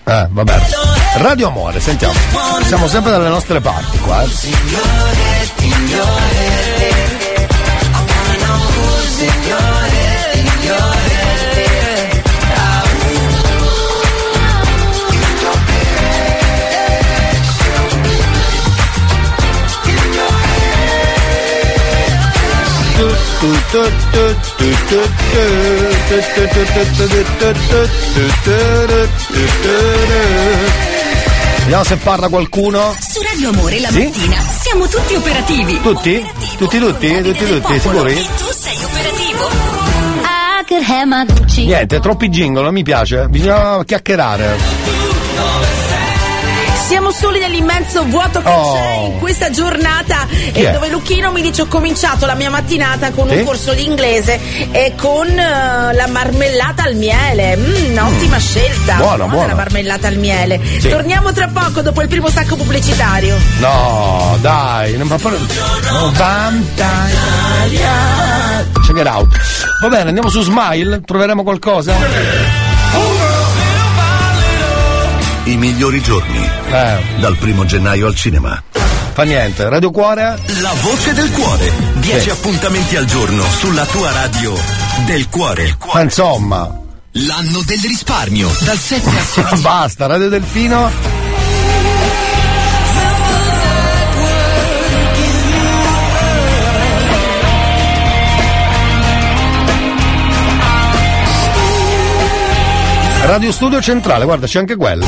Eh, 0.03 0.27
vabbè. 0.29 0.61
Radio 1.15 1.47
Amore, 1.47 1.79
sentiamo. 1.79 2.13
Siamo 2.65 2.89
sempre 2.89 3.11
dalle 3.11 3.29
nostre 3.29 3.61
parti 3.61 3.97
qua, 3.99 4.21
eh. 4.21 4.29
Vediamo 31.59 31.83
se 31.83 31.95
parla 31.97 32.29
qualcuno. 32.29 32.95
Su 32.99 33.21
Radio 33.21 33.49
Amore 33.49 33.79
la 33.79 33.89
Sì? 33.89 34.03
mattina 34.03 34.37
siamo 34.61 34.87
tutti 34.87 35.15
operativi. 35.15 35.81
Tutti? 35.81 36.25
Tutti, 36.57 36.79
tutti? 36.79 37.21
Tutti, 37.21 37.45
tutti, 37.45 37.79
sicuri? 37.79 38.13
Tu 38.37 38.51
Niente, 41.65 41.99
troppi 41.99 42.29
jingle, 42.29 42.63
non 42.63 42.73
mi 42.73 42.83
piace. 42.83 43.27
Bisogna 43.27 43.83
chiacchierare. 43.83 45.64
Siamo 46.87 47.09
soli 47.11 47.39
nell'immenso 47.39 48.03
vuoto 48.05 48.41
che 48.41 48.47
Oh. 48.49 48.73
c'è 48.73 48.93
in 49.11 49.17
questa 49.19 49.49
giornata 49.49 50.27
e 50.53 50.67
è? 50.69 50.71
dove 50.71 50.87
Lucchino 50.89 51.31
mi 51.31 51.41
dice 51.41 51.63
ho 51.63 51.65
cominciato 51.65 52.25
la 52.27 52.35
mia 52.35 52.49
mattinata 52.51 53.11
con 53.11 53.27
Sì? 53.27 53.37
un 53.37 53.43
corso 53.43 53.73
di 53.73 53.83
inglese 53.85 54.39
e 54.71 54.93
con 54.95 55.27
eh, 55.27 55.93
la 55.93 56.07
marmellata 56.07 56.83
al 56.83 56.93
miele. 56.95 57.57
Mm, 57.57 57.97
ottima 57.97 58.37
scelta. 58.37 58.95
Buona, 58.95 59.25
buona. 59.25 59.47
la 59.47 59.55
marmellata 59.55 60.07
al 60.07 60.17
miele. 60.17 60.61
Sì. 60.79 60.87
Torniamo 60.89 61.31
tra 61.33 61.47
poco 61.47 61.81
dopo 61.81 62.01
il 62.03 62.07
primo 62.07 62.29
stacco 62.29 62.55
pubblicitario. 62.55 63.35
No, 63.59 64.37
dai, 64.41 64.95
non 64.95 65.07
fa 65.07 65.17
fare. 65.17 65.37
No. 65.91 66.11
Check 68.85 68.99
it 68.99 69.07
out. 69.07 69.27
Va 69.81 69.87
bene, 69.89 70.07
andiamo 70.09 70.29
su 70.29 70.41
Smile, 70.41 71.01
troveremo 71.03 71.41
qualcosa? 71.41 71.93
I 75.45 75.57
migliori 75.57 76.01
giorni. 76.01 76.43
Eh. 76.71 76.97
Dal 77.19 77.37
primo 77.37 77.65
gennaio 77.65 78.07
al 78.07 78.15
cinema. 78.15 78.61
Fa 79.13 79.23
niente, 79.23 79.67
Radio 79.69 79.91
Cuore? 79.91 80.37
La 80.61 80.73
voce 80.81 81.13
del 81.13 81.31
cuore. 81.31 81.71
10 81.95 82.19
Sì. 82.19 82.29
appuntamenti 82.29 82.95
al 82.95 83.05
giorno 83.05 83.43
sulla 83.49 83.85
tua 83.85 84.11
radio 84.11 84.53
del 85.05 85.29
cuore. 85.29 85.77
Ma 85.93 86.01
insomma. 86.01 86.69
L'anno 87.11 87.61
del 87.63 87.79
risparmio. 87.79 88.51
Dal 88.61 88.77
7 88.77 89.09
al 89.09 89.23
16. 89.25 89.61
Basta, 89.61 90.05
Radio 90.07 90.27
Delfino. 90.29 91.14
Radio 103.25 103.51
Studio 103.51 103.81
Centrale, 103.81 104.23
guarda, 104.25 104.45
c'è 104.47 104.59
anche 104.59 104.75
quella. 104.75 105.05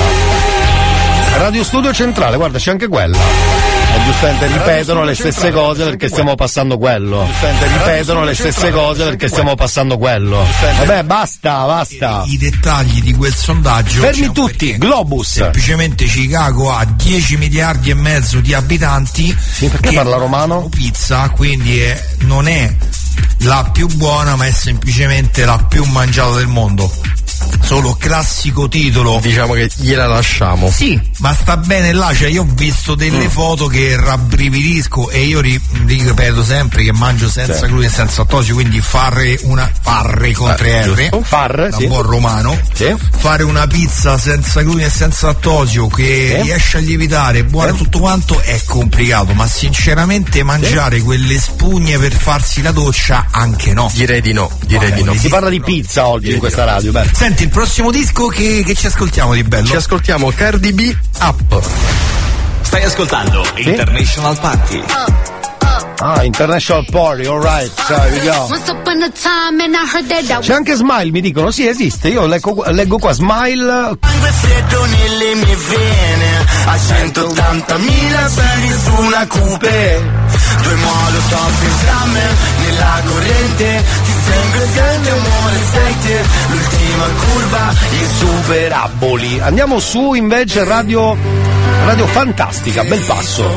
Radio 1.38 1.64
Studio 1.64 1.94
Centrale, 1.94 2.36
guarda, 2.36 2.58
c'è 2.58 2.72
anche 2.72 2.88
quella. 2.88 3.16
E 3.18 4.04
giustamente 4.06 4.48
ripetono 4.48 5.04
le 5.04 5.14
stesse 5.14 5.52
cose 5.52 5.84
perché 5.84 6.08
stiamo 6.10 6.36
passando 6.36 6.78
quello. 6.78 7.26
Giustamente 7.26 7.68
ripetono 7.68 8.24
le 8.24 8.34
stesse 8.34 8.72
cose 8.72 9.04
perché 9.04 9.28
stiamo 9.28 9.56
passando 9.56 9.98
quello. 9.98 10.46
Vabbè, 10.78 11.04
basta, 11.04 11.66
basta. 11.66 12.24
I 12.26 12.38
dettagli 12.38 13.02
di 13.02 13.14
quel 13.14 13.34
sondaggio. 13.34 14.02
Fermi 14.02 14.32
tutti. 14.32 14.78
Globus. 14.78 15.34
Semplicemente 15.34 16.06
Chicago 16.06 16.72
ha 16.76 16.86
10 16.86 17.38
miliardi 17.38 17.92
e 17.92 17.94
mezzo 17.94 18.40
di 18.40 18.54
abitanti. 18.54 19.36
Sì, 19.40 19.68
perché 19.68 19.94
parla 19.94 20.18
romano? 20.18 20.68
Pizza, 20.70 21.30
quindi 21.30 21.80
è- 21.80 22.04
non 22.22 22.48
è 22.48 22.74
la 23.42 23.70
più 23.72 23.88
buona, 23.96 24.36
ma 24.36 24.48
è 24.48 24.52
semplicemente 24.52 25.46
la 25.46 25.58
più 25.70 25.84
mangiata 25.86 26.36
del 26.38 26.48
mondo. 26.48 26.92
Solo 27.62 27.96
classico 28.00 28.68
titolo. 28.70 29.20
Diciamo 29.22 29.54
che 29.54 29.70
gliela 29.76 30.08
lasciamo. 30.08 30.70
Sì, 30.72 31.00
ma 31.20 31.34
sta 31.34 31.58
bene 31.58 31.92
là, 31.94 32.14
cioè 32.14 32.30
io 32.30 32.42
ho 32.44 32.48
visto 32.54 32.96
delle 32.96 33.26
Mm. 33.26 33.30
foto 33.30 33.68
che 33.68 33.96
rabbrividisco 33.98 35.10
e 35.10 35.24
io 35.26 35.40
ri- 35.42 35.60
ripeto 35.86 36.44
sempre 36.44 36.84
che 36.84 36.94
mangio 36.94 37.30
senza 37.30 37.56
Sì. 37.60 37.66
glutine 37.66 37.88
e 37.88 37.90
senza 37.90 38.22
lattosio, 38.22 38.54
quindi 38.54 38.80
fare 38.82 39.38
una 39.44 39.70
farre 39.82 40.32
con 40.32 40.54
tre 40.56 40.82
R, 40.82 40.84
giusto. 40.96 41.22
Farre, 41.24 41.70
da 41.70 41.78
sì. 41.78 41.88
buon 41.88 42.04
romano, 42.04 42.58
Sì. 42.74 42.94
fare 43.18 43.44
una 43.44 43.68
pizza 43.68 44.18
senza 44.18 44.62
glutine 44.62 44.86
e 44.86 44.90
senza 44.90 45.28
lattosio 45.28 45.88
che 45.88 46.36
Sì. 46.38 46.42
riesce 46.44 46.78
a 46.78 46.80
lievitare, 46.80 47.44
buona 47.44 47.72
Sì. 47.72 47.78
tutto 47.78 48.00
quanto 48.00 48.40
è 48.42 48.62
complicato, 48.66 49.34
ma 49.34 49.48
sinceramente 49.48 50.44
mangiare 50.44 51.02
quelle 51.02 51.38
spugne 51.40 51.98
per 51.98 52.14
farsi 52.14 52.62
la 52.62 52.72
doccia 52.72 53.28
anche 53.32 53.74
no. 53.74 53.92
Direi 53.94 54.22
di 54.22 54.32
no, 54.34 54.50
direi 54.66 54.94
di 54.94 55.04
no. 55.04 55.14
Si 55.16 55.28
parla 55.28 55.50
di 55.50 55.60
pizza 55.62 56.08
oggi 56.08 56.32
in 56.32 56.40
questa 56.40 56.64
radio, 56.64 56.92
beh. 56.92 57.10
Senti, 57.28 57.44
il 57.44 57.50
prossimo 57.50 57.92
disco 57.92 58.28
che, 58.28 58.64
che 58.66 58.74
ci 58.74 58.88
ascoltiamo 58.88 59.34
di 59.34 59.44
bello? 59.44 59.68
Ci 59.68 59.76
ascoltiamo 59.76 60.32
Cardi 60.32 60.72
B 60.72 60.96
Up. 61.20 62.27
Stai 62.68 62.84
ascoltando 62.84 63.46
International 63.56 64.38
Party. 64.40 64.84
Ah, 66.00 66.24
International 66.26 66.86
Party, 66.92 67.26
alright, 67.26 67.72
so 67.88 67.96
here 67.96 68.12
we 68.12 68.26
go. 68.26 68.46
C'è 70.42 70.54
anche 70.54 70.76
Smile, 70.76 71.12
mi 71.12 71.22
dicono, 71.22 71.50
sì 71.50 71.66
esiste, 71.66 72.10
io 72.10 72.26
leggo, 72.26 72.66
leggo 72.68 72.98
qua 72.98 73.14
Smile, 73.14 73.98
Sangue 74.28 74.32
freddo 74.32 74.86
nelle 74.86 75.36
mie 75.36 75.56
vene 75.56 76.46
A 76.66 76.76
180.000 76.76 78.34
piedi 78.34 78.74
su 78.84 79.02
una 79.02 79.28
coupe 79.28 80.12
Due 80.62 80.76
molotov 80.76 81.64
in 81.64 81.72
fiamme 81.80 82.22
Nella 82.60 83.02
corrente 83.06 83.84
Ti 84.06 84.12
sembra 84.26 84.66
sente 84.74 85.10
amore 85.10 85.60
sente 85.72 86.26
L'ultima 86.50 87.06
curva 87.06 87.74
Il 87.92 88.08
super 88.18 88.46
Peraboli. 88.48 89.40
Andiamo 89.40 89.80
su 89.80 90.14
invece 90.14 90.64
Radio, 90.64 91.16
radio 91.86 92.08
Fantastica, 92.08 92.84
bel 92.84 93.02
passo. 93.02 93.50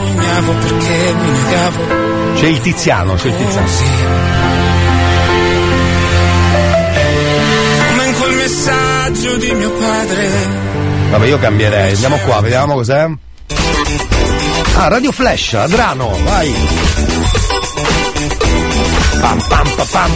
C'è 2.35 2.47
il 2.47 2.61
Tiziano, 2.61 3.15
c'è 3.15 3.29
il 3.29 3.37
Tiziano. 3.37 3.69
Come 7.89 8.07
in 8.07 8.15
quel 8.19 8.35
messaggio 8.35 9.37
di 9.37 9.53
mio 9.53 9.71
padre. 9.73 10.29
Vabbè, 11.11 11.27
io 11.27 11.39
cambierei. 11.39 11.93
Andiamo 11.93 12.17
qua, 12.19 12.41
vediamo 12.41 12.75
cos'è. 12.75 13.09
Ah, 14.77 14.89
Radio 14.89 15.13
Flash, 15.13 15.55
Adrano, 15.55 16.17
vai. 16.25 16.55
Pam 19.21 19.39
pam 19.49 19.67
pam 19.77 19.87
pam. 19.93 20.11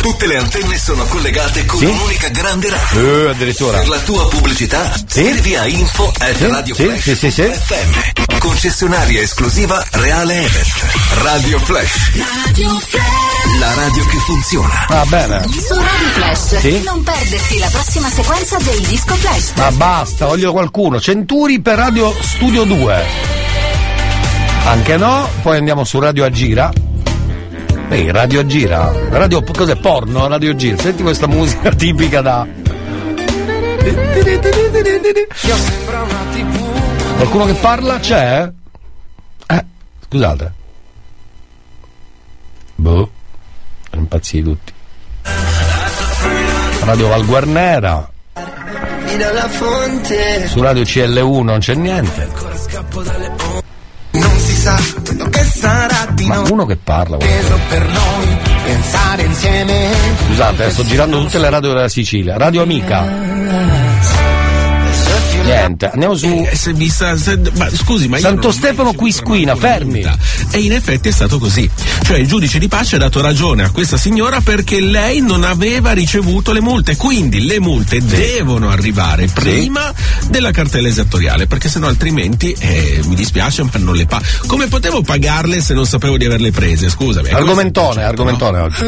Tutte 0.00 0.26
le 0.26 0.36
antenne 0.38 0.78
sono 0.78 1.04
collegate 1.04 1.64
con 1.66 1.78
Sì? 1.80 1.84
un'unica 1.86 2.28
grande 2.28 2.68
radio. 2.70 3.26
Eh, 3.26 3.30
addirittura. 3.30 3.78
Per 3.78 3.88
la 3.88 3.98
tua 3.98 4.26
pubblicità 4.28 4.90
scrivi 5.06 5.54
a 5.56 5.66
info 5.66 6.10
at 6.18 6.36
Sì, 6.36 6.46
Radio 6.46 6.74
sì, 6.74 6.84
Flash 6.84 7.02
sì, 7.02 7.14
sì, 7.16 7.30
sì. 7.30 7.42
FM. 7.42 8.38
Concessionaria 8.38 9.20
esclusiva 9.20 9.84
Reale 9.90 10.34
Event. 10.44 10.86
Radio 11.22 11.58
Flash. 11.58 12.10
Radio 12.44 12.78
Flash. 12.78 13.58
La 13.58 13.74
radio 13.74 14.06
che 14.06 14.18
funziona. 14.18 14.86
Va 14.88 15.04
bene. 15.06 15.42
Su 15.50 15.74
Radio 15.74 16.08
Flash. 16.14 16.58
Sì? 16.58 16.82
Non 16.84 17.02
perderti 17.02 17.58
la 17.58 17.68
prossima 17.68 18.08
sequenza 18.10 18.56
del 18.58 18.80
disco 18.86 19.14
Flash. 19.14 19.52
Ma 19.56 19.70
basta, 19.72 20.26
voglio 20.26 20.52
qualcuno. 20.52 21.00
Centuri 21.00 21.60
per 21.60 21.76
Radio 21.76 22.14
Studio 22.22 22.64
2. 22.64 23.37
Anche 24.68 24.98
no, 24.98 25.26
poi 25.40 25.56
andiamo 25.56 25.82
su 25.82 25.98
Radio 25.98 26.26
Agira. 26.26 26.70
Ehi, 27.88 28.10
Radio 28.10 28.40
Agira. 28.40 28.92
Radio, 29.08 29.42
cos'è? 29.42 29.76
Porno? 29.76 30.28
Radio 30.28 30.50
Agira. 30.50 30.76
Senti 30.76 31.02
questa 31.02 31.26
musica 31.26 31.70
tipica 31.74 32.20
da. 32.20 32.46
Qualcuno 37.16 37.46
che 37.46 37.54
parla? 37.54 37.98
C'è? 37.98 38.52
Eh, 39.46 39.64
scusate. 40.06 40.52
Boh. 42.74 43.10
Impazziti 43.92 44.42
tutti. 44.42 44.72
Radio 46.84 47.08
Valguarnera. 47.08 48.10
Su 50.44 50.60
Radio 50.60 50.82
CL1 50.82 51.42
non 51.42 51.58
c'è 51.58 51.74
niente. 51.74 52.28
Sa 54.68 54.76
quello 55.02 55.30
che 55.30 55.42
sarà 55.44 56.08
di 56.12 56.26
Ma 56.26 56.34
noi. 56.34 56.50
uno 56.50 56.66
che 56.66 56.76
parla. 56.76 57.16
Peso 57.16 57.58
per 57.70 57.86
noi, 57.86 58.36
pensare 58.64 59.22
insieme. 59.22 59.90
Scusate, 60.26 60.70
sto 60.70 60.84
girando 60.84 61.22
tutte 61.22 61.38
le 61.38 61.48
radio 61.48 61.72
della 61.72 61.88
Sicilia. 61.88 62.36
Radio 62.36 62.60
Amica. 62.60 64.27
Niente, 65.48 65.90
andiamo 65.90 66.14
su. 66.14 66.26
Eh, 66.26 66.54
se 66.54 66.72
mi 66.74 66.88
sta- 66.88 67.16
se- 67.16 67.40
ma 67.56 67.68
scusi, 67.70 68.06
ma 68.06 68.16
io 68.16 68.22
Santo 68.22 68.52
Stefano 68.52 68.92
Quisquina, 68.92 69.56
fermi. 69.56 70.06
E 70.50 70.58
in 70.58 70.72
effetti 70.72 71.08
è 71.08 71.12
stato 71.12 71.38
così. 71.38 71.68
Cioè 72.02 72.18
il 72.18 72.26
giudice 72.26 72.58
di 72.58 72.68
pace 72.68 72.96
ha 72.96 72.98
dato 72.98 73.20
ragione 73.22 73.64
a 73.64 73.70
questa 73.70 73.96
signora 73.96 74.40
perché 74.40 74.80
lei 74.80 75.20
non 75.20 75.44
aveva 75.44 75.92
ricevuto 75.92 76.52
le 76.52 76.60
multe. 76.60 76.96
Quindi 76.96 77.46
le 77.46 77.60
multe 77.60 78.04
devono 78.04 78.68
arrivare 78.70 79.26
prima 79.32 79.90
della 80.28 80.50
cartella 80.50 80.88
esattoriale, 80.88 81.46
perché 81.46 81.68
sennò 81.70 81.86
altrimenti 81.88 82.54
eh, 82.58 83.00
mi 83.06 83.14
dispiace, 83.14 83.62
ma 83.62 83.70
non 83.76 83.94
le 83.96 84.04
pago. 84.06 84.24
Come 84.46 84.66
potevo 84.68 85.00
pagarle 85.00 85.60
se 85.62 85.72
non 85.72 85.86
sapevo 85.86 86.18
di 86.18 86.26
averle 86.26 86.50
prese? 86.50 86.90
Scusami. 86.90 87.30
Argomentone, 87.30 88.04
argomentone 88.04 88.58
oggi. 88.58 88.82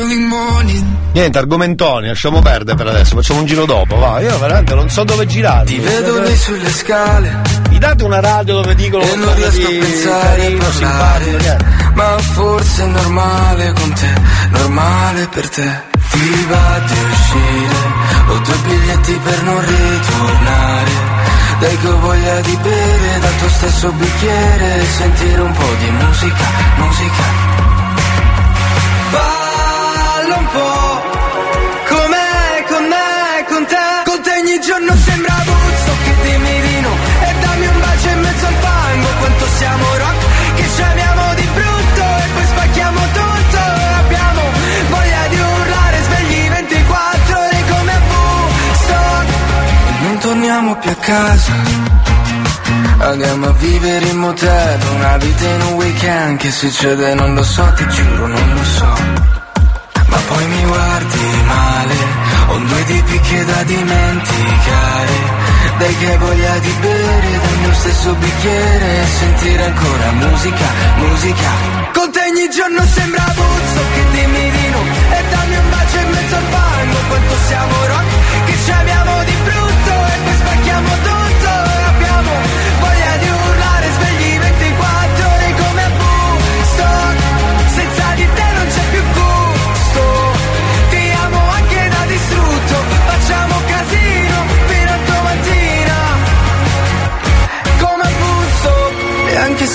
Niente, 1.13 1.39
argomentoni, 1.39 2.07
lasciamo 2.09 2.41
perdere 2.41 2.77
per 2.77 2.87
adesso, 2.89 3.17
facciamo 3.17 3.41
un 3.41 3.47
giro 3.47 3.65
dopo, 3.65 3.97
va. 3.97 4.21
Io 4.21 4.39
veramente 4.39 4.75
non 4.75 4.89
so 4.91 5.05
dove 5.05 5.27
girare. 5.27 5.65
Ti 5.65 5.79
vedo 5.79 6.21
lì 6.23 6.37
sulle 6.51 6.71
scale 6.71 7.43
Mi 7.69 7.79
date 7.79 8.03
una 8.03 8.19
radio 8.19 8.55
dove 8.55 8.75
dicono 8.75 9.05
e 9.05 9.15
non 9.15 9.35
riesco 9.37 9.67
a 9.67 9.71
pensare 9.71 10.41
carino, 10.41 10.67
a 10.67 10.71
parlare. 10.81 11.57
Ma 11.95 12.19
forse 12.19 12.83
è 12.83 12.87
normale 12.87 13.73
con 13.73 13.93
te, 13.93 14.13
normale 14.51 15.29
per 15.29 15.49
te. 15.49 15.89
Ti 16.11 16.47
va 16.49 16.81
di 16.87 16.99
uscire, 17.13 17.77
ho 18.27 18.39
due 18.39 18.57
biglietti 18.67 19.21
per 19.23 19.43
non 19.45 19.61
ritornare. 19.61 20.91
Dai 21.61 21.79
che 21.79 21.89
ho 21.89 21.99
voglia 22.01 22.41
di 22.41 22.57
bere 22.57 23.21
dal 23.21 23.37
tuo 23.39 23.49
stesso 23.49 23.93
bicchiere 23.93 24.81
e 24.81 24.87
sentire 24.99 25.41
un 25.41 25.53
po' 25.53 25.75
di 25.79 25.91
musica, 25.91 26.45
musica. 26.79 27.25
Balla 29.13 30.37
un 30.37 30.49
po', 30.51 31.03
com'è 31.95 32.65
con 32.69 32.85
me, 32.89 33.45
con 33.49 33.67
te. 33.67 34.11
Con 34.11 34.21
te 34.23 34.31
ogni 34.31 34.61
giorno 34.61 34.97
sembra 34.97 35.41
Buzzo 35.45 35.60
più 50.81 50.91
a 50.91 50.95
casa. 50.95 51.53
Andiamo 52.99 53.47
a 53.47 53.53
vivere 53.53 54.07
in 54.07 54.17
motel, 54.19 54.81
una 54.95 55.17
vita 55.17 55.49
in 55.49 55.61
un 55.63 55.73
weekend 55.75 56.39
Che 56.39 56.51
succede 56.51 57.15
non 57.15 57.35
lo 57.35 57.43
so, 57.43 57.65
ti 57.75 57.87
giuro 57.89 58.27
non 58.27 58.55
lo 58.55 58.65
so. 58.65 58.93
Ma 60.07 60.17
poi 60.29 60.47
mi 60.47 60.65
guardi 60.65 61.43
male 61.47 61.95
Ho 62.49 62.59
due 62.59 62.85
tipi 62.85 63.21
che 63.21 63.45
da 63.45 63.63
dimenticare. 63.63 65.39
Dai 65.79 65.97
che 65.97 66.17
voglia 66.19 66.59
di 66.59 66.75
bere 66.81 67.31
dal 67.41 67.59
mio 67.63 67.75
stesso 67.75 68.15
bicchiere 68.15 69.03
E 69.03 69.07
sentire 69.19 69.65
ancora 69.65 70.11
musica, 70.13 70.67
musica. 70.97 71.51
Con 71.95 72.11
te 72.13 72.21
ogni 72.21 72.51
giorno 72.51 72.85
sembra 72.87 73.25
Buzzo 73.35 73.83
che 73.95 74.05
dimmi 74.13 74.51
di 74.51 74.69
no 74.71 74.83
E 75.17 75.25
dammi 75.31 75.57
un 75.57 75.71
bacio 75.71 75.99
in 75.99 76.11
mezzo 76.11 76.37
al 76.37 76.43
fango 76.51 76.99
Quanto 77.09 77.35
siamo 77.47 77.87
rock 77.87 78.09
che 78.45 78.57
ci 78.65 78.71
amiamo 78.71 79.25
di 79.25 79.37
brutto 79.45 79.60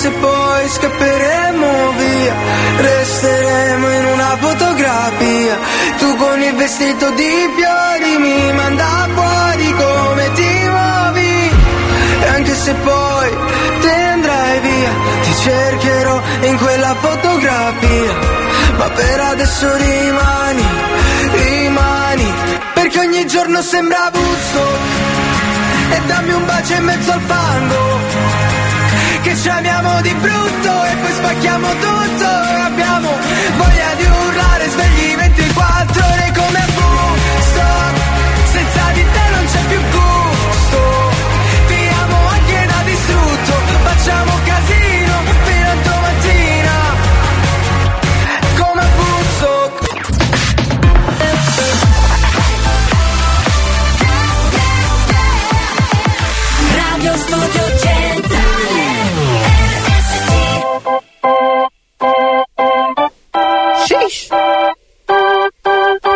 se 0.06 0.12
poi 0.12 0.70
scapperemo 0.70 1.92
via 1.98 2.34
Resteremo 2.78 3.90
in 3.90 4.06
una 4.06 4.38
fotografia. 4.40 5.58
Tu 5.98 6.16
con 6.16 6.42
il 6.42 6.56
vestito 6.56 7.10
di 7.12 7.32
fiori 7.56 8.18
Mi 8.20 8.54
manda 8.54 9.08
fuori 9.14 9.25
se 12.66 12.74
poi 12.74 13.30
te 13.82 13.94
andrai 14.16 14.60
via, 14.60 14.92
ti 15.22 15.34
cercherò 15.44 16.20
in 16.50 16.58
quella 16.58 16.96
fotografia. 16.96 18.14
Ma 18.78 18.90
per 18.90 19.20
adesso 19.20 19.76
rimani, 19.76 20.66
rimani, 21.44 22.34
perché 22.74 23.00
ogni 23.02 23.28
giorno 23.28 23.62
sembra 23.62 24.10
Buzzo. 24.12 24.66
E 25.92 26.02
dammi 26.08 26.34
un 26.34 26.46
bacio 26.46 26.74
in 26.74 26.84
mezzo 26.86 27.12
al 27.12 27.22
fango, 27.28 28.00
che 29.22 29.36
ci 29.36 29.48
amiamo 29.48 30.02
di 30.02 30.14
brutto 30.16 30.84
e 30.90 30.96
poi 31.02 31.14
spacchiamo 31.20 31.68
tutto. 31.70 32.30
E 32.50 32.60
abbiamo 32.70 33.10
voglia 33.58 33.94
di 34.00 34.06
urlare 34.06 34.70
svegli 34.70 35.16
24 35.16 36.04
ore 36.14 36.34
come 36.40 36.60
a 36.66 36.68
Woodstock. 36.78 37.96
Senza 38.54 38.84
di 38.94 39.06
te 39.14 39.24
non 39.36 39.46
c'è 39.52 39.62
più 39.68 39.82
gusto. 39.92 41.05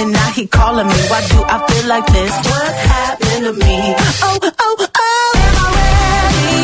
And 0.00 0.12
now 0.12 0.30
he 0.30 0.46
calling 0.46 0.86
me. 0.86 0.94
Why 1.12 1.20
do 1.28 1.38
I 1.44 1.58
feel 1.68 1.86
like 1.86 2.06
this? 2.06 2.32
What's 2.32 2.80
happened 2.96 3.44
to 3.44 3.52
me? 3.52 3.94
Oh, 4.22 4.38
oh, 4.42 4.76
oh. 4.80 5.32
Am 5.36 5.56
I 5.60 5.66
ready? 5.76 6.56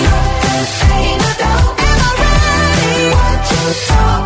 Ain't 0.97 1.21
no 1.21 1.31
doubt. 1.43 1.81
Am 1.85 2.01
I 2.01 2.11
ready? 2.25 2.97
What 3.13 3.41
you 3.53 3.65
talking 3.89 4.26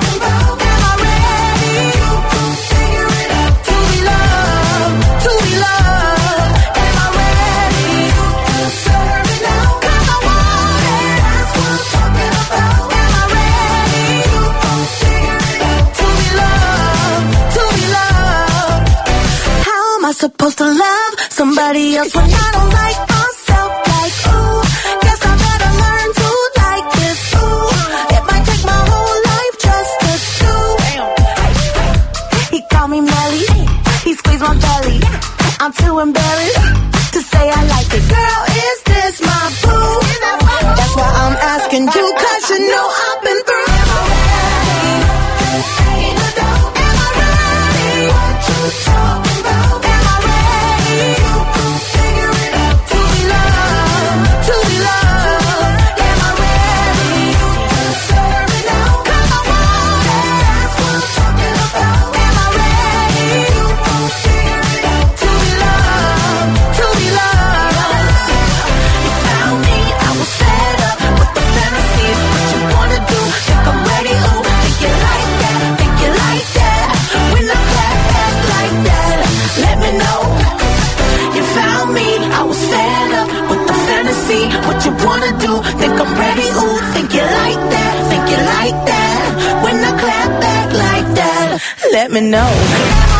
supposed 20.20 20.58
to 20.58 20.64
love 20.64 21.12
somebody 21.30 21.96
else 21.96 22.14
when 22.14 22.28
I 22.28 22.48
don't 22.52 22.72
like 22.80 23.00
myself? 23.08 23.70
Like, 23.92 24.16
ooh, 24.28 24.60
guess 25.00 25.20
I 25.24 25.34
better 25.44 25.72
learn 25.82 26.08
to 26.20 26.28
like 26.60 26.86
this. 27.00 27.20
Ooh, 27.40 27.72
it 28.16 28.22
might 28.28 28.44
take 28.50 28.64
my 28.72 28.80
whole 28.90 29.18
life 29.32 29.54
just 29.66 29.92
to 30.04 30.10
do. 30.44 30.54
He 32.54 32.60
called 32.70 32.90
me 32.90 33.00
Melly, 33.00 33.46
he 34.04 34.12
squeezed 34.12 34.42
my 34.42 34.54
belly. 34.66 35.00
I'm 35.62 35.72
too 35.72 35.94
embarrassed 36.00 36.68
to 37.14 37.20
say 37.22 37.44
I 37.48 37.60
like 37.74 37.79
wanna 85.20 85.38
do. 85.38 85.62
Think 85.78 86.00
I'm 86.00 86.14
pretty, 86.16 86.48
ooh, 86.48 86.78
think 86.92 87.12
you 87.12 87.20
like 87.20 87.62
that, 87.74 87.94
think 88.10 88.24
you 88.32 88.40
like 88.56 88.78
that. 88.86 89.62
When 89.64 89.76
I 89.76 89.92
clap 90.00 90.40
back 90.40 90.68
like 90.72 91.14
that, 91.16 91.60
let 91.92 92.10
me 92.10 92.20
know. 92.20 93.19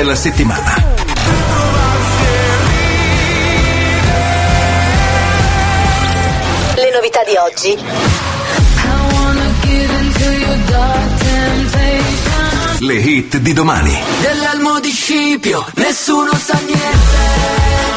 Della 0.00 0.14
settimana. 0.14 0.74
Le 6.74 6.90
novità 6.94 7.22
di 7.22 7.36
oggi. 7.36 7.78
Le 12.78 12.94
hit 12.94 13.36
di 13.36 13.52
domani. 13.52 14.02
Dell'elmo 14.22 14.80
di 14.80 14.90
Scipio, 14.90 15.66
nessuno 15.74 16.32
sa 16.32 16.58
niente. 16.64 17.89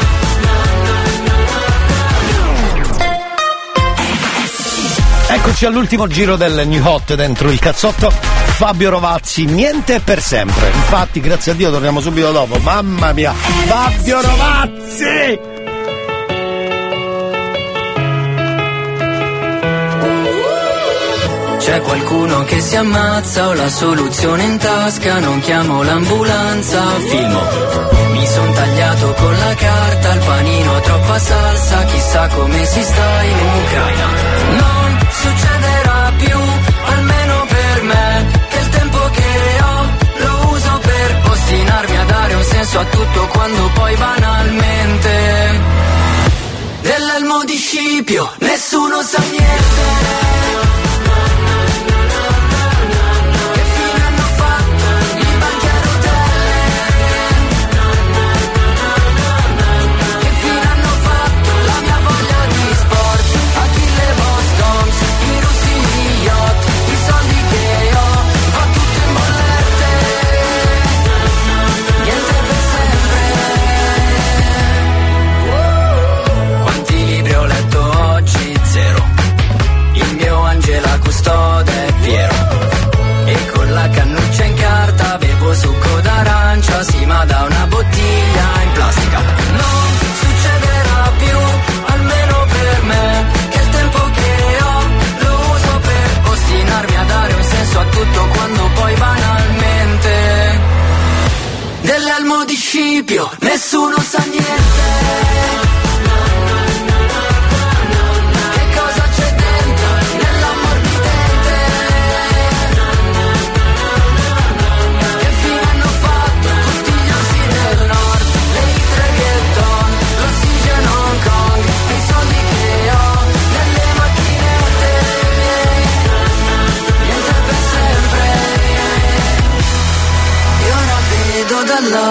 Eccoci 5.46 5.66
all'ultimo 5.66 6.08
giro 6.08 6.38
del 6.38 6.66
New 6.66 6.82
Hot 6.88 7.16
dentro 7.16 7.52
il 7.52 7.60
cazzotto. 7.60 8.10
Fabio 8.10 8.90
Rovazzi, 8.90 9.44
niente 9.44 10.00
per 10.00 10.22
sempre. 10.22 10.68
Infatti, 10.68 11.20
grazie 11.20 11.52
a 11.52 11.56
Dio, 11.56 11.70
torniamo 11.70 12.00
subito 12.00 12.32
dopo. 12.32 12.60
Mamma 12.60 13.12
mia, 13.12 13.34
Fabio 13.34 14.22
Rovazzi! 14.22 15.40
C'è 21.60 21.82
qualcuno 21.82 22.44
che 22.46 22.62
si 22.62 22.76
ammazza, 22.78 23.48
ho 23.50 23.54
la 23.54 23.70
soluzione 23.70 24.44
in 24.44 24.58
tasca, 24.58 25.20
non 25.20 25.42
chiamo 25.42 25.84
l'ambulanza, 25.84 26.84
filmo. 27.10 27.42
Mi 28.12 28.26
son 28.28 28.54
tagliato 28.54 29.14
con 29.14 29.38
la 29.38 29.54
carta, 29.56 30.14
il 30.14 30.20
panino 30.20 30.76
ha 30.76 30.80
troppa 30.80 31.20
salsa, 31.20 31.84
chissà 31.84 32.28
come 32.30 32.66
si 32.66 32.82
sta 32.82 33.24
in 33.24 33.38
Ucraina. 33.62 34.08
Non 34.58 34.73
succederà 35.24 36.12
più, 36.18 36.38
almeno 36.94 37.46
per 37.56 37.84
me, 37.84 38.06
che 38.50 38.58
il 38.58 38.70
tempo 38.70 39.00
che 39.18 39.32
ho 39.68 39.78
lo 40.26 40.34
uso 40.56 40.80
per 40.90 41.22
ostinarmi 41.32 41.98
a 41.98 42.06
dare 42.06 42.34
un 42.34 42.44
senso 42.44 42.80
a 42.80 42.86
tutto 42.86 43.28
quando 43.28 43.70
poi 43.74 43.96
banalmente 43.96 45.14
dell'elmo 46.82 47.44
di 47.46 47.58
Scipio 47.58 48.32
nessuno 48.40 49.02
sa 49.02 49.20
niente. 49.32 50.43
D'arancia, 86.84 86.92
sì 86.92 87.06
ma 87.06 87.26
da 87.26 87.44
una 87.44 87.53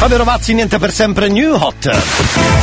Fabio 0.00 0.16
Rovazzi, 0.16 0.54
niente 0.54 0.78
per 0.78 0.92
sempre 0.92 1.28
New 1.28 1.52
Hot. 1.54 1.90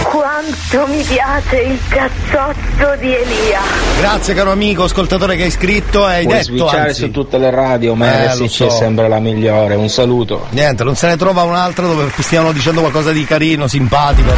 Quanto 0.06 0.88
mi 0.92 1.04
piace 1.04 1.58
il 1.58 1.80
cazzotto 1.88 2.96
di 3.00 3.14
Elia. 3.14 3.60
Grazie 4.00 4.34
caro 4.34 4.52
amico, 4.52 4.86
ascoltatore 4.86 5.36
che 5.36 5.44
hai 5.44 5.52
scritto 5.52 6.10
e 6.10 6.14
hai 6.16 6.24
Puoi 6.24 6.34
detto 6.38 6.46
switchare 6.48 6.88
anzi. 6.90 7.02
su 7.02 7.12
tutte 7.12 7.38
le 7.38 7.52
radio, 7.52 7.94
ma 7.94 8.12
Eh, 8.24 8.34
RSC 8.34 8.50
so. 8.50 8.66
è 8.66 8.70
sempre 8.72 9.08
la 9.08 9.20
migliore. 9.20 9.76
Un 9.76 9.88
saluto. 9.88 10.48
Niente, 10.50 10.84
non 10.84 10.96
se 10.96 11.06
ne 11.10 11.16
trova 11.16 11.44
un'altra 11.44 11.86
dove 11.86 12.12
stiano 12.18 12.52
dicendo 12.52 12.80
qualcosa 12.82 13.12
di 13.12 13.24
carino, 13.24 13.68
simpatico. 13.68 14.34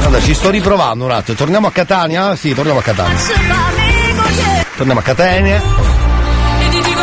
Guarda, 0.00 0.20
ci 0.20 0.34
sto 0.34 0.50
riprovando 0.50 1.06
un 1.06 1.10
attimo. 1.10 1.38
Torniamo 1.38 1.68
a 1.68 1.72
Catania? 1.72 2.36
Sì, 2.36 2.52
torniamo 2.52 2.80
a 2.80 2.82
Catania. 2.82 3.18
Torniamo 4.76 5.00
a 5.00 5.02
Catania. 5.02 5.56
E 5.56 6.68
ti 6.68 6.82
dico 6.82 7.00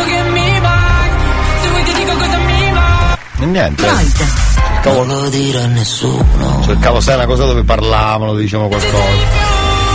Cercavo, 4.82 5.04
Non 5.04 5.22
lo 5.24 5.28
dire 5.28 5.58
a 5.62 5.66
nessuno. 5.66 6.62
cercavo 6.64 7.00
sai 7.00 7.16
una 7.16 7.26
cosa 7.26 7.44
dove 7.44 7.64
parlavano, 7.64 8.34
dicevano 8.34 8.68
qualcosa. 8.68 8.96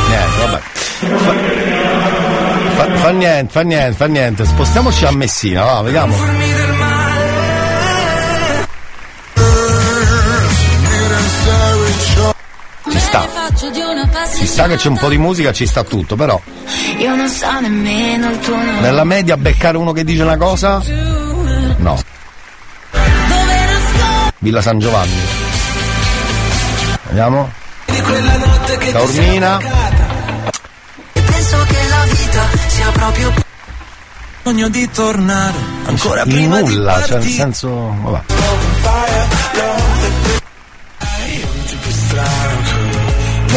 Niente, 0.10 0.38
vabbè. 0.46 0.62
Fa, 2.76 2.86
fa- 2.86 2.96
fa 2.98 3.10
niente, 3.10 3.52
fa 3.52 3.62
niente, 3.62 3.94
fa 3.96 4.06
niente. 4.06 4.46
Spostiamoci 4.46 5.06
a 5.06 5.12
Messina, 5.12 5.64
va, 5.64 5.82
vediamo. 5.82 6.16
Ci 12.92 13.00
sta. 13.00 13.28
Ci 14.38 14.46
sta 14.48 14.68
che 14.68 14.76
c'è 14.76 14.88
un 14.90 14.98
po' 14.98 15.10
di 15.10 15.18
musica, 15.18 15.52
ci 15.52 15.66
sta 15.66 15.84
tutto, 15.84 16.16
però 16.16 16.40
Io 17.00 17.16
non 17.16 17.28
so 17.30 17.60
nemmeno 17.60 18.30
il 18.30 18.40
tuo 18.40 18.56
nome. 18.56 18.80
nella 18.82 19.04
media 19.04 19.38
beccare 19.38 19.78
uno 19.78 19.92
che 19.92 20.04
dice 20.04 20.22
una 20.24 20.38
cosa? 20.38 20.82
No. 21.78 21.98
Villa 24.46 24.62
San 24.62 24.78
Giovanni. 24.78 25.20
Vediamo. 27.08 27.52
Taormina. 28.92 29.58
E 31.14 31.22
penso 31.22 31.58
che 31.66 31.88
la 31.90 32.04
vita 32.12 32.48
sia 32.68 32.92
proprio 32.92 33.34
bisogno 34.44 34.70
di 34.70 34.88
tornare 34.92 35.58
ancora 35.86 36.22
prima 36.26 36.62
di 36.62 36.76
nulla, 36.76 37.04
cioè 37.08 37.18
nel 37.18 37.28
senso. 37.28 37.96
Vabbè. 38.04 38.22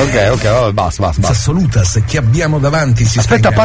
Ok, 0.01 0.29
ok, 0.33 0.43
vabbè, 0.45 0.73
basta, 0.73 1.03
basta, 1.03 1.21
basta. 1.21 1.37
assoluta 1.37 1.85
se 1.85 2.05
chi 2.05 2.17
abbiamo 2.17 2.59
davanti 2.59 3.05
si 3.05 3.19
Aspetta, 3.19 3.51
non 3.51 3.57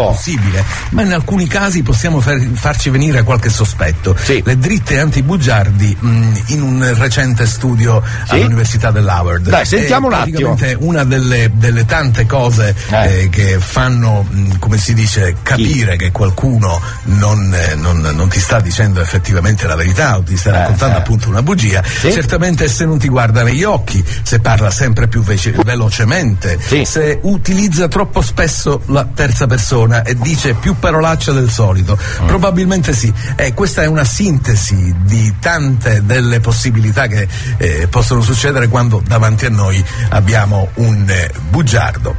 è 0.00 0.12
possibile. 0.12 0.64
Ma 0.90 1.02
in 1.02 1.12
alcuni 1.12 1.46
casi 1.46 1.82
possiamo 1.82 2.20
far- 2.20 2.40
farci 2.54 2.88
venire 2.90 3.22
qualche 3.22 3.48
sospetto. 3.50 4.14
Le 4.44 4.58
dritte 4.58 4.98
antibugiardi 5.00 5.96
mh, 5.98 6.32
in 6.48 6.62
un 6.62 6.94
recente 6.98 7.46
studio 7.46 8.02
all'Università 8.28 8.90
dell'Howard. 8.90 9.48
Dai, 9.48 9.64
sentiamo 9.66 10.08
È 10.10 10.14
un 10.14 10.20
attimo. 10.20 10.56
una 10.80 11.04
delle, 11.04 11.50
delle 11.54 11.84
tante 11.84 12.26
cose 12.26 12.74
eh, 12.90 13.28
che 13.30 13.58
fanno 13.58 14.22
mh, 14.28 14.58
come 14.58 14.78
si 14.78 14.94
dice 14.94 15.36
capire 15.42 15.96
che 15.96 16.10
qualcuno 16.12 16.80
non, 17.04 17.52
eh, 17.54 17.74
non- 17.74 18.00
non 18.14 18.28
ti 18.28 18.38
sta 18.40 18.60
dicendo 18.60 19.00
effettivamente 19.00 19.66
la 19.66 19.74
verità 19.74 20.16
o 20.16 20.22
ti 20.22 20.36
sta 20.36 20.50
raccontando 20.52 20.98
appunto 20.98 21.28
una 21.28 21.42
bugia 21.42 21.82
certamente 22.12 22.68
se 22.68 22.84
non 22.84 22.98
ti 22.98 23.08
guarda 23.08 23.42
negli 23.42 23.64
occhi 23.64 24.04
se 24.22 24.38
parla 24.40 24.70
sempre 24.70 25.08
più 25.08 25.22
velocemente. 25.64 26.58
Se 26.84 27.18
utilizza 27.22 27.88
troppo 27.88 28.20
spesso 28.20 28.82
la 28.86 29.06
terza 29.12 29.46
persona 29.46 30.02
e 30.02 30.16
dice 30.16 30.54
più 30.54 30.76
parolacce 30.78 31.32
del 31.32 31.50
solito. 31.50 31.98
Probabilmente 32.26 32.92
sì. 32.92 33.12
E 33.36 33.54
questa 33.54 33.82
è 33.82 33.86
una 33.86 34.04
sintesi 34.04 34.94
di 35.04 35.34
tante 35.40 36.04
delle 36.04 36.40
possibilità 36.40 37.06
che 37.06 37.26
eh, 37.58 37.86
possono 37.88 38.22
succedere 38.22 38.68
quando 38.68 39.02
davanti 39.06 39.46
a 39.46 39.50
noi 39.50 39.82
abbiamo 40.10 40.68
un 40.74 41.04
eh, 41.08 41.30
bugiardo. 41.50 42.14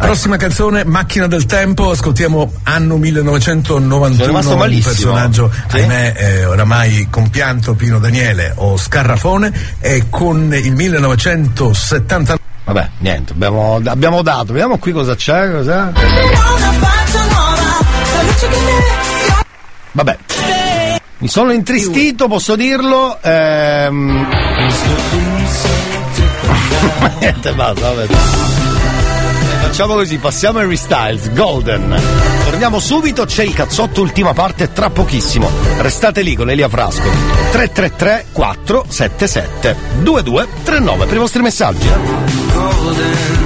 Prossima 0.00 0.38
canzone, 0.38 0.82
Macchina 0.84 1.26
del 1.26 1.44
Tempo, 1.44 1.90
ascoltiamo 1.90 2.54
anno 2.62 2.96
1991, 2.96 4.14
Sono 4.14 4.26
rimasto 4.26 4.54
un 4.54 4.80
personaggio, 4.82 5.52
Sì? 5.68 5.76
ahimè, 5.76 6.14
eh, 6.16 6.44
oramai 6.46 7.08
compianto 7.10 7.74
Pino 7.74 7.98
Daniele 7.98 8.54
o 8.56 8.78
Scarrafone, 8.78 9.52
e 9.78 10.06
con 10.08 10.54
il 10.54 10.74
1979 10.74 12.38
Vabbè, 12.72 12.88
niente, 12.98 13.32
abbiamo, 13.32 13.80
abbiamo 13.84 14.22
dato. 14.22 14.52
Vediamo 14.52 14.78
qui 14.78 14.92
cosa 14.92 15.16
c'è. 15.16 15.50
Cos'è? 15.50 15.88
Vabbè. 19.90 20.18
Mi 21.18 21.26
sono 21.26 21.50
intristito, 21.50 22.28
posso 22.28 22.54
dirlo. 22.54 23.18
Ehm... 23.22 24.24
Niente, 27.18 27.52
basta, 27.54 27.92
vabbè. 27.92 28.59
Facciamo 29.70 29.94
così, 29.94 30.18
passiamo 30.18 30.58
a 30.58 30.66
Restyles, 30.66 31.32
Golden. 31.32 31.96
Torniamo 32.44 32.80
subito, 32.80 33.24
c'è 33.24 33.44
il 33.44 33.54
cazzotto 33.54 34.00
ultima 34.00 34.32
parte 34.32 34.72
tra 34.72 34.90
pochissimo. 34.90 35.48
Restate 35.78 36.22
lì 36.22 36.34
con 36.34 36.50
Elia 36.50 36.68
Frasco. 36.68 37.08
333 37.52 38.26
477 38.32 39.76
2239 40.00 41.06
per 41.06 41.14
i 41.14 41.18
vostri 41.20 41.42
messaggi. 41.42 41.88
golden, 42.52 43.39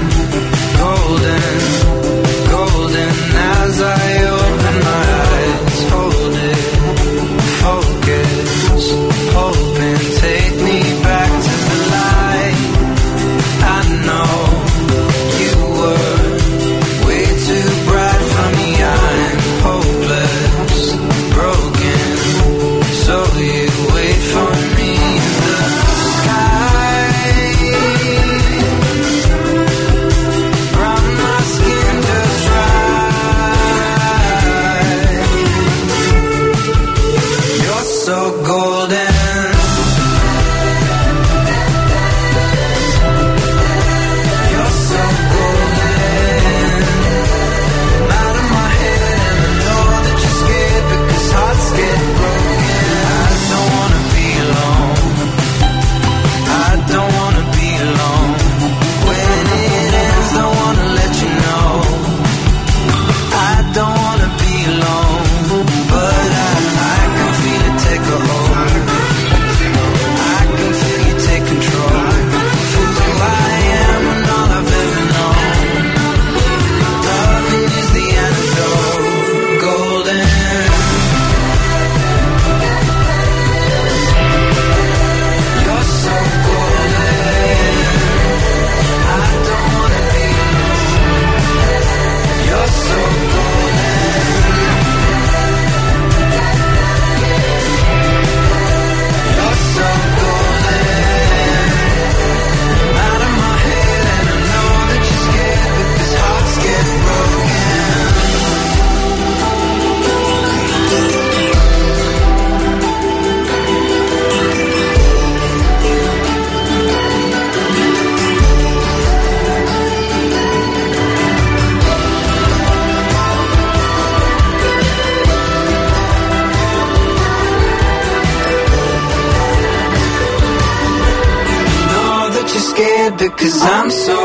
I'm 133.85 133.91
so 133.91 134.24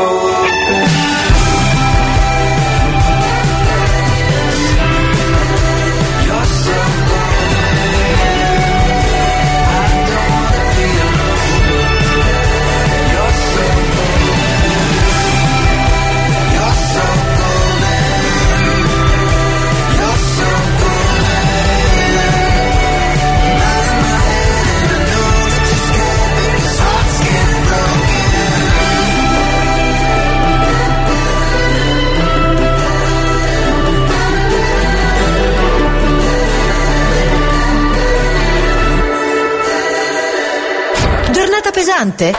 Pesante? 42.00 42.34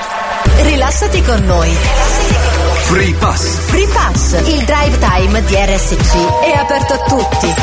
Rilassati 0.63 1.21
con 1.21 1.43
noi. 1.45 1.69
Free 2.85 3.13
Pass. 3.13 3.43
Free 3.67 3.87
Pass, 3.89 4.31
il 4.47 4.65
drive 4.65 4.97
time 4.97 5.43
di 5.43 5.53
RSC 5.53 6.15
è 6.41 6.57
aperto 6.57 6.93
a 6.93 6.97
tutti. 7.03 7.53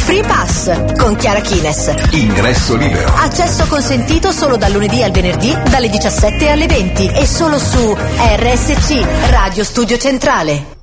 Free 0.00 0.22
Pass 0.24 0.70
con 0.98 1.16
Chiara 1.16 1.40
Kines. 1.40 1.94
Ingresso 2.10 2.76
libero. 2.76 3.10
Accesso 3.14 3.64
consentito 3.66 4.30
solo 4.30 4.58
dal 4.58 4.72
lunedì 4.72 5.02
al 5.02 5.10
venerdì 5.10 5.56
dalle 5.70 5.88
17 5.88 6.50
alle 6.50 6.66
20 6.66 7.12
e 7.14 7.26
solo 7.26 7.58
su 7.58 7.96
RSC, 7.96 9.30
Radio 9.30 9.64
Studio 9.64 9.96
Centrale. 9.96 10.77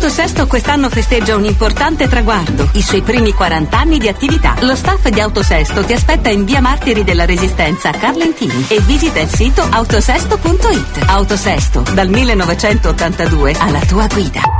Autosesto 0.00 0.46
quest'anno 0.46 0.88
festeggia 0.88 1.36
un 1.36 1.44
importante 1.44 2.08
traguardo, 2.08 2.70
i 2.72 2.80
suoi 2.80 3.02
primi 3.02 3.34
40 3.34 3.78
anni 3.78 3.98
di 3.98 4.08
attività. 4.08 4.56
Lo 4.60 4.74
staff 4.74 5.06
di 5.08 5.20
Autosesto 5.20 5.84
ti 5.84 5.92
aspetta 5.92 6.30
in 6.30 6.46
via 6.46 6.62
Martiri 6.62 7.04
della 7.04 7.26
Resistenza 7.26 7.90
a 7.90 7.92
Carlentini 7.92 8.64
e 8.68 8.80
visita 8.80 9.20
il 9.20 9.28
sito 9.28 9.60
autosesto.it. 9.60 11.04
Autosesto, 11.06 11.84
dal 11.92 12.08
1982 12.08 13.54
alla 13.58 13.80
tua 13.80 14.06
guida. 14.06 14.59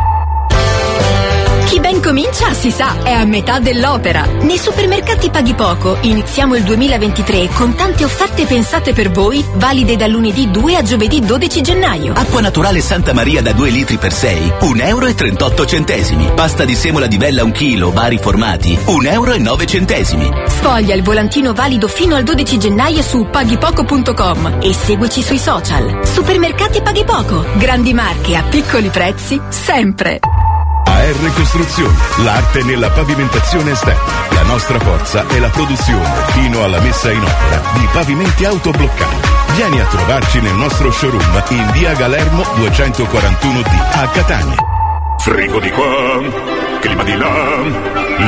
Chi 1.67 1.79
ben 1.79 2.03
comincia, 2.03 2.53
si 2.53 2.71
sa, 2.71 3.03
è 3.03 3.13
a 3.13 3.25
metà 3.25 3.59
dell'opera. 3.59 4.25
Nei 4.43 4.59
supermercati 4.59 5.31
Paghi 5.31 5.55
Poco 5.55 5.99
iniziamo 6.01 6.57
il 6.57 6.63
2023 6.63 7.49
con 7.55 7.75
tante 7.75 8.05
offerte 8.05 8.45
pensate 8.45 8.93
per 8.93 9.11
voi, 9.11 9.45
valide 9.55 9.97
da 9.97 10.07
lunedì 10.07 10.51
2 10.51 10.77
a 10.77 10.83
giovedì 10.83 11.21
12 11.21 11.61
gennaio. 11.63 12.13
Acqua 12.15 12.41
naturale 12.41 12.81
Santa 12.81 13.13
Maria 13.13 13.41
da 13.43 13.53
2 13.53 13.71
litri 13.71 13.99
per 13.99 14.13
6, 14.13 14.53
1 14.61 14.83
euro 14.83 15.07
e 15.07 15.15
38 15.15 15.67
centesimi. 15.67 16.31
Pasta 16.35 16.65
di 16.65 16.75
semola 16.75 17.07
di 17.07 17.19
bella 17.19 17.45
1 17.45 17.53
chilo, 17.53 17.93
vari 17.93 18.19
formati, 18.19 18.79
1 18.85 19.09
euro 19.09 19.33
e 19.33 19.39
9 19.39 19.67
centesimi. 19.67 20.29
Sfoglia 20.47 20.95
il 20.95 21.03
volantino 21.03 21.53
valido 21.53 21.89
fino 21.89 22.17
al 22.17 22.25
12 22.25 22.59
gennaio 22.59 23.03
su 23.03 23.27
paghipoco.com 23.31 24.59
e 24.61 24.73
seguici 24.73 25.23
sui 25.23 25.39
social. 25.39 26.01
Supermercati 26.05 26.83
Paghi 26.83 27.05
Poco, 27.05 27.45
grandi 27.57 27.95
marche 27.95 28.37
a 28.37 28.43
piccoli 28.43 28.89
prezzi, 28.89 29.41
sempre. 29.49 30.19
AR 31.11 31.33
Costruzioni, 31.35 31.97
l'arte 32.19 32.63
nella 32.63 32.89
pavimentazione 32.91 33.73
esterna. 33.73 34.29
La 34.31 34.43
nostra 34.43 34.79
forza 34.79 35.27
è 35.27 35.41
la 35.41 35.49
produzione 35.49 36.09
fino 36.29 36.63
alla 36.63 36.79
messa 36.81 37.11
in 37.11 37.21
opera 37.21 37.61
di 37.75 37.89
pavimenti 37.93 38.45
autobloccati. 38.45 39.29
Vieni 39.57 39.81
a 39.81 39.87
trovarci 39.87 40.41
nel 40.41 40.55
nostro 40.55 40.93
showroom 40.93 41.43
in 41.49 41.71
via 41.73 41.95
Galermo 41.95 42.43
241D 42.43 43.99
a 43.99 44.09
Catania. 44.09 44.57
Frigo 45.19 45.59
di 45.59 45.71
qua, 45.71 46.60
clima 46.81 47.03
di 47.05 47.17
là, 47.17 47.63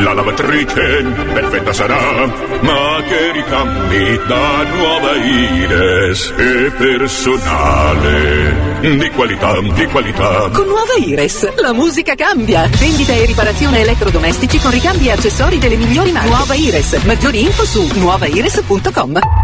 la 0.02 0.12
lavatrice 0.12 1.02
perfetta 1.32 1.72
sarà, 1.72 2.26
ma 2.60 3.02
che 3.08 3.32
ricambi 3.32 4.20
da 4.26 4.62
nuova 4.64 5.16
Ires 5.16 6.32
e 6.36 6.70
personale. 6.76 8.70
Di 8.80 9.10
qualità, 9.10 9.60
di 9.60 9.86
qualità. 9.86 10.50
Con 10.52 10.66
nuova 10.66 10.94
Ires, 10.98 11.54
la 11.56 11.72
musica 11.72 12.14
cambia. 12.14 12.68
Vendita 12.78 13.12
e 13.12 13.26
riparazione 13.26 13.80
elettrodomestici 13.80 14.58
con 14.60 14.70
ricambi 14.70 15.08
e 15.08 15.12
accessori 15.12 15.58
delle 15.58 15.76
migliori 15.76 16.12
marche. 16.12 16.28
Nuova 16.28 16.54
Ires. 16.54 16.92
Maggiori 17.04 17.42
info 17.42 17.64
su 17.64 17.88
nuovaires.com. 17.94 19.41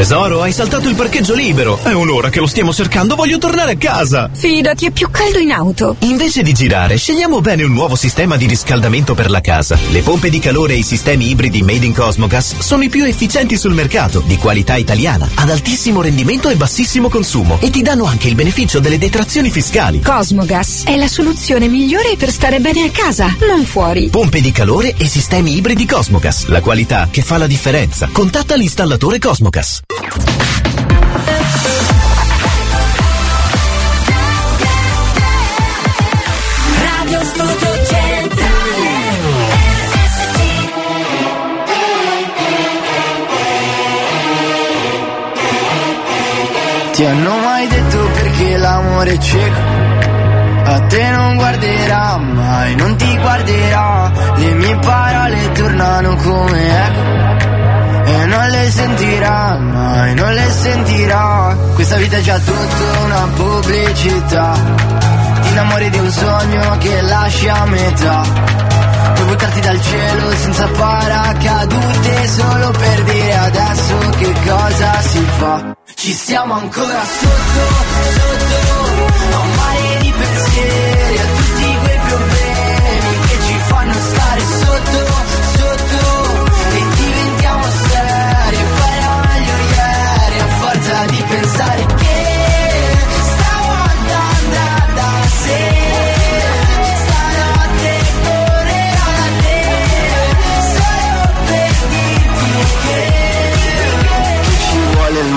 Tesoro, 0.00 0.40
hai 0.40 0.50
saltato 0.50 0.88
il 0.88 0.94
parcheggio 0.94 1.34
libero. 1.34 1.78
È 1.82 1.92
un'ora 1.92 2.30
che 2.30 2.40
lo 2.40 2.46
stiamo 2.46 2.72
cercando, 2.72 3.16
voglio 3.16 3.36
tornare 3.36 3.72
a 3.72 3.76
casa. 3.76 4.30
Fidati, 4.32 4.86
è 4.86 4.90
più 4.92 5.10
caldo 5.10 5.36
in 5.36 5.52
auto. 5.52 5.94
Invece 5.98 6.42
di 6.42 6.54
girare, 6.54 6.96
scegliamo 6.96 7.42
bene 7.42 7.64
un 7.64 7.72
nuovo 7.74 7.96
sistema 7.96 8.38
di 8.38 8.46
riscaldamento 8.46 9.12
per 9.12 9.28
la 9.28 9.42
casa. 9.42 9.78
Le 9.90 10.00
pompe 10.00 10.30
di 10.30 10.38
calore 10.38 10.72
e 10.72 10.78
i 10.78 10.82
sistemi 10.84 11.28
ibridi 11.28 11.60
made 11.60 11.84
in 11.84 11.92
Cosmogas 11.92 12.60
sono 12.60 12.82
i 12.82 12.88
più 12.88 13.04
efficienti 13.04 13.58
sul 13.58 13.74
mercato, 13.74 14.22
di 14.24 14.38
qualità 14.38 14.76
italiana, 14.76 15.28
ad 15.34 15.50
altissimo 15.50 16.00
rendimento 16.00 16.48
e 16.48 16.54
bassissimo 16.54 17.10
consumo 17.10 17.58
e 17.60 17.68
ti 17.68 17.82
danno 17.82 18.06
anche 18.06 18.28
il 18.28 18.34
beneficio 18.34 18.80
delle 18.80 18.96
detrazioni 18.96 19.50
fiscali. 19.50 20.00
Cosmogas 20.00 20.84
è 20.86 20.96
la 20.96 21.08
soluzione 21.08 21.68
migliore 21.68 22.16
per 22.16 22.30
stare 22.30 22.58
bene 22.58 22.84
a 22.84 22.90
casa, 22.90 23.36
non 23.46 23.64
fuori. 23.64 24.08
Pompe 24.08 24.40
di 24.40 24.50
calore 24.50 24.94
e 24.96 25.06
sistemi 25.06 25.54
ibridi 25.58 25.84
Cosmogas, 25.84 26.46
la 26.46 26.62
qualità 26.62 27.08
che 27.10 27.20
fa 27.20 27.36
la 27.36 27.46
differenza. 27.46 28.08
Contatta 28.10 28.54
l'installatore 28.54 29.18
Cosmogas. 29.18 29.82
Ti 47.00 47.06
hanno 47.06 47.38
mai 47.38 47.66
detto 47.66 47.98
perché 48.12 48.56
l'amore 48.58 49.12
è 49.12 49.18
cieco? 49.18 49.60
A 50.64 50.80
te 50.80 51.10
non 51.10 51.36
guarderà 51.36 52.16
mai, 52.18 52.76
non 52.76 52.94
ti 52.96 53.18
guarderà. 53.18 54.12
Le 54.36 54.52
mie 54.52 54.76
parole 54.76 55.52
tornano 55.52 56.14
come 56.16 56.84
eco. 56.84 57.39
Le 58.60 58.70
sentirà 58.70 59.56
mai, 59.56 60.14
non 60.14 60.32
le 60.34 60.50
sentirà. 60.50 61.56
Questa 61.72 61.96
vita 61.96 62.18
è 62.18 62.20
già 62.20 62.38
tutta 62.38 62.98
una 63.04 63.28
pubblicità. 63.34 64.52
Ti 65.40 65.48
innamori 65.48 65.88
di 65.88 65.98
un 65.98 66.10
sogno 66.10 66.76
che 66.76 67.00
lasci 67.00 67.48
a 67.48 67.64
metà. 67.64 68.22
Puoi 69.14 69.26
buttarti 69.28 69.60
dal 69.60 69.80
cielo 69.80 70.30
senza 70.36 70.68
paracadute 70.76 72.28
solo 72.28 72.70
per 72.72 73.02
dire 73.04 73.34
adesso 73.34 73.98
che 74.18 74.32
cosa 74.44 75.00
si 75.00 75.26
fa. 75.38 75.76
Ci 75.94 76.12
stiamo 76.12 76.52
ancora 76.52 77.00
sotto, 77.18 77.64
sotto, 78.12 79.36
a 79.36 79.38
un 79.38 79.54
mare 79.54 79.98
di 80.00 80.12
pensieri, 80.12 81.18
a 81.18 81.24
tutti 81.34 81.78
quei 81.82 81.98
problemi 82.08 82.49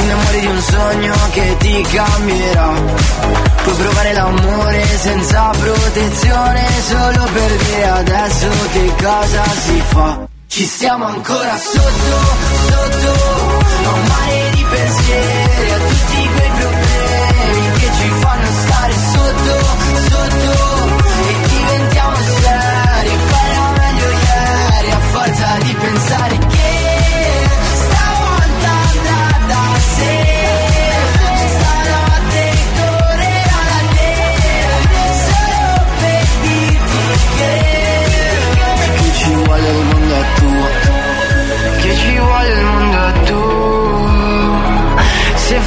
Ti 0.00 0.06
innamori 0.06 0.40
di 0.40 0.46
un 0.46 0.60
sogno 0.62 1.14
che 1.30 1.56
ti 1.58 1.82
cambierà. 1.92 2.72
Puoi 3.62 3.74
provare 3.76 4.12
l'amore 4.14 4.84
senza 4.96 5.50
protezione 5.50 6.66
solo 6.88 7.24
per 7.30 7.56
dire 7.56 7.86
adesso 7.86 8.48
che 8.72 8.94
cosa 9.02 9.44
si 9.44 9.82
fa. 9.88 10.26
Ci 10.46 10.64
stiamo 10.64 11.04
ancora 11.04 11.54
sotto, 11.58 12.16
sotto, 12.70 13.12
a 13.84 13.92
un 13.92 14.06
mare 14.06 14.50
di 14.52 14.64
pensieri, 14.70 15.70
a 15.70 15.76
tutti 15.76 16.30
quei 16.34 16.50
problemi 16.60 17.70
che 17.78 17.90
ci 18.00 18.08
fanno 18.20 18.48
stare 18.64 18.94
sotto, 19.12 19.52
sotto, 20.08 20.52
e 21.28 21.48
diventiamo 21.48 22.16
seri, 22.16 23.18
poi 23.28 23.50
era 23.50 23.70
meglio 23.76 24.08
ieri, 24.08 24.90
a 24.92 25.00
forza 25.12 25.58
di 25.60 25.74
pensare 25.74 26.38
che 26.38 26.69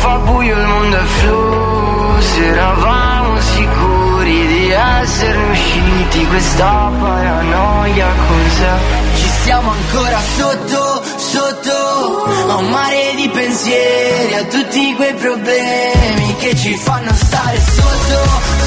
fa 0.04 0.18
buio 0.18 0.58
il 0.58 0.68
mondo 0.68 0.98
è 0.98 1.06
flu, 1.20 2.20
se 2.20 2.46
eravamo 2.48 3.40
sicuri 3.40 4.48
di 4.48 4.70
essere 4.70 5.38
usciti, 5.50 6.28
questa 6.28 6.92
paranoia 7.00 8.08
cos'è? 8.28 8.76
Ci 9.16 9.28
stiamo 9.40 9.72
ancora 9.72 10.20
sotto, 10.36 11.04
sotto, 11.16 12.52
a 12.52 12.56
un 12.56 12.70
mare 12.70 13.14
di 13.16 13.30
pensieri, 13.30 14.36
a 14.36 14.44
tutti 14.44 14.94
quei 14.96 15.14
problemi 15.14 16.36
che 16.36 16.54
ci 16.58 16.76
fanno 16.76 17.14
stare 17.14 17.58
sotto, 17.62 18.20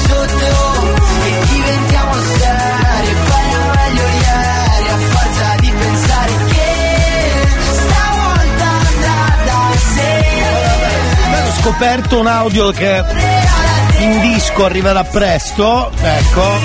sotto, 0.07 0.49
e 1.23 1.45
diventiamo 1.53 2.13
seri, 2.39 2.86
aperto 11.69 12.19
un 12.19 12.27
audio 12.27 12.71
che 12.71 13.03
in 13.99 14.21
disco 14.21 14.65
arriverà 14.65 15.03
presto. 15.03 15.91
Ecco. 16.01 16.59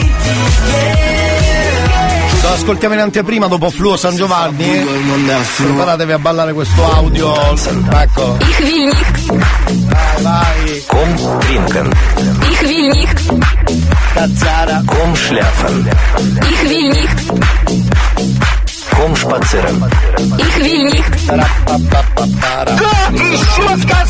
Lo 2.43 2.53
ascoltiamo 2.53 2.95
in 2.95 3.01
anteprima 3.01 3.47
dopo 3.47 3.71
Fluo 3.71 3.97
San 3.97 4.17
Giovanni. 4.17 4.85
Preparatevi 5.57 6.13
a 6.13 6.19
ballare 6.19 6.53
questo 6.53 6.93
audio. 6.93 7.35
Ecco. 7.91 8.37
Vai, 8.39 8.91
vai. 10.21 10.85
Komm 10.87 11.39
trinken. 11.39 11.91
Ich 12.51 12.63
will 12.63 12.89
nicht, 16.89 17.62
Cazzara. 19.03 19.09
Komm 19.09 19.17
schlafen. 19.17 19.91
ich 20.39 20.57
will 20.59 20.85
nicht, 20.85 21.29
Komm 21.65 21.87
spazieren. 21.87 22.81
ich 23.15 23.57
will 23.59 23.81
nicht. 23.83 24.03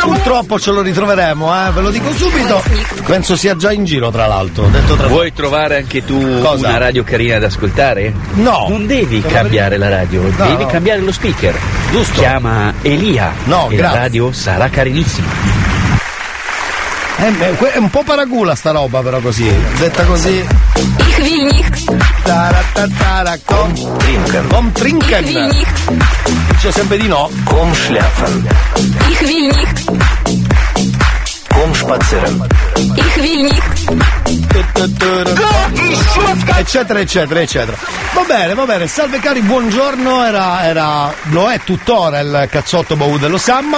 Purtroppo 0.00 0.58
ce 0.58 0.70
lo 0.72 0.80
ritroveremo, 0.82 1.52
eh, 1.52 1.70
ve 1.72 1.80
lo 1.80 1.90
dico 1.90 2.10
subito. 2.14 2.62
Penso 3.04 3.36
sia 3.36 3.54
già 3.56 3.72
in 3.72 3.84
giro, 3.84 4.10
tra 4.10 4.26
l'altro. 4.26 4.66
Detto 4.68 4.94
tra 4.94 5.06
Vuoi 5.08 5.32
trovare 5.32 5.76
anche 5.78 6.04
tu 6.04 6.18
Cosa? 6.40 6.68
una 6.68 6.78
radio 6.78 7.02
carina 7.04 7.38
da 7.38 7.46
ascoltare? 7.48 8.12
No. 8.34 8.66
Non 8.68 8.86
devi 8.86 9.20
la 9.20 9.28
cambiare 9.28 9.76
la 9.76 9.88
radio, 9.88 10.22
No, 10.22 10.30
devi 10.46 10.62
no. 10.64 10.68
cambiare 10.68 11.00
lo 11.00 11.12
speaker. 11.12 11.54
Giusto. 11.90 12.18
Chiama 12.20 12.72
Elia. 12.82 13.32
No, 13.44 13.68
e 13.70 13.76
grazie. 13.76 13.96
la 13.96 14.02
radio 14.02 14.32
sarà 14.32 14.68
carinissima. 14.68 15.26
Eh, 17.18 17.56
è 17.72 17.78
un 17.78 17.88
po' 17.90 18.02
paragula 18.04 18.54
sta 18.54 18.72
roba, 18.72 19.00
però 19.00 19.20
così. 19.20 19.50
Detta 19.78 20.04
così. 20.04 20.44
Ich 20.98 21.18
will 21.18 21.44
nicht, 21.46 21.90
Taratatara, 22.26 23.38
com 23.44 23.72
Trinken. 23.98 24.48
com 24.48 24.72
trinken. 24.72 25.24
ich 25.24 25.34
will 25.34 25.46
nicht, 25.46 25.66
Dice 26.54 26.72
sempre 26.72 26.98
di 26.98 27.06
no. 27.08 27.30
Komm 27.44 27.72
schlafen. 27.74 28.48
ich 29.10 29.20
will 29.20 29.46
nicht, 29.46 29.84
Komm 31.48 31.72
spazieren. 31.74 32.46
ich 32.96 33.16
will 33.16 33.42
nicht. 33.44 33.62
Eccetera, 36.58 36.98
eccetera, 37.00 37.40
eccetera. 37.40 37.76
Va 38.14 38.22
bene, 38.26 38.54
va 38.54 38.64
bene. 38.64 38.86
Salve 38.86 39.18
cari, 39.20 39.40
buongiorno. 39.40 40.24
Era, 40.24 40.64
era, 40.64 41.12
lo 41.30 41.48
è 41.50 41.60
tuttora 41.62 42.18
il 42.20 42.48
cazzotto 42.50 42.96
Bau 42.96 43.18
dello 43.18 43.38
Sam. 43.38 43.76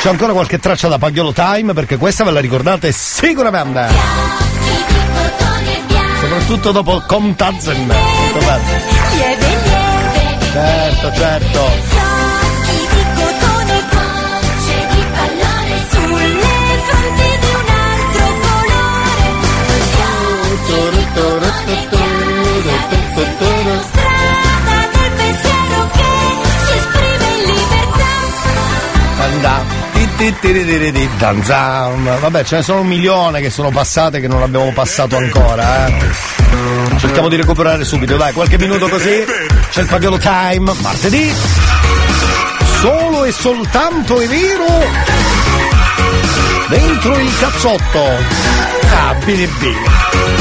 C'è 0.00 0.08
ancora 0.08 0.32
qualche 0.32 0.58
traccia 0.58 0.88
da 0.88 0.98
Pagliolo 0.98 1.32
Time 1.32 1.72
perché 1.74 1.96
questa 1.96 2.24
ve 2.24 2.30
la 2.32 2.40
ricordate 2.40 2.90
sicuramente. 2.92 4.43
Soprattutto 6.44 6.72
dopo 6.72 7.02
Comtazen. 7.06 7.90
Certo, 10.52 11.12
certo. 11.14 12.13
Vabbè, 32.20 32.44
ce 32.44 32.56
ne 32.56 32.62
sono 32.62 32.80
un 32.80 32.86
milione 32.86 33.40
che 33.40 33.50
sono 33.50 33.70
passate 33.70 34.20
che 34.20 34.28
non 34.28 34.42
abbiamo 34.42 34.72
passato 34.72 35.16
ancora, 35.16 35.86
eh. 35.86 35.92
Cerchiamo 36.98 37.28
di 37.28 37.36
recuperare 37.36 37.84
subito, 37.84 38.16
dai, 38.16 38.32
qualche 38.32 38.58
minuto 38.58 38.88
così. 38.88 39.24
C'è 39.70 39.80
il 39.80 39.86
Pagliolo 39.86 40.18
Time, 40.18 40.72
martedì. 40.80 41.32
Solo 42.80 43.24
e 43.24 43.32
soltanto 43.32 44.20
è 44.20 44.26
vero. 44.28 44.66
Dentro 46.68 47.18
il 47.18 47.38
cazzotto. 47.38 48.04
Ah, 48.96 49.14
bene 49.24 49.46
bene. 49.58 50.34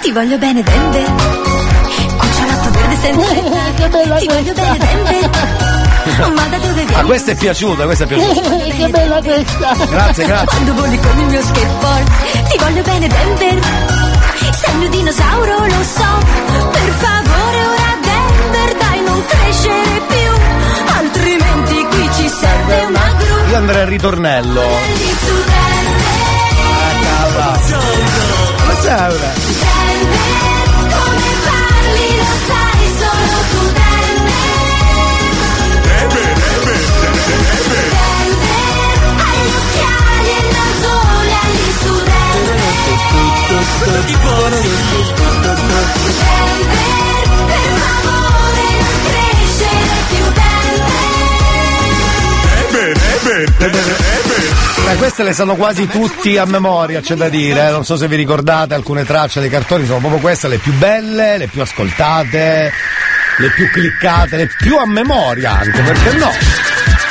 Ti 0.00 0.12
voglio 0.12 0.38
bene 0.38 0.62
Denver 0.62 1.12
Cucciolotto 2.16 2.70
verde 2.70 2.96
senza 3.00 4.16
Ti 4.18 4.26
voglio 4.26 4.52
bene 4.54 4.78
Denver 4.78 5.79
Ma 6.34 6.46
da 6.48 6.58
dove 6.58 6.84
vieni? 6.84 6.94
Ah, 6.94 7.04
questa 7.04 7.32
è 7.32 7.34
piaciuta, 7.36 7.84
questa 7.84 8.04
è 8.04 8.06
piaciuta. 8.06 8.40
che 8.76 8.88
bella 8.88 9.20
questa 9.22 9.74
Grazie, 9.86 10.24
grazie. 10.24 10.46
Quando 10.46 10.74
voli 10.74 10.98
con 10.98 11.18
il 11.18 11.26
mio 11.26 11.42
skateboard 11.42 12.10
Ti 12.48 12.58
voglio 12.58 12.82
bene 12.82 13.06
Denver 13.08 13.58
Sei 14.60 14.74
un 14.74 14.90
dinosauro 14.90 15.58
lo 15.66 15.82
so 15.82 16.18
Per 16.70 16.90
favore 16.98 17.64
ora 17.66 17.98
Denver 18.02 18.76
Dai 18.78 19.02
non 19.02 19.22
crescere 19.26 20.02
più 20.08 20.94
Altrimenti 20.96 21.86
qui 21.86 22.10
ci 22.14 22.28
serve 22.28 22.84
una 22.86 23.14
gru 23.18 23.50
Io 23.50 23.56
andrei 23.56 23.80
al 23.82 23.88
ritornello. 23.88 24.62
Su 25.26 25.34
Denver 25.44 25.98
Cos'è 28.66 28.94
ora? 28.94 29.79
Crescere 52.68 53.44
più 53.56 53.68
Denver 53.68 53.96
Beh, 54.86 54.96
queste 54.96 55.22
le 55.22 55.32
sanno 55.32 55.54
quasi 55.56 55.86
tutti 55.86 56.36
a 56.36 56.44
memoria, 56.46 57.00
c'è 57.00 57.14
da 57.14 57.28
dire. 57.28 57.68
eh. 57.68 57.70
Non 57.70 57.84
so 57.84 57.96
se 57.96 58.08
vi 58.08 58.16
ricordate 58.16 58.74
alcune 58.74 59.04
tracce 59.04 59.40
dei 59.40 59.50
cartoni, 59.50 59.86
sono 59.86 59.98
proprio 59.98 60.20
queste 60.20 60.48
le 60.48 60.58
più 60.58 60.72
belle, 60.74 61.36
le 61.36 61.46
più 61.46 61.62
ascoltate, 61.62 62.72
le 63.38 63.50
più 63.50 63.70
cliccate, 63.70 64.36
le 64.36 64.48
più 64.58 64.76
a 64.76 64.86
memoria 64.86 65.58
anche, 65.58 65.80
perché 65.82 66.12
no? 66.14 66.30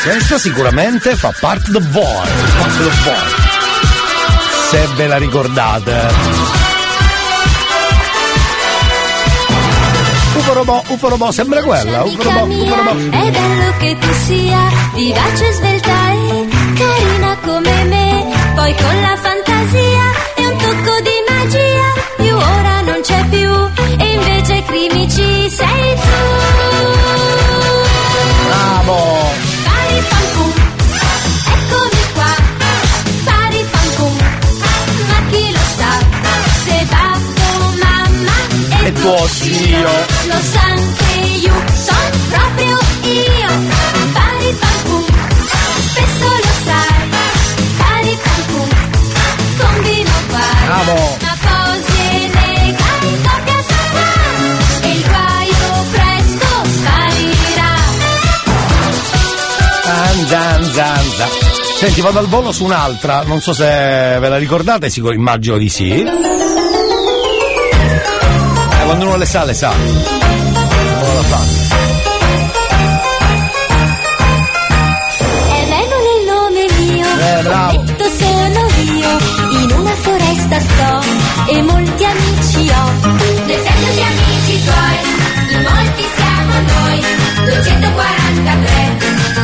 Questa 0.04 0.38
sicuramente 0.40 1.16
fa 1.16 1.34
parte 1.40 1.72
the 1.72 1.80
boy. 1.80 2.28
Se 4.72 4.88
ve 4.96 5.08
la 5.08 5.18
ricordate. 5.18 6.39
Ufo 10.50 10.58
robot, 10.58 10.90
ufo 10.90 11.10
robot, 11.10 11.32
sembra 11.32 11.62
quella, 11.62 12.04
ufo 12.04 12.24
robot, 12.24 12.50
ufo 12.50 12.76
robot. 12.76 13.10
È 13.10 13.30
bello 13.30 13.74
che 13.78 13.96
tu 14.00 14.12
sia 14.26 14.72
vivace 14.96 15.48
e 15.48 15.52
svelta 15.54 16.10
e 16.10 16.48
carina 16.74 17.38
come 17.44 17.84
me. 17.84 18.26
Poi 18.56 18.74
con 18.74 19.00
la 19.00 19.16
fantasia 19.22 20.06
e 20.38 20.48
un 20.48 20.58
tocco 20.58 21.00
di 21.02 21.12
magia, 21.30 21.94
più 22.18 22.36
ora 22.36 22.82
non 22.82 23.00
c'è 23.04 23.26
più. 23.30 23.52
E 24.00 24.06
invece 24.12 24.64
crimici 24.64 25.50
sei 25.52 25.96
tu. 26.02 26.18
Bravo! 28.48 28.98
Pari 29.66 30.04
pam 30.10 30.26
pum, 30.34 30.54
eccomi 31.54 32.00
zan. 60.80 61.30
Senti, 61.78 62.02
vado 62.02 62.20
al 62.20 62.28
volo 62.28 62.52
su 62.52 62.66
un'altra, 62.66 63.24
non 63.24 63.42
so 63.42 63.54
se 63.54 63.64
ve 63.64 64.30
la 64.30 64.38
ricordate, 64.38 64.90
sicuro, 64.90 65.14
immagino 65.14 65.58
di 65.58 65.70
sì. 65.70 65.92
Eh, 65.92 66.06
quando 68.86 69.06
uno 69.06 69.16
le 69.18 69.26
sa, 69.26 69.44
le 69.46 69.54
sa. 69.54 70.39
e 81.50 81.62
molti 81.64 82.04
amici 82.04 82.70
ho. 82.70 82.92
L'esempio 83.46 83.92
di 83.94 84.02
amici 84.02 84.64
tuoi, 84.64 84.98
in 85.54 85.62
molti 85.62 86.06
siamo 86.16 86.54
noi, 86.74 87.00
243, 87.46 88.98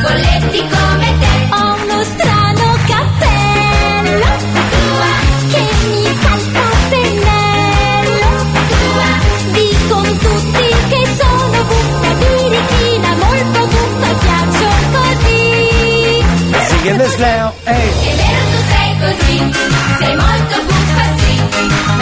colletti 0.03 0.59
come 0.69 1.17
te. 1.19 1.33
Ho 1.55 1.75
uno 1.83 2.03
strano 2.03 2.77
cappello, 2.85 4.29
tua, 4.69 5.13
che 5.49 5.63
mi 5.83 6.03
calza 6.21 6.63
pennello, 6.89 8.31
tua, 8.69 9.09
dicono 9.51 10.11
tutti 10.25 10.67
che 10.89 11.01
sono 11.17 11.63
buffa, 11.69 12.09
birichina, 12.19 13.09
molto 13.15 13.59
buffa, 13.67 14.09
piaccio 14.25 14.69
così. 14.93 15.43
Sì, 16.67 16.75
che 16.81 16.91
Leo, 17.17 17.53
ehi! 17.63 17.73
Hey. 17.73 17.89
È 18.05 18.15
vero, 18.15 18.43
tu 18.51 18.59
sei 18.69 18.91
così, 18.99 19.37
sei 19.99 20.15
molto 20.15 20.55
buffa, 20.67 21.03
sì 21.17 21.94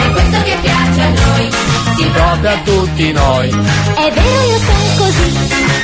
proprio 2.11 2.49
a 2.49 2.57
tutti 2.63 3.11
noi. 3.11 3.49
È 3.49 4.11
vero 4.11 4.41
io 4.43 4.57
sono 4.57 4.95
così, 4.97 5.37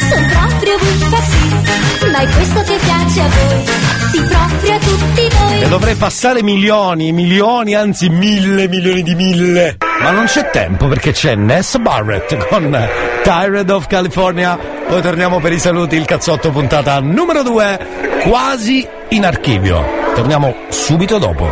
sono 0.10 0.28
proprio 0.28 0.78
buffa 0.78 1.22
sì, 1.22 2.08
ma 2.12 2.18
è 2.20 2.28
questo 2.30 2.62
che 2.62 2.78
piace 2.84 3.22
a 3.22 3.30
voi, 3.30 3.66
sì 4.12 4.22
proprio 4.22 4.74
a 4.74 4.80
tutti 4.80 5.38
noi. 5.38 5.62
E 5.62 5.68
dovrei 5.68 5.96
passare 5.96 6.44
milioni, 6.44 7.12
milioni, 7.12 7.76
anzi 7.76 8.10
mille 8.10 8.68
milioni 8.68 9.04
di 9.04 9.16
mille. 9.16 9.78
Ma 10.02 10.12
non 10.12 10.26
c'è 10.26 10.50
tempo 10.50 10.88
perché 10.88 11.12
c'è 11.12 11.36
Ness 11.36 11.78
Barrett 11.78 12.48
con 12.48 12.88
Tired 13.24 13.70
of 13.70 13.88
California. 13.88 14.58
Poi 14.88 15.02
torniamo 15.02 15.40
per 15.40 15.52
i 15.52 15.60
saluti, 15.60 15.98
il 15.98 16.06
cazzotto 16.06 16.52
puntata 16.52 17.00
numero 17.00 17.44
2, 17.44 17.80
quasi 18.24 18.88
in 19.10 19.26
archivio. 19.26 19.86
Torniamo 20.16 20.56
subito 20.70 21.18
dopo. 21.18 21.52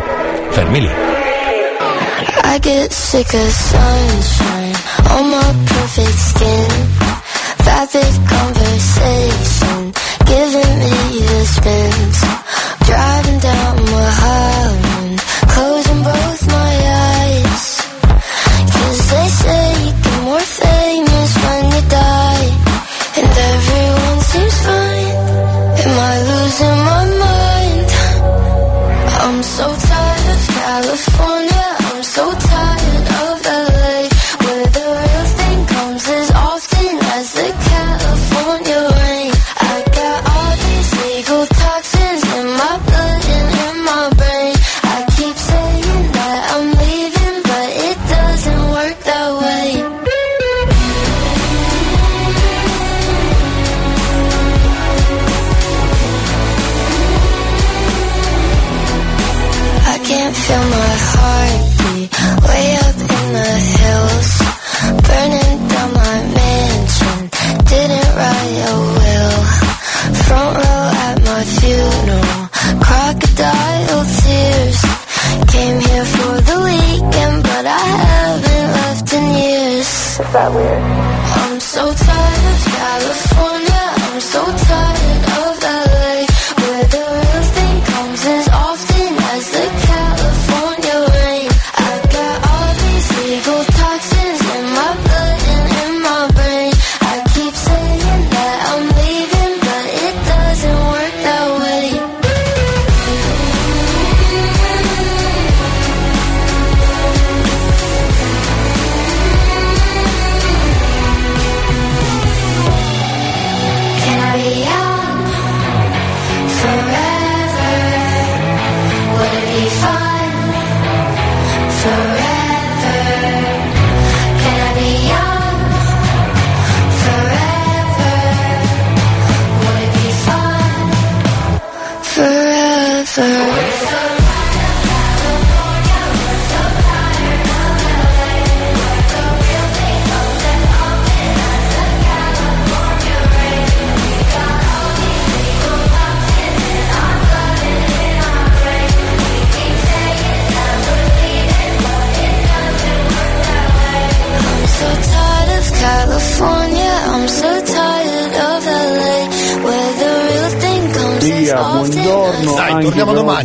Fermi 0.50 0.80
lì. 0.80 0.90
I 2.44 2.58
get 2.60 2.90
sick 2.90 3.34
of 3.34 3.50
sunshine 3.50 4.47
on 5.14 5.30
my 5.30 5.50
perfect 5.66 6.18
skin. 6.30 6.70
Vapid 7.64 8.14
conversation 8.28 9.92
giving 10.26 10.74
me 10.82 10.96
the 11.28 11.40
spins. 11.54 12.18
Driving 12.86 13.38
down 13.40 13.76
my 13.92 14.08
closing 14.28 14.87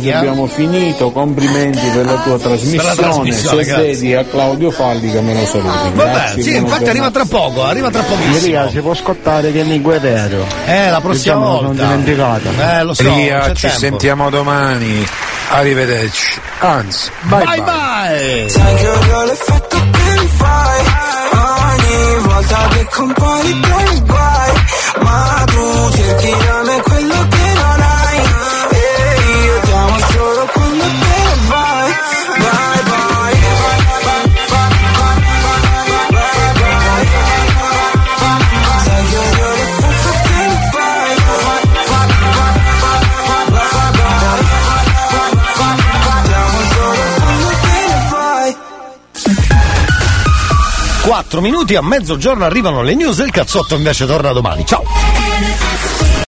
oggi 0.08 0.12
abbiamo 0.12 0.46
finito. 0.46 1.10
Complimenti 1.10 1.86
per 1.94 2.04
la 2.04 2.14
tua 2.22 2.38
trasmissione. 2.38 2.94
trasmissione, 2.94 3.64
Se 3.64 3.70
grazie. 3.70 3.86
vedi 3.92 4.14
a 4.14 4.24
Claudio 4.24 4.70
Falli 4.70 5.10
che 5.10 5.20
me 5.20 5.34
lo 5.34 5.44
saluti. 5.46 5.90
Vabbè, 5.94 6.10
Grazie, 6.10 6.42
sì, 6.42 6.56
infatti 6.56 6.88
arriva 6.88 7.10
tra 7.10 7.24
poco, 7.24 7.64
arriva 7.64 7.90
tra 7.90 8.02
pochissimo. 8.02 8.46
Lia, 8.46 8.70
si 8.70 8.80
può 8.80 8.94
scottare 8.94 9.52
che 9.52 9.62
mi 9.64 9.80
guerrero. 9.80 10.44
Eh, 10.66 10.90
la 10.90 11.00
prossima 11.00 11.34
Diciamo, 11.36 11.44
volta. 11.60 11.66
sono 11.66 11.72
dimenticato. 11.74 12.48
Eh, 12.60 12.82
lo 12.82 12.94
so, 12.94 13.02
non 13.04 13.14
c'è 13.16 13.54
ci 13.54 13.60
tempo. 13.62 13.78
sentiamo 13.78 14.30
domani. 14.30 15.06
Arrivederci. 15.50 16.40
Anzi, 16.60 17.10
bye 17.22 17.44
Bye 17.44 17.62
bye. 17.62 17.64
bye. 17.64 19.54
Ogni 21.34 22.22
volta 22.22 22.68
che 22.70 22.86
compari 22.90 23.60
dei 23.60 24.00
guai 24.06 24.52
Ma 25.02 25.44
tu 25.46 25.90
cerchi 25.96 26.30
da 26.30 26.62
me 26.64 26.80
quello 26.82 27.28
che 27.28 27.43
4 51.34 51.40
minuti 51.40 51.74
a 51.74 51.82
mezzogiorno 51.82 52.44
arrivano 52.44 52.82
le 52.82 52.94
news 52.94 53.18
e 53.18 53.24
il 53.24 53.32
cazzotto 53.32 53.74
invece 53.74 54.06
torna 54.06 54.30
domani. 54.30 54.64
Ciao. 54.64 55.73